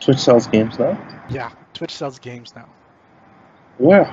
Twitch 0.00 0.18
sells 0.18 0.46
games 0.46 0.78
now. 0.78 0.96
Yeah, 1.28 1.50
Twitch 1.74 1.92
sells 1.92 2.18
games 2.18 2.54
now. 2.54 2.68
Where? 3.78 4.04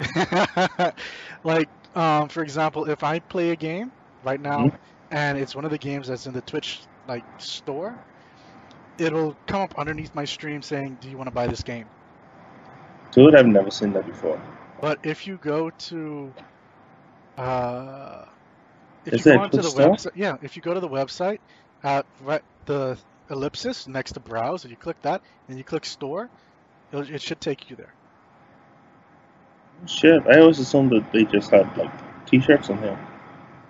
like, 1.44 1.68
um, 1.94 2.28
for 2.28 2.42
example, 2.42 2.88
if 2.88 3.02
I 3.04 3.18
play 3.18 3.50
a 3.50 3.56
game 3.56 3.92
right 4.24 4.40
now, 4.40 4.66
mm-hmm. 4.66 4.76
and 5.10 5.38
it's 5.38 5.54
one 5.54 5.64
of 5.64 5.70
the 5.70 5.78
games 5.78 6.08
that's 6.08 6.26
in 6.26 6.32
the 6.32 6.40
Twitch 6.40 6.80
like 7.08 7.24
store, 7.38 7.98
it'll 8.98 9.36
come 9.46 9.62
up 9.62 9.78
underneath 9.78 10.14
my 10.14 10.24
stream 10.24 10.62
saying, 10.62 10.98
"Do 11.00 11.08
you 11.10 11.16
want 11.16 11.28
to 11.28 11.34
buy 11.34 11.46
this 11.46 11.62
game?" 11.62 11.86
Dude, 13.12 13.34
I've 13.34 13.46
never 13.46 13.70
seen 13.70 13.92
that 13.94 14.06
before. 14.06 14.40
But 14.80 15.00
if 15.02 15.26
you 15.26 15.36
go 15.36 15.70
to, 15.70 16.32
uh, 17.36 18.24
if 19.04 19.14
Is 19.14 19.26
you 19.26 19.32
go 19.34 19.40
onto 19.40 19.56
the 19.58 19.68
website, 19.68 20.12
yeah, 20.14 20.36
if 20.42 20.56
you 20.56 20.62
go 20.62 20.74
to 20.74 20.80
the 20.80 20.88
website 20.88 21.38
at 21.82 22.06
right, 22.22 22.42
the 22.66 22.96
ellipsis 23.30 23.88
next 23.88 24.12
to 24.12 24.20
browse, 24.20 24.64
and 24.64 24.70
you 24.70 24.76
click 24.76 25.00
that, 25.02 25.22
and 25.48 25.58
you 25.58 25.64
click 25.64 25.84
store, 25.84 26.30
it 26.92 27.20
should 27.22 27.40
take 27.40 27.70
you 27.70 27.76
there. 27.76 27.92
Shit, 29.86 30.22
I 30.26 30.40
always 30.40 30.58
assumed 30.58 30.90
that 30.90 31.10
they 31.12 31.24
just 31.24 31.50
had 31.50 31.76
like 31.76 31.90
T-shirts 32.26 32.70
on 32.70 32.78
here. 32.78 32.98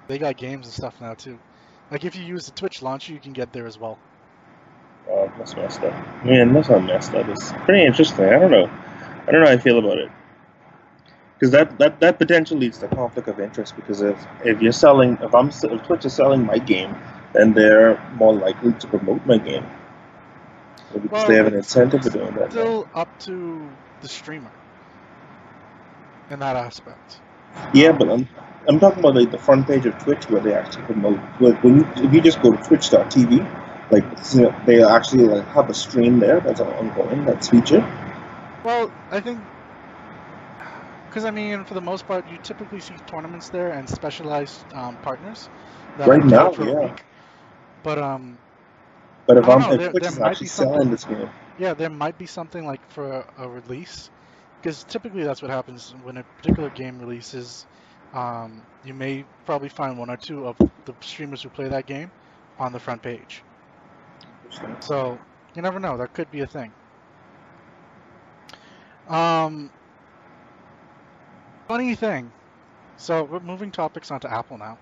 They 0.08 0.18
got 0.18 0.36
games 0.36 0.66
and 0.66 0.74
stuff 0.74 1.00
now 1.00 1.14
too. 1.14 1.38
Like 1.90 2.04
if 2.04 2.16
you 2.16 2.24
use 2.24 2.46
the 2.46 2.52
Twitch 2.52 2.82
launcher, 2.82 3.12
you 3.12 3.20
can 3.20 3.32
get 3.32 3.52
there 3.52 3.66
as 3.66 3.78
well. 3.78 3.98
Oh, 5.08 5.32
that's 5.38 5.56
messed 5.56 5.82
up. 5.82 6.24
Man, 6.24 6.52
that's 6.52 6.68
not 6.68 6.84
messed 6.84 7.14
up. 7.14 7.28
It's 7.28 7.52
pretty 7.64 7.84
interesting. 7.84 8.24
I 8.24 8.38
don't 8.38 8.50
know. 8.50 8.66
I 9.26 9.30
don't 9.30 9.40
know 9.40 9.46
how 9.46 9.52
I 9.52 9.58
feel 9.58 9.78
about 9.78 9.98
it. 9.98 10.10
Because 11.34 11.52
that, 11.52 11.78
that, 11.78 12.00
that 12.00 12.18
potentially 12.18 12.60
leads 12.60 12.78
to 12.78 12.88
conflict 12.88 13.28
of 13.28 13.40
interest. 13.40 13.74
Because 13.74 14.02
if, 14.02 14.26
if 14.44 14.60
you're 14.60 14.72
selling, 14.72 15.16
if 15.22 15.34
I'm 15.34 15.48
if 15.48 15.82
Twitch 15.84 16.04
is 16.04 16.12
selling 16.12 16.44
my 16.44 16.58
game, 16.58 16.94
then 17.32 17.54
they're 17.54 18.00
more 18.14 18.34
likely 18.34 18.72
to 18.74 18.86
promote 18.86 19.24
my 19.26 19.38
game. 19.38 19.64
Because 20.92 21.10
well, 21.10 21.26
they 21.28 21.36
have 21.36 21.46
an 21.46 21.54
incentive 21.54 22.02
for 22.02 22.10
doing 22.10 22.34
that. 22.34 22.50
Still 22.50 22.88
up 22.94 23.18
to 23.20 23.70
the 24.02 24.08
streamer 24.08 24.50
in 26.30 26.40
that 26.40 26.56
aspect. 26.56 27.20
Yeah, 27.74 27.92
but 27.92 28.08
I'm 28.10 28.28
I'm 28.68 28.78
talking 28.80 29.00
about 29.00 29.14
like 29.14 29.30
the 29.30 29.38
front 29.38 29.66
page 29.66 29.86
of 29.86 29.98
Twitch 29.98 30.28
where 30.28 30.40
they 30.40 30.54
actually 30.54 30.84
promote. 30.84 31.18
Like 31.40 31.62
when 31.62 31.76
you 31.78 31.88
if 31.96 32.12
you 32.12 32.20
just 32.20 32.42
go 32.42 32.52
to 32.52 32.62
Twitch.tv, 32.62 33.40
like 33.90 34.04
you 34.34 34.42
know, 34.42 34.54
they 34.66 34.82
actually 34.82 35.24
like 35.26 35.46
have 35.48 35.68
a 35.70 35.74
stream 35.74 36.18
there 36.20 36.40
that's 36.40 36.60
ongoing 36.60 37.24
that's 37.24 37.48
featured. 37.48 37.84
Well, 38.62 38.92
I 39.10 39.20
think 39.20 39.46
because 41.08 41.24
I 41.24 41.30
mean, 41.30 41.64
for 41.64 41.74
the 41.74 41.80
most 41.82 42.06
part, 42.06 42.26
you 42.26 42.38
typically 42.38 42.80
see 42.80 42.98
tournaments 43.06 43.50
there 43.50 43.70
and 43.70 43.88
specialized 43.88 44.66
um, 44.72 44.98
partners. 44.98 45.50
right 46.06 46.24
now, 46.24 46.52
yeah. 46.60 46.96
But 47.82 47.98
um. 47.98 48.40
But 49.26 49.38
if 49.38 49.48
I'm 49.48 49.60
know, 49.60 49.72
if 49.72 49.80
there, 49.80 49.90
Twitch 49.90 50.04
there 50.04 50.10
is 50.10 50.18
actually 50.20 50.48
selling 50.48 50.90
this 50.90 51.04
game. 51.04 51.28
Yeah, 51.56 51.74
there 51.74 51.90
might 51.90 52.16
be 52.18 52.26
something 52.26 52.66
like 52.66 52.86
for 52.88 53.10
a, 53.12 53.26
a 53.36 53.48
release, 53.48 54.10
because 54.60 54.84
typically 54.84 55.22
that's 55.24 55.42
what 55.42 55.50
happens 55.50 55.94
when 56.00 56.16
a 56.16 56.24
particular 56.36 56.70
game 56.70 56.98
releases 56.98 57.66
um, 58.12 58.66
you 58.82 58.94
may 58.94 59.24
probably 59.44 59.68
find 59.68 59.98
one 59.98 60.10
or 60.10 60.16
two 60.16 60.46
of 60.46 60.56
the 60.86 60.94
streamers 61.02 61.42
who 61.42 61.50
play 61.50 61.68
that 61.68 61.86
game 61.86 62.12
on 62.58 62.72
the 62.72 62.80
front 62.80 63.02
page. 63.02 63.44
So 64.80 65.22
you 65.54 65.62
never 65.62 65.78
know. 65.80 65.96
That 65.96 66.12
could 66.12 66.30
be 66.30 66.40
a 66.40 66.46
thing. 66.46 66.74
Um, 69.06 69.72
funny 71.68 71.94
thing. 71.94 72.34
So 72.96 73.24
we're 73.24 73.40
moving 73.40 73.72
topics 73.72 74.10
onto 74.10 74.28
Apple 74.28 74.58
now. 74.58 74.78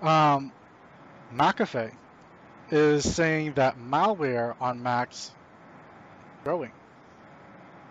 Um, 0.00 0.52
McAfee 1.32 1.98
is 2.68 3.14
saying 3.14 3.54
that 3.54 3.76
malware 3.76 4.54
on 4.60 4.82
Macs 4.82 5.36
growing, 6.44 6.77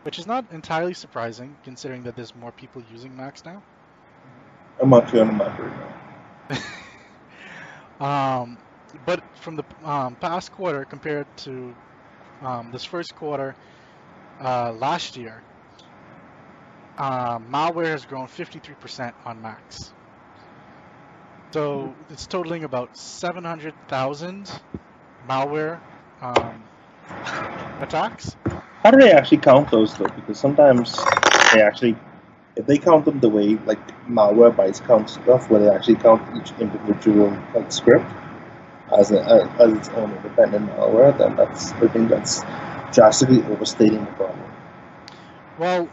which 0.07 0.17
is 0.17 0.25
not 0.25 0.45
entirely 0.53 0.93
surprising 0.93 1.53
considering 1.65 2.01
that 2.01 2.15
there's 2.15 2.33
more 2.33 2.53
people 2.53 2.81
using 2.89 3.13
Macs 3.17 3.43
now. 3.43 3.61
I'm 4.81 4.93
actually 4.93 5.19
on 5.19 5.35
map 5.35 5.59
right 5.59 6.59
now. 7.99 8.05
um, 8.41 8.57
but 9.05 9.21
from 9.35 9.57
the 9.57 9.65
um, 9.83 10.15
past 10.15 10.53
quarter 10.53 10.85
compared 10.85 11.27
to 11.39 11.75
um, 12.41 12.69
this 12.71 12.85
first 12.85 13.17
quarter 13.17 13.53
uh, 14.39 14.71
last 14.71 15.17
year, 15.17 15.43
uh, 16.97 17.39
malware 17.39 17.91
has 17.91 18.05
grown 18.05 18.27
53% 18.27 19.11
on 19.25 19.41
Macs. 19.41 19.91
So 21.51 21.93
it's 22.09 22.27
totaling 22.27 22.63
about 22.63 22.97
700,000 22.97 24.61
malware 25.27 25.81
um, 26.21 26.63
attacks. 27.81 28.37
How 28.83 28.91
do 28.91 28.97
they 28.99 29.11
actually 29.11 29.37
count 29.39 29.69
those 29.71 29.95
though? 29.97 30.07
Because 30.15 30.39
sometimes 30.39 30.95
they 31.53 31.61
actually 31.61 31.95
if 32.55 32.65
they 32.65 32.77
count 32.77 33.05
them 33.05 33.19
the 33.19 33.29
way 33.29 33.55
like 33.65 33.79
Malwarebytes 34.07 34.85
count 34.85 35.09
stuff, 35.09 35.49
where 35.49 35.59
they 35.61 35.69
actually 35.69 35.95
count 35.95 36.21
each 36.37 36.53
individual 36.59 37.35
like 37.53 37.71
script 37.71 38.05
as 38.97 39.11
a, 39.11 39.21
as 39.59 39.73
its 39.73 39.89
own 39.89 40.11
independent 40.11 40.69
malware, 40.69 41.17
then 41.17 41.35
that's 41.35 41.71
I 41.73 41.87
think 41.87 42.09
that's 42.09 42.43
drastically 42.93 43.43
overstating 43.43 44.03
the 44.05 44.11
problem. 44.11 44.51
Well, 45.57 45.91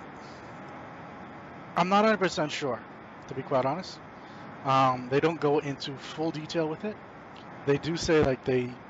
I'm 1.77 1.89
not 1.89 2.05
100% 2.05 2.52
sure, 2.52 2.85
to 3.28 3.35
be 3.35 3.43
quite 3.43 3.65
honest. 3.65 4.01
Um, 4.65 5.09
they 5.09 5.20
don't 5.20 5.40
go 5.40 5.59
into 5.59 5.97
full 5.98 6.31
detail 6.32 6.69
with 6.69 6.85
it. 6.85 6.98
They 7.65 7.78
do 7.78 7.97
say 7.97 8.23
like 8.23 8.44
they 8.44 8.82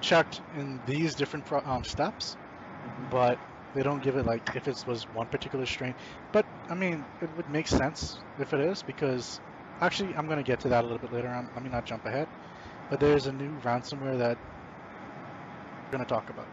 checked 0.00 0.40
in 0.50 0.82
these 0.84 1.14
different 1.14 1.44
pro- 1.46 1.62
um, 1.64 1.84
steps, 1.84 2.36
but 3.10 3.40
they 3.74 3.82
don't 3.82 4.02
give 4.02 4.16
it 4.16 4.24
like 4.26 4.42
if 4.54 4.66
it 4.68 4.76
was 4.86 5.06
one 5.08 5.28
particular 5.28 5.66
strain. 5.66 5.94
But 6.32 6.46
I 6.68 6.74
mean, 6.74 7.06
it 7.20 7.30
would 7.30 7.48
make 7.48 7.68
sense 7.68 8.24
if 8.38 8.52
it 8.52 8.60
is 8.60 8.82
because 8.82 9.40
actually 9.80 10.14
I'm 10.16 10.28
gonna 10.28 10.42
get 10.44 10.60
to 10.60 10.68
that 10.70 10.84
a 10.84 10.86
little 10.86 10.98
bit 11.00 11.12
later 11.12 11.28
on. 11.28 11.48
Let 11.54 11.62
me 11.62 11.70
not 11.70 11.84
jump 11.84 12.06
ahead. 12.06 12.28
But 12.88 13.00
there's 13.00 13.26
a 13.26 13.32
new 13.32 13.60
ransomware 13.60 14.18
that 14.18 14.38
we're 15.84 15.90
gonna 15.90 16.06
talk 16.06 16.30
about. 16.30 16.50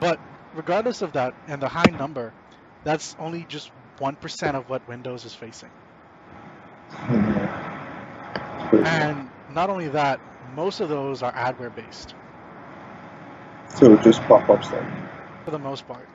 But 0.00 0.20
regardless 0.52 1.02
of 1.02 1.12
that 1.12 1.34
and 1.46 1.62
the 1.62 1.68
high 1.68 1.90
number, 1.90 2.34
that's 2.82 3.14
only 3.18 3.44
just 3.46 3.70
one 3.98 4.16
percent 4.16 4.56
of 4.56 4.68
what 4.68 4.86
Windows 4.86 5.24
is 5.24 5.34
facing. 5.34 5.72
And 8.82 9.32
not 9.46 9.70
only 9.70 9.88
that, 9.88 10.20
most 10.40 10.80
of 10.80 10.88
those 10.88 11.22
are 11.22 11.32
adware 11.32 11.74
based. 11.74 12.14
So 13.76 13.96
just 13.98 14.20
pop 14.22 14.48
ups 14.48 14.68
then. 14.70 14.97
For 15.48 15.52
the 15.52 15.58
most 15.60 15.86
part. 15.88 16.06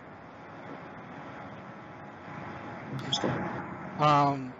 Interesting. 2.91 3.31
Um, 3.97 4.53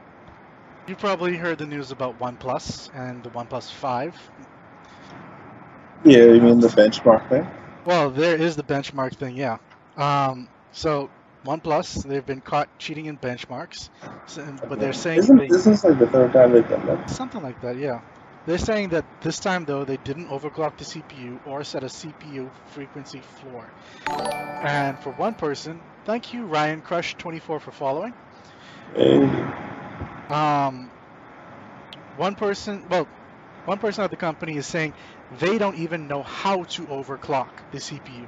you 0.88 0.95
probably 0.95 1.36
heard 1.38 1.60
the 1.60 1.68
news 1.68 1.91
about 1.91 2.18
OnePlus 2.18 2.90
and 2.91 3.24
the 3.24 3.30
OnePlus 3.30 3.72
5. 3.72 4.32
Yeah, 6.06 6.24
you 6.24 6.41
mean 6.41 6.60
the 6.60 6.70
benchmark 6.70 7.30
thing? 7.30 7.48
Well, 7.86 8.10
there 8.10 8.36
is 8.36 8.56
the 8.56 8.64
benchmark 8.64 9.16
thing, 9.16 9.38
yeah. 9.38 9.58
Um, 9.95 10.48
so 10.72 11.12
OnePlus, 11.45 12.02
they've 12.08 12.26
been 12.26 12.41
caught 12.41 12.68
cheating 12.80 13.06
in 13.06 13.20
benchmarks, 13.20 13.90
so, 14.26 14.58
but 14.68 14.80
they're 14.80 14.91
saying 14.91 15.20
Isn't 15.20 15.38
they, 15.38 15.48
this 15.50 15.84
like 15.84 16.00
the 16.00 16.08
third 16.08 16.34
time 16.34 16.52
they've 16.52 16.68
done 16.68 16.88
that? 16.88 17.12
something 17.12 17.44
like 17.44 17.62
that, 17.62 17.78
yeah. 17.78 18.00
They're 18.45 18.57
saying 18.57 18.90
that 18.90 19.06
this 19.22 19.40
time 19.40 19.65
though 19.65 19.86
they 19.86 19.98
didn't 19.98 20.28
overclock 20.28 20.78
the 20.78 20.86
CPU 20.86 21.40
or 21.48 21.64
set 21.64 21.84
a 21.84 21.88
CPU 21.88 22.52
frequency 22.72 23.20
floor. 23.20 23.70
And 24.64 24.99
for 24.99 25.11
one 25.14 25.34
person, 25.34 25.82
thank 26.06 26.34
you 26.34 26.45
Ryan 26.45 26.82
Crush 26.82 27.15
24 27.15 27.60
for 27.60 27.72
following. 27.72 28.14
Um, 30.30 30.90
one 32.18 32.36
person, 32.36 32.84
well, 32.90 33.07
one 33.65 33.78
person 33.78 34.03
at 34.03 34.11
the 34.11 34.18
company 34.18 34.57
is 34.57 34.65
saying 34.68 34.94
they 35.40 35.57
don't 35.57 35.78
even 35.78 36.07
know 36.07 36.24
how 36.24 36.64
to 36.64 36.86
overclock 36.88 37.49
the 37.72 37.78
CPU. 37.80 38.28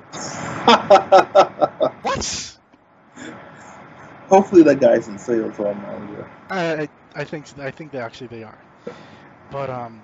What? 2.04 2.58
Hopefully 4.28 4.64
that 4.64 4.80
guy's 4.80 5.08
in 5.08 5.18
sales 5.20 5.58
manager. 5.60 6.30
I, 6.50 6.84
I, 6.84 6.90
I 7.16 7.24
think 7.24 7.46
I 7.60 7.72
think 7.72 7.92
they 7.92 8.00
actually 8.00 8.28
they 8.28 8.44
are, 8.44 8.58
but 9.56 9.70
um, 9.70 10.04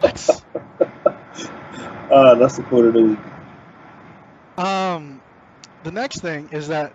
what? 0.00 0.30
Uh, 2.10 2.34
that's 2.34 2.56
the 2.56 2.62
quote 2.64 2.84
of 2.84 2.92
the 2.92 3.02
week. 3.02 3.18
Um, 4.58 5.22
the 5.84 5.90
next 5.90 6.20
thing 6.20 6.48
is 6.52 6.68
that 6.68 6.92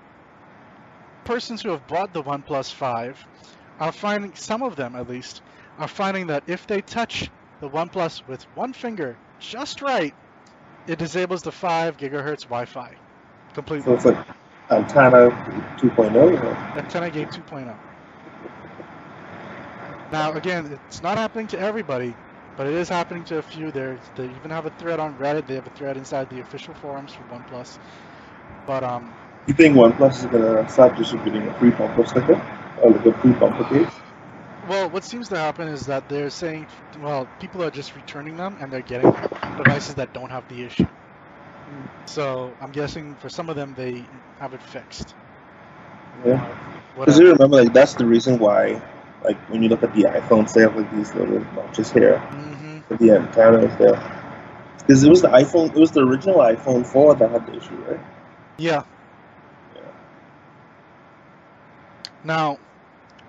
persons 1.23 1.61
who 1.61 1.69
have 1.69 1.85
bought 1.87 2.13
the 2.13 2.21
OnePlus 2.23 2.71
5 2.71 3.19
are 3.79 3.91
finding, 3.91 4.33
some 4.35 4.61
of 4.63 4.75
them 4.75 4.95
at 4.95 5.07
least, 5.07 5.41
are 5.79 5.87
finding 5.87 6.27
that 6.27 6.43
if 6.47 6.67
they 6.67 6.81
touch 6.81 7.29
the 7.61 7.69
OnePlus 7.69 8.21
with 8.27 8.45
one 8.53 8.73
finger 8.73 9.17
just 9.39 9.81
right, 9.81 10.13
it 10.87 10.99
disables 10.99 11.41
the 11.41 11.51
5 11.51 11.97
gigahertz 11.97 12.43
Wi-Fi 12.43 12.89
So 12.89 13.53
completely. 13.55 13.93
it's 13.93 14.05
like 14.05 14.17
Antenna 14.71 15.29
2.0. 15.77 16.15
Or? 16.15 16.79
Antenna 16.79 17.09
Gate 17.09 17.29
2.0. 17.29 17.86
Now, 20.09 20.33
again, 20.33 20.79
it's 20.87 21.01
not 21.01 21.17
happening 21.17 21.47
to 21.49 21.59
everybody, 21.59 22.17
but 22.55 22.67
it 22.67 22.73
is 22.73 22.89
happening 22.89 23.23
to 23.25 23.37
a 23.37 23.43
few. 23.43 23.71
There, 23.71 23.99
they 24.15 24.27
even 24.29 24.51
have 24.51 24.65
a 24.65 24.71
thread 24.71 24.99
on 24.99 25.17
Reddit. 25.17 25.47
They 25.47 25.55
have 25.55 25.67
a 25.67 25.71
thread 25.71 25.97
inside 25.97 26.29
the 26.29 26.39
official 26.39 26.73
forums 26.75 27.13
for 27.13 27.25
OnePlus. 27.25 27.77
But 28.65 28.83
um, 28.83 29.17
You 29.47 29.53
think 29.53 29.75
OnePlus 29.75 30.19
is 30.19 30.25
gonna 30.25 30.69
start 30.69 30.95
distributing 30.97 31.47
a 31.47 31.53
free 31.59 31.71
bumper 31.71 32.05
sticker 32.05 32.41
or 32.81 32.91
like 32.91 33.05
a 33.05 33.13
free 33.21 33.33
bumper 33.33 33.63
case? 33.65 33.93
Well, 34.63 34.89
what 34.89 35.03
seems 35.03 35.29
to 35.29 35.37
happen 35.37 35.67
is 35.67 35.85
that 35.87 36.07
they're 36.09 36.29
saying, 36.29 36.67
well, 36.97 37.29
people 37.39 37.63
are 37.63 37.71
just 37.71 37.95
returning 37.95 38.35
them 38.37 38.57
and 38.59 38.71
they're 38.71 38.81
getting 38.83 39.19
devices 39.55 39.95
that 39.95 40.13
don't 40.13 40.31
have 40.31 40.47
the 40.47 40.63
issue. 40.63 40.91
So 42.07 42.57
I'm 42.61 42.71
guessing 42.71 43.15
for 43.17 43.29
some 43.29 43.49
of 43.49 43.55
them 43.55 43.73
they 43.75 44.09
have 44.39 44.53
it 44.53 44.61
fixed. 44.63 45.15
Yeah. 46.25 46.55
Because 47.05 47.19
you 47.19 47.31
remember, 47.31 47.57
like 47.63 47.73
that's 47.73 47.95
the 47.95 48.05
reason 48.05 48.39
why, 48.39 48.81
like 49.27 49.37
when 49.49 49.61
you 49.63 49.69
look 49.69 49.83
at 49.83 49.93
the 49.93 50.03
iPhones, 50.03 50.53
they 50.53 50.61
have 50.61 50.75
like 50.75 50.91
these 50.95 51.13
little 51.15 51.39
notches 51.55 51.91
here 51.91 52.19
hmm 52.31 52.79
with 52.89 52.99
the 52.99 53.11
antennas 53.11 53.75
there. 53.77 53.99
Because 54.79 55.03
it 55.03 55.09
was 55.09 55.21
the 55.21 55.27
iPhone, 55.29 55.75
it 55.75 55.79
was 55.79 55.91
the 55.91 56.01
original 56.01 56.37
iPhone 56.37 56.85
4 56.85 57.15
that 57.15 57.29
had 57.31 57.45
the 57.47 57.57
issue, 57.57 57.75
right? 57.87 57.99
Yeah. 58.57 58.83
Yeah. 59.75 59.81
Now, 62.23 62.57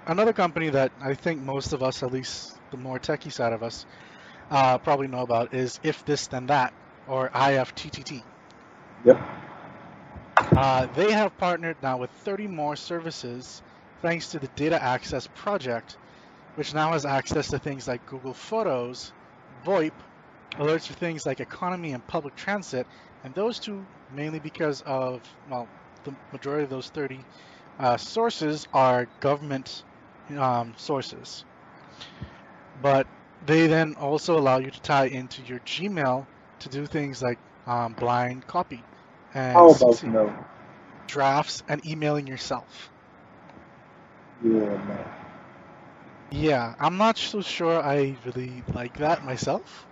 another 0.07 0.33
company 0.33 0.71
that 0.71 0.93
I 1.01 1.15
think 1.15 1.41
most 1.43 1.73
of 1.73 1.83
us, 1.83 2.03
at 2.03 2.13
least 2.13 2.61
the 2.71 2.77
more 2.79 2.99
techie 2.99 3.33
side 3.33 3.53
of 3.53 3.63
us, 3.63 3.85
uh, 4.51 4.79
probably 4.79 5.09
know 5.09 5.23
about 5.23 5.53
is 5.55 5.79
If 5.83 6.05
This 6.05 6.27
Then 6.29 6.47
That, 6.47 6.75
or 7.07 7.31
IFTTT. 7.35 8.25
Yep. 9.05 9.19
Uh, 10.57 10.87
they 10.95 11.13
have 11.13 11.37
partnered 11.37 11.77
now 11.83 11.99
with 11.99 12.11
30 12.25 12.47
more 12.49 12.77
services 12.77 13.63
thanks 14.03 14.29
to 14.31 14.39
the 14.39 14.49
Data 14.49 14.83
Access 14.83 15.27
Project, 15.29 15.99
which 16.55 16.75
now 16.75 16.93
has 16.93 17.05
access 17.05 17.49
to 17.49 17.59
things 17.59 17.87
like 17.89 18.05
Google 18.07 18.35
Photos, 18.35 19.13
VoIP, 19.65 19.95
alerts 20.59 20.87
for 20.87 20.95
things 20.95 21.27
like 21.27 21.41
economy 21.41 21.93
and 21.93 22.07
public 22.07 22.35
transit, 22.35 22.87
and 23.23 23.35
those 23.35 23.59
two 23.61 23.89
mainly 24.09 24.41
because 24.41 24.81
of, 24.83 25.23
well, 25.47 25.71
the 26.05 26.17
majority 26.33 26.65
of 26.65 26.71
those 26.71 26.89
30 26.91 27.27
uh, 27.79 27.97
sources 27.97 28.67
are 28.73 29.09
government 29.21 29.85
um, 30.37 30.75
sources. 30.77 31.45
But 32.77 33.09
they 33.41 33.67
then 33.67 33.95
also 33.97 34.39
allow 34.39 34.59
you 34.59 34.71
to 34.71 34.81
tie 34.81 35.07
into 35.07 35.43
your 35.43 35.61
Gmail 35.61 36.27
to 36.61 36.69
do 36.69 36.87
things 36.87 37.23
like 37.23 37.39
um, 37.67 37.95
blind 37.95 38.47
copy 38.47 38.87
and 39.33 39.55
How 39.55 39.71
about 39.71 40.03
CC 40.03 40.07
no? 40.07 40.33
drafts 41.07 41.63
and 41.69 41.85
emailing 41.87 42.27
yourself. 42.27 42.91
Yeah, 44.43 44.51
no. 44.51 45.05
Yeah, 46.31 46.75
I'm 46.79 46.97
not 46.97 47.17
so 47.19 47.41
sure 47.41 47.81
I 47.83 48.17
really 48.25 48.63
like 48.75 48.99
that 48.99 49.23
myself. 49.25 49.87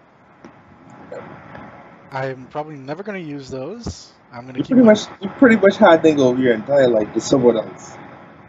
I'm 2.12 2.47
probably 2.47 2.77
never 2.77 3.02
going 3.02 3.23
to 3.23 3.28
use 3.28 3.48
those. 3.51 4.12
I'm 4.31 4.43
going 4.43 4.55
to 4.55 4.60
You 4.60 4.64
keep 4.64 4.77
pretty 4.77 4.86
much, 4.86 5.01
you 5.20 5.28
pretty 5.31 5.56
much 5.56 5.77
handing 5.77 6.20
over 6.20 6.40
your 6.40 6.55
entire 6.55 6.89
life 6.89 7.12
to 7.14 7.20
someone 7.20 7.56
else. 7.56 7.97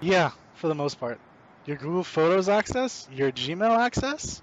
Yeah, 0.01 0.31
for 0.55 0.67
the 0.67 0.75
most 0.75 0.99
part. 0.99 1.19
Your 1.65 1.77
Google 1.77 2.03
Photos 2.03 2.49
access, 2.49 3.07
your 3.11 3.31
Gmail 3.31 3.77
access. 3.77 4.41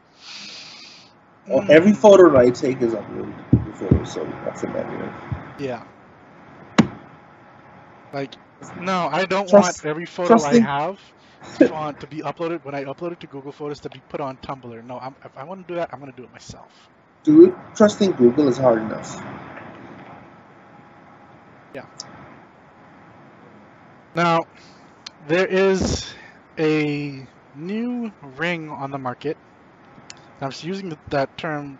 Well, 1.46 1.60
Mm, 1.62 1.70
Every 1.70 1.92
photo 1.92 2.30
that 2.32 2.38
I 2.38 2.50
take 2.50 2.80
is 2.82 2.92
uploaded 2.94 3.50
to 3.50 3.56
Google 3.56 3.72
Photos, 3.74 4.12
so 4.12 4.24
that's 4.44 4.62
a 4.62 4.66
negative. 4.68 5.12
Yeah. 5.58 5.82
Like, 8.12 8.34
no, 8.80 9.08
I 9.10 9.24
don't 9.26 9.48
Trust- 9.48 9.84
want 9.84 9.86
every 9.90 10.06
photo 10.06 10.28
trusting- 10.28 10.62
I 10.64 10.66
have 10.66 10.98
to, 11.58 11.94
to 12.00 12.06
be 12.06 12.18
uploaded 12.18 12.64
when 12.64 12.74
I 12.74 12.84
upload 12.84 13.12
it 13.12 13.20
to 13.20 13.26
Google 13.26 13.52
Photos 13.52 13.80
to 13.80 13.90
be 13.90 14.00
put 14.08 14.20
on 14.20 14.36
Tumblr. 14.38 14.84
No, 14.84 14.98
I'm, 14.98 15.14
if 15.24 15.36
I 15.36 15.44
want 15.44 15.66
to 15.66 15.72
do 15.72 15.76
that, 15.76 15.90
I'm 15.92 16.00
going 16.00 16.10
to 16.10 16.16
do 16.16 16.24
it 16.24 16.32
myself. 16.32 16.88
Dude, 17.22 17.54
trusting 17.74 18.12
Google 18.12 18.48
is 18.48 18.58
hard 18.58 18.82
enough. 18.82 19.20
Yeah. 21.74 21.86
Now, 24.14 24.44
there 25.26 25.46
is 25.46 26.12
a 26.58 27.26
new 27.56 28.12
ring 28.36 28.70
on 28.70 28.90
the 28.90 28.98
market. 28.98 29.36
I'm 30.40 30.50
just 30.50 30.64
using 30.64 30.96
that 31.08 31.36
term 31.38 31.78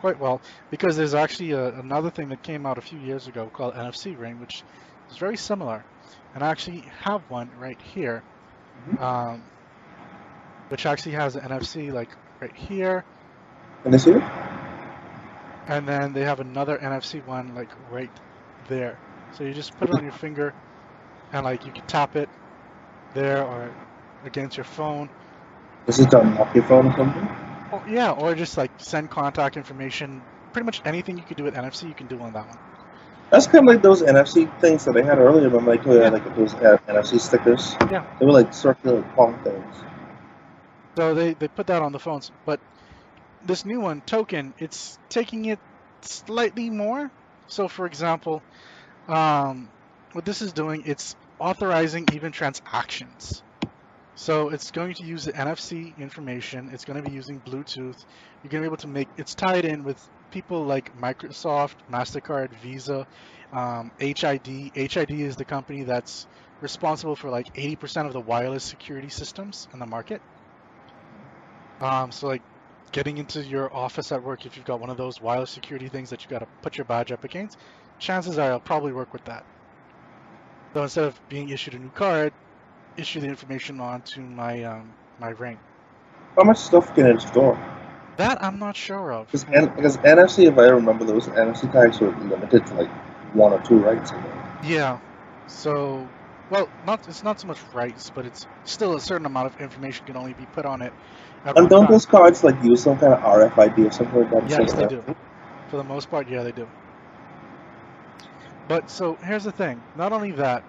quite 0.00 0.18
well 0.18 0.40
because 0.70 0.96
there's 0.96 1.14
actually 1.14 1.52
a, 1.52 1.68
another 1.78 2.10
thing 2.10 2.28
that 2.30 2.42
came 2.42 2.66
out 2.66 2.76
a 2.76 2.80
few 2.80 2.98
years 2.98 3.28
ago 3.28 3.48
called 3.52 3.74
NFC 3.74 4.18
ring, 4.18 4.40
which 4.40 4.64
is 5.10 5.16
very 5.16 5.36
similar. 5.36 5.84
And 6.34 6.42
I 6.42 6.48
actually 6.48 6.84
have 7.02 7.22
one 7.30 7.50
right 7.58 7.80
here. 7.80 8.22
Um, 8.98 9.42
which 10.68 10.86
actually 10.86 11.12
has 11.12 11.36
an 11.36 11.42
NFC 11.42 11.92
like 11.92 12.08
right 12.40 12.54
here, 12.56 13.04
see 13.98 14.14
and 15.68 15.86
then 15.86 16.12
they 16.12 16.22
have 16.22 16.40
another 16.40 16.78
NFC 16.78 17.24
one 17.26 17.54
like 17.54 17.70
right 17.90 18.10
there. 18.68 18.98
So 19.36 19.44
you 19.44 19.52
just 19.52 19.76
put 19.78 19.88
it 19.88 19.94
on 19.94 20.02
your 20.02 20.12
finger, 20.12 20.54
and 21.32 21.44
like 21.44 21.64
you 21.64 21.72
can 21.72 21.86
tap 21.86 22.16
it 22.16 22.28
there 23.14 23.44
or 23.44 23.70
against 24.24 24.56
your 24.56 24.64
phone. 24.64 25.08
This 25.86 25.98
is 25.98 26.06
it 26.06 26.14
on 26.14 26.34
your 26.54 26.64
phone 26.64 26.86
or 26.86 26.96
something? 26.96 27.28
Or, 27.72 27.82
yeah, 27.88 28.12
or 28.12 28.34
just 28.34 28.56
like 28.56 28.70
send 28.78 29.10
contact 29.10 29.56
information. 29.56 30.22
Pretty 30.52 30.66
much 30.66 30.82
anything 30.84 31.16
you 31.16 31.24
could 31.24 31.38
do 31.38 31.44
with 31.44 31.54
NFC, 31.54 31.88
you 31.88 31.94
can 31.94 32.06
do 32.06 32.20
on 32.20 32.32
that 32.34 32.46
one. 32.46 32.58
That's 33.32 33.46
kind 33.46 33.66
of 33.66 33.74
like 33.74 33.82
those 33.82 34.02
NFC 34.02 34.60
things 34.60 34.84
that 34.84 34.92
they 34.92 35.02
had 35.02 35.18
earlier. 35.18 35.48
Remember, 35.48 35.70
like, 35.70 35.86
yeah. 35.86 36.10
like 36.10 36.36
those 36.36 36.52
uh, 36.52 36.76
NFC 36.86 37.18
stickers. 37.18 37.74
Yeah. 37.90 38.04
They 38.20 38.26
were 38.26 38.32
like 38.32 38.52
circular 38.52 39.00
palm 39.16 39.42
things. 39.42 39.74
So 40.98 41.14
they 41.14 41.32
they 41.32 41.48
put 41.48 41.66
that 41.68 41.80
on 41.80 41.92
the 41.92 41.98
phones, 41.98 42.30
but 42.44 42.60
this 43.46 43.64
new 43.64 43.80
one, 43.80 44.02
token, 44.02 44.52
it's 44.58 44.98
taking 45.08 45.46
it 45.46 45.58
slightly 46.02 46.68
more. 46.68 47.10
So, 47.48 47.68
for 47.68 47.86
example, 47.86 48.42
um, 49.08 49.68
what 50.12 50.26
this 50.26 50.42
is 50.42 50.52
doing, 50.52 50.82
it's 50.84 51.16
authorizing 51.38 52.06
even 52.12 52.32
transactions. 52.32 53.42
So 54.14 54.50
it's 54.50 54.70
going 54.70 54.94
to 54.94 55.04
use 55.04 55.24
the 55.24 55.32
NFC 55.32 55.96
information. 55.98 56.70
It's 56.72 56.84
going 56.84 57.02
to 57.02 57.08
be 57.08 57.14
using 57.14 57.40
Bluetooth. 57.40 58.04
You're 58.42 58.50
going 58.50 58.50
to 58.50 58.60
be 58.60 58.66
able 58.66 58.76
to 58.78 58.88
make. 58.88 59.08
It's 59.16 59.34
tied 59.34 59.64
in 59.64 59.84
with 59.84 60.06
people 60.30 60.64
like 60.64 60.96
Microsoft, 60.98 61.74
Mastercard, 61.90 62.54
Visa, 62.62 63.06
um, 63.52 63.90
HID. 63.98 64.72
HID 64.74 65.10
is 65.10 65.36
the 65.36 65.44
company 65.44 65.84
that's 65.84 66.26
responsible 66.60 67.16
for 67.16 67.30
like 67.30 67.54
80% 67.54 68.06
of 68.06 68.12
the 68.12 68.20
wireless 68.20 68.64
security 68.64 69.08
systems 69.08 69.68
in 69.72 69.78
the 69.78 69.86
market. 69.86 70.20
Um, 71.80 72.12
so 72.12 72.28
like 72.28 72.42
getting 72.92 73.18
into 73.18 73.42
your 73.42 73.74
office 73.74 74.12
at 74.12 74.22
work, 74.22 74.46
if 74.46 74.56
you've 74.56 74.66
got 74.66 74.78
one 74.78 74.90
of 74.90 74.96
those 74.96 75.20
wireless 75.20 75.50
security 75.50 75.88
things 75.88 76.10
that 76.10 76.22
you've 76.22 76.30
got 76.30 76.40
to 76.40 76.48
put 76.62 76.76
your 76.76 76.84
badge 76.84 77.12
up 77.12 77.24
against, 77.24 77.58
chances 77.98 78.38
are 78.38 78.52
I'll 78.52 78.60
probably 78.60 78.92
work 78.92 79.12
with 79.12 79.24
that. 79.24 79.44
So 80.74 80.82
instead 80.82 81.04
of 81.04 81.28
being 81.28 81.48
issued 81.48 81.74
a 81.74 81.78
new 81.78 81.90
card, 81.90 82.32
issue 82.96 83.20
the 83.20 83.26
information 83.28 83.80
onto 83.80 84.20
my 84.22 84.62
um, 84.64 84.96
my 85.18 85.28
ring. 85.30 85.60
How 86.36 86.44
much 86.44 86.58
stuff 86.58 86.94
can 86.94 87.06
it 87.06 87.20
store? 87.20 87.58
That 88.16 88.42
I'm 88.42 88.58
not 88.58 88.76
sure 88.76 89.12
of. 89.12 89.28
Because, 89.32 89.44
N- 89.52 89.72
because 89.74 89.96
NFC, 89.98 90.44
if 90.46 90.58
I 90.58 90.68
remember, 90.68 91.04
those 91.04 91.28
NFC 91.28 91.66
tags 91.68 92.00
were 92.00 92.10
limited 92.10 92.66
to 92.66 92.74
like 92.74 92.90
one 93.34 93.52
or 93.52 93.60
two 93.62 93.78
rights. 93.78 94.12
Yeah. 94.62 95.00
So, 95.46 96.12
well, 96.48 96.70
not 96.84 97.06
it's 97.08 97.22
not 97.22 97.40
so 97.40 97.46
much 97.48 97.62
rights, 97.72 98.10
but 98.10 98.26
it's 98.26 98.46
still 98.64 98.94
a 98.96 99.00
certain 99.00 99.26
amount 99.26 99.46
of 99.46 99.56
information 99.56 100.06
can 100.06 100.16
only 100.16 100.34
be 100.34 100.46
put 100.46 100.64
on 100.64 100.82
it. 100.82 100.94
And 101.56 101.68
don't 101.68 101.88
those 101.88 102.06
cards 102.06 102.42
like 102.44 102.62
use 102.62 102.82
some 102.82 102.98
kind 102.98 103.12
of 103.14 103.20
RFID 103.22 103.84
or 103.86 103.90
something 103.90 104.20
like 104.20 104.30
that? 104.30 104.48
Yes, 104.48 104.72
they 104.74 104.84
do. 104.86 105.04
For 105.68 105.76
the 105.76 105.84
most 105.84 106.10
part, 106.10 106.28
yeah, 106.28 106.42
they 106.42 106.52
do. 106.52 106.70
But 108.66 108.90
so 108.90 109.18
here's 109.22 109.44
the 109.44 109.52
thing. 109.52 109.84
Not 109.94 110.12
only 110.12 110.32
that, 110.32 110.64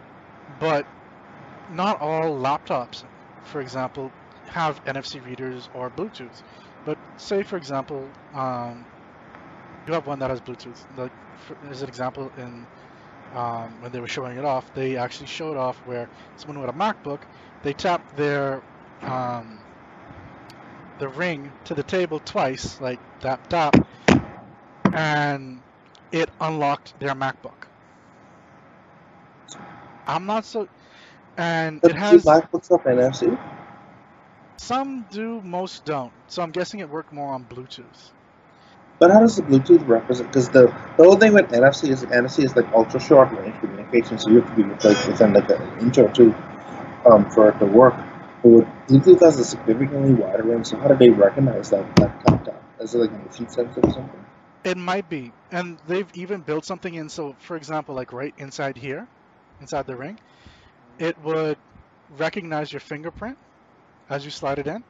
but 0.59 0.87
not 1.73 1.99
all 2.01 2.39
laptops, 2.39 3.03
for 3.43 3.61
example, 3.61 4.13
have 4.47 4.81
NFC 4.85 5.19
readers 5.19 5.69
or 5.73 5.91
Bluetooth. 5.91 6.41
But 6.85 6.99
say, 7.17 7.43
for 7.43 7.57
example, 7.57 8.15
um, 8.33 8.87
you 9.85 9.93
have 9.93 10.07
one 10.07 10.19
that 10.19 10.29
has 10.29 10.41
Bluetooth. 10.41 10.85
Like, 10.95 11.13
for, 11.35 11.57
as 11.63 11.81
an 11.81 11.89
example, 11.89 12.31
in 12.37 12.67
um, 13.31 13.81
when 13.81 13.91
they 13.91 13.99
were 14.01 14.07
showing 14.07 14.37
it 14.37 14.45
off, 14.45 14.71
they 14.73 14.97
actually 14.97 15.27
showed 15.27 15.57
off 15.57 15.79
where 15.83 16.09
someone 16.35 16.59
with 16.61 16.69
a 16.69 16.73
MacBook, 16.73 17.23
they 17.63 17.73
tapped 17.73 18.15
their 18.15 18.63
um, 19.01 19.65
the 20.97 21.07
ring 21.07 21.53
to 21.65 21.75
the 21.75 21.83
table 21.83 22.19
twice, 22.19 22.79
like 22.79 23.01
tap 23.19 23.45
tap, 23.47 23.75
and 24.93 25.65
it 26.11 26.29
unlocked 26.39 26.97
their 26.99 27.13
MacBook. 27.15 27.67
I'm 30.07 30.25
not 30.25 30.45
so, 30.45 30.67
and 31.38 31.81
but 31.81 31.91
it 31.91 31.95
has 31.95 32.26
MacBooks 32.26 32.69
have 32.72 32.85
NFC. 32.88 33.38
Some 34.60 35.03
do, 35.05 35.41
most 35.41 35.85
don't. 35.85 36.14
So 36.27 36.41
I'm 36.41 36.51
guessing 36.51 36.80
it 36.80 36.89
worked 36.89 37.11
more 37.11 37.34
on 37.34 37.45
Bluetooth. 37.47 38.14
But 38.99 39.11
how 39.11 39.19
does 39.19 39.35
the 39.35 39.43
Bluetooth 39.43 39.88
represent? 39.88 40.30
Because 40.30 40.49
the 40.49 40.68
the 40.97 41.03
whole 41.03 41.18
thing 41.18 41.34
with 41.34 41.51
NFC 41.53 41.89
is 41.89 42.03
NFC 42.05 42.43
is 42.43 42.55
like 42.55 42.72
ultra 42.73 42.99
short 42.99 43.31
range 43.31 43.60
communication, 43.60 44.18
so 44.18 44.30
you 44.30 44.41
have 44.41 44.49
to 44.55 44.55
be 44.55 44.64
like 44.88 45.07
within 45.07 45.34
like 45.34 45.49
an 45.49 45.61
inch 45.80 45.97
or 45.97 46.10
two 46.14 46.34
um, 47.05 47.30
for 47.31 47.49
it 47.49 47.60
to 47.60 47.65
work. 47.65 47.95
But 48.43 48.49
with 48.49 48.68
Bluetooth 48.88 49.22
has 49.22 49.39
a 49.39 49.45
significantly 49.45 50.14
wider 50.14 50.43
range, 50.43 50.68
so 50.68 50.77
how 50.77 50.88
do 50.88 50.95
they 50.95 51.10
recognize 51.10 51.69
that 51.72 51.85
that 51.97 52.22
tap? 52.45 52.64
Is 52.80 52.93
it 52.95 52.99
like 52.99 53.11
motion 53.11 53.49
sensor 53.49 53.81
or 53.84 53.91
something? 53.91 54.26
It 54.64 54.77
might 54.77 55.07
be, 55.07 55.34
and 55.51 55.80
they've 55.80 56.10
even 56.14 56.41
built 56.43 56.65
something 56.65 56.93
in. 56.93 57.10
So, 57.10 57.35
for 57.39 57.55
example, 57.55 57.95
like 57.95 58.11
right 58.11 58.34
inside 58.38 58.77
here, 58.77 59.10
inside 59.60 59.88
the 59.88 59.95
ring, 59.97 60.19
it 60.99 61.18
would 61.24 61.57
recognize 62.18 62.72
your 62.72 62.80
fingerprint 62.80 63.38
as 64.10 64.26
you 64.26 64.32
slide 64.32 64.60
it 64.60 64.68
in. 64.68 64.84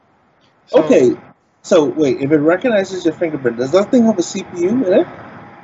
So, 0.66 0.82
okay, 0.84 1.16
so 1.62 1.84
wait, 1.84 2.20
if 2.20 2.30
it 2.32 2.38
recognizes 2.38 3.04
your 3.04 3.14
fingerprint, 3.14 3.58
does 3.58 3.72
that 3.72 3.90
thing 3.90 4.04
have 4.04 4.18
a 4.18 4.22
CPU 4.22 4.86
in 4.86 4.92
it? 4.92 5.06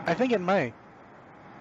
I 0.07 0.15
think 0.15 0.33
it 0.33 0.41
may. 0.41 0.73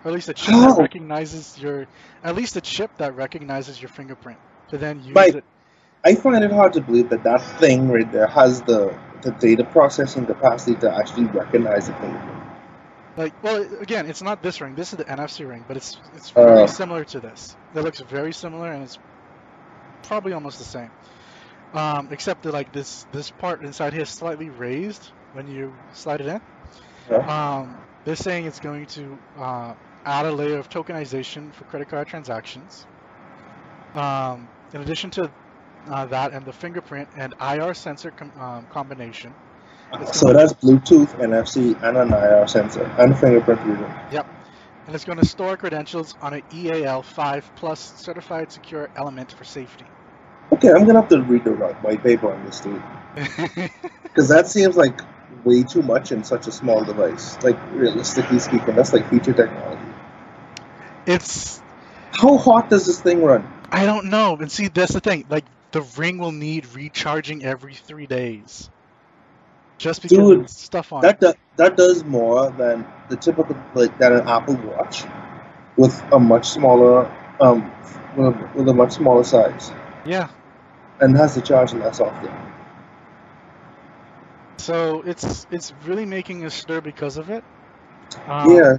Or 0.03 0.11
at 0.11 0.13
least 0.13 0.29
a 0.29 0.33
chip 0.33 0.55
that 0.55 0.77
recognizes 0.77 1.57
your, 1.59 1.87
at 2.23 2.35
least 2.35 2.55
a 2.55 2.61
chip 2.61 2.89
that 2.97 3.15
recognizes 3.15 3.81
your 3.81 3.89
fingerprint 3.89 4.39
to 4.69 4.77
then 4.77 5.03
use 5.03 5.17
it. 5.35 5.43
I 6.05 6.15
find 6.15 6.41
it 6.43 6.51
hard 6.51 6.73
to 6.73 6.81
believe 6.81 7.09
that 7.09 7.23
that 7.23 7.41
thing 7.59 7.89
right 7.89 8.09
there 8.11 8.27
has 8.27 8.61
the 8.61 8.97
the 9.21 9.31
data 9.31 9.63
processing 9.65 10.25
capacity 10.25 10.75
to 10.79 10.95
actually 10.95 11.25
recognize 11.25 11.87
the 11.87 11.93
fingerprint. 11.93 12.38
Like, 13.19 13.43
well, 13.43 13.67
again, 13.81 14.05
it's 14.05 14.21
not 14.21 14.41
this 14.41 14.61
ring. 14.61 14.75
This 14.75 14.93
is 14.93 14.97
the 14.97 15.03
NFC 15.03 15.45
ring, 15.45 15.65
but 15.67 15.75
it's 15.75 15.99
it's 16.15 16.29
very 16.29 16.63
uh, 16.63 16.67
similar 16.67 17.03
to 17.03 17.19
this. 17.19 17.53
It 17.75 17.81
looks 17.81 17.99
very 17.99 18.31
similar, 18.31 18.71
and 18.71 18.81
it's 18.81 18.97
probably 20.03 20.31
almost 20.31 20.57
the 20.57 20.63
same. 20.63 20.89
Um, 21.73 22.07
except 22.11 22.43
that 22.43 22.53
like 22.53 22.71
this 22.71 23.05
this 23.11 23.29
part 23.29 23.61
inside 23.61 23.91
here 23.91 24.03
is 24.03 24.09
slightly 24.09 24.49
raised 24.49 25.11
when 25.33 25.49
you 25.49 25.73
slide 25.91 26.21
it 26.21 26.27
in. 26.27 26.41
Yeah. 27.11 27.17
Um, 27.17 27.77
they're 28.05 28.15
saying 28.15 28.45
it's 28.45 28.61
going 28.61 28.85
to 28.85 29.19
uh, 29.37 29.73
add 30.05 30.25
a 30.25 30.31
layer 30.31 30.57
of 30.57 30.69
tokenization 30.69 31.53
for 31.53 31.65
credit 31.65 31.89
card 31.89 32.07
transactions. 32.07 32.85
Um, 33.95 34.47
in 34.73 34.79
addition 34.79 35.09
to 35.11 35.29
uh, 35.89 36.05
that 36.05 36.31
and 36.31 36.45
the 36.45 36.53
fingerprint 36.53 37.09
and 37.17 37.33
IR 37.41 37.73
sensor 37.73 38.11
com- 38.11 38.31
um, 38.39 38.65
combination. 38.67 39.33
So 40.13 40.33
that's 40.33 40.53
Bluetooth, 40.53 41.09
NFC, 41.19 41.81
and 41.83 41.97
an 41.97 42.13
IR 42.13 42.47
sensor 42.47 42.83
and 42.99 43.17
fingerprint 43.17 43.59
reader. 43.65 44.07
Yep. 44.11 44.27
And 44.85 44.95
it's 44.95 45.05
going 45.05 45.19
to 45.19 45.25
store 45.25 45.57
credentials 45.57 46.15
on 46.21 46.33
an 46.33 46.43
EAL5 46.51 47.43
plus 47.55 47.79
certified 47.79 48.51
secure 48.51 48.89
element 48.95 49.31
for 49.31 49.43
safety. 49.43 49.85
Okay, 50.51 50.69
I'm 50.69 50.85
gonna 50.85 50.99
have 50.99 51.09
to 51.09 51.21
read 51.21 51.43
the 51.43 51.51
white 51.51 52.03
paper 52.03 52.31
on 52.31 52.43
this 52.45 52.59
dude. 52.59 52.81
Because 54.03 54.27
that 54.29 54.47
seems 54.47 54.75
like 54.75 54.99
way 55.43 55.63
too 55.63 55.83
much 55.83 56.11
in 56.11 56.23
such 56.23 56.47
a 56.47 56.51
small 56.51 56.83
device. 56.83 57.41
Like 57.43 57.57
realistically 57.73 58.39
speaking, 58.39 58.75
that's 58.75 58.91
like 58.91 59.07
feature 59.09 59.33
technology. 59.33 59.81
It's 61.05 61.61
how 62.11 62.37
hot 62.37 62.69
does 62.69 62.87
this 62.87 62.99
thing 62.99 63.23
run? 63.23 63.47
I 63.71 63.85
don't 63.85 64.09
know. 64.09 64.35
And 64.35 64.51
see, 64.51 64.67
that's 64.67 64.93
the 64.93 64.99
thing. 64.99 65.25
Like 65.29 65.45
the 65.71 65.81
ring 65.81 66.17
will 66.17 66.31
need 66.31 66.65
recharging 66.73 67.45
every 67.45 67.75
three 67.75 68.07
days. 68.07 68.69
Just 69.79 70.03
because 70.03 70.17
Dude, 70.17 70.49
stuff 70.49 70.93
on 70.93 71.01
that. 71.01 71.19
Do, 71.19 71.33
that 71.57 71.77
does 71.77 72.03
more 72.03 72.51
than 72.51 72.85
the 73.09 73.15
typical 73.15 73.55
like 73.73 73.97
than 73.97 74.13
an 74.13 74.27
Apple 74.27 74.55
Watch 74.55 75.05
with 75.77 75.99
a 76.11 76.19
much 76.19 76.47
smaller 76.47 77.11
um 77.39 77.71
with 78.15 78.27
a, 78.27 78.51
with 78.55 78.69
a 78.69 78.73
much 78.73 78.93
smaller 78.93 79.23
size. 79.23 79.71
Yeah, 80.05 80.29
and 80.99 81.15
has 81.17 81.33
to 81.35 81.41
charge 81.41 81.73
less 81.73 81.99
often. 81.99 82.31
So 84.59 85.01
it's 85.03 85.47
it's 85.49 85.71
really 85.85 86.05
making 86.05 86.45
a 86.45 86.49
stir 86.49 86.81
because 86.81 87.17
of 87.17 87.29
it. 87.29 87.43
Um, 88.27 88.49
yeah, 88.53 88.77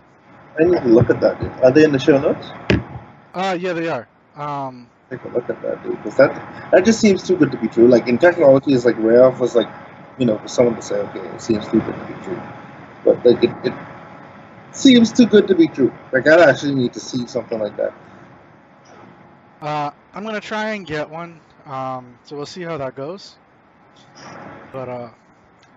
I 0.59 0.65
need 0.65 0.83
to 0.83 0.89
look 0.89 1.11
at 1.11 1.21
that. 1.21 1.41
Dude. 1.41 1.51
Are 1.65 1.71
they 1.71 1.85
in 1.85 1.93
the 1.93 1.99
show 1.99 2.19
notes? 2.19 2.47
Uh, 3.35 3.57
yeah, 3.59 3.73
they 3.73 3.89
are. 3.89 4.09
Um, 4.35 4.91
Take 5.11 5.25
a 5.25 5.29
look 5.29 5.49
at 5.49 5.61
that, 5.63 5.83
dude. 5.83 5.97
Because 5.97 6.17
that 6.17 6.71
that 6.73 6.85
just 6.85 7.01
seems 7.01 7.27
too 7.27 7.37
good 7.37 7.51
to 7.53 7.59
be 7.59 7.69
true. 7.69 7.89
Like 7.89 8.07
in 8.09 8.19
technology, 8.19 8.75
it's 8.75 8.85
like 8.85 8.99
rare 8.99 9.33
for 9.33 9.47
like 9.49 9.69
you 10.21 10.27
know 10.27 10.39
for 10.39 10.49
someone 10.49 10.77
to 10.77 10.83
say, 10.83 10.97
okay, 10.97 11.21
it 11.21 11.41
seems 11.41 11.67
too 11.67 11.81
good 11.81 11.95
to 11.95 12.05
be 12.07 12.25
true. 12.25 12.43
But 13.05 13.27
like 13.27 13.43
it, 13.43 13.51
it 13.65 13.75
seems 14.73 15.13
too 15.13 15.27
good 15.27 15.49
to 15.49 15.55
be 15.55 15.67
true. 15.67 15.93
Like 16.13 16.29
I 16.29 16.49
actually 16.49 16.75
need 16.75 16.93
to 16.93 17.01
see 17.01 17.27
something 17.27 17.59
like 17.59 17.77
that. 17.79 17.95
Uh, 19.63 19.91
I'm 20.15 20.25
gonna 20.25 20.41
try 20.41 20.73
and 20.75 20.87
get 20.87 21.11
one 21.11 21.41
um, 21.67 22.19
so 22.25 22.37
we'll 22.37 22.47
see 22.47 22.63
how 22.63 22.77
that 22.79 22.95
goes. 22.95 23.39
But 24.73 24.89
uh, 24.89 25.11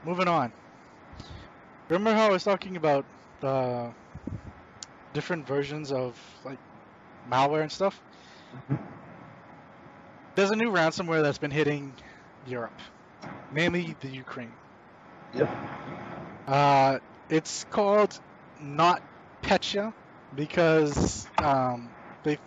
moving 0.04 0.28
on. 0.28 0.54
Remember 1.90 2.14
how 2.14 2.28
I 2.28 2.32
was 2.32 2.44
talking 2.44 2.76
about 2.76 3.06
the 3.42 3.94
different 5.14 5.48
versions 5.48 5.92
of 5.92 6.20
like 6.44 6.60
malware 7.30 7.62
and 7.62 7.72
stuff? 7.72 8.02
Mm-hmm. 8.56 8.76
There's 10.36 10.52
a 10.52 10.56
new 10.56 10.72
ransomware 10.72 11.22
that's 11.22 11.38
been 11.38 11.52
hitting 11.52 11.96
Europe, 12.48 12.82
mainly 13.52 13.96
the 14.02 14.10
Ukraine. 14.10 14.54
Yep. 15.34 15.50
Uh, 16.48 17.00
it's 17.30 17.66
called 17.72 18.20
not 18.62 19.02
Petya 19.42 19.94
because 20.36 21.28
um, 21.38 21.90
they 22.24 22.38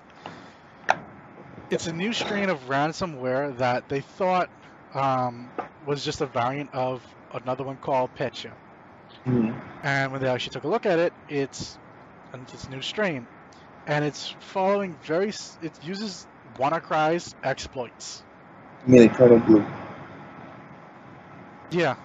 it's 1.70 1.86
a 1.86 1.92
new 1.92 2.12
strain 2.12 2.50
of 2.50 2.68
ransomware 2.68 3.56
that 3.58 3.88
they 3.88 4.00
thought 4.00 4.50
um, 4.94 5.50
was 5.86 6.04
just 6.04 6.20
a 6.20 6.26
variant 6.26 6.72
of 6.74 7.02
another 7.32 7.64
one 7.64 7.76
called 7.76 8.14
Petya. 8.14 8.52
Mm-hmm. 9.26 9.52
And 9.82 10.12
when 10.12 10.20
they 10.20 10.28
actually 10.28 10.52
took 10.52 10.64
a 10.64 10.68
look 10.68 10.86
at 10.86 10.98
it, 10.98 11.12
it's 11.28 11.78
it's 12.52 12.64
a 12.64 12.70
new 12.70 12.82
strain. 12.82 13.26
and 13.86 14.04
it's 14.04 14.34
following 14.40 14.96
very. 15.02 15.28
It 15.62 15.72
uses 15.82 16.26
WannaCry's 16.58 17.34
exploits. 17.42 18.22
I 18.86 18.90
mean, 18.90 19.02
Eternal 19.02 19.38
Blue. 19.38 19.64
Yeah. 21.70 21.96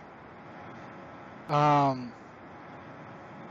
Um. 1.47 2.15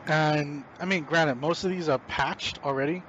And 0.06 0.66
I 0.80 0.84
mean, 0.86 1.04
granted, 1.04 1.36
most 1.36 1.64
of 1.64 1.70
these 1.70 1.88
are 1.88 1.98
patched 2.08 2.58
already 2.62 3.06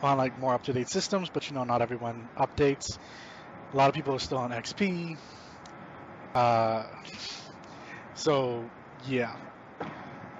on 0.00 0.18
like 0.18 0.36
more 0.36 0.54
up-to-date 0.54 0.88
systems, 0.90 1.30
but 1.30 1.48
you 1.48 1.54
know, 1.54 1.64
not 1.64 1.82
everyone 1.82 2.30
updates. 2.38 2.98
A 3.72 3.76
lot 3.76 3.88
of 3.88 3.94
people 3.94 4.14
are 4.14 4.20
still 4.20 4.38
on 4.38 4.52
XP. 4.52 5.16
Uh, 6.34 6.84
so 8.14 8.72
yeah. 8.98 9.36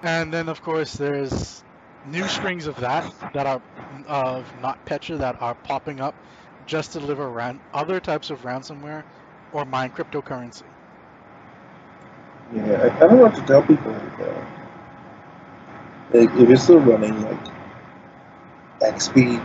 And 0.03 0.31
then 0.31 0.49
of 0.49 0.61
course 0.61 0.93
there's 0.93 1.63
new 2.03 2.27
strings 2.27 2.67
of 2.67 2.75
that 2.77 3.11
that 3.33 3.47
are 3.47 3.61
of 4.05 4.51
NotPetya 4.53 5.17
that 5.19 5.35
are 5.41 5.55
popping 5.63 5.99
up 5.99 6.15
just 6.63 6.91
to 6.93 6.99
deliver 6.99 7.31
ran- 7.31 7.59
other 7.73 7.99
types 7.99 8.29
of 8.29 8.41
ransomware 8.41 9.03
or 9.51 9.65
mine 9.65 9.91
cryptocurrency. 9.91 10.72
Yeah, 12.51 12.91
I, 12.95 12.99
don't 12.99 13.15
know 13.17 13.23
what 13.23 13.35
to 13.35 13.41
tell 13.41 13.61
people. 13.61 13.91
Like, 13.91 14.19
uh, 14.19 14.45
like 16.11 16.29
if 16.35 16.47
you're 16.47 16.57
still 16.57 16.79
running 16.79 17.21
like 17.21 17.39
XP, 18.81 19.41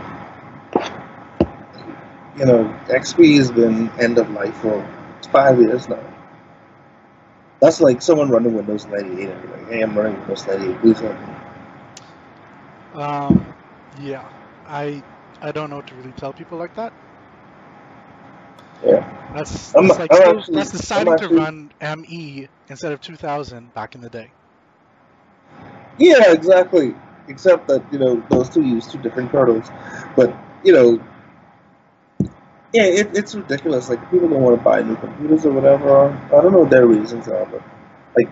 you 2.37 2.45
know, 2.45 2.63
XP 2.87 3.37
has 3.37 3.51
been 3.51 3.89
end 3.99 4.17
of 4.17 4.29
life 4.31 4.55
for 4.57 4.85
five 5.31 5.59
years 5.59 5.87
now. 5.87 6.03
That's 7.59 7.79
like 7.81 8.01
someone 8.01 8.29
running 8.29 8.53
Windows 8.53 8.85
98 8.85 9.29
and 9.29 9.51
like, 9.51 9.67
hey, 9.69 9.81
I'm 9.81 9.97
running 9.97 10.17
Windows 10.19 10.45
98, 10.47 10.79
please 10.81 10.99
help 10.99 11.19
me. 11.19 11.33
Um, 12.93 13.53
yeah, 13.97 14.29
I 14.65 15.03
I 15.41 15.51
don't 15.51 15.69
know 15.69 15.77
what 15.77 15.87
to 15.87 15.95
really 15.95 16.13
tell 16.13 16.33
people 16.33 16.57
like 16.57 16.73
that. 16.75 16.93
Yeah. 18.83 19.03
That's, 19.33 19.75
I'm- 19.75 19.87
that's 19.87 19.97
like 19.97 20.11
I'm 20.11 20.37
actually- 20.37 20.53
that's 20.53 20.71
deciding 20.71 21.15
to 21.17 21.29
run 21.29 21.71
ME 21.79 22.47
instead 22.67 22.91
of 22.91 23.01
2000 23.01 23.73
back 23.73 23.95
in 23.95 24.01
the 24.01 24.09
day. 24.09 24.33
Yeah, 25.97 26.31
exactly. 26.31 26.95
Except 27.27 27.67
that, 27.67 27.83
you 27.91 27.99
know, 27.99 28.23
those 28.29 28.49
two 28.49 28.61
use 28.63 28.87
two 28.87 28.97
different 28.99 29.31
kernels. 29.31 29.69
But, 30.15 30.35
you 30.63 30.73
know, 30.73 30.99
yeah, 32.73 32.83
it, 32.83 33.09
it's 33.17 33.35
ridiculous. 33.35 33.89
Like, 33.89 34.01
people 34.11 34.29
don't 34.29 34.41
want 34.41 34.57
to 34.57 34.63
buy 34.63 34.81
new 34.81 34.95
computers 34.97 35.45
or 35.45 35.51
whatever. 35.51 36.09
I 36.27 36.41
don't 36.41 36.51
know 36.51 36.59
what 36.59 36.69
their 36.71 36.87
reasons 36.87 37.27
are, 37.27 37.45
but, 37.45 37.61
like, 38.17 38.29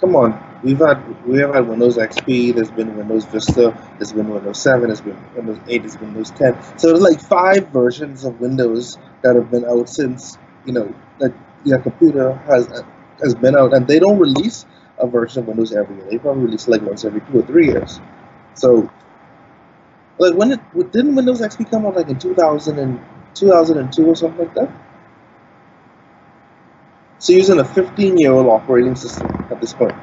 come 0.00 0.16
on. 0.16 0.32
We've 0.62 0.78
had, 0.78 1.26
we 1.26 1.38
have 1.40 1.54
had 1.54 1.68
Windows 1.68 1.96
XP, 1.96 2.54
there's 2.54 2.70
been 2.70 2.96
Windows 2.96 3.24
Vista, 3.26 3.76
there's 3.98 4.12
been 4.12 4.28
Windows 4.28 4.60
7, 4.60 4.88
there's 4.88 5.00
been 5.00 5.16
Windows 5.34 5.58
8, 5.68 5.78
there's 5.82 5.96
been 5.96 6.14
Windows 6.14 6.30
10. 6.30 6.78
So 6.78 6.88
there's 6.88 7.00
like 7.02 7.20
five 7.20 7.68
versions 7.68 8.24
of 8.24 8.40
Windows 8.40 8.98
that 9.22 9.36
have 9.36 9.50
been 9.50 9.64
out 9.66 9.88
since, 9.88 10.38
you 10.64 10.72
know, 10.72 10.94
that 11.18 11.32
your 11.64 11.78
computer 11.80 12.32
has 12.46 12.68
has 13.22 13.34
been 13.34 13.56
out, 13.56 13.74
and 13.74 13.86
they 13.86 13.98
don't 13.98 14.18
release 14.18 14.66
a 14.98 15.06
version 15.06 15.40
of 15.42 15.48
Windows 15.48 15.72
every 15.72 15.96
year. 15.96 16.06
They 16.10 16.18
probably 16.18 16.44
release 16.44 16.68
like 16.68 16.82
once 16.82 17.04
every 17.04 17.20
two 17.20 17.40
or 17.40 17.42
three 17.42 17.66
years. 17.66 18.00
So, 18.54 18.90
like 20.18 20.34
when 20.34 20.52
it 20.52 20.60
didn't 20.92 21.14
Windows 21.14 21.40
XP 21.40 21.70
come 21.70 21.86
out 21.86 21.96
like 21.96 22.08
in 22.08 22.18
2000 22.18 22.78
and 22.78 23.00
2002 23.34 24.06
or 24.06 24.16
something 24.16 24.38
like 24.38 24.54
that? 24.54 24.70
So 27.18 27.32
using 27.32 27.58
a 27.58 27.64
15 27.64 28.18
year 28.18 28.32
old 28.32 28.46
operating 28.46 28.94
system 28.94 29.26
at 29.50 29.60
this 29.60 29.72
point. 29.72 29.94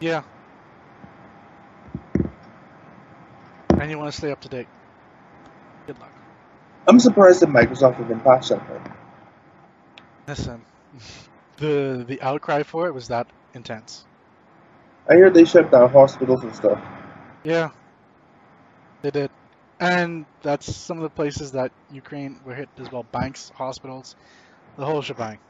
Yeah. 0.00 0.22
And 3.78 3.90
you 3.90 3.98
want 3.98 4.12
to 4.12 4.16
stay 4.16 4.30
up 4.30 4.40
to 4.40 4.48
date. 4.48 4.68
Good 5.86 5.98
luck. 5.98 6.12
I'm 6.88 6.98
surprised 6.98 7.40
that 7.40 7.50
Microsoft 7.50 8.00
even 8.04 8.20
patched 8.20 8.48
that 8.48 8.66
thing. 8.66 8.92
Listen, 10.26 10.64
the 11.58 12.04
the 12.06 12.20
outcry 12.22 12.62
for 12.62 12.86
it 12.86 12.94
was 12.94 13.08
that 13.08 13.26
intense. 13.54 14.06
I 15.08 15.16
hear 15.16 15.30
they 15.30 15.44
shut 15.44 15.70
down 15.70 15.90
hospitals 15.90 16.42
and 16.42 16.54
stuff. 16.54 16.80
Yeah, 17.44 17.70
they 19.02 19.10
did, 19.10 19.30
and 19.80 20.26
that's 20.42 20.74
some 20.74 20.98
of 20.98 21.02
the 21.02 21.10
places 21.10 21.52
that 21.52 21.72
Ukraine 21.90 22.40
were 22.44 22.54
hit 22.54 22.70
as 22.78 22.90
well: 22.90 23.04
banks, 23.12 23.50
hospitals, 23.54 24.14
the 24.76 24.84
whole 24.84 25.02
shebang. 25.02 25.40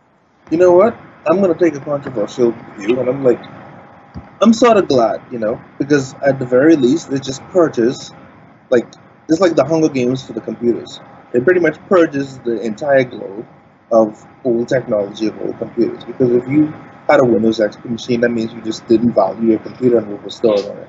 You 0.51 0.59
know 0.59 0.73
what? 0.73 0.97
I'm 1.31 1.41
gonna 1.41 1.55
take 1.59 1.75
a 1.75 1.81
controversial 1.81 2.55
view, 2.79 2.99
and 2.99 3.09
I'm 3.09 3.23
like, 3.23 3.41
I'm 4.43 4.53
sort 4.55 4.79
of 4.79 4.89
glad, 4.89 5.21
you 5.31 5.39
know, 5.39 5.61
because 5.79 6.15
at 6.27 6.39
the 6.39 6.47
very 6.47 6.77
least, 6.77 7.13
it 7.13 7.23
just 7.23 7.43
purges, 7.51 8.13
like, 8.71 8.87
it's 9.29 9.41
like 9.41 9.55
the 9.55 9.65
Hunger 9.65 9.89
Games 9.89 10.27
for 10.27 10.33
the 10.33 10.41
computers. 10.41 11.01
It 11.35 11.45
pretty 11.45 11.61
much 11.61 11.79
purges 11.89 12.39
the 12.39 12.61
entire 12.61 13.05
globe 13.05 13.47
of 13.93 14.27
old 14.45 14.69
technology 14.69 15.27
of 15.27 15.39
old 15.43 15.59
computers. 15.59 16.05
Because 16.05 16.31
if 16.33 16.49
you 16.49 16.73
had 17.09 17.21
a 17.21 17.25
Windows 17.25 17.61
XP 17.61 17.91
machine, 17.91 18.21
that 18.23 18.31
means 18.31 18.53
you 18.53 18.63
just 18.63 18.87
didn't 18.89 19.13
value 19.13 19.51
your 19.51 19.59
computer 19.61 19.99
and 19.99 20.11
what 20.11 20.23
was 20.25 20.37
stored 20.37 20.61
on 20.61 20.79
it. 20.79 20.89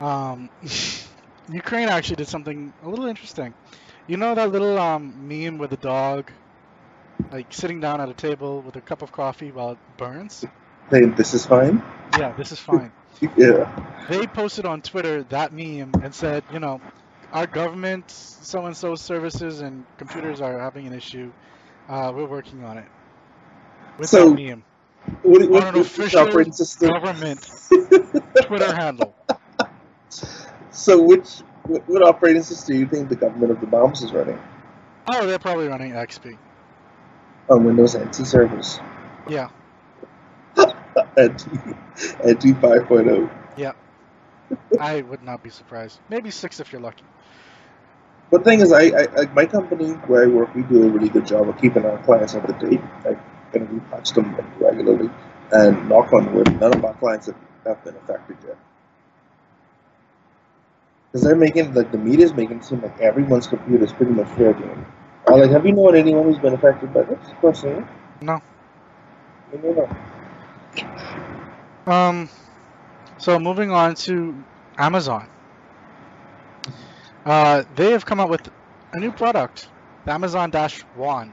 Um, 0.00 0.50
Ukraine 1.48 1.88
actually 1.88 2.16
did 2.16 2.28
something 2.28 2.74
a 2.82 2.88
little 2.88 3.06
interesting. 3.06 3.54
You 4.06 4.16
know 4.16 4.34
that 4.34 4.50
little 4.50 4.78
um, 4.78 5.28
meme 5.28 5.58
with 5.58 5.70
the 5.70 5.76
dog, 5.76 6.32
like 7.30 7.52
sitting 7.52 7.80
down 7.80 8.00
at 8.00 8.08
a 8.08 8.14
table 8.14 8.62
with 8.62 8.76
a 8.76 8.82
cup 8.82 9.02
of 9.02 9.12
coffee 9.12 9.52
while 9.52 9.72
it 9.72 9.78
burns? 9.96 10.44
Saying 10.90 11.14
this 11.16 11.34
is 11.34 11.46
fine. 11.46 11.82
Yeah, 12.18 12.32
this 12.32 12.52
is 12.52 12.60
fine. 12.60 12.92
Yeah. 13.36 13.70
they 14.08 14.26
posted 14.26 14.66
on 14.66 14.82
Twitter 14.82 15.22
that 15.24 15.52
meme 15.52 15.92
and 16.02 16.12
said, 16.12 16.42
you 16.52 16.58
know, 16.58 16.80
our 17.32 17.46
government, 17.46 18.10
so 18.10 18.66
and 18.66 18.76
so 18.76 18.96
services 18.96 19.60
and 19.60 19.84
computers 19.98 20.40
are 20.40 20.58
having 20.58 20.86
an 20.86 20.92
issue. 20.92 21.32
Uh, 21.88 22.12
we're 22.14 22.26
working 22.26 22.64
on 22.64 22.76
it. 22.76 22.84
With 23.98 24.08
So, 24.08 24.30
that 24.30 24.34
meme, 24.34 24.64
What, 25.22 25.48
what, 25.48 25.62
on 25.64 25.74
an 25.76 25.80
official 25.80 26.20
operating 26.20 26.52
system? 26.52 26.90
government 26.90 27.48
Twitter 28.42 28.74
handle. 28.74 29.14
So 30.70 31.00
which 31.00 31.38
what, 31.66 31.88
what 31.88 32.02
operating 32.06 32.42
system 32.42 32.74
do 32.74 32.80
you 32.80 32.86
think 32.86 33.08
the 33.08 33.16
government 33.16 33.52
of 33.52 33.60
the 33.60 33.66
bombs 33.66 34.02
is 34.02 34.12
running? 34.12 34.38
Oh, 35.06 35.24
they're 35.26 35.38
probably 35.38 35.68
running 35.68 35.92
XP. 35.92 36.36
On 37.48 37.64
Windows 37.64 37.96
NT 37.96 38.14
servers. 38.26 38.80
Yeah, 39.28 39.50
NT, 41.18 41.46
NT 42.26 42.60
5.0. 42.60 43.30
Yeah. 43.56 43.72
I 44.80 45.02
would 45.02 45.22
not 45.22 45.42
be 45.42 45.50
surprised. 45.50 46.00
Maybe 46.08 46.30
six 46.30 46.60
if 46.60 46.72
you're 46.72 46.80
lucky. 46.80 47.04
But 48.30 48.44
the 48.44 48.50
thing 48.50 48.60
is, 48.60 48.72
I, 48.72 48.86
I 48.86 49.02
like 49.16 49.34
my 49.34 49.46
company 49.46 49.92
where 50.08 50.24
I 50.24 50.26
work, 50.26 50.54
we 50.54 50.62
do 50.62 50.84
a 50.84 50.88
really 50.88 51.08
good 51.08 51.26
job 51.26 51.48
of 51.48 51.60
keeping 51.60 51.84
our 51.84 52.02
clients 52.04 52.34
up 52.34 52.46
to 52.46 52.52
date. 52.66 52.80
Like, 53.04 53.18
and 53.52 53.70
we 53.70 53.80
patch 53.90 54.10
them 54.10 54.34
regularly. 54.58 55.10
And 55.52 55.88
knock 55.88 56.12
on 56.12 56.34
wood, 56.34 56.60
none 56.60 56.74
of 56.74 56.84
our 56.84 56.94
clients 56.94 57.26
have, 57.26 57.36
have 57.64 57.84
been 57.84 57.94
affected 57.96 58.36
yet. 58.46 58.56
Because 61.12 61.26
they're 61.26 61.36
making, 61.36 61.74
like, 61.74 61.92
the 61.92 61.98
media's 61.98 62.34
making 62.34 62.58
it 62.58 62.64
seem 62.64 62.80
like 62.80 62.98
everyone's 63.00 63.46
computer 63.46 63.84
is 63.84 63.92
pretty 63.92 64.12
much 64.12 64.26
fair 64.30 64.52
game. 64.52 64.84
Uh, 65.28 65.36
like, 65.36 65.50
have 65.50 65.64
you 65.64 65.72
known 65.72 65.94
anyone 65.94 66.24
who's 66.24 66.38
been 66.38 66.54
affected 66.54 66.92
by 66.92 67.02
this 67.02 67.18
personally? 67.40 67.84
No. 68.20 68.42
No, 69.52 69.60
no, 69.60 69.72
no. 69.72 69.96
Um, 71.86 72.28
so 73.18 73.38
moving 73.38 73.70
on 73.70 73.94
to 74.06 74.34
Amazon. 74.78 75.28
Uh, 77.24 77.64
they 77.76 77.92
have 77.92 78.04
come 78.04 78.20
out 78.20 78.28
with 78.28 78.50
a 78.92 79.00
new 79.00 79.12
product, 79.12 79.68
the 80.04 80.12
Amazon 80.12 80.50
Dash 80.50 80.82
Wand. 80.96 81.32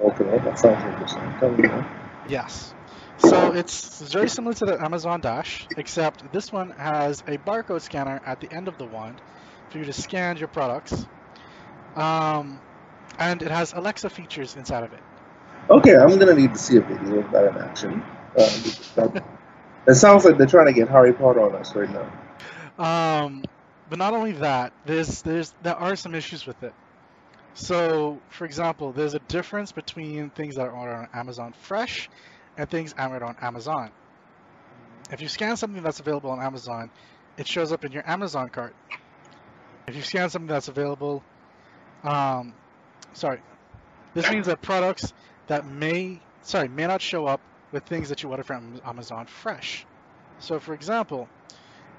Okay, 0.00 0.24
that 0.24 0.58
sounds 0.58 0.84
interesting. 0.92 1.22
Tell 1.40 1.50
me 1.50 1.68
more. 1.68 1.86
Yes. 2.28 2.72
So 3.18 3.52
it's 3.52 4.00
very 4.12 4.28
similar 4.28 4.54
to 4.54 4.66
the 4.66 4.80
Amazon 4.80 5.20
Dash, 5.20 5.66
except 5.76 6.32
this 6.32 6.52
one 6.52 6.70
has 6.70 7.20
a 7.26 7.36
barcode 7.38 7.80
scanner 7.80 8.20
at 8.24 8.40
the 8.40 8.52
end 8.52 8.68
of 8.68 8.78
the 8.78 8.84
wand 8.84 9.20
for 9.70 9.78
you 9.78 9.84
to 9.84 9.92
scan 9.92 10.36
your 10.36 10.48
products. 10.48 10.94
Um, 11.96 12.60
and 13.18 13.42
it 13.42 13.50
has 13.50 13.72
Alexa 13.72 14.10
features 14.10 14.54
inside 14.56 14.84
of 14.84 14.92
it. 14.92 15.00
Okay, 15.70 15.94
I'm 15.94 16.18
gonna 16.18 16.34
need 16.34 16.54
to 16.54 16.58
see 16.58 16.76
a 16.76 16.80
video 16.80 17.18
of 17.20 17.30
that 17.32 17.44
in 17.44 17.58
action. 17.58 18.02
It 19.86 19.94
sounds 19.94 20.24
like 20.24 20.38
they're 20.38 20.46
trying 20.46 20.66
to 20.66 20.72
get 20.72 20.88
Harry 20.88 21.12
Potter 21.12 21.40
on 21.40 21.54
us 21.54 21.74
right 21.74 21.90
now. 21.90 22.10
Um, 22.78 23.42
but 23.90 23.98
not 23.98 24.14
only 24.14 24.32
that, 24.32 24.72
there's 24.86 25.22
there's 25.22 25.54
there 25.62 25.76
are 25.76 25.96
some 25.96 26.14
issues 26.14 26.46
with 26.46 26.62
it. 26.62 26.72
So, 27.54 28.20
for 28.28 28.44
example, 28.44 28.92
there's 28.92 29.14
a 29.14 29.18
difference 29.18 29.72
between 29.72 30.30
things 30.30 30.56
that 30.56 30.68
are 30.68 30.94
on 30.94 31.08
Amazon 31.12 31.52
Fresh 31.60 32.08
and 32.56 32.70
things 32.70 32.94
ordered 32.98 33.22
on 33.22 33.36
Amazon. 33.40 33.90
If 35.10 35.20
you 35.20 35.28
scan 35.28 35.56
something 35.56 35.82
that's 35.82 36.00
available 36.00 36.30
on 36.30 36.40
Amazon, 36.40 36.90
it 37.36 37.46
shows 37.48 37.72
up 37.72 37.84
in 37.84 37.92
your 37.92 38.08
Amazon 38.08 38.48
cart. 38.48 38.74
If 39.86 39.96
you 39.96 40.02
scan 40.02 40.30
something 40.30 40.48
that's 40.48 40.68
available, 40.68 41.22
um, 42.04 42.52
sorry, 43.14 43.40
this 44.14 44.30
means 44.30 44.46
that 44.46 44.60
products 44.60 45.12
that 45.48 45.66
may 45.66 46.20
sorry 46.42 46.68
may 46.68 46.86
not 46.86 47.02
show 47.02 47.26
up 47.26 47.40
with 47.72 47.84
things 47.84 48.08
that 48.08 48.22
you 48.22 48.30
order 48.30 48.42
from 48.42 48.80
Amazon 48.84 49.26
Fresh. 49.26 49.84
So, 50.38 50.58
for 50.60 50.72
example, 50.72 51.28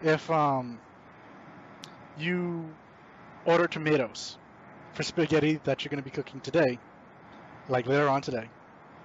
if 0.01 0.29
um, 0.31 0.79
you 2.17 2.65
order 3.45 3.67
tomatoes 3.67 4.37
for 4.93 5.03
spaghetti 5.03 5.59
that 5.65 5.83
you're 5.83 5.89
going 5.89 6.01
to 6.01 6.09
be 6.09 6.15
cooking 6.15 6.39
today, 6.39 6.79
like 7.67 7.85
later 7.85 8.07
on 8.07 8.21
today. 8.21 8.49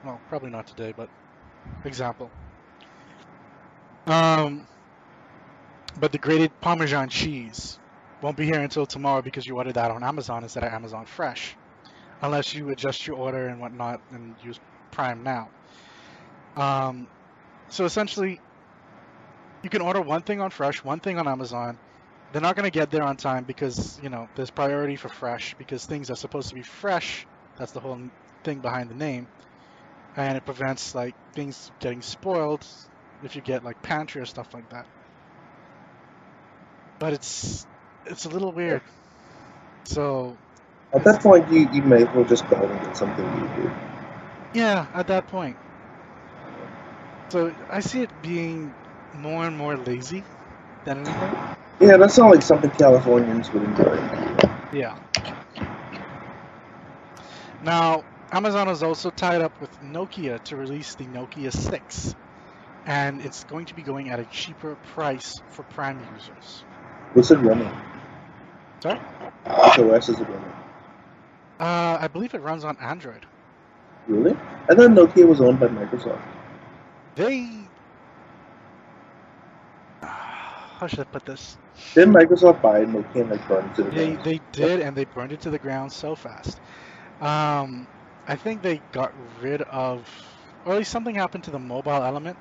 Well, 0.04 0.20
probably 0.28 0.50
not 0.50 0.66
today, 0.66 0.94
but 0.96 1.08
example. 1.84 2.30
Um, 4.06 4.66
but 5.98 6.12
the 6.12 6.18
grated 6.18 6.58
Parmesan 6.60 7.08
cheese 7.08 7.78
won't 8.20 8.36
be 8.36 8.44
here 8.44 8.60
until 8.60 8.86
tomorrow 8.86 9.22
because 9.22 9.46
you 9.46 9.56
ordered 9.56 9.74
that 9.74 9.90
on 9.90 10.02
Amazon 10.02 10.42
instead 10.42 10.64
of 10.64 10.72
Amazon 10.72 11.06
Fresh, 11.06 11.56
unless 12.22 12.54
you 12.54 12.68
adjust 12.70 13.06
your 13.06 13.16
order 13.16 13.46
and 13.48 13.60
whatnot 13.60 14.00
and 14.12 14.34
use 14.42 14.58
Prime 14.90 15.22
now. 15.22 15.48
Um, 16.56 17.08
so 17.68 17.84
essentially, 17.84 18.40
you 19.62 19.70
can 19.70 19.80
order 19.82 20.00
one 20.00 20.22
thing 20.22 20.40
on 20.40 20.50
Fresh, 20.50 20.84
one 20.84 21.00
thing 21.00 21.18
on 21.18 21.26
Amazon. 21.26 21.78
They're 22.32 22.42
not 22.42 22.56
going 22.56 22.64
to 22.64 22.70
get 22.70 22.90
there 22.90 23.02
on 23.02 23.16
time 23.16 23.44
because 23.44 23.98
you 24.02 24.08
know 24.08 24.28
there's 24.34 24.50
priority 24.50 24.96
for 24.96 25.08
fresh 25.08 25.54
because 25.54 25.84
things 25.86 26.10
are 26.10 26.16
supposed 26.16 26.48
to 26.48 26.54
be 26.54 26.62
fresh. 26.62 27.26
That's 27.56 27.72
the 27.72 27.80
whole 27.80 28.00
thing 28.42 28.58
behind 28.58 28.90
the 28.90 28.94
name, 28.94 29.28
and 30.16 30.36
it 30.36 30.44
prevents 30.44 30.94
like 30.94 31.14
things 31.32 31.70
getting 31.80 32.02
spoiled 32.02 32.66
if 33.22 33.36
you 33.36 33.42
get 33.42 33.64
like 33.64 33.82
pantry 33.82 34.20
or 34.20 34.26
stuff 34.26 34.52
like 34.52 34.68
that. 34.70 34.86
But 36.98 37.12
it's 37.12 37.66
it's 38.06 38.24
a 38.24 38.28
little 38.28 38.52
weird. 38.52 38.82
So 39.84 40.36
at 40.94 41.04
that 41.04 41.22
point, 41.22 41.50
you, 41.50 41.68
you 41.72 41.82
may 41.82 42.02
as 42.04 42.14
well 42.14 42.24
just 42.24 42.48
go 42.48 42.56
and 42.56 42.80
get 42.80 42.96
something 42.96 43.24
you 43.24 43.62
do. 43.64 43.70
Yeah, 44.54 44.86
at 44.94 45.08
that 45.08 45.26
point. 45.26 45.56
So 47.30 47.52
I 47.68 47.80
see 47.80 48.02
it 48.02 48.10
being 48.22 48.72
more 49.12 49.44
and 49.44 49.56
more 49.56 49.76
lazy 49.76 50.22
than 50.84 50.98
anything. 50.98 51.34
Yeah, 51.80 51.96
that 51.96 52.12
sounds 52.12 52.36
like 52.36 52.42
something 52.42 52.70
Californians 52.70 53.52
would 53.52 53.64
enjoy. 53.64 53.96
Yeah. 54.72 54.96
Now, 57.64 58.04
Amazon 58.30 58.68
is 58.68 58.82
also 58.82 59.10
tied 59.10 59.40
up 59.40 59.60
with 59.60 59.70
Nokia 59.80 60.42
to 60.44 60.56
release 60.56 60.94
the 60.94 61.04
Nokia 61.04 61.52
6, 61.52 62.14
and 62.86 63.20
it's 63.20 63.42
going 63.44 63.66
to 63.66 63.74
be 63.74 63.82
going 63.82 64.10
at 64.10 64.20
a 64.20 64.24
cheaper 64.26 64.76
price 64.76 65.40
for 65.50 65.64
Prime 65.64 66.00
users. 66.14 66.64
What's 67.14 67.30
it 67.30 67.36
running? 67.38 67.70
Sorry? 68.80 68.98
Which 68.98 69.78
OS 69.78 70.08
is 70.08 70.20
it 70.20 70.28
running? 70.28 70.63
Uh, 71.58 71.98
I 72.00 72.08
believe 72.08 72.34
it 72.34 72.40
runs 72.42 72.64
on 72.64 72.76
Android. 72.80 73.26
Really? 74.08 74.32
I 74.68 74.74
thought 74.74 74.90
Nokia 74.90 75.26
was 75.26 75.40
owned 75.40 75.60
by 75.60 75.68
Microsoft. 75.68 76.22
They. 77.16 77.70
How 80.02 80.86
should 80.86 81.00
I 81.00 81.04
put 81.04 81.24
this? 81.24 81.58
Didn't 81.94 82.14
Microsoft 82.14 82.62
buy 82.62 82.84
Nokia 82.84 83.22
and 83.22 83.30
like 83.30 83.46
burn 83.48 83.64
it 83.66 83.74
to 83.76 83.82
the 83.84 83.90
They 83.90 84.16
ground? 84.16 84.18
they 84.18 84.40
did, 84.52 84.80
and 84.80 84.96
they 84.96 85.04
burned 85.04 85.32
it 85.32 85.40
to 85.42 85.50
the 85.50 85.58
ground 85.58 85.92
so 85.92 86.14
fast. 86.14 86.60
Um, 87.20 87.88
I 88.26 88.36
think 88.36 88.62
they 88.62 88.82
got 88.92 89.12
rid 89.40 89.62
of, 89.62 90.08
or 90.64 90.72
at 90.72 90.78
least 90.78 90.90
something 90.90 91.14
happened 91.14 91.44
to 91.44 91.50
the 91.50 91.58
mobile 91.60 92.02
element, 92.04 92.38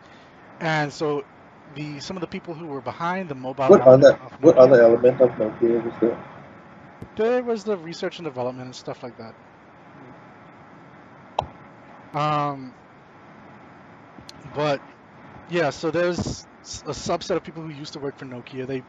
and 0.59 0.93
so 0.93 1.23
the 1.75 1.99
some 1.99 2.17
of 2.17 2.21
the 2.21 2.27
people 2.27 2.53
who 2.55 2.67
were 2.67 2.81
behind 2.81 3.29
the 3.29 3.35
mobile. 3.35 3.69
What 3.69 3.81
element 3.81 4.03
other 4.05 4.13
what 4.41 4.57
other 4.57 4.81
element 4.81 5.21
of 5.21 5.31
Nokia 5.31 5.83
was 5.83 5.93
there? 6.01 6.17
There 7.15 7.43
was 7.43 7.63
the 7.63 7.75
research 7.77 8.19
and 8.19 8.25
development 8.25 8.67
and 8.67 8.75
stuff 8.75 9.01
like 9.01 9.15
that. 9.17 9.35
Um, 12.13 12.75
but 14.53 14.81
yeah, 15.47 15.69
so 15.69 15.91
there's 15.91 16.47
a 16.85 16.91
subset 16.91 17.37
of 17.37 17.43
people 17.43 17.63
who 17.63 17.69
used 17.69 17.93
to 17.93 17.99
work 17.99 18.17
for 18.17 18.25
Nokia. 18.25 18.67
They 18.67 18.83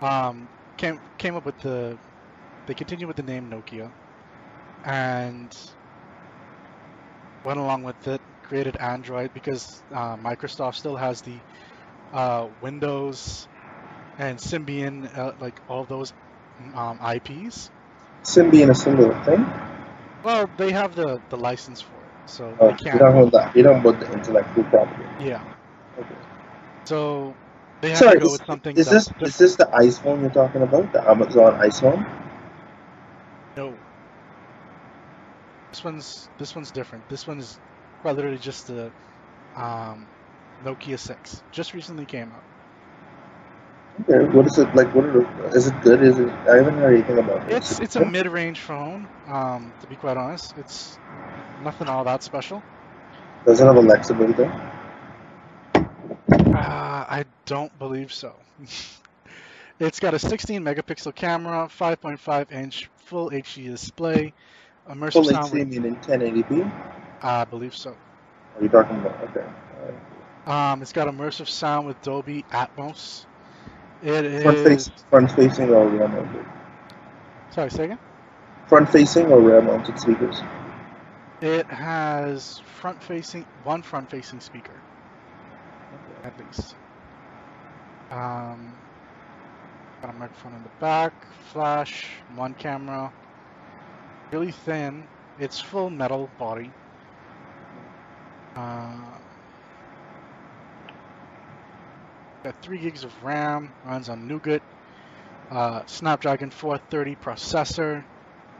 um, 0.00 0.50
came 0.76 1.00
came 1.18 1.36
up 1.36 1.44
with 1.44 1.58
the 1.58 1.98
they 2.66 2.74
continued 2.74 3.08
with 3.08 3.16
the 3.16 3.22
name 3.22 3.50
Nokia 3.50 3.92
and 4.84 5.52
went 7.44 7.58
along 7.58 7.82
with 7.82 8.06
it. 8.06 8.20
Created 8.42 8.76
Android 8.80 9.32
because 9.32 9.84
uh, 9.94 10.16
Microsoft 10.16 10.74
still 10.74 10.96
has 10.96 11.20
the 11.22 11.42
uh, 12.12 12.48
Windows 12.60 13.48
and 14.18 14.38
Symbian, 14.38 15.16
uh, 15.16 15.32
like 15.38 15.60
all 15.68 15.86
those 15.86 16.12
um, 16.74 16.98
IPs. 17.00 17.70
Symbian 18.24 18.70
a 18.70 18.74
single 18.74 19.12
thing? 19.24 19.44
Well, 20.22 20.46
they 20.56 20.72
have 20.72 20.94
the, 20.94 21.22
the 21.28 21.36
license 21.36 21.80
for 21.80 22.06
it, 22.06 22.14
so 22.26 22.58
Oh, 22.60 22.68
they 22.68 22.74
you 22.90 22.90
can't. 22.90 22.98
don't 22.98 23.16
own 23.16 23.30
that. 23.30 23.54
You 23.56 23.62
don't 23.64 23.84
own 23.86 23.98
the 23.98 24.12
intellectual 24.12 24.64
property. 24.64 25.04
Yeah, 25.18 25.44
Okay. 25.98 26.14
so 26.86 27.36
they 27.80 27.90
have 27.90 27.98
Sorry, 27.98 28.12
to 28.12 28.18
go 28.18 28.26
is, 28.26 28.32
with 28.32 28.42
something. 28.46 28.78
is 28.78 28.88
this 28.88 29.08
is 29.20 29.38
this 29.38 29.56
the 29.56 29.64
iPhone 29.66 30.20
you're 30.22 30.30
talking 30.30 30.62
about? 30.62 30.92
The 30.92 31.02
Amazon 31.08 31.54
iPhone? 31.60 32.00
No. 33.56 33.80
This 35.72 35.84
one's 35.84 36.30
this 36.38 36.54
one's 36.54 36.72
different. 36.72 37.08
This 37.08 37.26
one 37.26 37.38
is 37.38 37.58
quite 37.98 38.16
literally 38.16 38.38
just 38.38 38.66
the 38.68 38.92
um, 39.54 40.10
Nokia 40.62 40.98
6. 40.98 41.42
Just 41.52 41.74
recently 41.74 42.06
came 42.06 42.32
out. 42.32 42.44
What 44.06 44.46
is 44.46 44.58
it 44.58 44.74
like? 44.74 44.94
What 44.94 45.04
are 45.04 45.54
is 45.54 45.66
it 45.66 45.80
good? 45.82 46.02
Is 46.02 46.18
it? 46.18 46.28
I 46.48 46.56
haven't 46.56 46.74
heard 46.74 46.94
anything 46.94 47.18
about 47.18 47.48
it. 47.48 47.56
It's 47.56 47.78
it's 47.78 47.96
a 47.96 48.04
mid-range 48.04 48.60
phone. 48.60 49.06
Um, 49.28 49.72
to 49.80 49.86
be 49.86 49.96
quite 49.96 50.16
honest, 50.16 50.54
it's 50.56 50.98
nothing 51.62 51.88
all 51.88 52.02
that 52.04 52.22
special. 52.22 52.62
Does 53.44 53.60
it 53.60 53.64
have 53.64 53.76
Alexa 53.76 54.14
built 54.14 54.38
in? 54.38 54.50
Uh, 56.54 57.06
I 57.08 57.24
don't 57.44 57.76
believe 57.78 58.12
so. 58.12 58.34
it's 59.78 60.00
got 60.00 60.14
a 60.14 60.18
16 60.18 60.62
megapixel 60.62 61.14
camera, 61.14 61.68
5.5 61.68 62.52
inch 62.52 62.88
full 62.96 63.30
HD 63.30 63.70
display, 63.70 64.32
immersive 64.88 65.12
Full 65.12 65.24
sound. 65.24 65.52
HD 65.52 65.58
with- 65.58 65.68
meaning 65.68 65.96
1080p? 65.96 66.70
I 67.22 67.44
believe 67.44 67.74
so. 67.74 67.96
Are 68.56 68.62
you 68.62 68.68
talking 68.68 68.96
about? 68.96 69.16
Okay. 69.30 69.44
Um, 70.46 70.82
it's 70.82 70.92
got 70.92 71.08
immersive 71.08 71.48
sound 71.48 71.86
with 71.86 72.00
Dolby 72.02 72.44
Atmos. 72.50 73.26
It 74.02 74.42
Front 74.42 74.58
is. 74.58 74.64
face, 74.66 74.90
front 75.10 75.30
facing 75.32 75.70
or 75.70 75.86
rear 75.88 76.08
mounted? 76.08 76.44
Sorry, 77.50 77.70
say 77.70 77.84
again. 77.84 77.98
Front 78.66 78.90
facing 78.90 79.26
or 79.32 79.40
rear 79.40 79.62
mounted 79.62 79.98
speakers? 79.98 80.40
It 81.40 81.66
has 81.66 82.60
front 82.60 83.02
facing, 83.02 83.46
one 83.62 83.82
front 83.82 84.10
facing 84.10 84.40
speaker, 84.40 84.82
at 86.24 86.38
least. 86.38 86.76
Um, 88.10 88.74
got 90.00 90.10
a 90.10 90.12
microphone 90.14 90.54
in 90.54 90.62
the 90.62 90.70
back, 90.80 91.12
flash, 91.52 92.08
one 92.34 92.54
camera, 92.54 93.12
really 94.32 94.52
thin. 94.52 95.08
It's 95.38 95.60
full 95.60 95.90
metal 95.90 96.30
body. 96.38 96.70
Uh, 98.56 99.18
got 102.42 102.60
3 102.62 102.78
gigs 102.78 103.04
of 103.04 103.24
RAM, 103.24 103.72
runs 103.86 104.08
on 104.08 104.26
Nougat, 104.26 104.62
uh, 105.50 105.82
Snapdragon 105.86 106.50
430 106.50 107.16
processor. 107.16 108.04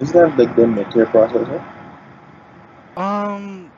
Isn't 0.00 0.16
that 0.16 0.38
like 0.38 0.56
the 0.56 0.66
mid-tier 0.66 1.06
processor? 1.06 1.62
Um, 2.96 3.70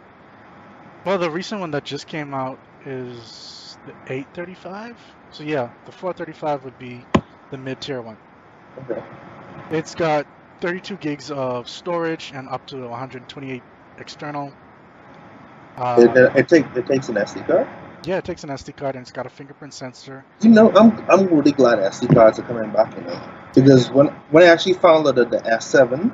well, 1.04 1.18
the 1.18 1.30
recent 1.30 1.60
one 1.60 1.70
that 1.72 1.84
just 1.84 2.06
came 2.06 2.34
out 2.34 2.58
is 2.86 3.78
the 3.86 3.92
835. 4.12 4.96
So 5.30 5.42
yeah, 5.42 5.70
the 5.86 5.92
435 5.92 6.64
would 6.64 6.78
be 6.78 7.04
the 7.50 7.58
mid-tier 7.58 8.00
one. 8.00 8.16
Okay. 8.90 9.02
It's 9.70 9.94
got 9.94 10.26
32 10.60 10.96
gigs 10.96 11.30
of 11.30 11.68
storage 11.68 12.32
and 12.34 12.48
up 12.48 12.66
to 12.68 12.76
128 12.78 13.62
external. 13.98 14.52
Uh, 15.76 15.96
It, 15.98 16.16
it, 16.16 16.36
it, 16.36 16.48
take, 16.48 16.66
it 16.76 16.86
takes 16.86 17.08
an 17.08 17.16
SD 17.16 17.46
card. 17.46 17.68
Yeah, 18.06 18.18
it 18.18 18.24
takes 18.24 18.44
an 18.44 18.50
SD 18.50 18.76
card 18.76 18.96
and 18.96 19.02
it's 19.02 19.12
got 19.12 19.26
a 19.26 19.30
fingerprint 19.30 19.74
sensor. 19.74 20.24
You 20.40 20.50
know, 20.50 20.70
I'm 20.72 20.90
I'm 21.10 21.26
really 21.26 21.52
glad 21.52 21.78
SD 21.78 22.14
cards 22.14 22.38
are 22.38 22.42
coming 22.42 22.70
back. 22.70 22.94
You 22.96 23.02
know, 23.02 23.20
because 23.54 23.90
when 23.90 24.08
when 24.30 24.44
I 24.44 24.46
actually 24.46 24.74
found 24.74 25.06
out 25.06 25.16
that 25.16 25.30
the 25.30 25.38
S7 25.40 26.12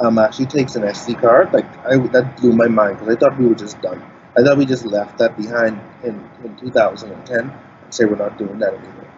um 0.00 0.18
actually 0.18 0.46
takes 0.46 0.76
an 0.76 0.82
SD 0.82 1.20
card, 1.20 1.52
like 1.52 1.66
I 1.86 1.96
that 2.08 2.36
blew 2.36 2.52
my 2.52 2.68
mind 2.68 2.98
because 2.98 3.16
I 3.16 3.18
thought 3.18 3.38
we 3.38 3.46
were 3.46 3.54
just 3.54 3.80
done. 3.80 4.02
I 4.36 4.42
thought 4.42 4.58
we 4.58 4.66
just 4.66 4.84
left 4.86 5.18
that 5.18 5.36
behind 5.36 5.80
in 6.02 6.14
in 6.44 6.56
2010 6.56 7.38
and 7.40 7.94
say 7.94 8.04
we're 8.04 8.16
not 8.16 8.38
doing 8.38 8.58
that 8.58 8.74
anymore. 8.74 9.10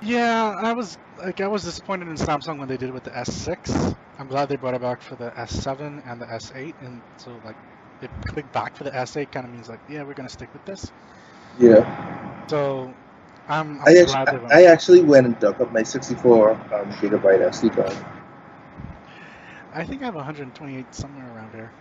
Yeah, 0.00 0.54
I 0.58 0.72
was 0.72 0.98
like 1.18 1.40
I 1.40 1.48
was 1.48 1.64
disappointed 1.64 2.08
in 2.08 2.16
Samsung 2.16 2.58
when 2.58 2.68
they 2.68 2.76
did 2.76 2.88
it 2.90 2.92
with 2.92 3.04
the 3.04 3.10
S6. 3.10 3.96
I'm 4.18 4.28
glad 4.28 4.48
they 4.48 4.56
brought 4.56 4.74
it 4.74 4.80
back 4.80 5.02
for 5.02 5.16
the 5.16 5.30
S7 5.30 6.02
and 6.04 6.20
the 6.20 6.26
S8, 6.26 6.74
and 6.80 7.02
so 7.16 7.40
like 7.44 7.56
coming 8.24 8.48
back 8.52 8.76
for 8.76 8.84
the 8.84 8.94
S8 8.94 9.30
kind 9.30 9.44
of 9.46 9.52
means 9.52 9.68
like 9.68 9.80
yeah 9.86 10.02
we're 10.02 10.14
gonna 10.14 10.28
stick 10.28 10.52
with 10.52 10.64
this. 10.64 10.92
Yeah, 11.58 11.84
So 12.48 12.94
I'm, 13.48 13.80
I'm 13.80 13.86
I 13.86 13.96
actually 13.98 14.38
went. 14.38 14.52
I 14.52 14.64
actually 14.64 15.02
went 15.02 15.26
and 15.26 15.38
dug 15.38 15.60
up 15.60 15.72
my 15.72 15.82
64 15.82 16.50
um, 16.52 16.94
gigabyte 17.00 17.40
SD 17.40 17.70
card. 17.70 17.96
I 19.72 19.84
think 19.84 20.02
I 20.02 20.06
have 20.06 20.14
128 20.14 20.94
somewhere 20.94 21.30
around 21.32 21.52
here. 21.54 21.74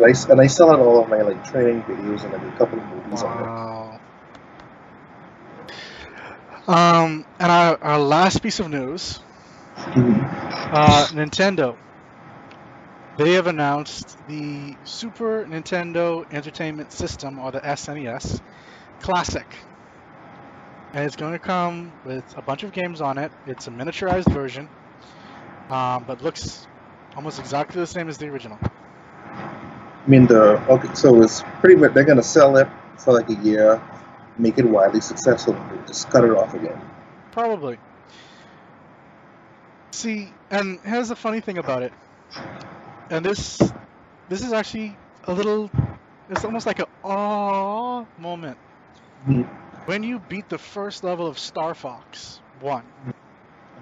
I 0.00 0.10
s 0.10 0.24
and 0.28 0.40
I 0.40 0.46
still 0.46 0.70
had 0.70 0.78
all 0.80 1.00
of 1.02 1.08
my 1.08 1.20
like 1.22 1.44
training 1.44 1.82
videos 1.82 2.24
and 2.24 2.32
like 2.32 2.42
a 2.42 2.56
couple 2.58 2.78
of 2.78 2.86
movies 2.86 3.22
on 3.22 3.38
it. 3.44 3.50
Wow. 3.50 4.00
Um, 6.66 7.26
and 7.38 7.50
our, 7.50 7.78
our 7.82 7.98
last 7.98 8.42
piece 8.42 8.58
of 8.60 8.68
news 8.70 9.20
uh, 10.70 11.06
Nintendo. 11.12 11.78
They 13.18 13.32
have 13.32 13.48
announced 13.48 14.16
the 14.28 14.76
Super 14.84 15.44
Nintendo 15.44 16.24
Entertainment 16.32 16.92
System, 16.92 17.40
or 17.40 17.50
the 17.50 17.58
SNES 17.58 18.40
Classic. 19.00 19.44
And 20.92 21.04
it's 21.04 21.16
going 21.16 21.32
to 21.32 21.40
come 21.40 21.90
with 22.04 22.38
a 22.38 22.42
bunch 22.42 22.62
of 22.62 22.70
games 22.70 23.00
on 23.00 23.18
it. 23.18 23.32
It's 23.48 23.66
a 23.66 23.70
miniaturized 23.70 24.32
version, 24.32 24.68
um, 25.68 26.04
but 26.06 26.22
looks 26.22 26.68
almost 27.16 27.40
exactly 27.40 27.80
the 27.80 27.88
same 27.88 28.08
as 28.08 28.18
the 28.18 28.28
original. 28.28 28.56
I 28.62 30.04
mean, 30.06 30.28
the 30.28 30.64
okay, 30.68 30.94
so 30.94 31.20
it's 31.20 31.42
pretty 31.58 31.74
much 31.74 31.94
they're 31.94 32.04
gonna 32.04 32.22
sell 32.22 32.56
it 32.56 32.68
for 32.98 33.12
like 33.14 33.28
a 33.30 33.42
year, 33.42 33.82
make 34.38 34.58
it 34.58 34.64
widely 34.64 35.00
successful, 35.00 35.56
and 35.56 35.86
just 35.88 36.08
cut 36.08 36.22
it 36.22 36.30
off 36.30 36.54
again. 36.54 36.80
Probably. 37.32 37.78
See, 39.90 40.32
and 40.52 40.78
here's 40.84 41.08
the 41.08 41.16
funny 41.16 41.40
thing 41.40 41.58
about 41.58 41.82
it. 41.82 41.92
And 43.10 43.24
this 43.24 43.74
this 44.28 44.42
is 44.42 44.52
actually 44.52 45.00
a 45.24 45.32
little 45.34 45.70
it's 46.28 46.44
almost 46.44 46.66
like 46.66 46.80
a 46.80 46.86
ah 47.04 48.06
moment. 48.16 48.58
When 49.86 50.02
you 50.04 50.20
beat 50.20 50.48
the 50.48 50.58
first 50.58 51.02
level 51.02 51.26
of 51.26 51.38
Star 51.38 51.74
Fox 51.74 52.42
1 52.52 52.94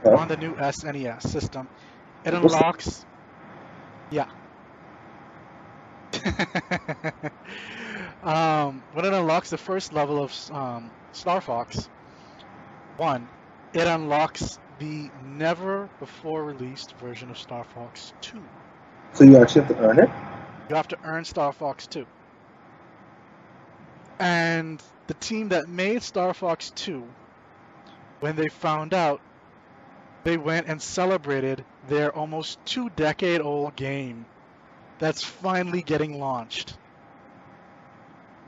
Okay. 0.05 0.17
on 0.17 0.29
the 0.29 0.37
new 0.37 0.55
SNES 0.57 1.23
system, 1.23 1.69
it 2.25 2.35
unlocks 2.35 3.07
Yeah. 4.11 4.27
um, 8.23 8.85
when 8.93 9.05
it 9.05 9.13
unlocks 9.13 9.51
the 9.51 9.59
first 9.59 9.93
level 9.93 10.23
of 10.23 10.33
um, 10.51 10.93
Star 11.13 11.41
Fox 11.41 11.89
1, 12.97 13.31
it 13.73 13.87
unlocks 13.87 14.59
the 14.79 15.13
never 15.17 15.91
before 15.99 16.45
released 16.45 16.95
version 16.99 17.31
of 17.31 17.39
Star 17.39 17.65
Fox 17.65 18.13
2. 18.23 18.51
So 19.17 19.25
you 19.25 19.39
actually 19.39 19.63
have 19.63 19.77
to 19.77 19.83
earn 19.83 19.99
it. 20.01 20.11
You 20.69 20.77
have 20.77 20.89
to 20.89 20.99
earn 21.05 21.25
Star 21.25 21.53
Fox 21.53 21.87
2. 21.87 22.05
And 24.19 24.83
the 25.07 25.15
team 25.15 25.49
that 25.49 25.69
made 25.69 26.03
Star 26.03 26.35
Fox 26.35 26.71
2, 26.73 27.03
when 28.21 28.37
they 28.37 28.49
found 28.49 28.93
out, 28.93 29.21
they 30.25 30.37
went 30.37 30.67
and 30.67 30.83
celebrated 30.83 31.65
their 31.89 32.15
almost 32.15 32.59
two 32.67 32.91
decade 32.91 33.41
old 33.41 33.75
game 33.77 34.27
that's 34.99 35.23
finally 35.23 35.83
getting 35.83 36.21
launched. 36.21 36.77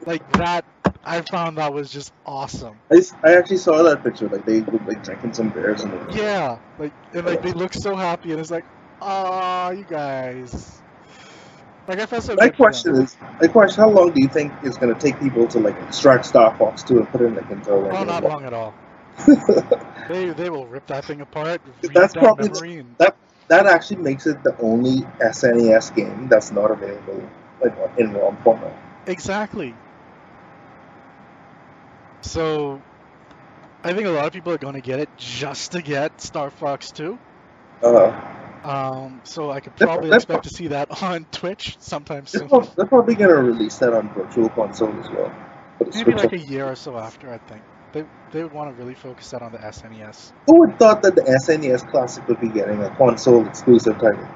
Like 0.05 0.31
that, 0.33 0.65
I 1.05 1.23
found 1.23 1.59
that 1.59 1.73
was 1.73 1.91
just 1.91 2.13
awesome. 2.27 2.77
I, 2.91 3.03
I 3.23 3.37
actually 3.37 3.59
saw 3.59 3.83
that 3.85 4.03
picture. 4.03 4.29
Like 4.29 4.45
they 4.45 4.61
were 4.61 4.79
like 4.87 5.03
drinking 5.03 5.35
some 5.35 5.51
beers 5.51 5.83
and 5.83 6.15
Yeah, 6.15 6.59
like 6.79 6.93
and 7.15 7.27
like 7.27 7.43
they 7.43 7.53
look 7.53 7.75
so 7.75 7.95
happy, 7.97 8.33
and 8.33 8.41
it's 8.41 8.51
like, 8.51 8.65
ah, 9.01 9.71
you 9.71 9.85
guys. 9.85 10.83
Like 11.89 11.99
I 12.01 12.07
felt 12.07 12.25
so. 12.25 12.37
My 12.37 12.49
good 12.49 12.57
for 12.57 12.67
them. 12.69 12.85
question 12.85 12.97
is, 12.97 13.17
my 13.41 13.49
question: 13.49 13.83
How 13.83 13.91
long 13.91 14.13
do 14.13 14.21
you 14.21 14.29
think 14.29 14.53
it's 14.63 14.77
gonna 14.79 14.95
take 14.99 15.19
people 15.21 15.47
to 15.49 15.59
like 15.59 15.77
extract 15.83 16.27
Star 16.27 16.55
Fox 16.57 16.83
2 16.85 16.99
and 16.99 17.09
put 17.11 17.21
it 17.23 17.35
like 17.35 17.51
into 17.51 17.75
like? 17.75 17.99
Oh, 17.99 18.05
not 18.05 18.25
long 18.25 18.45
at 18.45 18.53
all. 18.53 18.79
They 20.07 20.33
they 20.33 20.51
will 20.51 20.67
rip 20.69 20.87
that 20.87 21.05
thing 21.05 21.21
apart, 21.21 21.63
That's 21.95 22.15
that 22.15 22.15
probably 22.15 22.49
the- 22.49 22.63
and 22.79 22.97
that 23.49 23.67
actually 23.67 24.03
makes 24.03 24.27
it 24.27 24.43
the 24.45 24.55
only 24.61 25.07
SNES 25.21 25.91
game 25.91 26.29
that's 26.29 26.51
not 26.53 26.71
available 26.71 27.23
like 27.63 27.75
in 27.99 28.13
ROM 28.13 28.37
format. 28.43 28.73
exactly. 29.07 29.81
So, 32.23 32.85
I 33.85 33.93
think 33.93 34.07
a 34.07 34.11
lot 34.11 34.27
of 34.27 34.33
people 34.33 34.53
are 34.53 34.59
going 34.59 34.75
to 34.75 34.81
get 34.83 35.01
it 35.01 35.11
just 35.17 35.73
to 35.73 35.83
get 35.83 36.21
Star 36.21 36.51
Fox 36.51 36.91
2. 36.93 37.19
Uh, 37.83 38.11
Um, 38.65 39.21
so 39.25 39.51
I 39.51 39.61
could 39.61 39.77
probably 39.77 40.13
expect 40.13 40.45
to 40.45 40.51
see 40.51 40.69
that 40.69 41.03
on 41.03 41.27
Twitch 41.33 41.77
sometime 41.81 42.27
they're, 42.33 42.49
soon. 42.49 42.69
they're 42.77 42.87
probably 42.87 43.15
gonna 43.15 43.35
release 43.35 43.77
that 43.79 43.93
on 43.93 44.13
Virtual 44.15 44.49
Console 44.51 44.93
as 45.01 45.11
well. 45.11 45.33
Maybe 45.95 46.13
like 46.13 46.33
a 46.33 46.39
year 46.39 46.67
or 46.67 46.75
so 46.75 46.97
after, 46.97 47.33
I 47.33 47.39
think. 47.39 47.63
They 47.93 48.05
they 48.33 48.43
would 48.43 48.53
want 48.53 48.75
to 48.75 48.83
really 48.83 48.95
focus 48.95 49.31
that 49.31 49.43
on 49.43 49.53
the 49.53 49.59
SNES. 49.59 50.33
Who 50.47 50.61
would 50.61 50.79
thought 50.79 51.03
that 51.03 51.15
the 51.15 51.23
SNES 51.23 51.91
Classic 51.91 52.27
would 52.29 52.41
be 52.41 52.49
getting 52.49 52.83
a 52.83 52.95
console 52.97 53.47
exclusive 53.47 53.95
title? 53.99 54.29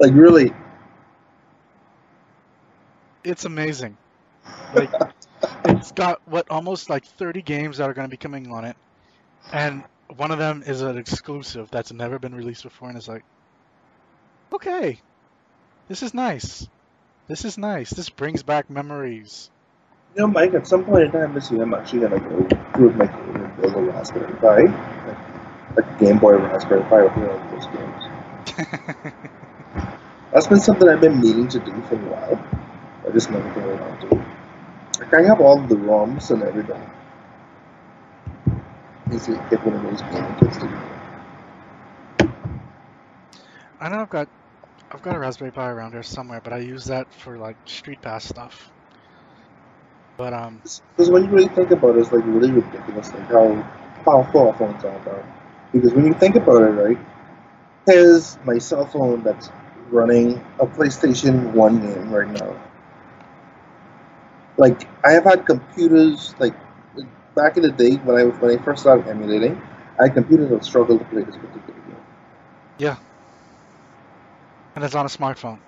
Like 0.00 0.12
really, 0.12 0.52
It's 3.22 3.44
amazing. 3.44 3.96
Like 4.74 4.90
it's 5.66 5.92
got 5.92 6.20
what 6.26 6.50
almost 6.50 6.88
like 6.88 7.04
30 7.04 7.42
games 7.42 7.78
that 7.78 7.88
are 7.88 7.94
going 7.94 8.08
to 8.08 8.10
be 8.10 8.16
coming 8.16 8.50
on 8.50 8.64
it, 8.64 8.76
and 9.52 9.84
one 10.16 10.30
of 10.30 10.38
them 10.38 10.62
is 10.66 10.80
an 10.82 10.96
exclusive 10.96 11.70
that's 11.70 11.92
never 11.92 12.18
been 12.18 12.34
released 12.34 12.62
before, 12.62 12.88
and 12.88 12.96
it's 12.96 13.08
like, 13.08 13.22
okay, 14.54 15.02
this 15.88 16.02
is 16.02 16.14
nice. 16.14 16.68
This 17.28 17.44
is 17.44 17.58
nice. 17.58 17.90
This 17.90 18.10
brings 18.10 18.42
back 18.42 18.70
memories. 18.70 19.50
you 20.14 20.22
know, 20.22 20.28
Mike. 20.28 20.54
At 20.54 20.66
some 20.66 20.84
point 20.84 21.04
in 21.04 21.12
time 21.12 21.34
this 21.34 21.50
year, 21.50 21.62
I'm 21.62 21.74
actually 21.74 22.00
gonna 22.00 22.20
go 22.20 22.46
through 22.74 22.92
my 22.94 23.06
code 23.06 23.36
and 23.36 23.56
build 23.56 23.74
a 23.76 23.80
Raspberry 23.82 24.32
Pi, 24.34 24.62
like, 24.66 25.18
a 25.78 25.82
Game 26.04 26.18
Boy 26.18 26.36
Raspberry 26.38 26.82
Pi 26.84 27.02
with 27.02 27.12
all 27.16 27.36
of 27.36 27.50
those 27.50 27.66
games. 27.66 28.04
That's 30.32 30.46
been 30.46 30.60
something 30.60 30.88
I've 30.88 31.00
been 31.00 31.20
meaning 31.20 31.48
to 31.48 31.58
do 31.60 31.82
for 31.82 31.94
a 31.94 31.98
while. 31.98 32.44
I 33.06 33.10
just 33.12 33.30
never 33.30 33.48
got 33.50 33.64
around 33.66 34.00
to 34.02 34.06
it. 34.08 34.26
Like 35.00 35.14
I 35.14 35.22
have 35.22 35.40
all 35.40 35.60
the 35.66 35.76
ROMs 35.76 36.30
and 36.30 36.42
everything. 36.42 36.82
Easily 39.12 39.38
get 39.50 39.64
one 39.64 39.74
of 39.74 39.82
those 39.82 40.02
gaming 40.02 40.34
kits 40.36 40.56
to 40.58 40.66
do. 40.68 40.78
I 43.80 43.88
know 43.88 44.00
I've 44.02 44.08
got 44.10 44.28
I've 44.90 45.02
got 45.02 45.16
a 45.16 45.18
Raspberry 45.18 45.52
Pi 45.52 45.68
around 45.68 45.92
here 45.92 46.02
somewhere, 46.02 46.40
but 46.40 46.52
I 46.52 46.58
use 46.58 46.84
that 46.86 47.12
for 47.12 47.38
like 47.38 47.58
Street 47.66 48.00
Pass 48.00 48.24
stuff. 48.24 48.70
But 50.16 50.32
um, 50.34 50.62
Because 50.96 51.10
when 51.10 51.24
you 51.24 51.30
really 51.30 51.48
think 51.48 51.70
about 51.70 51.96
it, 51.96 52.00
it's 52.00 52.12
like 52.12 52.24
really 52.26 52.50
ridiculous, 52.52 53.12
like 53.14 53.26
how 53.28 53.62
powerful 54.04 54.48
our 54.48 54.54
phones 54.56 54.84
are 54.84 55.00
now. 55.04 55.24
Because 55.72 55.94
when 55.94 56.06
you 56.06 56.14
think 56.14 56.36
about 56.36 56.62
it, 56.62 56.72
right, 56.82 56.98
here's 57.86 58.38
my 58.44 58.58
cell 58.58 58.86
phone 58.86 59.22
that's 59.22 59.50
running 59.90 60.44
a 60.60 60.66
PlayStation 60.66 61.52
1 61.52 61.80
game 61.80 62.10
right 62.12 62.28
now. 62.28 62.56
Like, 64.56 64.88
I 65.04 65.12
have 65.12 65.24
had 65.24 65.46
computers, 65.46 66.34
like, 66.38 66.54
back 67.34 67.56
in 67.56 67.62
the 67.62 67.70
day 67.72 67.96
when 67.96 68.16
I, 68.16 68.24
when 68.24 68.58
I 68.58 68.62
first 68.62 68.82
started 68.82 69.08
emulating, 69.08 69.60
I 69.98 70.04
had 70.04 70.14
computers 70.14 70.50
that 70.50 70.64
struggled 70.64 71.00
to 71.00 71.04
play 71.06 71.22
this 71.22 71.36
particular 71.36 71.80
game. 71.80 71.96
And 74.80 74.86
it's 74.88 74.96
on 74.96 75.06
a 75.06 75.10
smartphone. 75.10 75.62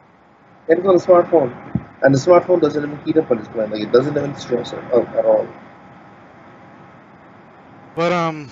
And 0.68 0.78
it's 0.78 0.88
on 0.88 0.96
a 0.96 0.98
smartphone. 0.98 1.54
And 2.02 2.14
the 2.14 2.18
smartphone 2.18 2.60
doesn't 2.60 2.82
even 2.82 2.98
heat 3.04 3.16
up 3.18 3.30
when 3.30 3.38
it's 3.40 3.48
playing. 3.48 3.70
Like, 3.70 3.82
it 3.82 3.92
doesn't 3.92 4.16
even 4.16 4.34
stress 4.36 4.72
it 4.72 4.84
out 4.94 5.14
at 5.16 5.24
all. 5.26 5.48
But 7.94 8.12
um, 8.12 8.50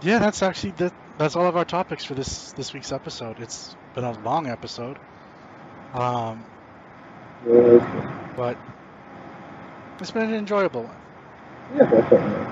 yeah, 0.00 0.18
that's 0.18 0.42
actually 0.42 0.72
that. 0.72 0.94
That's 1.18 1.36
all 1.36 1.46
of 1.46 1.56
our 1.56 1.64
topics 1.64 2.04
for 2.04 2.14
this 2.14 2.52
this 2.54 2.72
week's 2.74 2.92
episode. 2.92 3.40
It's 3.40 3.76
been 3.94 4.04
a 4.04 4.12
long 4.12 4.46
episode, 4.48 4.98
um, 5.92 6.48
Uh, 7.48 7.78
but 8.36 8.58
it's 10.00 10.12
been 10.12 10.24
an 10.28 10.34
enjoyable 10.34 10.84
one. 10.84 11.02
yeah, 11.76 11.90
definitely. 11.90 12.46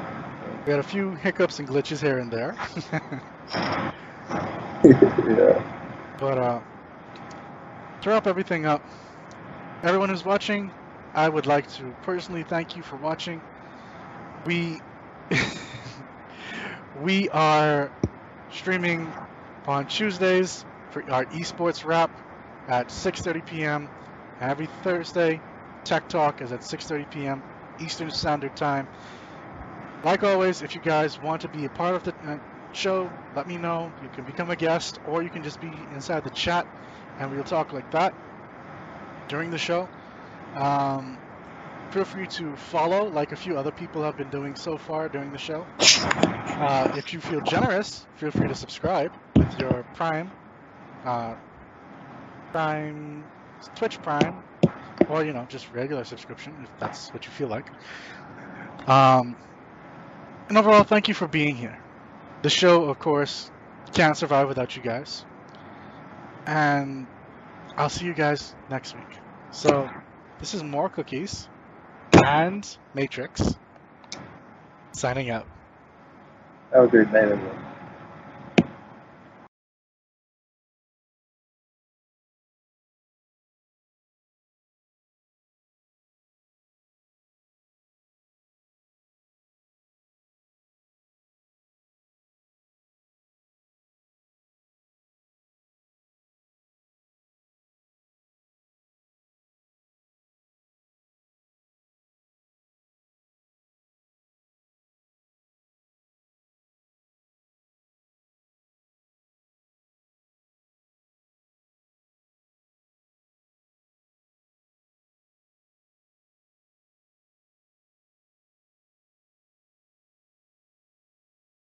We 0.66 0.72
had 0.72 0.80
a 0.80 0.84
few 0.84 1.14
hiccups 1.14 1.58
and 1.58 1.68
glitches 1.68 2.00
here 2.00 2.18
and 2.18 2.32
there, 2.32 2.56
yeah. 5.28 5.62
but 6.18 6.38
uh, 6.38 6.62
to 8.04 8.10
wrap 8.10 8.26
everything 8.26 8.66
up, 8.66 8.82
everyone 9.82 10.08
who's 10.08 10.24
watching, 10.24 10.70
I 11.14 11.28
would 11.28 11.46
like 11.46 11.66
to 11.72 11.94
personally 12.02 12.44
thank 12.44 12.76
you 12.76 12.82
for 12.82 12.96
watching. 12.96 13.42
We 14.46 14.80
we 16.94 17.28
are 17.30 17.90
streaming 18.50 19.14
on 19.66 19.86
Tuesdays 19.86 20.64
for 20.90 21.02
our 21.10 21.24
esports 21.26 21.84
wrap 21.84 22.10
at 22.68 22.90
6:30 22.90 23.42
p.m. 23.42 23.88
every 24.40 24.66
Thursday. 24.82 25.40
Tech 25.84 26.08
Talk 26.08 26.42
is 26.42 26.52
at 26.52 26.62
6:30 26.62 27.06
p.m. 27.10 27.42
Eastern 27.80 28.10
Standard 28.10 28.54
Time. 28.56 28.88
Like 30.04 30.22
always, 30.22 30.62
if 30.62 30.74
you 30.74 30.80
guys 30.80 31.20
want 31.20 31.42
to 31.42 31.48
be 31.48 31.64
a 31.64 31.70
part 31.70 31.94
of 31.94 32.02
the 32.04 32.14
uh, 32.26 32.38
show, 32.72 33.10
let 33.34 33.46
me 33.46 33.56
know. 33.56 33.92
You 34.00 34.08
can 34.10 34.24
become 34.24 34.50
a 34.50 34.56
guest, 34.56 34.98
or 35.04 35.22
you 35.22 35.30
can 35.30 35.42
just 35.42 35.60
be 35.60 35.86
inside 35.90 36.24
the 36.24 36.30
chat, 36.30 36.66
and 37.18 37.30
we'll 37.30 37.44
talk 37.44 37.72
like 37.72 37.90
that 37.92 38.14
during 39.28 39.50
the 39.50 39.58
show. 39.58 39.90
Um, 40.54 41.20
feel 41.90 42.04
free 42.04 42.26
to 42.28 42.56
follow, 42.56 43.06
like 43.08 43.32
a 43.32 43.36
few 43.36 43.56
other 43.58 43.72
people 43.72 44.02
have 44.04 44.16
been 44.16 44.30
doing 44.30 44.56
so 44.56 44.78
far 44.78 45.08
during 45.08 45.32
the 45.32 45.38
show. 45.38 45.68
Uh, 46.58 46.88
if 46.92 47.12
you 47.12 47.20
feel 47.20 47.40
generous, 47.40 48.06
feel 48.14 48.30
free 48.30 48.48
to 48.48 48.54
subscribe 48.54 49.12
with 49.36 49.58
your 49.58 49.84
Prime, 49.94 50.32
uh, 51.04 51.36
Prime, 52.52 53.30
Twitch 53.74 54.00
Prime, 54.02 54.44
or 55.06 55.24
you 55.24 55.32
know 55.32 55.46
just 55.46 55.70
regular 55.70 56.04
subscription 56.04 56.58
if 56.62 56.70
that's 56.78 57.12
what 57.12 57.26
you 57.26 57.32
feel 57.32 57.48
like. 57.48 57.70
Um, 58.86 59.36
And 60.48 60.58
overall, 60.58 60.84
thank 60.84 61.08
you 61.08 61.14
for 61.14 61.28
being 61.28 61.56
here. 61.56 61.78
The 62.42 62.50
show, 62.50 62.84
of 62.84 62.98
course, 62.98 63.50
can't 63.94 64.16
survive 64.16 64.48
without 64.48 64.76
you 64.76 64.82
guys. 64.82 65.24
And 66.46 67.08
I'll 67.76 67.88
see 67.90 68.04
you 68.04 68.14
guys 68.14 68.54
next 68.68 68.94
week. 68.94 69.20
So, 69.50 69.90
this 70.38 70.54
is 70.54 70.62
more 70.62 70.88
cookies 70.90 71.48
and 72.24 72.64
Matrix 72.94 73.40
signing 74.94 75.30
out. 75.30 75.48
Have 76.72 76.84
a 76.84 76.88
great 76.88 77.10
night, 77.10 77.24
everyone. 77.24 77.73